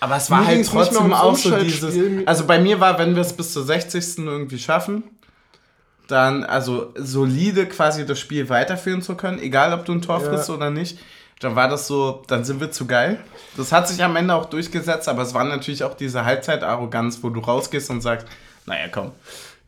Aber 0.00 0.16
es 0.16 0.30
war 0.30 0.40
Mir 0.42 0.46
halt 0.48 0.66
trotzdem 0.66 1.12
auch 1.12 1.36
so 1.36 1.56
dieses. 1.56 1.96
Also 2.26 2.46
bei 2.46 2.60
mir 2.60 2.78
war, 2.78 2.98
wenn 2.98 3.14
wir 3.14 3.22
es 3.22 3.32
bis 3.32 3.52
zur 3.52 3.64
60. 3.64 4.18
irgendwie 4.18 4.58
schaffen, 4.58 5.04
dann 6.08 6.44
also 6.44 6.92
solide 6.96 7.66
quasi 7.66 8.06
das 8.06 8.18
Spiel 8.18 8.48
weiterführen 8.48 9.02
zu 9.02 9.14
können, 9.14 9.38
egal 9.40 9.72
ob 9.72 9.84
du 9.84 9.92
ein 9.92 10.02
Tor 10.02 10.20
Ja. 10.20 10.28
frisst 10.28 10.50
oder 10.50 10.70
nicht, 10.70 10.98
dann 11.40 11.54
war 11.54 11.68
das 11.68 11.86
so, 11.86 12.22
dann 12.26 12.44
sind 12.44 12.60
wir 12.60 12.70
zu 12.70 12.86
geil. 12.86 13.18
Das 13.56 13.70
hat 13.72 13.88
sich 13.88 14.02
am 14.02 14.16
Ende 14.16 14.34
auch 14.34 14.46
durchgesetzt, 14.46 15.08
aber 15.08 15.22
es 15.22 15.34
war 15.34 15.44
natürlich 15.44 15.84
auch 15.84 15.94
diese 15.94 16.24
Halbzeitarroganz, 16.24 17.20
wo 17.22 17.30
du 17.30 17.40
rausgehst 17.40 17.90
und 17.90 18.00
sagst, 18.00 18.26
naja, 18.66 18.88
komm. 18.90 19.12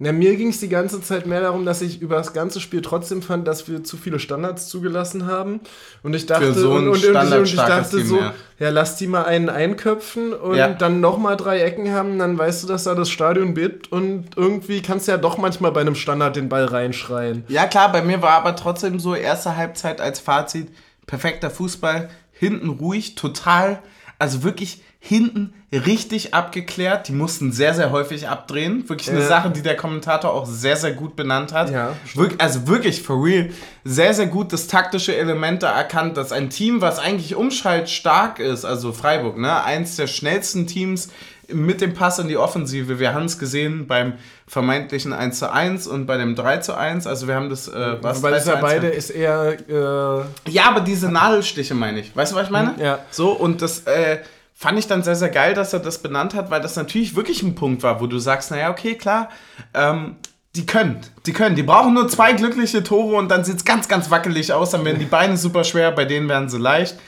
Na, 0.02 0.12
mir 0.12 0.34
ging 0.36 0.48
es 0.48 0.58
die 0.60 0.70
ganze 0.70 1.02
Zeit 1.02 1.26
mehr 1.26 1.42
darum, 1.42 1.66
dass 1.66 1.82
ich 1.82 2.00
über 2.00 2.16
das 2.16 2.32
ganze 2.32 2.58
Spiel 2.58 2.80
trotzdem 2.80 3.20
fand, 3.20 3.46
dass 3.46 3.68
wir 3.68 3.84
zu 3.84 3.98
viele 3.98 4.18
Standards 4.18 4.70
zugelassen 4.70 5.26
haben. 5.26 5.60
Und 6.02 6.14
ich 6.14 6.24
dachte, 6.24 6.54
so 6.54 6.72
und, 6.72 6.88
und, 6.88 7.04
und, 7.04 7.16
und 7.32 7.44
ich 7.44 7.54
dachte 7.54 7.98
Team, 7.98 8.06
so, 8.06 8.16
ja. 8.16 8.32
ja. 8.58 8.70
lass 8.70 8.96
die 8.96 9.06
mal 9.06 9.24
einen 9.24 9.50
einköpfen 9.50 10.32
und 10.32 10.56
Ja. 10.56 10.68
dann 10.68 11.00
nochmal 11.00 11.36
drei 11.36 11.60
Ecken 11.60 11.92
haben, 11.92 12.18
dann 12.18 12.38
weißt 12.38 12.62
du, 12.62 12.66
dass 12.66 12.84
da 12.84 12.94
das 12.94 13.10
Stadion 13.10 13.52
bebt 13.52 13.92
und 13.92 14.30
irgendwie 14.36 14.80
kannst 14.80 15.06
du 15.06 15.12
ja 15.12 15.18
doch 15.18 15.36
manchmal 15.36 15.70
bei 15.72 15.82
einem 15.82 15.94
Standard 15.94 16.34
den 16.34 16.48
Ball 16.48 16.64
reinschreien. 16.64 17.44
Ja, 17.48 17.66
klar, 17.66 17.92
bei 17.92 18.00
mir 18.00 18.22
war 18.22 18.32
aber 18.32 18.56
trotzdem 18.56 19.00
so 19.00 19.14
erste 19.14 19.56
Halbzeit 19.58 20.00
als 20.00 20.18
Fazit 20.18 20.68
perfekter 21.06 21.50
Fußball, 21.50 22.08
hinten 22.32 22.70
ruhig, 22.70 23.16
total, 23.16 23.80
also 24.18 24.44
wirklich 24.44 24.82
hinten 25.02 25.54
richtig 25.72 26.34
abgeklärt. 26.34 27.08
Die 27.08 27.12
mussten 27.12 27.52
sehr, 27.52 27.72
sehr 27.74 27.90
häufig 27.90 28.28
abdrehen. 28.28 28.86
Wirklich 28.88 29.08
eine 29.10 29.20
Ja. 29.20 29.26
Sache, 29.26 29.50
die 29.50 29.62
der 29.62 29.74
Kommentator 29.76 30.30
auch 30.32 30.44
sehr, 30.44 30.76
sehr 30.76 30.92
gut 30.92 31.16
benannt 31.16 31.52
hat. 31.54 31.70
Ja, 31.70 31.94
Wir 32.14 32.30
also 32.38 32.66
wirklich, 32.68 33.02
for 33.02 33.24
real, 33.24 33.48
sehr, 33.82 34.12
sehr 34.12 34.26
gut 34.26 34.52
das 34.52 34.66
taktische 34.66 35.16
Element 35.16 35.62
da 35.62 35.72
erkannt, 35.72 36.18
dass 36.18 36.32
ein 36.32 36.50
Team, 36.50 36.82
was 36.82 36.98
eigentlich 36.98 37.34
umschaltstark 37.34 38.40
ist, 38.40 38.64
also 38.66 38.92
Freiburg, 38.92 39.38
ne, 39.38 39.64
eins 39.64 39.96
der 39.96 40.06
schnellsten 40.06 40.66
Teams 40.66 41.08
mit 41.52 41.80
dem 41.80 41.94
Pass 41.94 42.18
in 42.18 42.28
die 42.28 42.36
Offensive. 42.36 42.98
Wir 43.00 43.14
haben 43.14 43.24
es 43.24 43.38
gesehen 43.38 43.86
beim 43.86 44.12
vermeintlichen 44.46 45.12
1 45.12 45.38
zu 45.38 45.50
1 45.50 45.86
und 45.86 46.06
bei 46.06 46.16
dem 46.18 46.36
3 46.36 46.58
zu 46.58 46.76
1. 46.76 47.06
Also 47.06 47.26
wir 47.26 47.34
haben 47.34 47.48
das, 47.48 47.68
äh, 47.68 47.96
was? 48.02 48.22
Weil 48.22 48.32
3 48.32 48.36
es 48.38 48.44
zu 48.44 48.50
ja 48.50 48.54
1? 48.56 48.62
beide 48.62 48.86
ist 48.88 49.10
eher. 49.10 49.56
Äh, 49.68 50.50
Ja, 50.50 50.64
aber 50.68 50.80
diese 50.80 51.10
Nadelstiche 51.10 51.74
meine 51.74 52.00
ich. 52.00 52.14
Weißt 52.14 52.32
du, 52.32 52.36
was 52.36 52.44
ich 52.44 52.50
meine? 52.50 52.74
Ja. 52.78 52.98
So, 53.10 53.30
und 53.32 53.62
das 53.62 53.80
äh, 53.86 54.18
fand 54.60 54.78
ich 54.78 54.86
dann 54.86 55.02
sehr, 55.02 55.16
sehr 55.16 55.30
geil, 55.30 55.54
dass 55.54 55.72
er 55.72 55.78
das 55.78 56.02
benannt 56.02 56.34
hat, 56.34 56.50
weil 56.50 56.60
das 56.60 56.76
natürlich 56.76 57.16
wirklich 57.16 57.42
ein 57.42 57.54
Punkt 57.54 57.82
war, 57.82 57.98
wo 58.02 58.06
du 58.06 58.18
sagst, 58.18 58.50
naja, 58.50 58.68
okay, 58.68 58.94
klar, 58.94 59.30
ähm, 59.72 60.16
die 60.54 60.66
können, 60.66 61.00
die 61.24 61.32
können. 61.32 61.56
Die 61.56 61.62
brauchen 61.62 61.94
nur 61.94 62.08
zwei 62.08 62.34
glückliche 62.34 62.82
Tore 62.82 63.16
und 63.16 63.30
dann 63.30 63.42
sieht 63.42 63.56
es 63.56 63.64
ganz, 63.64 63.88
ganz 63.88 64.10
wackelig 64.10 64.52
aus. 64.52 64.72
Dann 64.72 64.84
werden 64.84 64.98
die 64.98 65.06
Beine 65.06 65.38
super 65.38 65.64
schwer, 65.64 65.92
bei 65.92 66.04
denen 66.04 66.28
werden 66.28 66.50
sie 66.50 66.58
leicht. 66.58 66.98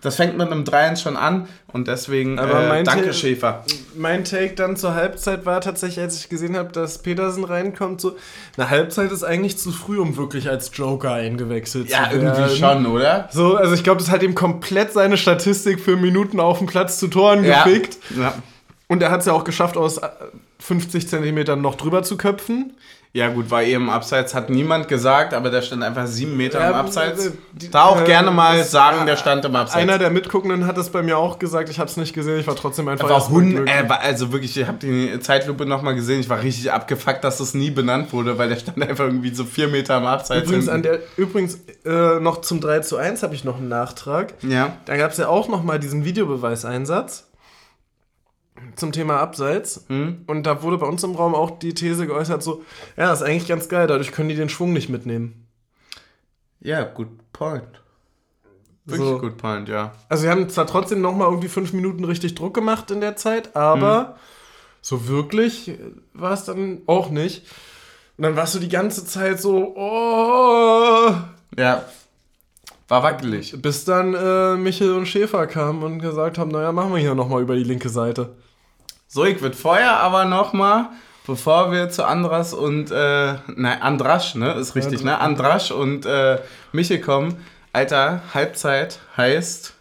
Das 0.00 0.14
fängt 0.14 0.38
mit 0.38 0.46
einem 0.50 0.62
3-1 0.62 1.02
schon 1.02 1.16
an 1.16 1.48
und 1.72 1.88
deswegen 1.88 2.38
Aber 2.38 2.76
äh, 2.76 2.84
danke, 2.84 3.12
Schäfer. 3.12 3.64
mein 3.96 4.22
Take 4.24 4.54
dann 4.54 4.76
zur 4.76 4.94
Halbzeit 4.94 5.44
war 5.44 5.60
tatsächlich, 5.60 5.98
als 6.04 6.20
ich 6.20 6.28
gesehen 6.28 6.56
habe, 6.56 6.70
dass 6.70 6.98
Petersen 6.98 7.42
reinkommt, 7.42 8.00
so. 8.00 8.16
Eine 8.56 8.70
Halbzeit 8.70 9.10
ist 9.10 9.24
eigentlich 9.24 9.58
zu 9.58 9.72
früh, 9.72 9.98
um 9.98 10.16
wirklich 10.16 10.48
als 10.48 10.70
Joker 10.72 11.12
eingewechselt 11.14 11.88
Ja, 11.88 12.04
zu 12.10 12.16
werden. 12.22 12.28
irgendwie 12.28 12.56
schon, 12.56 12.86
oder? 12.86 13.28
So, 13.32 13.56
also 13.56 13.74
ich 13.74 13.82
glaube, 13.82 14.00
das 14.00 14.10
hat 14.10 14.22
ihm 14.22 14.36
komplett 14.36 14.92
seine 14.92 15.16
Statistik 15.16 15.80
für 15.80 15.96
Minuten 15.96 16.38
auf 16.38 16.58
dem 16.58 16.68
Platz 16.68 16.98
zu 17.00 17.08
Toren 17.08 17.42
gefickt. 17.42 17.98
Ja. 18.16 18.34
Und 18.86 19.02
er 19.02 19.10
hat 19.10 19.20
es 19.20 19.26
ja 19.26 19.32
auch 19.32 19.44
geschafft, 19.44 19.76
aus 19.76 19.98
äh, 19.98 20.08
50 20.60 21.08
Zentimetern 21.08 21.60
noch 21.60 21.74
drüber 21.74 22.04
zu 22.04 22.16
köpfen. 22.16 22.72
Ja, 23.14 23.28
gut, 23.28 23.50
war 23.50 23.62
eben 23.62 23.88
Abseits, 23.90 24.34
hat 24.34 24.50
niemand 24.50 24.86
gesagt, 24.86 25.32
aber 25.34 25.50
der 25.50 25.62
stand 25.62 25.82
einfach 25.82 26.06
sieben 26.06 26.36
Meter 26.36 26.60
Ja, 26.60 26.68
im 26.70 26.74
Abseits. 26.76 27.32
die- 27.52 27.70
da 27.70 27.84
auch 27.86 28.02
äh, 28.02 28.04
gerne 28.04 28.30
mal 28.30 28.62
sagen, 28.64 29.06
der 29.06 29.16
stand 29.16 29.44
im 29.46 29.56
Abseits. 29.56 29.80
Einer 29.82 29.98
der 29.98 30.10
Mitguckenden 30.10 30.66
hat 30.66 30.76
es 30.78 30.90
bei 30.90 31.02
mir 31.02 31.16
auch 31.16 31.38
gesagt, 31.38 31.68
ich 31.70 31.78
habe 31.78 31.88
es 31.90 31.96
nicht 31.96 32.14
gesehen, 32.14 32.38
ich 32.38 32.46
war 32.46 32.54
trotzdem 32.54 32.86
einfach 32.88 33.08
war 33.08 33.26
glücklich. 33.28 33.68
äh, 33.74 33.88
war 33.88 34.00
also 34.00 34.30
wirklich, 34.32 34.56
ich 34.56 34.66
habe 34.68 34.78
die 34.78 35.18
Zeitlupe 35.20 35.64
nochmal 35.66 35.94
gesehen, 35.94 36.20
ich 36.20 36.28
war 36.28 36.42
richtig 36.42 36.70
abgefuckt, 36.70 37.24
dass 37.24 37.38
das 37.38 37.54
nie 37.54 37.70
benannt 37.70 38.12
wurde, 38.12 38.36
weil 38.38 38.50
der 38.50 38.56
stand 38.56 38.82
einfach 38.82 39.06
irgendwie 39.06 39.34
so 39.34 39.44
vier 39.44 39.68
Meter 39.68 39.94
am 39.94 40.06
Abseits. 40.06 40.46
Übrigens, 40.46 40.68
an 40.68 40.82
der, 40.82 40.98
übrigens 41.16 41.58
äh, 41.86 42.20
noch 42.20 42.42
zum 42.42 42.60
3 42.60 42.80
zu 42.80 42.96
1 42.98 43.22
habe 43.22 43.34
ich 43.34 43.42
noch 43.44 43.56
einen 43.56 43.68
Nachtrag. 43.68 44.34
ja. 44.42 44.74
Da 44.84 44.96
gab 44.96 45.10
es 45.12 45.16
ja 45.16 45.28
auch 45.28 45.48
noch 45.48 45.62
mal 45.62 45.78
diesen 45.78 46.04
Videobeweiseinsatz 46.04 47.27
zum 48.76 48.92
Thema 48.92 49.18
Abseits. 49.18 49.84
Hm? 49.88 50.24
Und 50.26 50.44
da 50.44 50.62
wurde 50.62 50.78
bei 50.78 50.86
uns 50.86 51.02
im 51.04 51.14
Raum 51.14 51.34
auch 51.34 51.58
die 51.58 51.74
These 51.74 52.06
geäußert, 52.06 52.42
so, 52.42 52.62
ja, 52.96 53.12
ist 53.12 53.22
eigentlich 53.22 53.48
ganz 53.48 53.68
geil, 53.68 53.86
dadurch 53.86 54.12
können 54.12 54.28
die 54.28 54.34
den 54.36 54.48
Schwung 54.48 54.72
nicht 54.72 54.88
mitnehmen. 54.88 55.46
ja, 56.60 56.82
good 56.84 57.08
point. 57.32 57.82
Wirklich 58.84 59.08
So. 59.08 59.18
good 59.18 59.36
point, 59.36 59.68
ja. 59.68 59.92
Also 60.08 60.24
wir 60.24 60.30
haben 60.30 60.48
zwar 60.48 60.66
trotzdem 60.66 61.00
noch 61.02 61.14
mal 61.14 61.26
irgendwie 61.26 61.48
fünf 61.48 61.72
Minuten 61.72 62.04
richtig 62.04 62.34
Druck 62.34 62.54
gemacht 62.54 62.90
in 62.90 63.00
der 63.02 63.16
Zeit, 63.16 63.54
aber 63.54 64.16
so 64.80 65.08
wirklich 65.08 65.72
war 66.14 66.32
es 66.32 66.44
dann 66.44 66.80
auch 66.86 67.10
nicht. 67.10 67.44
Und 68.16 68.22
dann 68.24 68.34
warst 68.36 68.54
du 68.54 68.58
die 68.58 68.68
ganze 68.70 69.04
Zeit 69.04 69.40
so, 69.40 69.74
oh, 69.76 71.12
Ja. 71.56 71.84
War 72.88 73.02
wackelig. 73.02 73.60
bis 73.60 73.84
dann 73.84 74.14
äh, 74.14 74.56
Michel 74.56 74.94
und 74.94 75.04
Schäfer 75.06 75.46
kamen 75.46 75.82
und 75.82 75.98
gesagt 75.98 76.38
haben, 76.38 76.50
naja, 76.50 76.72
machen 76.72 76.90
wir 76.92 76.98
hier 76.98 77.14
noch 77.14 77.28
mal 77.28 77.42
über 77.42 77.54
die 77.54 77.62
linke 77.64 77.90
Seite. 77.90 78.34
So, 79.10 79.24
ich 79.24 79.40
würde 79.40 79.56
vorher 79.56 80.00
aber 80.00 80.26
nochmal, 80.26 80.90
bevor 81.26 81.72
wir 81.72 81.88
zu 81.88 82.04
Andras 82.04 82.52
und, 82.52 82.90
äh, 82.90 83.36
nein, 83.56 83.80
Andrasch, 83.80 84.34
ne, 84.34 84.52
ist 84.52 84.74
richtig, 84.74 85.02
ne, 85.02 85.18
Andrasch 85.18 85.70
und 85.70 86.04
äh, 86.04 86.38
Michel 86.72 87.00
kommen. 87.00 87.36
Alter, 87.72 88.22
Halbzeit 88.34 89.00
heißt 89.16 89.72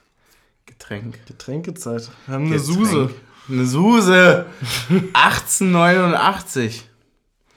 Getränk. 0.65 1.25
Getränkezeit. 1.25 2.09
Wir 2.25 2.35
haben 2.35 2.45
eine 2.45 2.55
Getränk. 2.55 2.87
Suse. 2.87 3.09
Eine 3.49 3.65
Suse. 3.65 4.45
1889. 5.13 6.87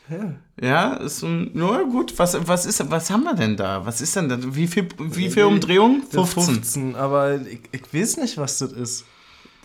Ja. 0.09 0.35
Ja, 0.61 0.95
ist 0.95 1.23
ein, 1.23 1.53
ja 1.55 1.83
gut, 1.83 2.19
was, 2.19 2.37
was 2.49 2.67
ist, 2.67 2.91
was 2.91 3.11
haben 3.11 3.23
wir 3.23 3.35
denn 3.35 3.57
da? 3.57 3.87
Was 3.87 4.01
ist 4.01 4.17
denn 4.17 4.29
da? 4.29 4.37
Wie 4.41 4.67
viel, 4.67 4.89
wie 4.99 5.31
viel 5.31 5.45
Umdrehungen? 5.45 6.03
15. 6.03 6.43
15, 6.43 6.97
aber 6.97 7.37
ich, 7.37 7.61
ich 7.71 7.95
weiß 7.95 8.17
nicht, 8.19 8.37
was 8.37 8.59
das 8.59 8.73
ist. 8.73 9.05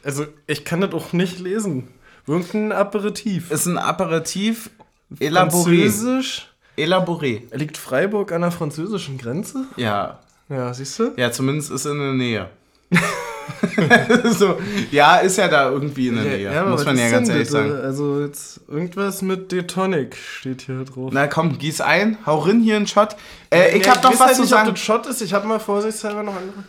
Also, 0.03 0.27
ich 0.45 0.63
kann 0.63 0.81
das 0.81 0.93
auch 0.93 1.11
nicht 1.13 1.39
lesen. 1.39 1.87
Irgendein 2.27 2.71
Aperitif. 2.71 3.51
Ist 3.51 3.65
ein 3.67 3.77
Aperitif 3.77 4.69
Elaboré. 5.19 5.51
Französisch? 5.89 6.47
Elaboré. 6.77 7.41
Liegt 7.55 7.77
Freiburg 7.77 8.31
an 8.31 8.41
der 8.41 8.51
französischen 8.51 9.17
Grenze? 9.17 9.65
Ja. 9.77 10.19
Ja, 10.49 10.73
siehst 10.73 10.99
du? 10.99 11.11
Ja, 11.17 11.31
zumindest 11.31 11.71
ist 11.71 11.85
in 11.85 11.97
der 11.97 12.13
Nähe. 12.13 12.49
so, 14.31 14.57
ja, 14.91 15.17
ist 15.17 15.37
ja 15.37 15.47
da 15.47 15.69
irgendwie 15.69 16.07
in 16.07 16.15
der 16.15 16.23
Nähe. 16.23 16.59
aber 16.59 16.71
muss 16.71 16.85
man 16.85 16.97
ja 16.97 17.09
ganz 17.09 17.29
ehrlich 17.29 17.47
bitte? 17.47 17.51
sagen. 17.69 17.81
Also, 17.81 18.21
jetzt 18.21 18.61
irgendwas 18.67 19.21
mit 19.21 19.51
Detonic 19.51 20.15
steht 20.15 20.63
hier 20.63 20.83
drauf. 20.83 21.11
Na 21.13 21.27
komm, 21.27 21.57
gieß 21.57 21.81
ein, 21.81 22.17
hau 22.25 22.39
rein 22.39 22.61
hier 22.61 22.75
einen 22.75 22.87
Shot. 22.87 23.15
Äh, 23.51 23.77
ich 23.77 23.85
Ja, 23.85 23.93
hab 23.93 24.01
doch 24.01 24.11
was 24.11 24.19
halt 24.19 24.35
zu 24.35 24.41
nicht, 24.41 24.49
sagen. 24.49 24.69
Ob 24.69 24.75
das 24.75 24.83
Shot 24.83 25.05
ist. 25.07 25.21
Ich 25.21 25.33
habe 25.33 25.47
mal 25.47 25.59
vorsichtshalber 25.59 26.23
noch 26.23 26.35
andere. 26.35 26.63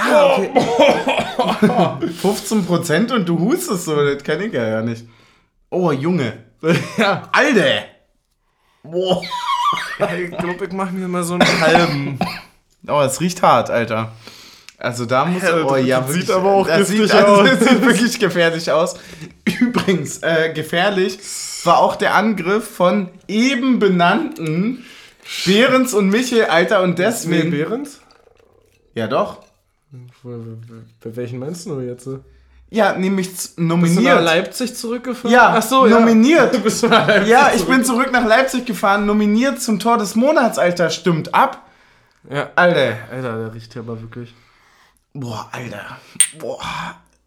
Ah, 0.00 0.36
okay. 0.36 0.50
15% 2.22 3.12
und 3.12 3.28
du 3.28 3.38
hustest 3.38 3.84
so, 3.84 3.96
das 3.96 4.22
kenne 4.22 4.46
ich 4.46 4.52
ja 4.52 4.82
nicht. 4.82 5.04
Oh, 5.70 5.90
Junge. 5.92 6.44
ja. 6.96 7.28
Alter! 7.32 7.84
Boah. 8.82 9.22
Ich 10.18 10.36
glaube, 10.38 10.64
ich 10.64 10.72
mache 10.72 10.92
mir 10.92 11.08
mal 11.08 11.22
so 11.22 11.34
einen 11.34 11.60
halben. 11.60 12.18
Oh, 12.86 13.00
es 13.00 13.20
riecht 13.20 13.42
hart, 13.42 13.70
Alter. 13.70 14.12
Also 14.78 15.06
da 15.06 15.24
muss 15.24 15.42
Ja, 15.42 15.56
oh, 15.64 15.74
das 15.74 15.86
ja, 15.86 16.02
sieht 16.02 16.28
wirklich, 16.28 16.34
aber 16.34 16.50
auch 16.52 16.66
das 16.66 16.88
sieht, 16.88 17.12
also, 17.12 17.32
aus. 17.32 17.50
Das 17.50 17.60
sieht 17.68 17.82
wirklich 17.82 18.18
gefährlich 18.20 18.70
aus. 18.70 18.94
Übrigens, 19.60 20.18
äh, 20.22 20.52
gefährlich 20.54 21.18
war 21.64 21.78
auch 21.78 21.96
der 21.96 22.14
Angriff 22.14 22.76
von 22.76 23.10
eben 23.26 23.80
benannten 23.80 24.84
Behrens 25.44 25.92
und 25.92 26.08
Michel, 26.08 26.44
Alter, 26.46 26.82
und 26.82 26.90
Nee, 26.98 27.04
deswegen. 27.04 27.50
Behrens? 27.50 28.00
ja, 28.94 29.06
doch. 29.08 29.47
Bei 30.22 31.16
welchen 31.16 31.38
meinst 31.38 31.66
du 31.66 31.80
jetzt? 31.80 32.08
Ja, 32.70 32.92
nämlich 32.92 33.34
z- 33.34 33.56
Bist 33.56 33.58
du 33.58 33.62
nach 33.62 33.68
nominiert. 33.76 34.22
Leipzig 34.22 34.74
zurückgefahren? 34.76 35.30
Ja, 35.30 35.54
Ach 35.56 35.62
so, 35.62 35.86
ja. 35.86 35.98
nominiert. 35.98 36.52
Du 36.54 36.60
bist 36.60 36.82
nach 36.82 37.06
Leipzig 37.08 37.30
Ja, 37.30 37.48
ich 37.54 37.60
zurück- 37.62 37.68
bin 37.76 37.84
zurück 37.84 38.12
nach 38.12 38.26
Leipzig 38.26 38.66
gefahren, 38.66 39.06
nominiert 39.06 39.60
zum 39.62 39.78
Tor 39.78 39.96
des 39.96 40.14
Monats, 40.16 40.58
Alter. 40.58 40.90
Stimmt 40.90 41.34
ab. 41.34 41.66
Ja. 42.28 42.50
Alter. 42.56 42.98
Alter, 43.10 43.38
der 43.38 43.54
riecht 43.54 43.74
ja 43.74 43.80
aber 43.80 44.00
wirklich. 44.02 44.34
Boah, 45.14 45.48
Alter. 45.52 45.98
Boah, 46.38 46.60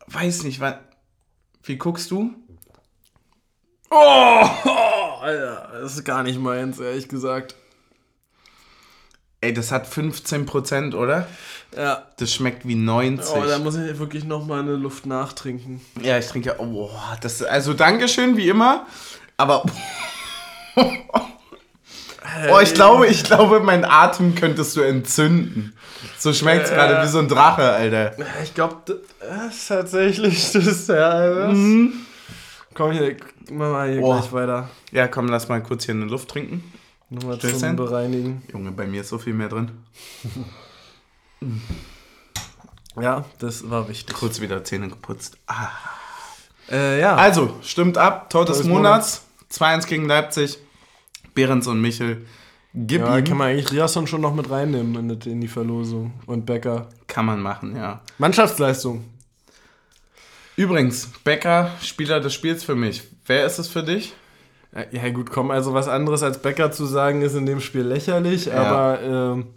weiß 0.07 0.43
nicht, 0.43 0.59
wann. 0.59 0.75
Wie 1.63 1.77
guckst 1.77 2.11
du? 2.11 2.33
Oh, 3.89 3.95
Alter, 5.21 5.71
das 5.81 5.93
ist 5.95 6.05
gar 6.05 6.23
nicht 6.23 6.39
meins, 6.39 6.79
ehrlich 6.79 7.07
gesagt. 7.09 7.55
Ey, 9.41 9.53
das 9.53 9.71
hat 9.71 9.87
15%, 9.87 10.93
oder? 10.95 11.27
Ja. 11.75 12.03
Das 12.17 12.33
schmeckt 12.33 12.67
wie 12.67 12.75
90. 12.75 13.33
Oh, 13.35 13.43
da 13.47 13.57
muss 13.59 13.75
ich 13.75 13.97
wirklich 13.99 14.23
noch 14.25 14.45
mal 14.45 14.59
eine 14.59 14.75
Luft 14.75 15.05
nachtrinken. 15.05 15.81
ja, 16.01 16.17
ich 16.17 16.27
trinke. 16.27 16.55
Oh, 16.59 16.89
das, 17.21 17.41
also 17.43 17.73
Dankeschön, 17.73 18.35
wie 18.37 18.49
immer. 18.49 18.85
Aber. 19.37 19.63
Oh, 22.51 22.59
ich 22.59 22.73
glaube, 22.73 23.07
ich 23.07 23.23
glaube, 23.23 23.59
mein 23.59 23.83
Atem 23.83 24.35
könntest 24.35 24.75
du 24.77 24.81
entzünden. 24.81 25.73
So 26.17 26.31
schmeckt's 26.33 26.69
Äh. 26.71 26.75
gerade 26.75 27.03
wie 27.05 27.11
so 27.11 27.19
ein 27.19 27.27
Drache, 27.27 27.63
Alter. 27.71 28.15
Ich 28.43 28.53
glaube, 28.53 28.77
das 28.85 29.55
ist 29.55 29.67
tatsächlich 29.67 30.51
das 30.53 30.87
ja. 30.87 31.47
Das. 31.47 31.57
Komm 32.73 32.91
hier, 32.91 33.17
mach 33.51 33.71
mal 33.71 33.91
hier 33.91 34.01
Oh. 34.01 34.13
gleich 34.13 34.31
weiter. 34.31 34.69
Ja, 34.91 35.07
komm, 35.07 35.27
lass 35.27 35.49
mal 35.49 35.61
kurz 35.61 35.85
hier 35.85 35.93
eine 35.95 36.05
Luft 36.05 36.29
trinken. 36.29 36.63
Nochmal 37.09 37.37
zum 37.39 37.75
Bereinigen. 37.75 38.43
Junge, 38.53 38.71
bei 38.71 38.87
mir 38.87 39.01
ist 39.01 39.09
so 39.09 39.17
viel 39.17 39.33
mehr 39.33 39.49
drin. 39.49 39.71
Ja, 42.99 43.25
das 43.39 43.69
war 43.69 43.87
wichtig. 43.87 44.15
Kurz 44.15 44.41
wieder 44.41 44.63
Zähne 44.63 44.89
geputzt. 44.89 45.37
Ah. 45.47 45.69
Äh, 46.69 46.99
ja. 46.99 47.15
Also, 47.15 47.55
stimmt 47.63 47.97
ab. 47.97 48.29
Tor 48.29 48.45
des 48.45 48.57
des 48.59 48.67
Monats. 48.67 49.23
2-1 49.51 49.87
gegen 49.87 50.05
Leipzig. 50.07 50.57
Behrens 51.33 51.67
und 51.67 51.81
Michel. 51.81 52.25
Gib 52.73 53.01
ja, 53.01 53.17
ihm. 53.17 53.23
kann 53.25 53.37
man 53.37 53.47
eigentlich 53.49 53.71
Riasson 53.71 54.07
schon 54.07 54.21
noch 54.21 54.33
mit 54.33 54.49
reinnehmen 54.49 54.95
in, 55.09 55.19
die- 55.19 55.31
in 55.31 55.41
die 55.41 55.47
Verlosung. 55.47 56.13
Und 56.25 56.45
Becker. 56.45 56.87
Kann 57.07 57.25
man 57.25 57.41
machen, 57.41 57.75
ja. 57.75 58.01
Mannschaftsleistung. 58.17 59.03
Übrigens, 60.55 61.09
Becker, 61.23 61.71
Spieler 61.81 62.19
des 62.19 62.33
Spiels 62.33 62.63
für 62.63 62.75
mich. 62.75 63.03
Wer 63.25 63.45
ist 63.45 63.57
es 63.59 63.67
für 63.67 63.83
dich? 63.83 64.13
Ja, 64.91 65.09
gut, 65.09 65.29
komm, 65.29 65.51
also 65.51 65.73
was 65.73 65.89
anderes 65.89 66.23
als 66.23 66.41
Becker 66.41 66.71
zu 66.71 66.85
sagen, 66.85 67.21
ist 67.23 67.35
in 67.35 67.45
dem 67.45 67.59
Spiel 67.59 67.81
lächerlich, 67.81 68.45
Ja. 68.45 68.63
aber 68.63 69.01
ähm, 69.01 69.47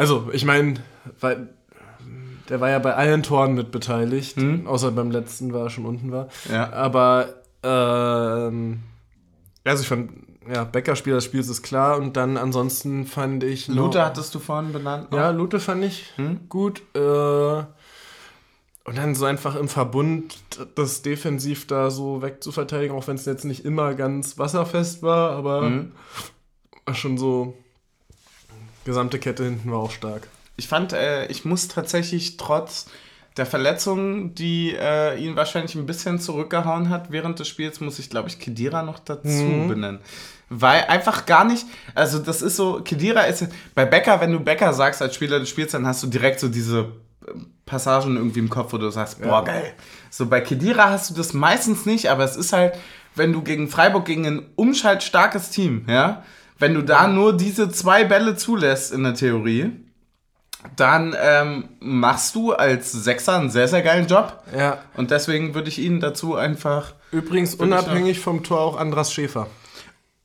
also, 0.00 0.30
ich 0.32 0.44
meine, 0.44 0.74
weil 1.20 1.48
der 2.48 2.60
war 2.60 2.70
ja 2.70 2.78
bei 2.80 2.94
allen 2.94 3.22
Toren 3.22 3.54
mit 3.54 3.70
beteiligt, 3.70 4.36
außer 4.66 4.90
beim 4.90 5.10
letzten, 5.10 5.52
war 5.52 5.64
er 5.64 5.70
schon 5.70 5.86
unten 5.86 6.10
war. 6.10 6.28
Ja. 6.50 6.72
Aber, 6.72 7.34
ähm, 7.62 8.80
also 9.64 9.82
ich 9.82 9.88
fand, 9.88 10.10
ja, 10.52 10.64
Becker 10.64 10.96
Spieler 10.96 11.16
des 11.16 11.24
Spiels 11.26 11.48
ist 11.48 11.62
klar 11.62 11.96
und 11.98 12.16
dann 12.16 12.36
ansonsten 12.36 13.06
fand 13.06 13.44
ich. 13.44 13.68
noch- 13.68 13.76
Lute 13.76 14.04
hattest 14.04 14.34
du 14.34 14.38
vorhin 14.40 14.72
benannt. 14.72 15.12
noch? 15.12 15.18
Ja, 15.18 15.30
Lute 15.30 15.60
fand 15.60 15.84
ich 15.84 16.12
gut. 16.48 16.82
Äh, 16.94 16.98
und 16.98 18.96
dann 18.96 19.14
so 19.14 19.26
einfach 19.26 19.54
im 19.54 19.68
Verbund 19.68 20.36
das 20.74 21.02
defensiv 21.02 21.66
da 21.68 21.90
so 21.90 22.22
wegzuverteidigen, 22.22 22.96
auch 22.96 23.06
wenn 23.06 23.14
es 23.14 23.26
jetzt 23.26 23.44
nicht 23.44 23.64
immer 23.64 23.94
ganz 23.94 24.38
wasserfest 24.38 25.02
war, 25.02 25.32
aber 25.32 25.84
war 26.86 26.94
schon 26.94 27.16
so. 27.18 27.54
Gesamte 28.90 29.20
Kette 29.20 29.44
hinten 29.44 29.70
war 29.70 29.78
auch 29.78 29.92
stark. 29.92 30.26
Ich 30.56 30.66
fand, 30.66 30.92
äh, 30.92 31.26
ich 31.26 31.44
muss 31.44 31.68
tatsächlich 31.68 32.38
trotz 32.38 32.86
der 33.36 33.46
Verletzung, 33.46 34.34
die 34.34 34.74
äh, 34.76 35.16
ihn 35.16 35.36
wahrscheinlich 35.36 35.76
ein 35.76 35.86
bisschen 35.86 36.18
zurückgehauen 36.18 36.88
hat 36.88 37.12
während 37.12 37.38
des 37.38 37.46
Spiels, 37.46 37.78
muss 37.78 38.00
ich, 38.00 38.10
glaube 38.10 38.28
ich, 38.28 38.40
Kedira 38.40 38.82
noch 38.82 38.98
dazu 38.98 39.64
benennen. 39.68 40.00
Weil 40.48 40.82
einfach 40.88 41.24
gar 41.24 41.44
nicht, 41.44 41.66
also 41.94 42.18
das 42.18 42.42
ist 42.42 42.56
so, 42.56 42.80
Kedira 42.82 43.20
ist, 43.22 43.46
bei 43.76 43.84
Becker, 43.84 44.20
wenn 44.20 44.32
du 44.32 44.40
Becker 44.40 44.72
sagst 44.72 45.00
als 45.00 45.14
Spieler 45.14 45.38
des 45.38 45.48
Spiels, 45.48 45.70
dann 45.70 45.86
hast 45.86 46.02
du 46.02 46.08
direkt 46.08 46.40
so 46.40 46.48
diese 46.48 46.80
äh, 47.24 47.30
Passagen 47.66 48.16
irgendwie 48.16 48.40
im 48.40 48.50
Kopf, 48.50 48.72
wo 48.72 48.78
du 48.78 48.90
sagst, 48.90 49.22
boah, 49.22 49.44
geil. 49.44 49.72
So 50.10 50.26
bei 50.26 50.40
Kedira 50.40 50.90
hast 50.90 51.10
du 51.10 51.14
das 51.14 51.32
meistens 51.32 51.86
nicht, 51.86 52.10
aber 52.10 52.24
es 52.24 52.34
ist 52.34 52.52
halt, 52.52 52.74
wenn 53.14 53.32
du 53.32 53.42
gegen 53.42 53.68
Freiburg, 53.68 54.04
gegen 54.04 54.26
ein 54.26 54.46
umschaltstarkes 54.56 55.50
Team, 55.50 55.84
ja, 55.88 56.24
wenn 56.60 56.74
du 56.74 56.82
da 56.82 57.08
nur 57.08 57.36
diese 57.36 57.70
zwei 57.70 58.04
Bälle 58.04 58.36
zulässt 58.36 58.92
in 58.92 59.02
der 59.02 59.14
Theorie, 59.14 59.72
dann 60.76 61.16
ähm, 61.18 61.70
machst 61.80 62.34
du 62.34 62.52
als 62.52 62.92
Sechser 62.92 63.38
einen 63.38 63.50
sehr, 63.50 63.66
sehr 63.66 63.82
geilen 63.82 64.06
Job. 64.06 64.42
Ja. 64.56 64.78
Und 64.94 65.10
deswegen 65.10 65.54
würde 65.54 65.68
ich 65.68 65.78
ihn 65.78 66.00
dazu 66.00 66.36
einfach 66.36 66.92
Übrigens 67.12 67.54
unabhängig 67.54 68.20
vom 68.20 68.44
Tor 68.44 68.60
auch 68.60 68.76
Andras 68.76 69.12
Schäfer. 69.12 69.46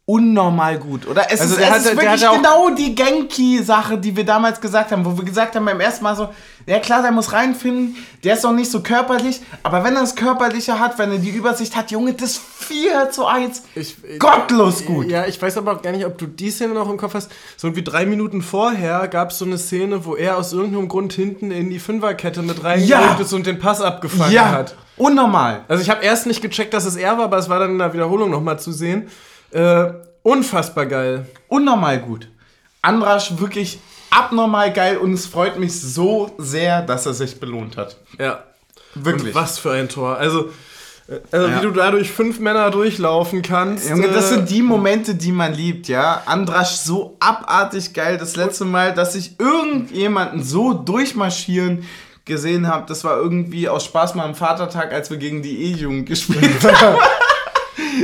Unnormal 0.07 0.77
gut. 0.77 1.07
Oder 1.07 1.31
es 1.31 1.41
Also 1.41 1.55
ist, 1.55 1.61
es 1.61 1.69
hat- 1.69 1.77
ist 1.79 1.85
wirklich 1.97 2.21
genau 2.21 2.69
die 2.69 2.93
Genki-Sache, 2.93 3.97
die 3.97 4.15
wir 4.15 4.23
damals 4.23 4.61
gesagt 4.61 4.91
haben, 4.91 5.03
wo 5.03 5.17
wir 5.17 5.25
gesagt 5.25 5.55
haben 5.55 5.65
beim 5.65 5.79
ersten 5.79 6.03
Mal 6.03 6.15
so, 6.15 6.29
ja 6.67 6.77
klar, 6.79 7.01
der 7.01 7.11
muss 7.11 7.33
reinfinden, 7.33 7.95
der 8.23 8.35
ist 8.35 8.43
noch 8.43 8.51
nicht 8.51 8.69
so 8.69 8.81
körperlich, 8.81 9.41
aber 9.63 9.83
wenn 9.83 9.95
er 9.95 10.01
das 10.01 10.15
Körperliche 10.15 10.79
hat, 10.79 10.99
wenn 10.99 11.11
er 11.11 11.17
die 11.17 11.31
Übersicht 11.31 11.75
hat, 11.75 11.89
Junge, 11.89 12.13
das 12.13 12.37
4 12.37 13.09
zu 13.09 13.25
1, 13.25 13.63
Ich, 13.73 13.95
gottlos 14.19 14.85
gut. 14.85 15.07
Ja, 15.09 15.25
ich 15.25 15.41
weiß 15.41 15.57
aber 15.57 15.73
auch 15.73 15.81
gar 15.81 15.91
nicht, 15.91 16.05
ob 16.05 16.19
du 16.19 16.27
die 16.27 16.51
Szene 16.51 16.75
noch 16.75 16.89
im 16.89 16.97
Kopf 16.97 17.15
hast. 17.15 17.31
So 17.57 17.67
irgendwie 17.67 17.83
drei 17.83 18.05
Minuten 18.05 18.43
vorher 18.43 19.07
gab 19.07 19.31
es 19.31 19.39
so 19.39 19.45
eine 19.45 19.57
Szene, 19.57 20.05
wo 20.05 20.15
er 20.15 20.37
aus 20.37 20.53
irgendeinem 20.53 20.87
Grund 20.87 21.13
hinten 21.13 21.49
in 21.49 21.71
die 21.71 21.79
Fünferkette 21.79 22.43
mit 22.43 22.63
reingerückt 22.63 22.89
Ja. 22.89 23.17
ist 23.19 23.33
und 23.33 23.47
den 23.47 23.57
Pass 23.57 23.81
abgefangen 23.81 24.31
Ja, 24.33 24.51
hat. 24.51 24.75
unnormal. 24.97 25.61
Also 25.67 25.81
ich 25.81 25.89
habe 25.89 26.03
erst 26.05 26.27
nicht 26.27 26.43
gecheckt, 26.43 26.75
dass 26.75 26.85
es 26.85 26.95
er 26.95 27.17
war, 27.17 27.25
aber 27.25 27.37
es 27.37 27.49
war 27.49 27.57
dann 27.59 27.71
in 27.71 27.79
der 27.79 27.91
Wiederholung 27.93 28.29
nochmal 28.29 28.59
zu 28.59 28.71
sehen. 28.71 29.09
Äh, 29.55 29.93
unfassbar 30.23 30.85
geil. 30.85 31.25
unnormal 31.47 31.99
gut. 31.99 32.27
Andrasch 32.81 33.37
wirklich 33.37 33.79
abnormal 34.11 34.71
geil 34.73 34.97
und 34.97 35.13
es 35.13 35.25
freut 35.25 35.57
mich 35.59 35.79
so 35.79 36.31
sehr, 36.37 36.81
dass 36.81 37.05
er 37.05 37.13
sich 37.13 37.39
belohnt 37.39 37.77
hat. 37.77 37.97
Ja. 38.19 38.43
Wirklich. 38.95 39.33
Und 39.33 39.35
was 39.35 39.57
für 39.59 39.71
ein 39.71 39.89
Tor. 39.89 40.17
Also, 40.17 40.49
äh, 41.07 41.19
also 41.31 41.47
Ja. 41.47 41.57
wie 41.57 41.61
du 41.65 41.71
dadurch 41.71 42.11
fünf 42.11 42.39
Männer 42.39 42.69
durchlaufen 42.71 43.41
kannst. 43.41 43.89
Junge, 43.89 44.07
das 44.09 44.25
äh, 44.31 44.35
sind 44.35 44.49
die 44.49 44.61
Momente, 44.61 45.15
die 45.15 45.31
man 45.31 45.53
liebt, 45.53 45.87
ja. 45.87 46.21
Andrasch 46.25 46.71
so 46.75 47.17
abartig 47.19 47.93
geil. 47.93 48.17
Das 48.17 48.35
letzte 48.35 48.65
Mal, 48.65 48.93
dass 48.93 49.15
ich 49.15 49.39
irgendjemanden 49.39 50.43
so 50.43 50.73
durchmarschieren 50.73 51.83
gesehen 52.25 52.67
habe, 52.67 52.85
das 52.87 53.03
war 53.03 53.17
irgendwie 53.17 53.69
aus 53.69 53.85
Spaß 53.85 54.15
mal 54.15 54.23
am 54.25 54.33
Vatertag, 54.35 54.91
als 54.93 55.09
wir 55.11 55.17
gegen 55.17 55.41
die 55.41 55.63
E-Jugend 55.71 56.07
gespielt 56.07 56.63
haben. 56.81 56.97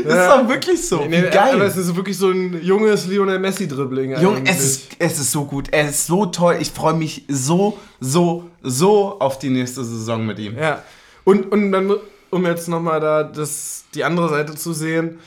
Das 0.06 0.14
ist 0.14 0.28
doch 0.28 0.48
wirklich 0.48 0.88
so. 0.88 1.06
Nee, 1.06 1.24
Wie 1.24 1.30
geil. 1.30 1.56
Aber 1.56 1.66
es 1.66 1.78
ist 1.78 1.96
wirklich 1.96 2.18
so 2.18 2.30
ein 2.30 2.62
junges 2.64 3.08
Lionel 3.08 3.40
Messi-Dribbling. 3.40 4.20
Junge, 4.20 4.42
es 4.46 4.64
ist, 4.64 4.88
es 5.00 5.20
ist 5.20 5.32
so 5.32 5.46
gut. 5.46 5.70
Er 5.72 5.90
ist 5.90 6.08
so 6.08 6.26
toll. 6.26 6.58
Ich 6.60 6.72
freue 6.72 6.94
mich 6.94 7.24
so, 7.28 7.78
so, 8.00 8.50
so 8.62 9.20
auf 9.20 9.40
die 9.40 9.50
nächste 9.50 9.84
Saison 9.84 10.26
mit 10.26 10.40
ihm. 10.40 10.58
Ja. 10.58 10.84
Und, 11.24 11.52
und 11.52 11.72
dann, 11.72 11.94
um 12.30 12.46
jetzt 12.46 12.68
nochmal 12.68 13.00
da 13.00 13.24
das, 13.24 13.86
die 13.94 14.04
andere 14.04 14.30
Seite 14.30 14.56
zu 14.56 14.74
sehen, 14.74 15.20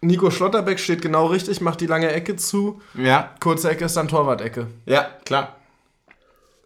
Nico 0.00 0.30
Schlotterbeck 0.30 0.78
steht 0.78 1.02
genau 1.02 1.26
richtig, 1.26 1.60
macht 1.60 1.80
die 1.80 1.86
lange 1.86 2.10
Ecke 2.12 2.36
zu. 2.36 2.80
Ja, 2.94 3.30
Kurze 3.40 3.70
Ecke 3.70 3.84
ist 3.86 3.96
dann 3.96 4.08
Torwart-Ecke. 4.08 4.68
ja, 4.86 5.08
klar. 5.24 5.56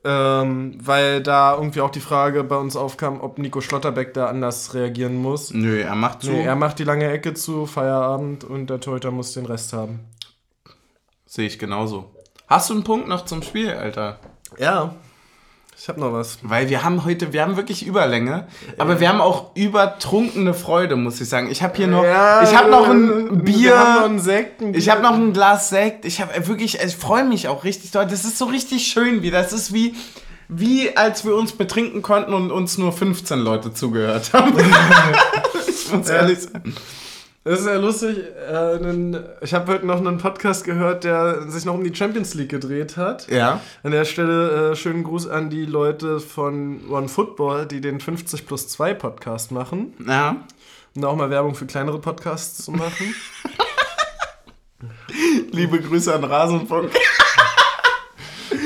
Ähm, 0.05 0.76
weil 0.82 1.22
da 1.22 1.55
irgendwie 1.55 1.80
auch 1.80 1.90
die 1.90 2.00
Frage 2.00 2.42
bei 2.42 2.57
uns 2.57 2.74
aufkam, 2.74 3.20
ob 3.20 3.38
Nico 3.38 3.61
Schlotterbeck 3.61 4.14
da 4.14 4.26
anders 4.26 4.74
reagieren 4.74 5.16
muss. 5.16 5.53
Nö, 5.53 5.80
er 5.80 5.94
macht 5.94 6.22
so. 6.22 6.32
Nee, 6.32 6.42
er 6.42 6.57
macht 6.57 6.80
die 6.80 6.84
lange 6.84 7.09
Ecke 7.09 7.34
zu, 7.34 7.66
Feierabend 7.66 8.42
und 8.42 8.68
der 8.68 8.80
Torhüter 8.80 9.12
muss 9.12 9.32
den 9.32 9.46
Rest 9.46 9.72
haben. 9.72 10.00
Sehe 11.26 11.46
ich 11.46 11.59
genauso. 11.59 12.11
Hast 12.48 12.68
du 12.68 12.74
einen 12.74 12.84
Punkt 12.84 13.07
noch 13.07 13.24
zum 13.24 13.42
Spiel, 13.42 13.70
Alter? 13.70 14.18
Ja. 14.59 14.94
Ich 15.83 15.89
hab 15.89 15.97
noch 15.97 16.12
was. 16.12 16.39
Weil 16.43 16.68
wir 16.68 16.85
haben 16.85 17.05
heute, 17.05 17.33
wir 17.33 17.43
haben 17.43 17.57
wirklich 17.57 17.85
Überlänge, 17.85 18.47
aber 18.78 19.01
wir 19.01 19.09
haben 19.09 19.20
auch 19.20 19.51
übertrunkene 19.57 20.55
Freude, 20.55 20.95
muss 20.95 21.20
ich 21.20 21.28
sagen. 21.28 21.51
Ich 21.51 21.61
habe 21.61 21.76
hier 21.76 21.89
noch, 21.89 22.05
ich 22.05 22.57
habe 22.57 22.70
noch 22.70 22.89
ein 22.89 23.43
Bier, 23.43 23.74
noch 23.74 24.05
einen 24.05 24.20
Sekt. 24.20 24.61
ein 24.61 24.74
ich 24.74 24.85
Bier. 24.85 24.93
habe 24.93 25.03
noch 25.03 25.14
ein 25.14 25.33
Glas 25.33 25.70
Sekt. 25.70 26.05
Ich 26.05 26.20
habe 26.20 26.47
wirklich, 26.47 26.78
ich 26.80 26.97
freue 26.97 27.24
mich 27.24 27.49
auch 27.49 27.64
richtig 27.64 27.91
doll. 27.91 28.07
Das 28.07 28.24
ist 28.24 28.39
so 28.39 28.45
richtig 28.45 28.87
schön 28.87 29.22
wieder. 29.22 29.43
Das 29.43 29.53
ist 29.53 29.74
wie, 29.74 29.97
wie 30.47 30.97
als 30.97 31.24
wir 31.24 31.35
uns 31.35 31.51
betrinken 31.51 32.01
konnten 32.01 32.33
und 32.33 32.53
uns 32.53 32.78
nur 32.78 32.93
15 32.93 33.41
Leute 33.41 33.74
zugehört 33.74 34.33
haben. 34.35 34.53
ich 35.68 35.93
muss 35.93 36.09
ehrlich 36.09 36.39
sagen. 36.43 36.76
Das 37.45 37.59
ist 37.59 37.66
ja 37.66 37.76
lustig. 37.76 38.18
Äh, 38.18 39.16
ich 39.40 39.53
habe 39.53 39.72
heute 39.72 39.84
noch 39.84 39.99
einen 39.99 40.18
Podcast 40.18 40.62
gehört, 40.62 41.03
der 41.03 41.51
sich 41.51 41.64
noch 41.64 41.74
um 41.74 41.82
die 41.82 41.93
Champions 41.93 42.34
League 42.34 42.51
gedreht 42.51 42.97
hat. 42.97 43.28
Ja. 43.28 43.61
An 43.82 43.90
der 43.90 44.05
Stelle 44.05 44.70
äh, 44.70 44.76
schönen 44.76 45.03
Gruß 45.03 45.26
an 45.26 45.51
die 45.51 45.66
Leute 45.66 46.20
von 46.20 46.88
One 46.88 47.09
Football, 47.09 47.66
die 47.66 47.80
den 47.80 47.99
50 47.99 48.47
plus 48.47 48.68
2 48.68 48.95
Podcast 48.95 49.51
machen. 49.51 49.95
Ja. 50.07 50.36
Um 50.95 51.03
da 51.03 51.09
auch 51.09 51.16
mal 51.16 51.30
Werbung 51.30 51.57
für 51.57 51.66
kleinere 51.66 51.99
Podcasts 51.99 52.64
zu 52.64 52.70
machen. 52.70 53.07
Liebe 55.51 55.80
Grüße 55.80 56.14
an 56.14 56.22
Rasenfunk. 56.22 56.93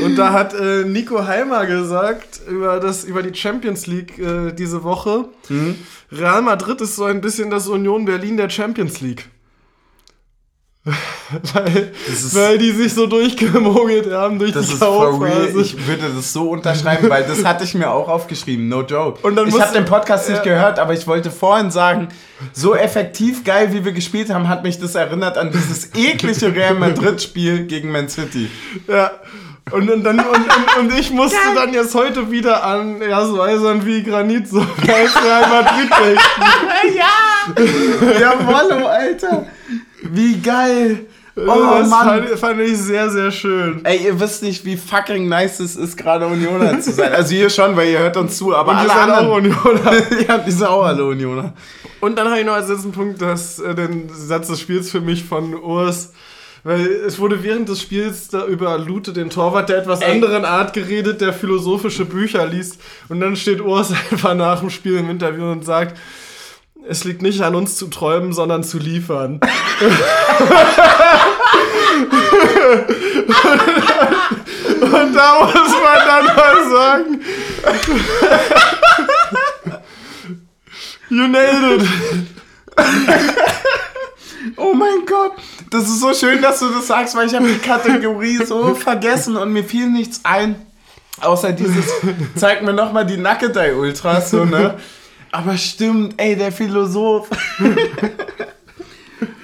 Und 0.05 0.17
da 0.17 0.33
hat 0.33 0.55
äh, 0.55 0.85
Nico 0.85 1.27
Heimer 1.27 1.67
gesagt 1.67 2.41
über, 2.49 2.81
das, 2.81 3.05
über 3.05 3.23
die 3.23 3.35
Champions 3.39 3.87
League 3.87 4.19
äh, 4.19 4.53
diese 4.53 4.83
Woche, 4.83 5.27
Real 6.13 6.43
Madrid 6.43 6.81
ist 6.81 6.97
so 6.97 7.05
ein 7.05 7.21
bisschen 7.21 7.51
das 7.51 7.69
Union 7.69 8.05
Berlin 8.05 8.37
der 8.37 8.51
Champions 8.51 9.01
League. 9.01 9.29
weil, 11.53 11.93
weil 12.33 12.59
die 12.59 12.71
sich 12.71 12.95
so 12.95 13.09
durchgemogelt 13.09 14.13
haben 14.13 14.39
durch 14.39 14.53
Das 14.53 14.69
die. 14.69 14.79
Kaufphase. 14.79 15.61
Ich 15.61 15.87
würde 15.87 16.05
das 16.15 16.33
so 16.33 16.51
unterschreiben, 16.51 17.11
weil 17.11 17.25
das 17.25 17.45
hatte 17.45 17.65
ich 17.65 17.75
mir 17.75 17.91
auch 17.91 18.09
aufgeschrieben. 18.09 18.69
No 18.69 18.83
joke. 18.83 19.27
Und 19.27 19.35
dann 19.35 19.49
ich 19.49 19.61
habe 19.61 19.73
den 19.73 19.85
Podcast 19.85 20.29
nicht 20.29 20.39
Ja. 20.47 20.55
gehört, 20.55 20.79
aber 20.79 20.93
ich 20.95 21.05
wollte 21.09 21.33
vorhin 21.33 21.73
sagen, 21.73 22.07
so 22.53 22.77
effektiv 22.77 23.43
geil, 23.43 23.73
wie 23.73 23.85
wir 23.85 23.91
gespielt 23.93 24.31
haben, 24.31 24.49
hat 24.49 24.63
mich 24.63 24.79
das 24.79 24.95
erinnert 24.95 25.37
an 25.39 25.51
dieses 25.51 25.91
eklige 25.97 26.55
Real 26.55 26.75
Madrid-Spiel 26.75 27.67
gegen 27.67 27.91
Man 27.91 28.09
City. 28.09 28.49
Ja. 28.87 29.11
Und, 29.73 29.91
und, 29.91 30.05
dann, 30.05 30.21
und, 30.21 30.29
und, 30.29 30.79
und 30.79 30.99
ich 30.99 31.11
musste 31.11 31.37
dann 31.57 31.75
jetzt 31.75 31.93
heute 31.97 32.31
wieder 32.31 32.63
an 32.63 33.03
ja, 33.03 33.25
so 33.27 33.43
eisern 33.43 33.85
wie 33.85 34.01
Granit 34.05 34.49
so 34.49 34.65
geil 34.87 35.09
Real 35.25 35.49
Madrid 35.49 35.91
denken. 35.91 36.97
ja! 36.97 38.21
Jawollo, 38.21 38.87
Alter! 38.87 39.47
Wie 40.03 40.41
geil! 40.41 41.07
Oh 41.35 41.79
das 41.79 41.91
Mann! 41.91 42.07
fand, 42.07 42.39
fand 42.39 42.61
ich 42.61 42.79
sehr, 42.79 43.11
sehr 43.11 43.33
schön. 43.33 43.81
Ey, 43.83 44.05
ihr 44.05 44.21
wisst 44.21 44.45
nicht, 44.45 44.65
wie 44.65 44.77
fucking 44.77 45.29
nice 45.29 45.59
es 45.59 45.75
ist, 45.75 45.97
gerade 45.97 46.29
Unioner 46.29 46.81
zu 46.81 46.93
sein. 46.93 47.13
Also 47.13 47.35
ihr 47.35 47.51
schon, 47.51 47.77
weil 47.77 47.89
ihr 47.89 47.99
hört 47.99 48.17
uns 48.17 48.39
zu, 48.39 48.55
aber 48.55 48.71
Und 48.71 48.77
alle 48.79 48.89
ihr 48.89 48.95
seid 48.95 49.11
auch 49.11 49.37
anderen... 49.37 49.47
Unioner. 49.47 49.93
ja, 50.29 50.39
die 50.39 50.51
sind 50.53 50.67
auch 50.67 50.85
alle 50.85 51.05
Unioner. 51.05 51.55
Und 52.01 52.17
dann 52.17 52.29
habe 52.29 52.39
ich 52.39 52.47
noch 52.47 52.55
als 52.55 52.69
letzten 52.69 52.93
Punkt 52.93 53.21
das, 53.21 53.59
äh, 53.59 53.75
den 53.75 54.09
Satz 54.15 54.47
des 54.47 54.61
Spiels 54.61 54.93
für 54.93 55.01
mich 55.01 55.25
von 55.25 55.55
Urs. 55.55 56.13
Weil 56.67 56.85
es 57.07 57.21
wurde 57.21 57.45
während 57.45 57.69
des 57.69 57.81
Spiels 57.81 58.27
da 58.27 58.45
über 58.45 58.77
Lute, 58.77 59.13
den 59.13 59.31
Torwart 59.31 59.69
der 59.69 59.79
etwas 59.79 60.01
Ey. 60.01 60.11
anderen 60.11 60.45
Art 60.45 60.73
geredet, 60.73 61.21
der 61.21 61.33
philosophische 61.33 62.05
Bücher 62.05 62.45
liest. 62.45 62.81
Und 63.09 63.21
dann 63.21 63.37
steht 63.37 63.61
Urs 63.61 63.93
einfach 64.11 64.35
nach 64.35 64.59
dem 64.59 64.71
Spiel 64.71 64.97
im 64.97 65.09
Interview 65.09 65.45
und 65.45 65.65
sagt, 65.65 65.97
es 66.89 67.05
liegt 67.05 67.23
nicht 67.23 67.43
an 67.43 67.55
uns 67.55 67.77
zu 67.77 67.87
träumen, 67.87 68.33
sondern 68.33 68.65
zu 68.65 68.79
liefern. 68.79 69.35
und 74.81 75.15
da 75.15 75.35
muss 75.45 75.55
man 75.55 75.99
dann 76.05 76.25
mal 76.35 76.69
sagen, 76.73 77.21
you 81.11 81.29
nailed 81.29 81.83
it. 81.83 81.89
Oh 84.57 84.75
mein 84.75 85.07
Gott, 85.07 85.33
das 85.71 85.85
ist 85.85 86.01
so 86.01 86.13
schön, 86.15 86.41
dass 86.41 86.61
du 86.61 86.69
das 86.69 86.87
sagst, 86.87 87.17
weil 87.17 87.27
ich 87.27 87.35
habe 87.35 87.47
die 87.47 87.59
Kategorie 87.59 88.39
so 88.45 88.75
vergessen 88.75 89.37
und 89.37 89.53
mir 89.53 89.65
fiel 89.65 89.89
nichts 89.89 90.21
ein. 90.25 90.57
Außer 91.21 91.53
dieses, 91.53 91.87
zeig 92.35 92.63
mir 92.63 92.75
nochmal 92.75 93.07
die 93.07 93.17
Nackedei 93.17 93.75
Ultras, 93.75 94.31
so, 94.31 94.45
ne? 94.45 94.75
Aber 95.33 95.57
stimmt, 95.57 96.15
ey, 96.19 96.37
der 96.37 96.53
Philosoph. 96.53 97.29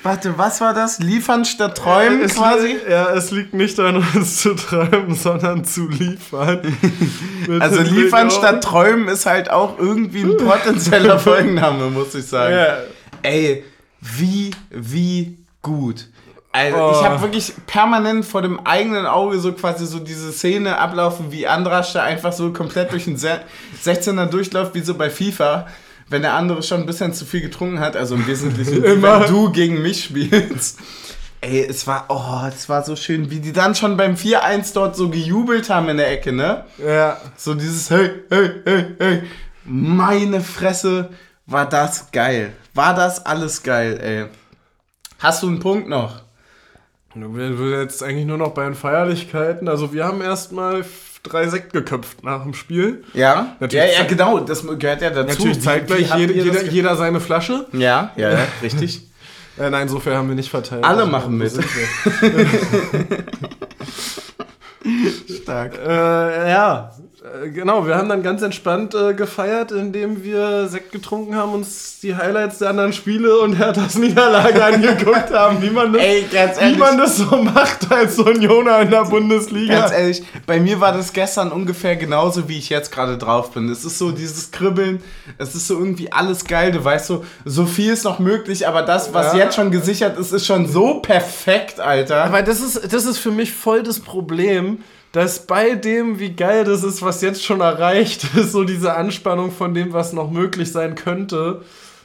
Warte, 0.02 0.36
was 0.36 0.60
war 0.60 0.74
das? 0.74 0.98
Liefern 0.98 1.44
statt 1.44 1.78
träumen 1.78 2.22
es 2.22 2.34
quasi? 2.34 2.76
Ja, 2.90 3.14
es 3.14 3.30
liegt 3.30 3.54
nicht 3.54 3.78
daran, 3.78 4.04
uns 4.14 4.38
zu 4.38 4.54
träumen, 4.54 5.14
sondern 5.14 5.64
zu 5.64 5.88
liefern. 5.88 6.76
also 7.60 7.80
liefern 7.82 8.30
statt 8.30 8.64
träumen 8.64 9.08
ist 9.08 9.26
halt 9.26 9.50
auch 9.50 9.78
irgendwie 9.78 10.22
ein 10.22 10.36
potenzieller 10.36 11.18
Folgenname, 11.18 11.88
muss 11.90 12.14
ich 12.14 12.26
sagen. 12.26 12.54
Ja. 12.54 12.78
Ey, 13.22 13.64
wie, 14.02 14.50
wie 14.70 15.38
gut. 15.62 16.08
Also 16.54 16.76
Oh. 16.76 16.90
ich 16.92 17.02
habe 17.06 17.22
wirklich 17.22 17.54
permanent 17.66 18.26
vor 18.26 18.42
dem 18.42 18.60
eigenen 18.66 19.06
Auge 19.06 19.38
so 19.38 19.52
quasi 19.52 19.86
so 19.86 19.98
diese 20.00 20.32
Szene 20.32 20.78
ablaufen, 20.78 21.32
wie 21.32 21.46
Andrasch 21.46 21.94
da 21.94 22.02
einfach 22.02 22.32
so 22.34 22.52
komplett 22.52 22.92
durch 22.92 23.04
den 23.04 23.16
Se- 23.16 23.40
16er 23.82 24.26
durchläuft, 24.26 24.74
wie 24.74 24.80
so 24.82 24.92
bei 24.94 25.08
FIFA, 25.08 25.66
wenn 26.10 26.20
der 26.20 26.34
andere 26.34 26.62
schon 26.62 26.80
ein 26.80 26.86
bisschen 26.86 27.14
zu 27.14 27.24
viel 27.24 27.40
getrunken 27.40 27.80
hat, 27.80 27.96
also 27.96 28.16
im 28.16 28.26
Wesentlichen, 28.26 28.82
wenn 29.02 29.26
du 29.28 29.50
gegen 29.50 29.80
mich 29.80 30.04
spielst. 30.04 30.78
Ey, 31.40 31.64
es 31.68 31.86
war, 31.86 32.04
oh, 32.10 32.46
es 32.54 32.68
war 32.68 32.84
so 32.84 32.96
schön, 32.96 33.30
wie 33.30 33.40
die 33.40 33.52
dann 33.52 33.74
schon 33.74 33.96
beim 33.96 34.14
4-1 34.16 34.74
dort 34.74 34.94
so 34.94 35.08
gejubelt 35.08 35.70
haben 35.70 35.88
in 35.88 35.96
der 35.96 36.10
Ecke, 36.12 36.32
ne? 36.32 36.66
Ja. 36.78 37.16
So 37.36 37.54
dieses 37.54 37.88
Hey, 37.88 38.10
hey, 38.30 38.50
hey, 38.66 38.86
hey. 38.98 39.22
Meine 39.64 40.40
Fresse, 40.42 41.08
war 41.46 41.68
das 41.68 42.10
geil. 42.12 42.52
War 42.74 42.94
das 42.94 43.24
alles 43.26 43.62
geil, 43.62 43.98
ey. 44.02 44.24
Hast 45.18 45.42
du 45.42 45.48
einen 45.48 45.60
Punkt 45.60 45.88
noch? 45.88 46.22
Wir 47.14 47.28
sind 47.56 47.70
jetzt 47.72 48.02
eigentlich 48.02 48.24
nur 48.24 48.38
noch 48.38 48.54
bei 48.54 48.64
den 48.64 48.74
Feierlichkeiten. 48.74 49.68
Also 49.68 49.92
wir 49.92 50.04
haben 50.04 50.22
erstmal 50.22 50.82
drei 51.22 51.46
Sekt 51.48 51.74
geköpft 51.74 52.24
nach 52.24 52.42
dem 52.42 52.54
Spiel. 52.54 53.04
Ja? 53.12 53.54
Natürlich 53.60 53.92
ja, 53.92 54.00
ja, 54.00 54.06
genau, 54.06 54.40
das 54.40 54.66
gehört 54.78 55.02
ja 55.02 55.10
dazu. 55.10 55.28
Natürlich 55.28 55.60
zeitgleich 55.60 56.14
jede, 56.16 56.32
jeder, 56.32 56.64
jeder 56.64 56.96
seine 56.96 57.20
Flasche. 57.20 57.66
Ja, 57.72 58.12
ja, 58.16 58.30
ja, 58.32 58.46
richtig. 58.62 59.06
Äh, 59.58 59.68
nein, 59.68 59.88
so 59.88 60.00
viel 60.00 60.14
haben 60.14 60.28
wir 60.28 60.34
nicht 60.34 60.50
verteilt. 60.50 60.82
Alle 60.82 61.00
Also, 61.00 61.10
machen 61.10 61.36
mit. 61.36 61.52
Stark. 65.42 65.78
Äh, 65.78 66.50
ja, 66.50 66.92
genau. 67.52 67.86
Wir 67.86 67.96
haben 67.96 68.08
dann 68.08 68.22
ganz 68.22 68.42
entspannt 68.42 68.94
äh, 68.94 69.14
gefeiert, 69.14 69.70
indem 69.72 70.24
wir 70.24 70.66
Sekt 70.68 70.92
getrunken 70.92 71.36
haben, 71.36 71.52
uns 71.54 72.00
die 72.00 72.16
Highlights 72.16 72.58
der 72.58 72.70
anderen 72.70 72.92
Spiele 72.92 73.38
und 73.38 73.54
Herthas 73.54 73.94
Niederlage 73.98 74.64
angeguckt 74.64 75.30
haben, 75.32 75.62
wie 75.62 75.70
man 75.70 75.92
das, 75.92 76.02
Ey, 76.02 76.24
ganz 76.32 76.56
wie 76.58 76.62
ehrlich. 76.62 76.78
man 76.78 76.98
das 76.98 77.16
so 77.16 77.36
macht 77.36 77.90
als 77.92 78.18
Unioner 78.18 78.80
in 78.80 78.90
der 78.90 79.04
Bundesliga. 79.04 79.80
Ganz 79.80 79.92
ehrlich, 79.92 80.22
bei 80.46 80.58
mir 80.58 80.80
war 80.80 80.92
das 80.92 81.12
gestern 81.12 81.52
ungefähr 81.52 81.94
genauso, 81.96 82.48
wie 82.48 82.58
ich 82.58 82.68
jetzt 82.70 82.90
gerade 82.90 83.16
drauf 83.18 83.52
bin. 83.52 83.68
Es 83.68 83.84
ist 83.84 83.98
so 83.98 84.10
dieses 84.10 84.50
Kribbeln, 84.50 85.00
es 85.38 85.54
ist 85.54 85.68
so 85.68 85.78
irgendwie 85.78 86.10
alles 86.12 86.44
geil. 86.44 86.72
Du 86.72 86.84
weißt 86.84 87.06
so, 87.06 87.24
so 87.44 87.66
viel 87.66 87.92
ist 87.92 88.04
noch 88.04 88.18
möglich, 88.18 88.66
aber 88.66 88.82
das, 88.82 89.14
was 89.14 89.32
Ja. 89.34 89.44
jetzt 89.44 89.54
schon 89.54 89.70
gesichert 89.70 90.18
ist, 90.18 90.32
ist 90.32 90.44
schon 90.46 90.66
so 90.66 90.94
perfekt, 91.00 91.78
Alter. 91.78 92.24
Aber 92.24 92.42
das 92.42 92.60
ist, 92.60 92.92
das 92.92 93.04
ist 93.04 93.18
für 93.18 93.30
mich 93.30 93.52
voll 93.52 93.82
das 93.84 94.00
Problem, 94.00 94.78
dass 95.12 95.46
bei 95.46 95.74
dem, 95.74 96.18
wie 96.18 96.32
geil 96.32 96.64
das 96.64 96.82
ist, 96.82 97.02
was 97.02 97.20
jetzt 97.20 97.44
schon 97.44 97.60
erreicht 97.60 98.24
ist, 98.36 98.52
so 98.52 98.64
diese 98.64 98.94
Anspannung 98.94 99.52
von 99.52 99.74
dem, 99.74 99.92
was 99.92 100.12
noch 100.12 100.30
möglich 100.30 100.72
sein 100.72 100.94
könnte, 100.94 101.62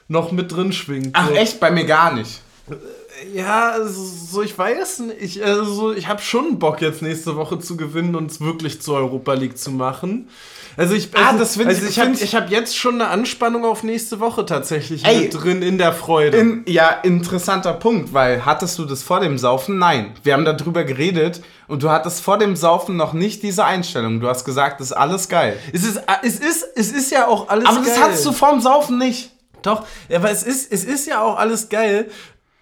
noch 0.08 0.32
mit 0.32 0.52
drin 0.52 0.72
schwingt. 0.72 1.10
Ach 1.14 1.30
so. 1.30 1.34
echt, 1.34 1.60
bei 1.60 1.72
mir 1.72 1.86
gar 1.86 2.14
nicht. 2.14 2.42
Ja, 3.34 3.78
so 3.84 4.42
ich 4.42 4.58
weiß 4.58 5.00
nicht. 5.00 5.22
Ich, 5.22 5.44
also, 5.44 5.64
so, 5.74 5.94
ich 5.94 6.08
habe 6.08 6.22
schon 6.22 6.60
Bock, 6.60 6.82
jetzt 6.82 7.02
nächste 7.02 7.36
Woche 7.36 7.60
zu 7.60 7.78
gewinnen 7.78 8.16
und 8.16 8.30
es 8.30 8.42
wirklich 8.42 8.82
zur 8.82 8.98
Europa 8.98 9.34
League 9.34 9.58
zu 9.58 9.72
machen. 9.72 10.30
Also 10.78 10.94
ich, 10.94 11.10
Ah, 11.16 11.30
also, 11.30 11.40
das 11.40 11.56
find 11.58 11.72
ich- 11.72 11.78
also 11.78 11.88
ich 11.90 11.98
habe 12.00 12.06
find 12.10 12.18
ich- 12.22 12.24
ich 12.24 12.36
hab 12.36 12.50
jetzt 12.52 12.78
schon 12.78 12.96
eine 13.02 13.10
Anspannung 13.10 13.66
auf 13.66 13.82
nächste 13.82 14.20
Woche 14.20 14.46
tatsächlich 14.46 15.04
Ey, 15.04 15.22
mit 15.22 15.34
drin 15.34 15.62
in 15.64 15.80
der 15.80 15.92
Freude. 15.92 16.38
In, 16.38 16.64
ja, 16.68 16.90
interessanter 17.02 17.74
Punkt, 17.74 18.14
weil 18.14 18.46
hattest 18.46 18.78
du 18.78 18.86
das 18.86 19.02
vor 19.02 19.20
dem 19.20 19.40
Saufen? 19.40 19.80
Nein. 19.80 20.14
Wir 20.24 20.34
haben 20.34 20.46
darüber 20.46 20.84
geredet 20.84 21.42
und 21.68 21.82
du 21.82 21.90
hattest 21.90 22.22
vor 22.22 22.38
dem 22.38 22.56
Saufen 22.56 22.96
noch 22.96 23.14
nicht 23.14 23.42
diese 23.42 23.66
Einstellung. 23.66 24.20
Du 24.20 24.28
hast 24.30 24.46
gesagt, 24.46 24.80
das 24.80 24.92
ist 24.92 24.94
alles 24.98 25.28
geil. 25.30 25.58
es, 25.74 25.84
ist, 25.84 26.00
es, 26.22 26.36
ist, 26.40 26.66
es 26.76 26.92
ist 26.92 27.12
ja 27.12 27.28
auch 27.28 27.50
alles 27.50 27.66
Aber 27.68 27.78
geil. 27.78 27.86
das 27.88 28.00
hattest 28.00 28.26
du 28.26 28.32
vorm 28.32 28.62
Saufen 28.62 29.00
nicht. 29.00 29.32
Doch, 29.64 29.84
ja, 30.10 30.18
aber 30.20 30.30
es 30.30 30.44
ist, 30.44 30.72
es 30.72 30.84
ist 30.86 31.08
ja 31.08 31.22
auch 31.24 31.38
alles 31.38 31.70
geil. 31.70 32.12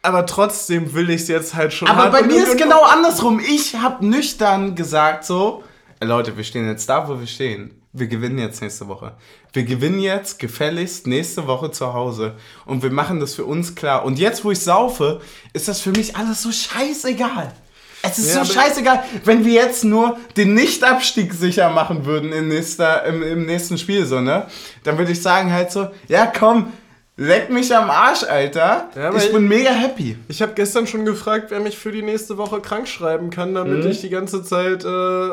Aber 0.03 0.25
trotzdem 0.25 0.93
will 0.93 1.09
ich 1.09 1.23
es 1.23 1.27
jetzt 1.27 1.53
halt 1.55 1.73
schon 1.73 1.89
Aber 1.89 2.09
bei 2.11 2.21
mir 2.21 2.43
ist 2.43 2.51
und- 2.51 2.57
genau 2.61 2.83
andersrum. 2.83 3.39
Ich 3.41 3.75
habe 3.75 4.05
nüchtern 4.05 4.75
gesagt 4.75 5.25
so, 5.25 5.63
"Ey, 5.99 6.07
Leute, 6.07 6.37
wir 6.37 6.43
stehen 6.45 6.67
jetzt 6.69 6.87
da, 6.87 7.07
wo 7.09 7.19
wir 7.19 7.27
stehen. 7.27 7.81
Wir 7.97 8.07
gewinnen 8.07 8.37
jetzt 8.39 8.61
nächste 8.61 8.89
Woche. 8.89 9.13
Wir 9.53 9.63
gewinnen 9.63 9.99
jetzt 9.99 10.37
gefälligst 10.37 11.07
nächste 11.07 11.47
Woche 11.47 11.71
zu 11.71 11.93
Hause. 11.93 12.35
Und 12.65 12.83
wir 12.83 12.91
machen 12.91 13.21
das 13.21 13.35
für 13.35 13.45
uns 13.45 13.73
klar. 13.73 14.03
Und 14.03 14.19
jetzt, 14.19 14.43
wo 14.43 14.51
ich 14.51 14.59
saufe, 14.59 15.21
ist 15.53 15.69
das 15.69 15.79
für 15.79 15.91
mich 15.91 16.15
alles 16.17 16.41
so 16.41 16.51
scheißegal. 16.51 17.53
Es 18.01 18.19
ist 18.19 18.35
Ja, 18.35 18.43
so 18.43 18.53
scheißegal, 18.53 19.03
wenn 19.23 19.45
wir 19.45 19.53
jetzt 19.53 19.85
nur 19.85 20.17
den 20.35 20.53
Nicht-Abstieg 20.53 21.33
sicher 21.33 21.69
machen 21.69 22.05
würden 22.05 22.33
in 22.33 22.49
nächster, 22.49 23.05
im, 23.05 23.23
im 23.23 23.45
nächsten 23.45 23.77
Spiel, 23.77 24.05
so, 24.05 24.19
ne? 24.19 24.45
Dann 24.83 24.97
würde 24.97 25.13
ich 25.13 25.21
sagen 25.21 25.51
halt 25.51 25.71
so, 25.71 25.87
ja 26.09 26.25
komm, 26.27 26.73
leck 27.17 27.49
mich 27.49 27.73
am 27.75 27.89
Arsch, 27.89 28.23
Alter. 28.23 28.89
Ja, 28.95 29.13
ich 29.15 29.25
ich- 29.25 29.31
bin 29.33 29.47
mega 29.47 29.71
happy. 29.71 30.17
Ich 30.27 30.41
habe 30.41 30.53
gestern 30.53 30.85
schon 30.87 31.05
gefragt, 31.05 31.47
wer 31.49 31.59
mich 31.59 31.77
für 31.77 31.91
die 31.91 32.01
nächste 32.01 32.37
Woche 32.37 32.59
krank 32.61 32.87
schreiben 32.87 33.29
kann, 33.29 33.53
damit 33.55 33.83
Mhm. 33.83 33.89
ich 33.91 34.01
die 34.01 34.09
ganze 34.09 34.43
Zeit 34.43 34.83
äh, 34.83 35.29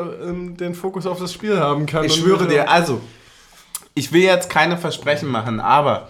den 0.55 0.75
Fokus 0.75 1.05
auf 1.05 1.19
das 1.19 1.33
Spiel 1.33 1.59
haben 1.59 1.85
kann. 1.85 2.05
Ich 2.05 2.15
schwöre 2.15 2.47
dir, 2.47 2.69
also, 2.69 3.01
ich 3.95 4.11
will 4.11 4.23
jetzt 4.23 4.49
keine 4.49 4.77
Versprechen 4.77 5.29
machen, 5.29 5.59
aber 5.59 6.07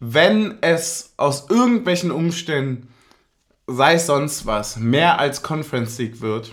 wenn 0.00 0.58
es 0.60 1.12
aus 1.16 1.46
irgendwelchen 1.48 2.10
Umständen, 2.10 2.88
sei 3.66 3.94
es 3.94 4.06
sonst 4.06 4.44
was, 4.44 4.76
mehr 4.76 5.18
als 5.18 5.42
Conference 5.42 5.96
League 5.98 6.20
wird, 6.20 6.52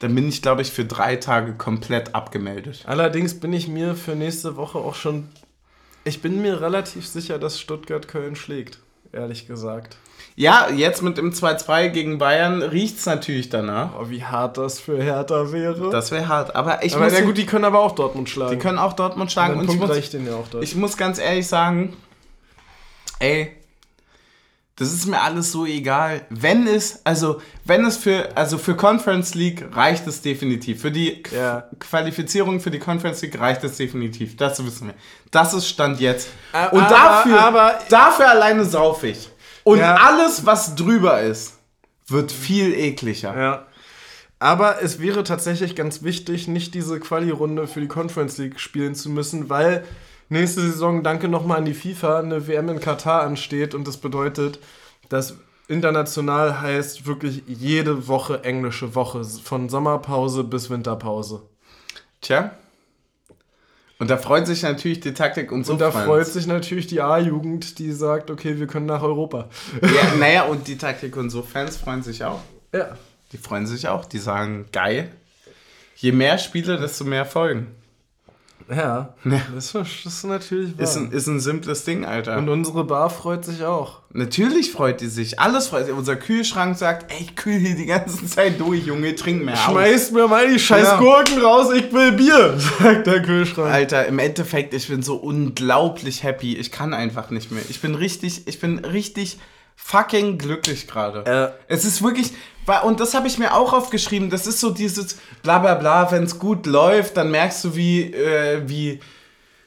dann 0.00 0.16
bin 0.16 0.28
ich, 0.28 0.42
glaube 0.42 0.62
ich, 0.62 0.72
für 0.72 0.84
drei 0.84 1.14
Tage 1.14 1.52
komplett 1.52 2.12
abgemeldet. 2.16 2.82
Allerdings 2.86 3.38
bin 3.38 3.52
ich 3.52 3.68
mir 3.68 3.94
für 3.94 4.16
nächste 4.16 4.56
Woche 4.56 4.78
auch 4.78 4.96
schon. 4.96 5.28
Ich 6.04 6.20
bin 6.20 6.42
mir 6.42 6.60
relativ 6.60 7.06
sicher, 7.06 7.38
dass 7.38 7.60
Stuttgart 7.60 8.08
Köln 8.08 8.36
schlägt, 8.36 8.78
ehrlich 9.12 9.46
gesagt. 9.46 9.96
Ja, 10.34 10.70
jetzt 10.70 11.02
mit 11.02 11.18
dem 11.18 11.30
2-2 11.30 11.88
gegen 11.90 12.18
Bayern 12.18 12.62
riecht 12.62 12.98
es 12.98 13.06
natürlich 13.06 13.50
danach. 13.50 13.90
Oh, 14.00 14.08
wie 14.08 14.24
hart 14.24 14.56
das 14.56 14.80
für 14.80 15.00
Hertha 15.02 15.52
wäre. 15.52 15.90
Das 15.90 16.10
wäre 16.10 16.26
hart. 16.26 16.56
Aber 16.56 16.82
ich 16.84 16.94
aber 16.94 17.04
muss. 17.04 17.12
na 17.12 17.20
gut, 17.20 17.36
die 17.36 17.44
können 17.44 17.66
aber 17.66 17.80
auch 17.80 17.94
Dortmund 17.94 18.30
schlagen. 18.30 18.52
die 18.52 18.58
können 18.58 18.78
auch 18.78 18.94
Dortmund 18.94 19.30
schlagen. 19.30 19.54
Ein 19.54 19.60
Und 19.60 19.70
ich 19.70 19.78
muss, 19.78 20.10
denen 20.10 20.26
ja. 20.26 20.60
Ich 20.60 20.74
muss 20.74 20.96
ganz 20.96 21.18
ehrlich 21.18 21.46
sagen, 21.46 21.94
ey, 23.18 23.52
das 24.76 24.92
ist 24.92 25.06
mir 25.06 25.20
alles 25.20 25.52
so 25.52 25.66
egal. 25.66 26.22
Wenn 26.30 26.66
es, 26.66 27.00
also, 27.04 27.40
wenn 27.64 27.84
es 27.84 27.96
für, 27.98 28.36
also 28.36 28.56
für 28.58 28.74
Conference 28.74 29.34
League 29.34 29.64
reicht 29.76 30.06
es 30.06 30.22
definitiv. 30.22 30.80
Für 30.80 30.90
die 30.90 31.22
Ja. 31.34 31.68
Qualifizierung 31.78 32.58
für 32.60 32.70
die 32.70 32.78
Conference 32.78 33.20
League 33.22 33.38
reicht 33.38 33.62
es 33.64 33.76
definitiv. 33.76 34.36
Das 34.36 34.64
wissen 34.64 34.88
wir. 34.88 34.94
Das 35.30 35.52
ist 35.54 35.68
Stand 35.68 36.00
jetzt. 36.00 36.28
A- 36.52 36.66
Und 36.68 36.82
aber- 36.82 36.90
dafür, 36.94 37.40
aber- 37.40 37.78
dafür 37.90 38.30
alleine 38.30 38.64
sauf 38.64 39.04
ich. 39.04 39.28
Und 39.64 39.78
Ja. 39.78 39.94
alles, 39.96 40.46
was 40.46 40.74
drüber 40.74 41.20
ist, 41.20 41.54
wird 42.08 42.32
viel 42.32 42.74
ekliger. 42.74 43.38
Ja. 43.38 43.66
Aber 44.38 44.82
es 44.82 44.98
wäre 45.00 45.22
tatsächlich 45.22 45.76
ganz 45.76 46.02
wichtig, 46.02 46.48
nicht 46.48 46.74
diese 46.74 46.98
Quali-Runde 46.98 47.68
für 47.68 47.80
die 47.80 47.86
Conference 47.88 48.38
League 48.38 48.58
spielen 48.58 48.94
zu 48.96 49.08
müssen, 49.10 49.48
weil 49.48 49.84
nächste 50.32 50.60
Saison, 50.60 51.02
danke 51.02 51.28
nochmal 51.28 51.58
an 51.58 51.64
die 51.64 51.74
FIFA, 51.74 52.18
eine 52.18 52.46
WM 52.48 52.68
in 52.68 52.80
Katar 52.80 53.22
ansteht 53.22 53.74
und 53.74 53.86
das 53.86 53.98
bedeutet, 53.98 54.58
dass 55.08 55.36
international 55.68 56.60
heißt 56.60 57.06
wirklich 57.06 57.42
jede 57.46 58.08
Woche 58.08 58.42
englische 58.44 58.94
Woche, 58.94 59.24
von 59.24 59.68
Sommerpause 59.68 60.44
bis 60.44 60.70
Winterpause. 60.70 61.42
Tja. 62.20 62.52
Und 63.98 64.10
da 64.10 64.16
freut 64.16 64.48
sich 64.48 64.62
natürlich 64.62 64.98
die 64.98 65.14
Taktik 65.14 65.52
und 65.52 65.64
so. 65.64 65.74
Und 65.74 65.80
da 65.80 65.92
freut 65.92 66.26
sich 66.26 66.48
natürlich 66.48 66.88
die 66.88 67.00
A-Jugend, 67.00 67.78
die 67.78 67.92
sagt, 67.92 68.30
okay, 68.30 68.58
wir 68.58 68.66
können 68.66 68.86
nach 68.86 69.02
Europa. 69.02 69.48
Ja, 69.80 70.14
naja, 70.18 70.42
und 70.44 70.66
die 70.66 70.76
Taktik 70.76 71.16
und 71.16 71.30
so 71.30 71.42
Fans 71.42 71.76
freuen 71.76 72.02
sich 72.02 72.24
auch. 72.24 72.40
Ja. 72.74 72.96
Die 73.30 73.38
freuen 73.38 73.66
sich 73.66 73.86
auch. 73.86 74.04
Die 74.04 74.18
sagen, 74.18 74.66
geil. 74.72 75.12
Je 75.94 76.10
mehr 76.10 76.38
Spiele, 76.38 76.80
desto 76.80 77.04
mehr 77.04 77.24
Folgen. 77.24 77.68
Ja, 78.68 79.14
Ja. 79.24 79.40
das, 79.54 79.74
ist, 79.74 79.74
das 79.74 80.14
ist 80.14 80.24
natürlich 80.24 80.76
wahr. 80.76 80.84
Ist 80.84 80.96
ein, 80.96 81.10
ist 81.12 81.26
ein 81.26 81.40
simples 81.40 81.84
Ding, 81.84 82.04
Alter. 82.04 82.38
und 82.38 82.48
unsere 82.48 82.84
Bar 82.84 83.10
freut 83.10 83.44
sich 83.44 83.64
auch. 83.64 84.00
Natürlich 84.14 84.70
freut 84.72 85.00
die 85.00 85.06
sich. 85.06 85.40
Alles 85.40 85.68
freut 85.68 85.86
sich. 85.86 85.94
Unser 85.94 86.16
Kühlschrank 86.16 86.76
sagt, 86.76 87.10
ey, 87.10 87.18
ich 87.22 87.34
kühl 87.34 87.58
hier 87.58 87.74
die 87.74 87.86
ganze 87.86 88.26
Zeit 88.26 88.60
durch, 88.60 88.84
Junge, 88.86 89.14
trink 89.14 89.42
mehr 89.44 89.54
aus. 89.54 89.60
Schmeißt 89.60 90.12
mir 90.12 90.28
mal 90.28 90.46
die 90.52 90.58
scheiß 90.58 90.84
Ja. 90.84 90.98
Gurken 90.98 91.40
raus, 91.40 91.68
ich 91.74 91.92
will 91.92 92.12
Bier, 92.12 92.54
sagt 92.80 93.06
der 93.06 93.22
Kühlschrank. 93.22 93.70
Alter, 93.72 94.06
im 94.06 94.18
Endeffekt, 94.18 94.74
ich 94.74 94.88
bin 94.88 95.02
so 95.02 95.16
unglaublich 95.16 96.22
happy. 96.22 96.56
Ich 96.56 96.70
kann 96.70 96.92
einfach 96.94 97.30
nicht 97.30 97.50
mehr. 97.50 97.62
Ich 97.68 97.80
bin 97.80 97.94
richtig, 97.94 98.46
ich 98.46 98.60
bin 98.60 98.78
richtig 98.80 99.38
fucking 99.76 100.38
glücklich 100.38 100.86
gerade. 100.86 101.24
Ja. 101.26 101.52
Es 101.68 101.84
ist 101.84 102.02
wirklich, 102.02 102.32
und 102.84 103.00
das 103.00 103.14
habe 103.14 103.26
ich 103.26 103.38
mir 103.38 103.54
auch 103.54 103.72
aufgeschrieben, 103.72 104.30
das 104.30 104.46
ist 104.46 104.60
so 104.60 104.70
dieses 104.70 105.18
bla 105.42 105.58
bla 105.58 105.74
bla, 105.74 106.10
wenn 106.10 106.24
es 106.24 106.38
gut 106.38 106.66
läuft, 106.66 107.16
dann 107.16 107.30
merkst 107.30 107.64
du, 107.64 107.76
wie, 107.76 108.12
äh, 108.12 108.62
wie 108.66 109.00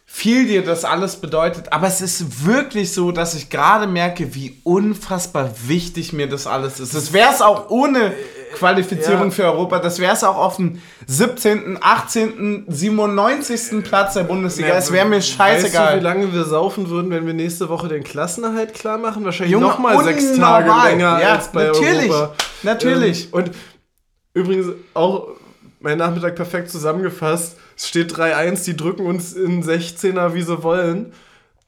viel 0.06 0.48
dir 0.48 0.64
das 0.64 0.86
alles 0.86 1.18
bedeutet. 1.18 1.74
Aber 1.74 1.88
es 1.88 2.00
ist 2.00 2.46
wirklich 2.46 2.94
so, 2.94 3.12
dass 3.12 3.34
ich 3.34 3.50
gerade 3.50 3.88
merke, 3.88 4.34
wie 4.34 4.62
unfassbar 4.64 5.52
wichtig 5.68 6.14
mir 6.14 6.30
das 6.30 6.48
alles 6.48 6.80
ist. 6.80 6.94
Das 6.94 7.12
wäre 7.12 7.34
es 7.34 7.42
auch 7.42 7.70
ohne 7.70 8.14
Qualifizierung 8.56 9.26
Ja. 9.26 9.32
für 9.32 9.44
Europa. 9.46 9.80
Das 9.80 10.00
wäre 10.00 10.14
es 10.14 10.24
auch 10.24 10.38
auf 10.38 10.56
dem 10.56 10.82
17., 11.08 11.78
18., 11.82 12.66
97. 12.68 13.84
Platz 13.84 14.14
der 14.16 14.24
Bundesliga. 14.24 14.76
es 14.76 14.92
wäre 14.92 15.06
mir 15.06 15.18
Weißt 15.18 15.30
du, 15.30 15.34
scheißegal. 15.36 16.00
wie 16.00 16.04
lange 16.04 16.34
wir 16.34 16.44
saufen 16.46 16.90
würden, 16.90 17.12
wenn 17.12 17.26
wir 17.28 17.34
nächste 17.34 17.70
Woche 17.70 17.88
den 17.88 18.04
Klassenerhalt 18.04 18.74
klar 18.74 18.98
machen? 18.98 19.24
Wahrscheinlich 19.26 19.58
nochmal 19.60 20.04
sechs 20.04 20.36
Tage 20.38 20.72
länger 20.90 21.20
Ja, 21.22 21.34
als 21.36 21.52
bei 21.52 21.66
natürlich. 21.66 22.10
Europa. 22.12 22.34
Natürlich. 22.64 23.26
Ähm, 23.26 23.30
und 23.34 23.52
übrigens 24.34 24.68
auch 24.94 25.28
mein 25.80 25.98
Nachmittag 25.98 26.36
perfekt 26.36 26.70
zusammengefasst. 26.72 27.58
Es 27.78 27.88
steht 27.90 28.12
3-1, 28.14 28.64
die 28.66 28.76
drücken 28.76 29.06
uns 29.06 29.34
in 29.34 29.64
16er, 29.64 30.34
wie 30.34 30.42
sie 30.42 30.64
wollen. 30.64 31.14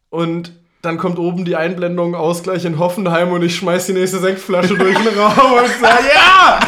Und 0.10 0.54
dann 0.88 0.98
kommt 0.98 1.20
oben 1.20 1.44
die 1.44 1.56
Einblendung 1.56 2.16
Ausgleich 2.16 2.64
in 2.66 2.80
Hoffenheim 2.80 3.32
und 3.32 3.44
ich 3.44 3.58
schmeiß 3.58 3.88
die 3.88 3.94
nächste 3.94 4.20
Sektflasche 4.20 4.76
durch 4.76 4.98
den 4.98 5.20
Raum 5.20 5.54
und 5.54 5.70
sag, 5.82 6.00
Ja! 6.16 6.60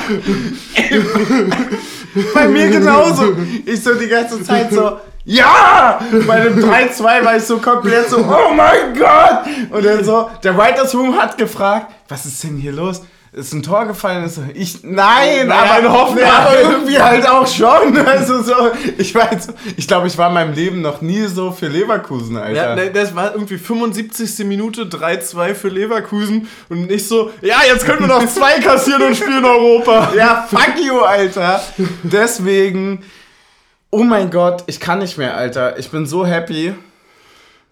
Bei 2.33 2.47
mir 2.47 2.69
genauso. 2.69 3.33
Ich 3.65 3.81
so 3.81 3.93
die 3.93 4.07
ganze 4.07 4.43
Zeit 4.43 4.73
so, 4.73 4.97
ja! 5.23 5.99
Bei 6.27 6.41
dem 6.41 6.59
3-2 6.59 7.03
war 7.23 7.37
ich 7.37 7.43
so 7.43 7.59
komplett 7.59 8.09
so, 8.09 8.17
oh 8.17 8.53
mein 8.53 8.93
Gott! 8.97 9.43
Und 9.69 9.85
dann 9.85 10.03
so, 10.03 10.29
der 10.43 10.57
Writers 10.57 10.93
Room 10.93 11.15
hat 11.15 11.37
gefragt, 11.37 11.93
was 12.09 12.25
ist 12.25 12.43
denn 12.43 12.57
hier 12.57 12.73
los? 12.73 13.03
Ist 13.31 13.53
ein 13.53 13.61
Tor 13.61 13.85
gefallen? 13.85 14.23
Ist 14.23 14.39
ich, 14.55 14.83
nein, 14.83 15.47
Nein, 15.47 15.51
aber 15.51 15.79
in 15.79 15.91
Hoffenheim. 15.91 16.25
Ja, 16.25 16.39
aber 16.39 16.61
irgendwie 16.61 16.99
halt 16.99 17.27
auch 17.27 17.47
schon. 17.47 17.97
Also 18.09 18.41
so, 18.41 18.71
ich 18.97 19.13
jetzt, 19.13 19.53
ich 19.77 19.87
glaube, 19.87 20.07
ich 20.07 20.17
war 20.17 20.29
in 20.29 20.33
meinem 20.33 20.53
Leben 20.53 20.81
noch 20.81 21.01
nie 21.01 21.25
so 21.27 21.51
für 21.51 21.67
Leverkusen, 21.67 22.37
Alter. 22.37 22.69
Ja, 22.69 22.75
ne, 22.75 22.91
das 22.91 23.15
war 23.15 23.33
irgendwie 23.33 23.57
75. 23.57 24.45
Minute 24.45 24.83
3-2 24.85 25.53
für 25.53 25.67
Leverkusen 25.69 26.47
und 26.69 26.87
nicht 26.87 27.07
so, 27.07 27.31
ja, 27.41 27.57
jetzt 27.67 27.85
können 27.85 27.99
wir 27.99 28.07
noch 28.07 28.25
zwei 28.33 28.59
kassieren 28.59 29.03
und 29.03 29.15
spielen 29.15 29.45
Europa. 29.45 30.11
Ja, 30.15 30.47
fuck 30.49 30.79
you, 30.83 30.99
Alter. 30.99 31.61
Deswegen, 32.03 33.03
oh 33.91 34.03
mein 34.03 34.31
Gott, 34.31 34.63
ich 34.65 34.79
kann 34.79 34.99
nicht 34.99 35.17
mehr, 35.17 35.35
Alter. 35.37 35.77
Ich 35.77 35.91
bin 35.91 36.05
so 36.07 36.25
happy. 36.25 36.73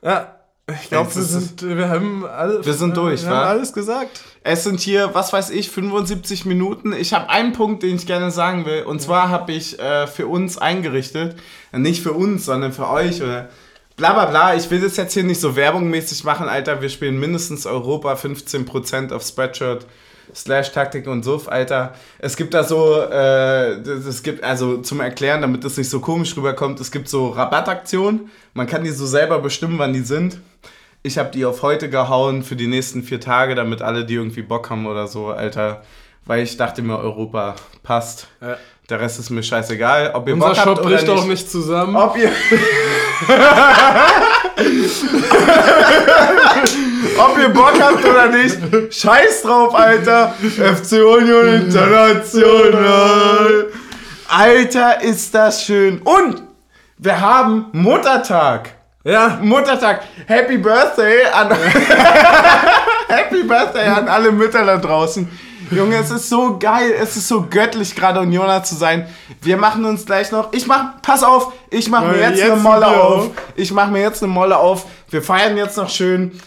Ja, 0.04 0.37
ich 0.70 0.90
glaube, 0.90 1.16
wir 1.16 1.24
sind, 1.24 1.62
wir 1.62 1.88
haben 1.88 2.26
alle, 2.26 2.66
Wir 2.66 2.74
sind 2.74 2.98
durch, 2.98 3.24
wir 3.24 3.30
haben 3.30 3.48
alles 3.48 3.72
gesagt. 3.72 4.20
Es 4.44 4.66
sind 4.66 4.82
hier, 4.82 5.14
was 5.14 5.32
weiß 5.32 5.50
ich, 5.52 5.72
75 5.72 6.44
Minuten. 6.44 6.92
Ich 6.94 7.14
habe 7.14 7.30
einen 7.30 7.54
Punkt, 7.54 7.84
den 7.84 7.96
ich 7.96 8.06
gerne 8.06 8.32
sagen 8.32 8.66
will. 8.66 8.84
Und 8.84 9.02
zwar 9.02 9.30
habe 9.30 9.54
ich 9.54 9.80
äh, 9.80 10.08
für 10.08 10.28
uns 10.28 10.58
eingerichtet, 10.58 11.38
nicht 11.72 12.04
für 12.04 12.12
uns, 12.12 12.46
sondern 12.46 12.74
für 12.74 12.90
euch 12.90 13.22
oder 13.22 13.50
bla 13.96 14.12
bla 14.12 14.26
bla. 14.26 14.56
Ich 14.56 14.70
will 14.70 14.82
das 14.82 14.98
jetzt 14.98 15.14
hier 15.14 15.24
nicht 15.24 15.40
so 15.40 15.56
werbungmäßig 15.56 16.26
machen, 16.26 16.50
Alter. 16.50 16.82
Wir 16.82 16.90
spielen 16.90 17.18
mindestens 17.18 17.66
Europa 17.66 18.14
15% 18.14 19.14
auf 19.14 19.24
Spreadshirt. 19.24 19.86
Slash 20.36 20.72
Taktik 20.72 21.08
und 21.08 21.24
Suff, 21.24 21.48
Alter. 21.48 21.94
Es 22.20 22.36
gibt 22.38 22.54
da 22.54 22.64
so, 22.64 23.02
äh, 23.02 23.80
es 23.80 24.24
gibt, 24.24 24.44
also 24.44 24.78
zum 24.78 25.00
Erklären, 25.00 25.42
damit 25.42 25.64
das 25.64 25.78
nicht 25.78 25.90
so 25.90 26.00
komisch 26.00 26.36
rüberkommt, 26.38 26.80
es 26.80 26.92
gibt 26.92 27.10
so 27.10 27.30
Rabattaktionen. 27.30 28.30
Man 28.54 28.68
kann 28.68 28.84
die 28.84 28.92
so 28.92 29.06
selber 29.06 29.40
bestimmen, 29.40 29.80
wann 29.80 29.94
die 29.94 30.02
sind. 30.02 30.40
Ich 31.04 31.18
habe 31.18 31.30
die 31.32 31.46
auf 31.46 31.62
heute 31.62 31.90
gehauen 31.90 32.44
für 32.44 32.56
die 32.56 32.68
nächsten 32.68 33.04
vier 33.04 33.20
Tage, 33.22 33.56
damit 33.56 33.82
alle, 33.82 34.06
die 34.06 34.16
irgendwie 34.16 34.42
Bock 34.42 34.70
haben 34.70 34.86
oder 34.88 35.08
so, 35.08 35.28
Alter. 35.28 35.84
Weil 36.26 36.44
ich 36.44 36.58
dachte 36.58 36.82
mir, 36.82 36.98
Europa 37.00 37.56
passt. 37.84 38.28
Ja. 38.42 38.58
Der 38.90 39.00
Rest 39.00 39.20
ist 39.20 39.30
mir 39.30 39.44
scheißegal. 39.44 40.12
Ob 40.14 40.28
ihr 40.28 40.34
Unser 40.34 40.48
Bock 40.48 40.56
Shop 40.58 40.66
habt 40.66 40.80
oder 40.80 40.90
bricht 40.90 41.08
nicht. 41.08 41.18
auch 41.18 41.26
nicht 41.26 41.50
zusammen. 41.50 41.96
Ob 41.96 42.18
ihr. 42.18 42.32
Ob 47.18 47.38
ihr 47.40 47.50
Bock 47.50 47.74
habt 47.82 48.06
oder 48.06 48.28
nicht, 48.28 48.58
scheiß 48.94 49.42
drauf, 49.42 49.74
Alter. 49.74 50.36
FC 50.40 51.04
Union 51.04 51.48
International. 51.48 53.66
Alter, 54.28 55.02
ist 55.02 55.34
das 55.34 55.64
schön. 55.64 56.00
Und 56.04 56.44
wir 56.98 57.20
haben 57.20 57.68
Muttertag. 57.72 58.70
Ja, 59.04 59.40
Muttertag. 59.42 60.02
Happy 60.28 60.58
Birthday 60.58 61.26
an 61.34 61.50
Happy 63.08 63.44
Birthday 63.44 63.88
an 63.88 64.08
alle 64.08 64.32
Mütter 64.32 64.66
da 64.66 64.78
draußen. 64.78 65.28
Junge, 65.72 65.98
es 65.98 66.12
ist 66.12 66.30
so 66.30 66.58
geil, 66.60 66.94
es 67.02 67.18
ist 67.18 67.28
so 67.28 67.46
göttlich 67.50 67.96
gerade 67.96 68.20
Unioner 68.22 68.64
zu 68.64 68.76
sein. 68.76 69.08
Wir 69.42 69.58
machen 69.58 69.84
uns 69.86 70.06
gleich 70.06 70.32
noch. 70.32 70.54
Ich 70.54 70.68
mach, 70.68 71.02
pass 71.02 71.24
auf, 71.24 71.52
ich 71.70 71.90
mach 71.90 72.02
mir 72.02 72.20
jetzt, 72.20 72.40
jetzt 72.40 72.52
eine 72.52 72.62
Molle 72.62 72.88
auf. 72.88 73.18
auf. 73.18 73.30
Ich 73.56 73.72
mach 73.72 73.90
mir 73.90 74.02
jetzt 74.02 74.24
eine 74.24 74.32
Molle 74.32 74.58
auf. 74.58 74.86
Wir 75.10 75.22
feiern 75.22 75.58
jetzt 75.58 75.78
noch 75.78 75.90
schön. 75.90 76.40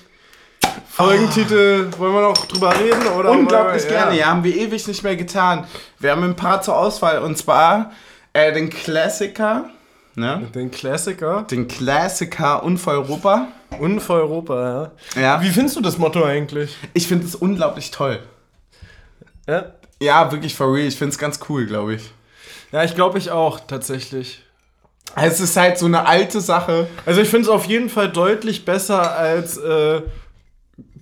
Folgentitel, 0.89 1.89
wollen 1.99 2.15
wir 2.15 2.23
noch 2.23 2.47
drüber 2.47 2.73
reden? 2.79 3.07
Oder 3.19 3.31
Unglaublich 3.31 3.85
Ja. 3.85 3.89
gerne. 3.91 4.19
Ja, 4.19 4.27
haben 4.27 4.45
wir 4.45 4.55
ewig 4.57 4.87
nicht 4.87 5.03
mehr 5.03 5.17
getan. 5.17 5.67
Wir 5.99 6.11
haben 6.13 6.23
ein 6.23 6.37
paar 6.37 6.63
zur 6.63 6.77
Auswahl 6.77 7.19
und 7.23 7.37
zwar 7.37 7.93
äh, 8.33 8.53
den 8.53 8.71
Klassiker, 8.71 9.71
ne? 10.15 10.49
Den 10.55 10.71
Klassiker. 10.71 11.43
Den 11.51 11.69
Klassiker 11.69 12.63
Unfall 12.63 12.97
Europa. 12.97 13.49
Unfall 13.79 14.21
Europa, 14.21 14.91
ja. 15.17 15.21
Ja. 15.21 15.43
Wie 15.43 15.51
findest 15.51 15.77
du 15.77 15.81
das 15.81 15.99
Motto 15.99 16.25
eigentlich? 16.25 16.77
Ich 16.95 17.07
finde 17.07 17.27
es 17.27 17.35
unglaublich 17.35 17.91
toll. 17.91 18.21
Ja, 19.47 19.67
Ja, 20.03 20.31
wirklich 20.33 20.55
for 20.55 20.73
real. 20.75 20.87
Ich 20.87 20.97
finde 20.97 21.13
es 21.13 21.19
ganz 21.19 21.41
cool, 21.49 21.67
glaube 21.67 21.95
ich. 21.95 22.03
ja 22.73 22.85
ich 22.85 22.95
glaube 22.95 23.19
ich 23.19 23.31
auch, 23.31 23.61
tatsächlich. 23.61 24.43
Es 25.17 25.41
ist 25.41 25.57
halt 25.57 25.77
so 25.77 25.87
eine 25.87 26.07
alte 26.07 26.41
Sache. 26.41 26.87
Also 27.05 27.21
ich 27.21 27.29
finde 27.29 27.45
es 27.47 27.49
auf 27.49 27.65
jeden 27.67 27.91
Fall 27.91 28.11
deutlich 28.11 28.65
besser 28.65 29.17
als 29.17 29.57
äh, 29.57 30.03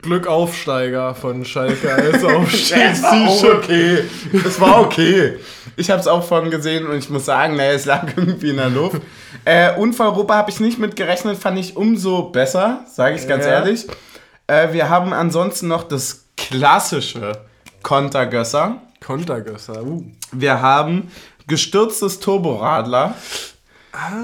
Glückaufsteiger 0.02 1.14
von 1.14 1.44
Schalke 1.44 1.92
als 1.92 2.24
Aufstiegst-T-Shirt. 2.24 3.54
okay. 3.56 4.04
Es 4.46 4.60
war 4.60 4.80
okay. 4.80 5.38
Ich 5.76 5.90
habe 5.90 6.00
es 6.00 6.06
auch 6.06 6.24
vorhin 6.24 6.50
gesehen 6.50 6.86
und 6.86 6.96
ich 6.96 7.10
muss 7.10 7.24
sagen, 7.24 7.56
naja, 7.56 7.72
es 7.72 7.84
lag 7.84 8.06
irgendwie 8.16 8.50
in 8.50 8.56
der 8.56 8.70
Luft. 8.70 9.00
Äh, 9.44 9.74
Unfall 9.76 10.08
Europa 10.08 10.34
habe 10.34 10.50
ich 10.50 10.60
nicht 10.60 10.78
mit 10.78 10.96
gerechnet, 10.96 11.38
fand 11.38 11.58
ich 11.58 11.76
umso 11.76 12.22
besser, 12.30 12.84
sage 12.92 13.16
ich 13.16 13.26
ganz 13.26 13.44
Ja. 13.44 13.52
ehrlich. 13.52 13.86
Äh, 14.46 14.72
wir 14.72 14.88
haben 14.88 15.12
ansonsten 15.12 15.68
noch 15.68 15.84
das 15.84 16.24
klassische 16.36 17.32
Kontergösser. 17.82 18.80
Kontergösser, 19.04 19.82
uh. 19.82 20.02
Wir 20.32 20.60
haben 20.60 21.10
gestürztes 21.46 22.20
Turboradler. 22.20 23.14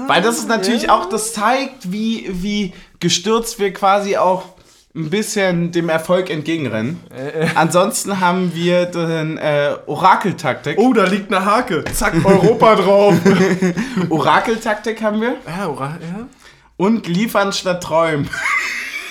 Weil 0.07 0.21
das 0.21 0.37
ist 0.37 0.47
natürlich 0.47 0.83
ja. 0.83 0.93
auch, 0.97 1.09
das 1.09 1.33
zeigt, 1.33 1.91
wie, 1.91 2.27
wie 2.31 2.73
gestürzt 2.99 3.59
wir 3.59 3.73
quasi 3.73 4.15
auch 4.15 4.43
ein 4.95 5.09
bisschen 5.09 5.71
dem 5.71 5.89
Erfolg 5.89 6.29
entgegenrennen. 6.29 7.01
Ansonsten 7.55 8.19
haben 8.21 8.55
wir 8.55 8.85
den 8.85 9.37
äh, 9.37 9.75
Orakeltaktik. 9.87 10.77
Oh, 10.79 10.93
da 10.93 11.03
liegt 11.03 11.33
eine 11.33 11.45
Hake. 11.45 11.83
Zack, 11.93 12.13
Europa 12.23 12.75
drauf. 12.77 13.13
Orakeltaktik 14.09 15.01
haben 15.01 15.19
wir. 15.21 15.35
ja, 15.47 15.67
Ora- 15.67 15.97
ja. 16.01 16.27
Und 16.77 17.07
liefern 17.07 17.51
statt 17.53 17.83
träumen. 17.83 18.29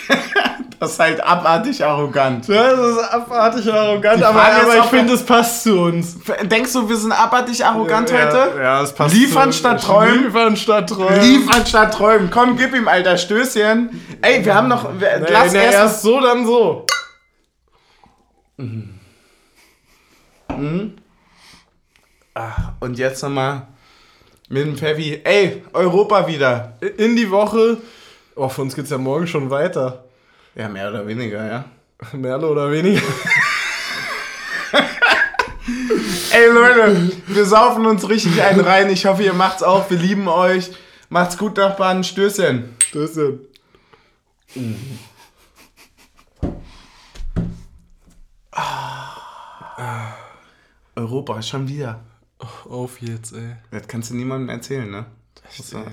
das 0.80 0.92
ist 0.92 0.98
halt 1.01 1.22
abartig 1.22 1.84
arrogant. 1.84 2.48
Das 2.48 2.78
ist 2.78 2.98
abartig 3.12 3.72
arrogant, 3.72 4.22
aber, 4.22 4.42
aber 4.42 4.78
ich 4.78 4.84
finde, 4.84 5.14
es 5.14 5.24
passt 5.24 5.62
zu 5.62 5.80
uns. 5.80 6.16
Denkst 6.42 6.72
du, 6.72 6.88
wir 6.88 6.96
sind 6.96 7.12
abartig 7.12 7.64
arrogant 7.64 8.12
heute? 8.12 8.52
Ja, 8.60 8.82
es 8.82 8.92
passt 8.92 9.14
Liefern 9.14 9.52
zu 9.52 9.59
statt 9.59 9.82
träumen? 9.82 10.24
Liefern 10.24 10.56
statt 10.56 10.88
träumen. 10.88 11.20
Liefern 11.20 11.66
statt 11.66 11.94
träumen. 11.94 12.30
Komm, 12.30 12.56
gib 12.56 12.74
ihm, 12.74 12.88
Alter, 12.88 13.16
Stößchen. 13.16 13.90
Ey, 14.20 14.44
wir 14.44 14.55
haben 14.55 14.68
noch. 14.68 14.88
Wir, 15.01 15.18
Nee, 15.20 15.26
lass 15.30 15.52
nee, 15.52 15.64
erst, 15.64 15.74
erst 15.74 16.02
so, 16.02 16.20
dann 16.20 16.46
so. 16.46 16.86
Und 22.80 22.98
jetzt 22.98 23.22
nochmal 23.22 23.66
mit 24.48 24.66
dem 24.66 24.76
Pfeffi. 24.76 25.20
Ey, 25.24 25.62
Europa 25.72 26.26
wieder. 26.26 26.74
In 26.96 27.16
die 27.16 27.30
Woche. 27.30 27.78
Oh, 28.36 28.48
für 28.48 28.62
uns 28.62 28.74
geht's 28.74 28.90
ja 28.90 28.98
morgen 28.98 29.26
schon 29.26 29.51
weiter. 29.51 30.03
Ja, 30.55 30.68
mehr 30.68 30.89
oder 30.90 31.06
weniger, 31.06 31.47
ja. 31.47 31.64
Merle 32.12 32.48
oder 32.48 32.70
weniger. 32.70 33.02
Ey, 36.32 36.48
Leute, 36.52 37.12
wir 37.28 37.44
saufen 37.47 37.86
uns 37.86 38.09
richtig 38.09 38.43
einen 38.43 38.60
rein. 38.60 38.90
Ich 38.90 39.06
hoffe, 39.06 39.22
ihr 39.22 39.32
macht's 39.35 39.62
auch. 39.62 39.89
Wir 39.90 39.98
lieben 39.98 40.26
euch. 40.28 40.70
Macht's 41.09 41.39
gut, 41.39 41.56
Nachbarn. 41.56 42.02
Stößchen. 42.02 42.74
Stößchen. 42.89 43.40
Europa, 50.97 51.43
schon 51.43 51.68
wieder. 51.68 52.01
Auf 52.68 53.01
jetzt, 53.01 53.32
ey. 53.32 53.56
Das 53.70 53.89
kannst 53.89 54.10
du 54.10 54.14
niemandem 54.16 54.48
erzählen, 54.51 54.90
ne? 54.90 55.06
Das, 55.43 55.68
So. 55.68 55.78
ey. 55.78 55.85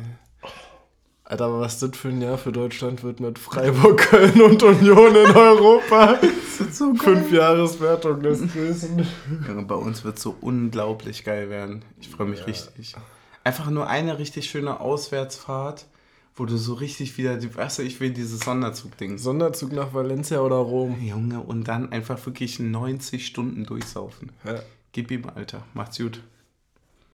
Alter, 1.31 1.45
aber 1.45 1.61
was 1.61 1.79
das 1.79 1.95
für 1.95 2.09
ein 2.09 2.21
Jahr 2.21 2.37
für 2.37 2.51
Deutschland 2.51 3.03
wird 3.03 3.21
mit 3.21 3.39
Freiburg, 3.39 3.97
Köln 3.99 4.41
und 4.41 4.61
Union 4.61 5.15
in 5.15 5.31
Europa. 5.31 6.19
So 6.71 6.93
Fünf 6.93 7.31
Jahreswertung 7.31 8.21
des 8.21 8.41
Größen. 8.53 9.03
Junge, 9.47 9.63
bei 9.63 9.75
uns 9.75 10.03
wird 10.03 10.19
so 10.19 10.35
unglaublich 10.41 11.23
geil 11.23 11.49
werden. 11.49 11.83
Ich 11.99 12.09
freue 12.09 12.27
mich 12.27 12.45
richtig. 12.45 12.93
Einfach 13.43 13.71
nur 13.71 13.87
eine 13.87 14.19
richtig 14.19 14.47
schöne 14.49 14.79
Auswärtsfahrt, 14.79 15.87
wo 16.35 16.45
du 16.45 16.57
so 16.57 16.75
richtig 16.75 17.17
wieder, 17.17 17.41
weißt 17.41 17.79
du, 17.79 17.83
ich 17.83 17.99
will 17.99 18.11
dieses 18.11 18.41
Sonderzug-Ding. 18.41 19.17
So, 19.17 19.23
Sonderzug 19.23 19.71
nach 19.71 19.93
Valencia 19.93 20.41
oder 20.41 20.57
Rom. 20.57 21.01
Junge, 21.01 21.39
und 21.39 21.67
dann 21.67 21.91
einfach 21.91 22.23
wirklich 22.27 22.59
90 22.59 23.25
Stunden 23.25 23.65
durchsaufen. 23.65 24.31
Ja. 24.45 24.59
Gib 24.91 25.09
ihm, 25.09 25.23
Alter. 25.33 25.63
Macht's 25.73 25.97
gut. 25.97 26.21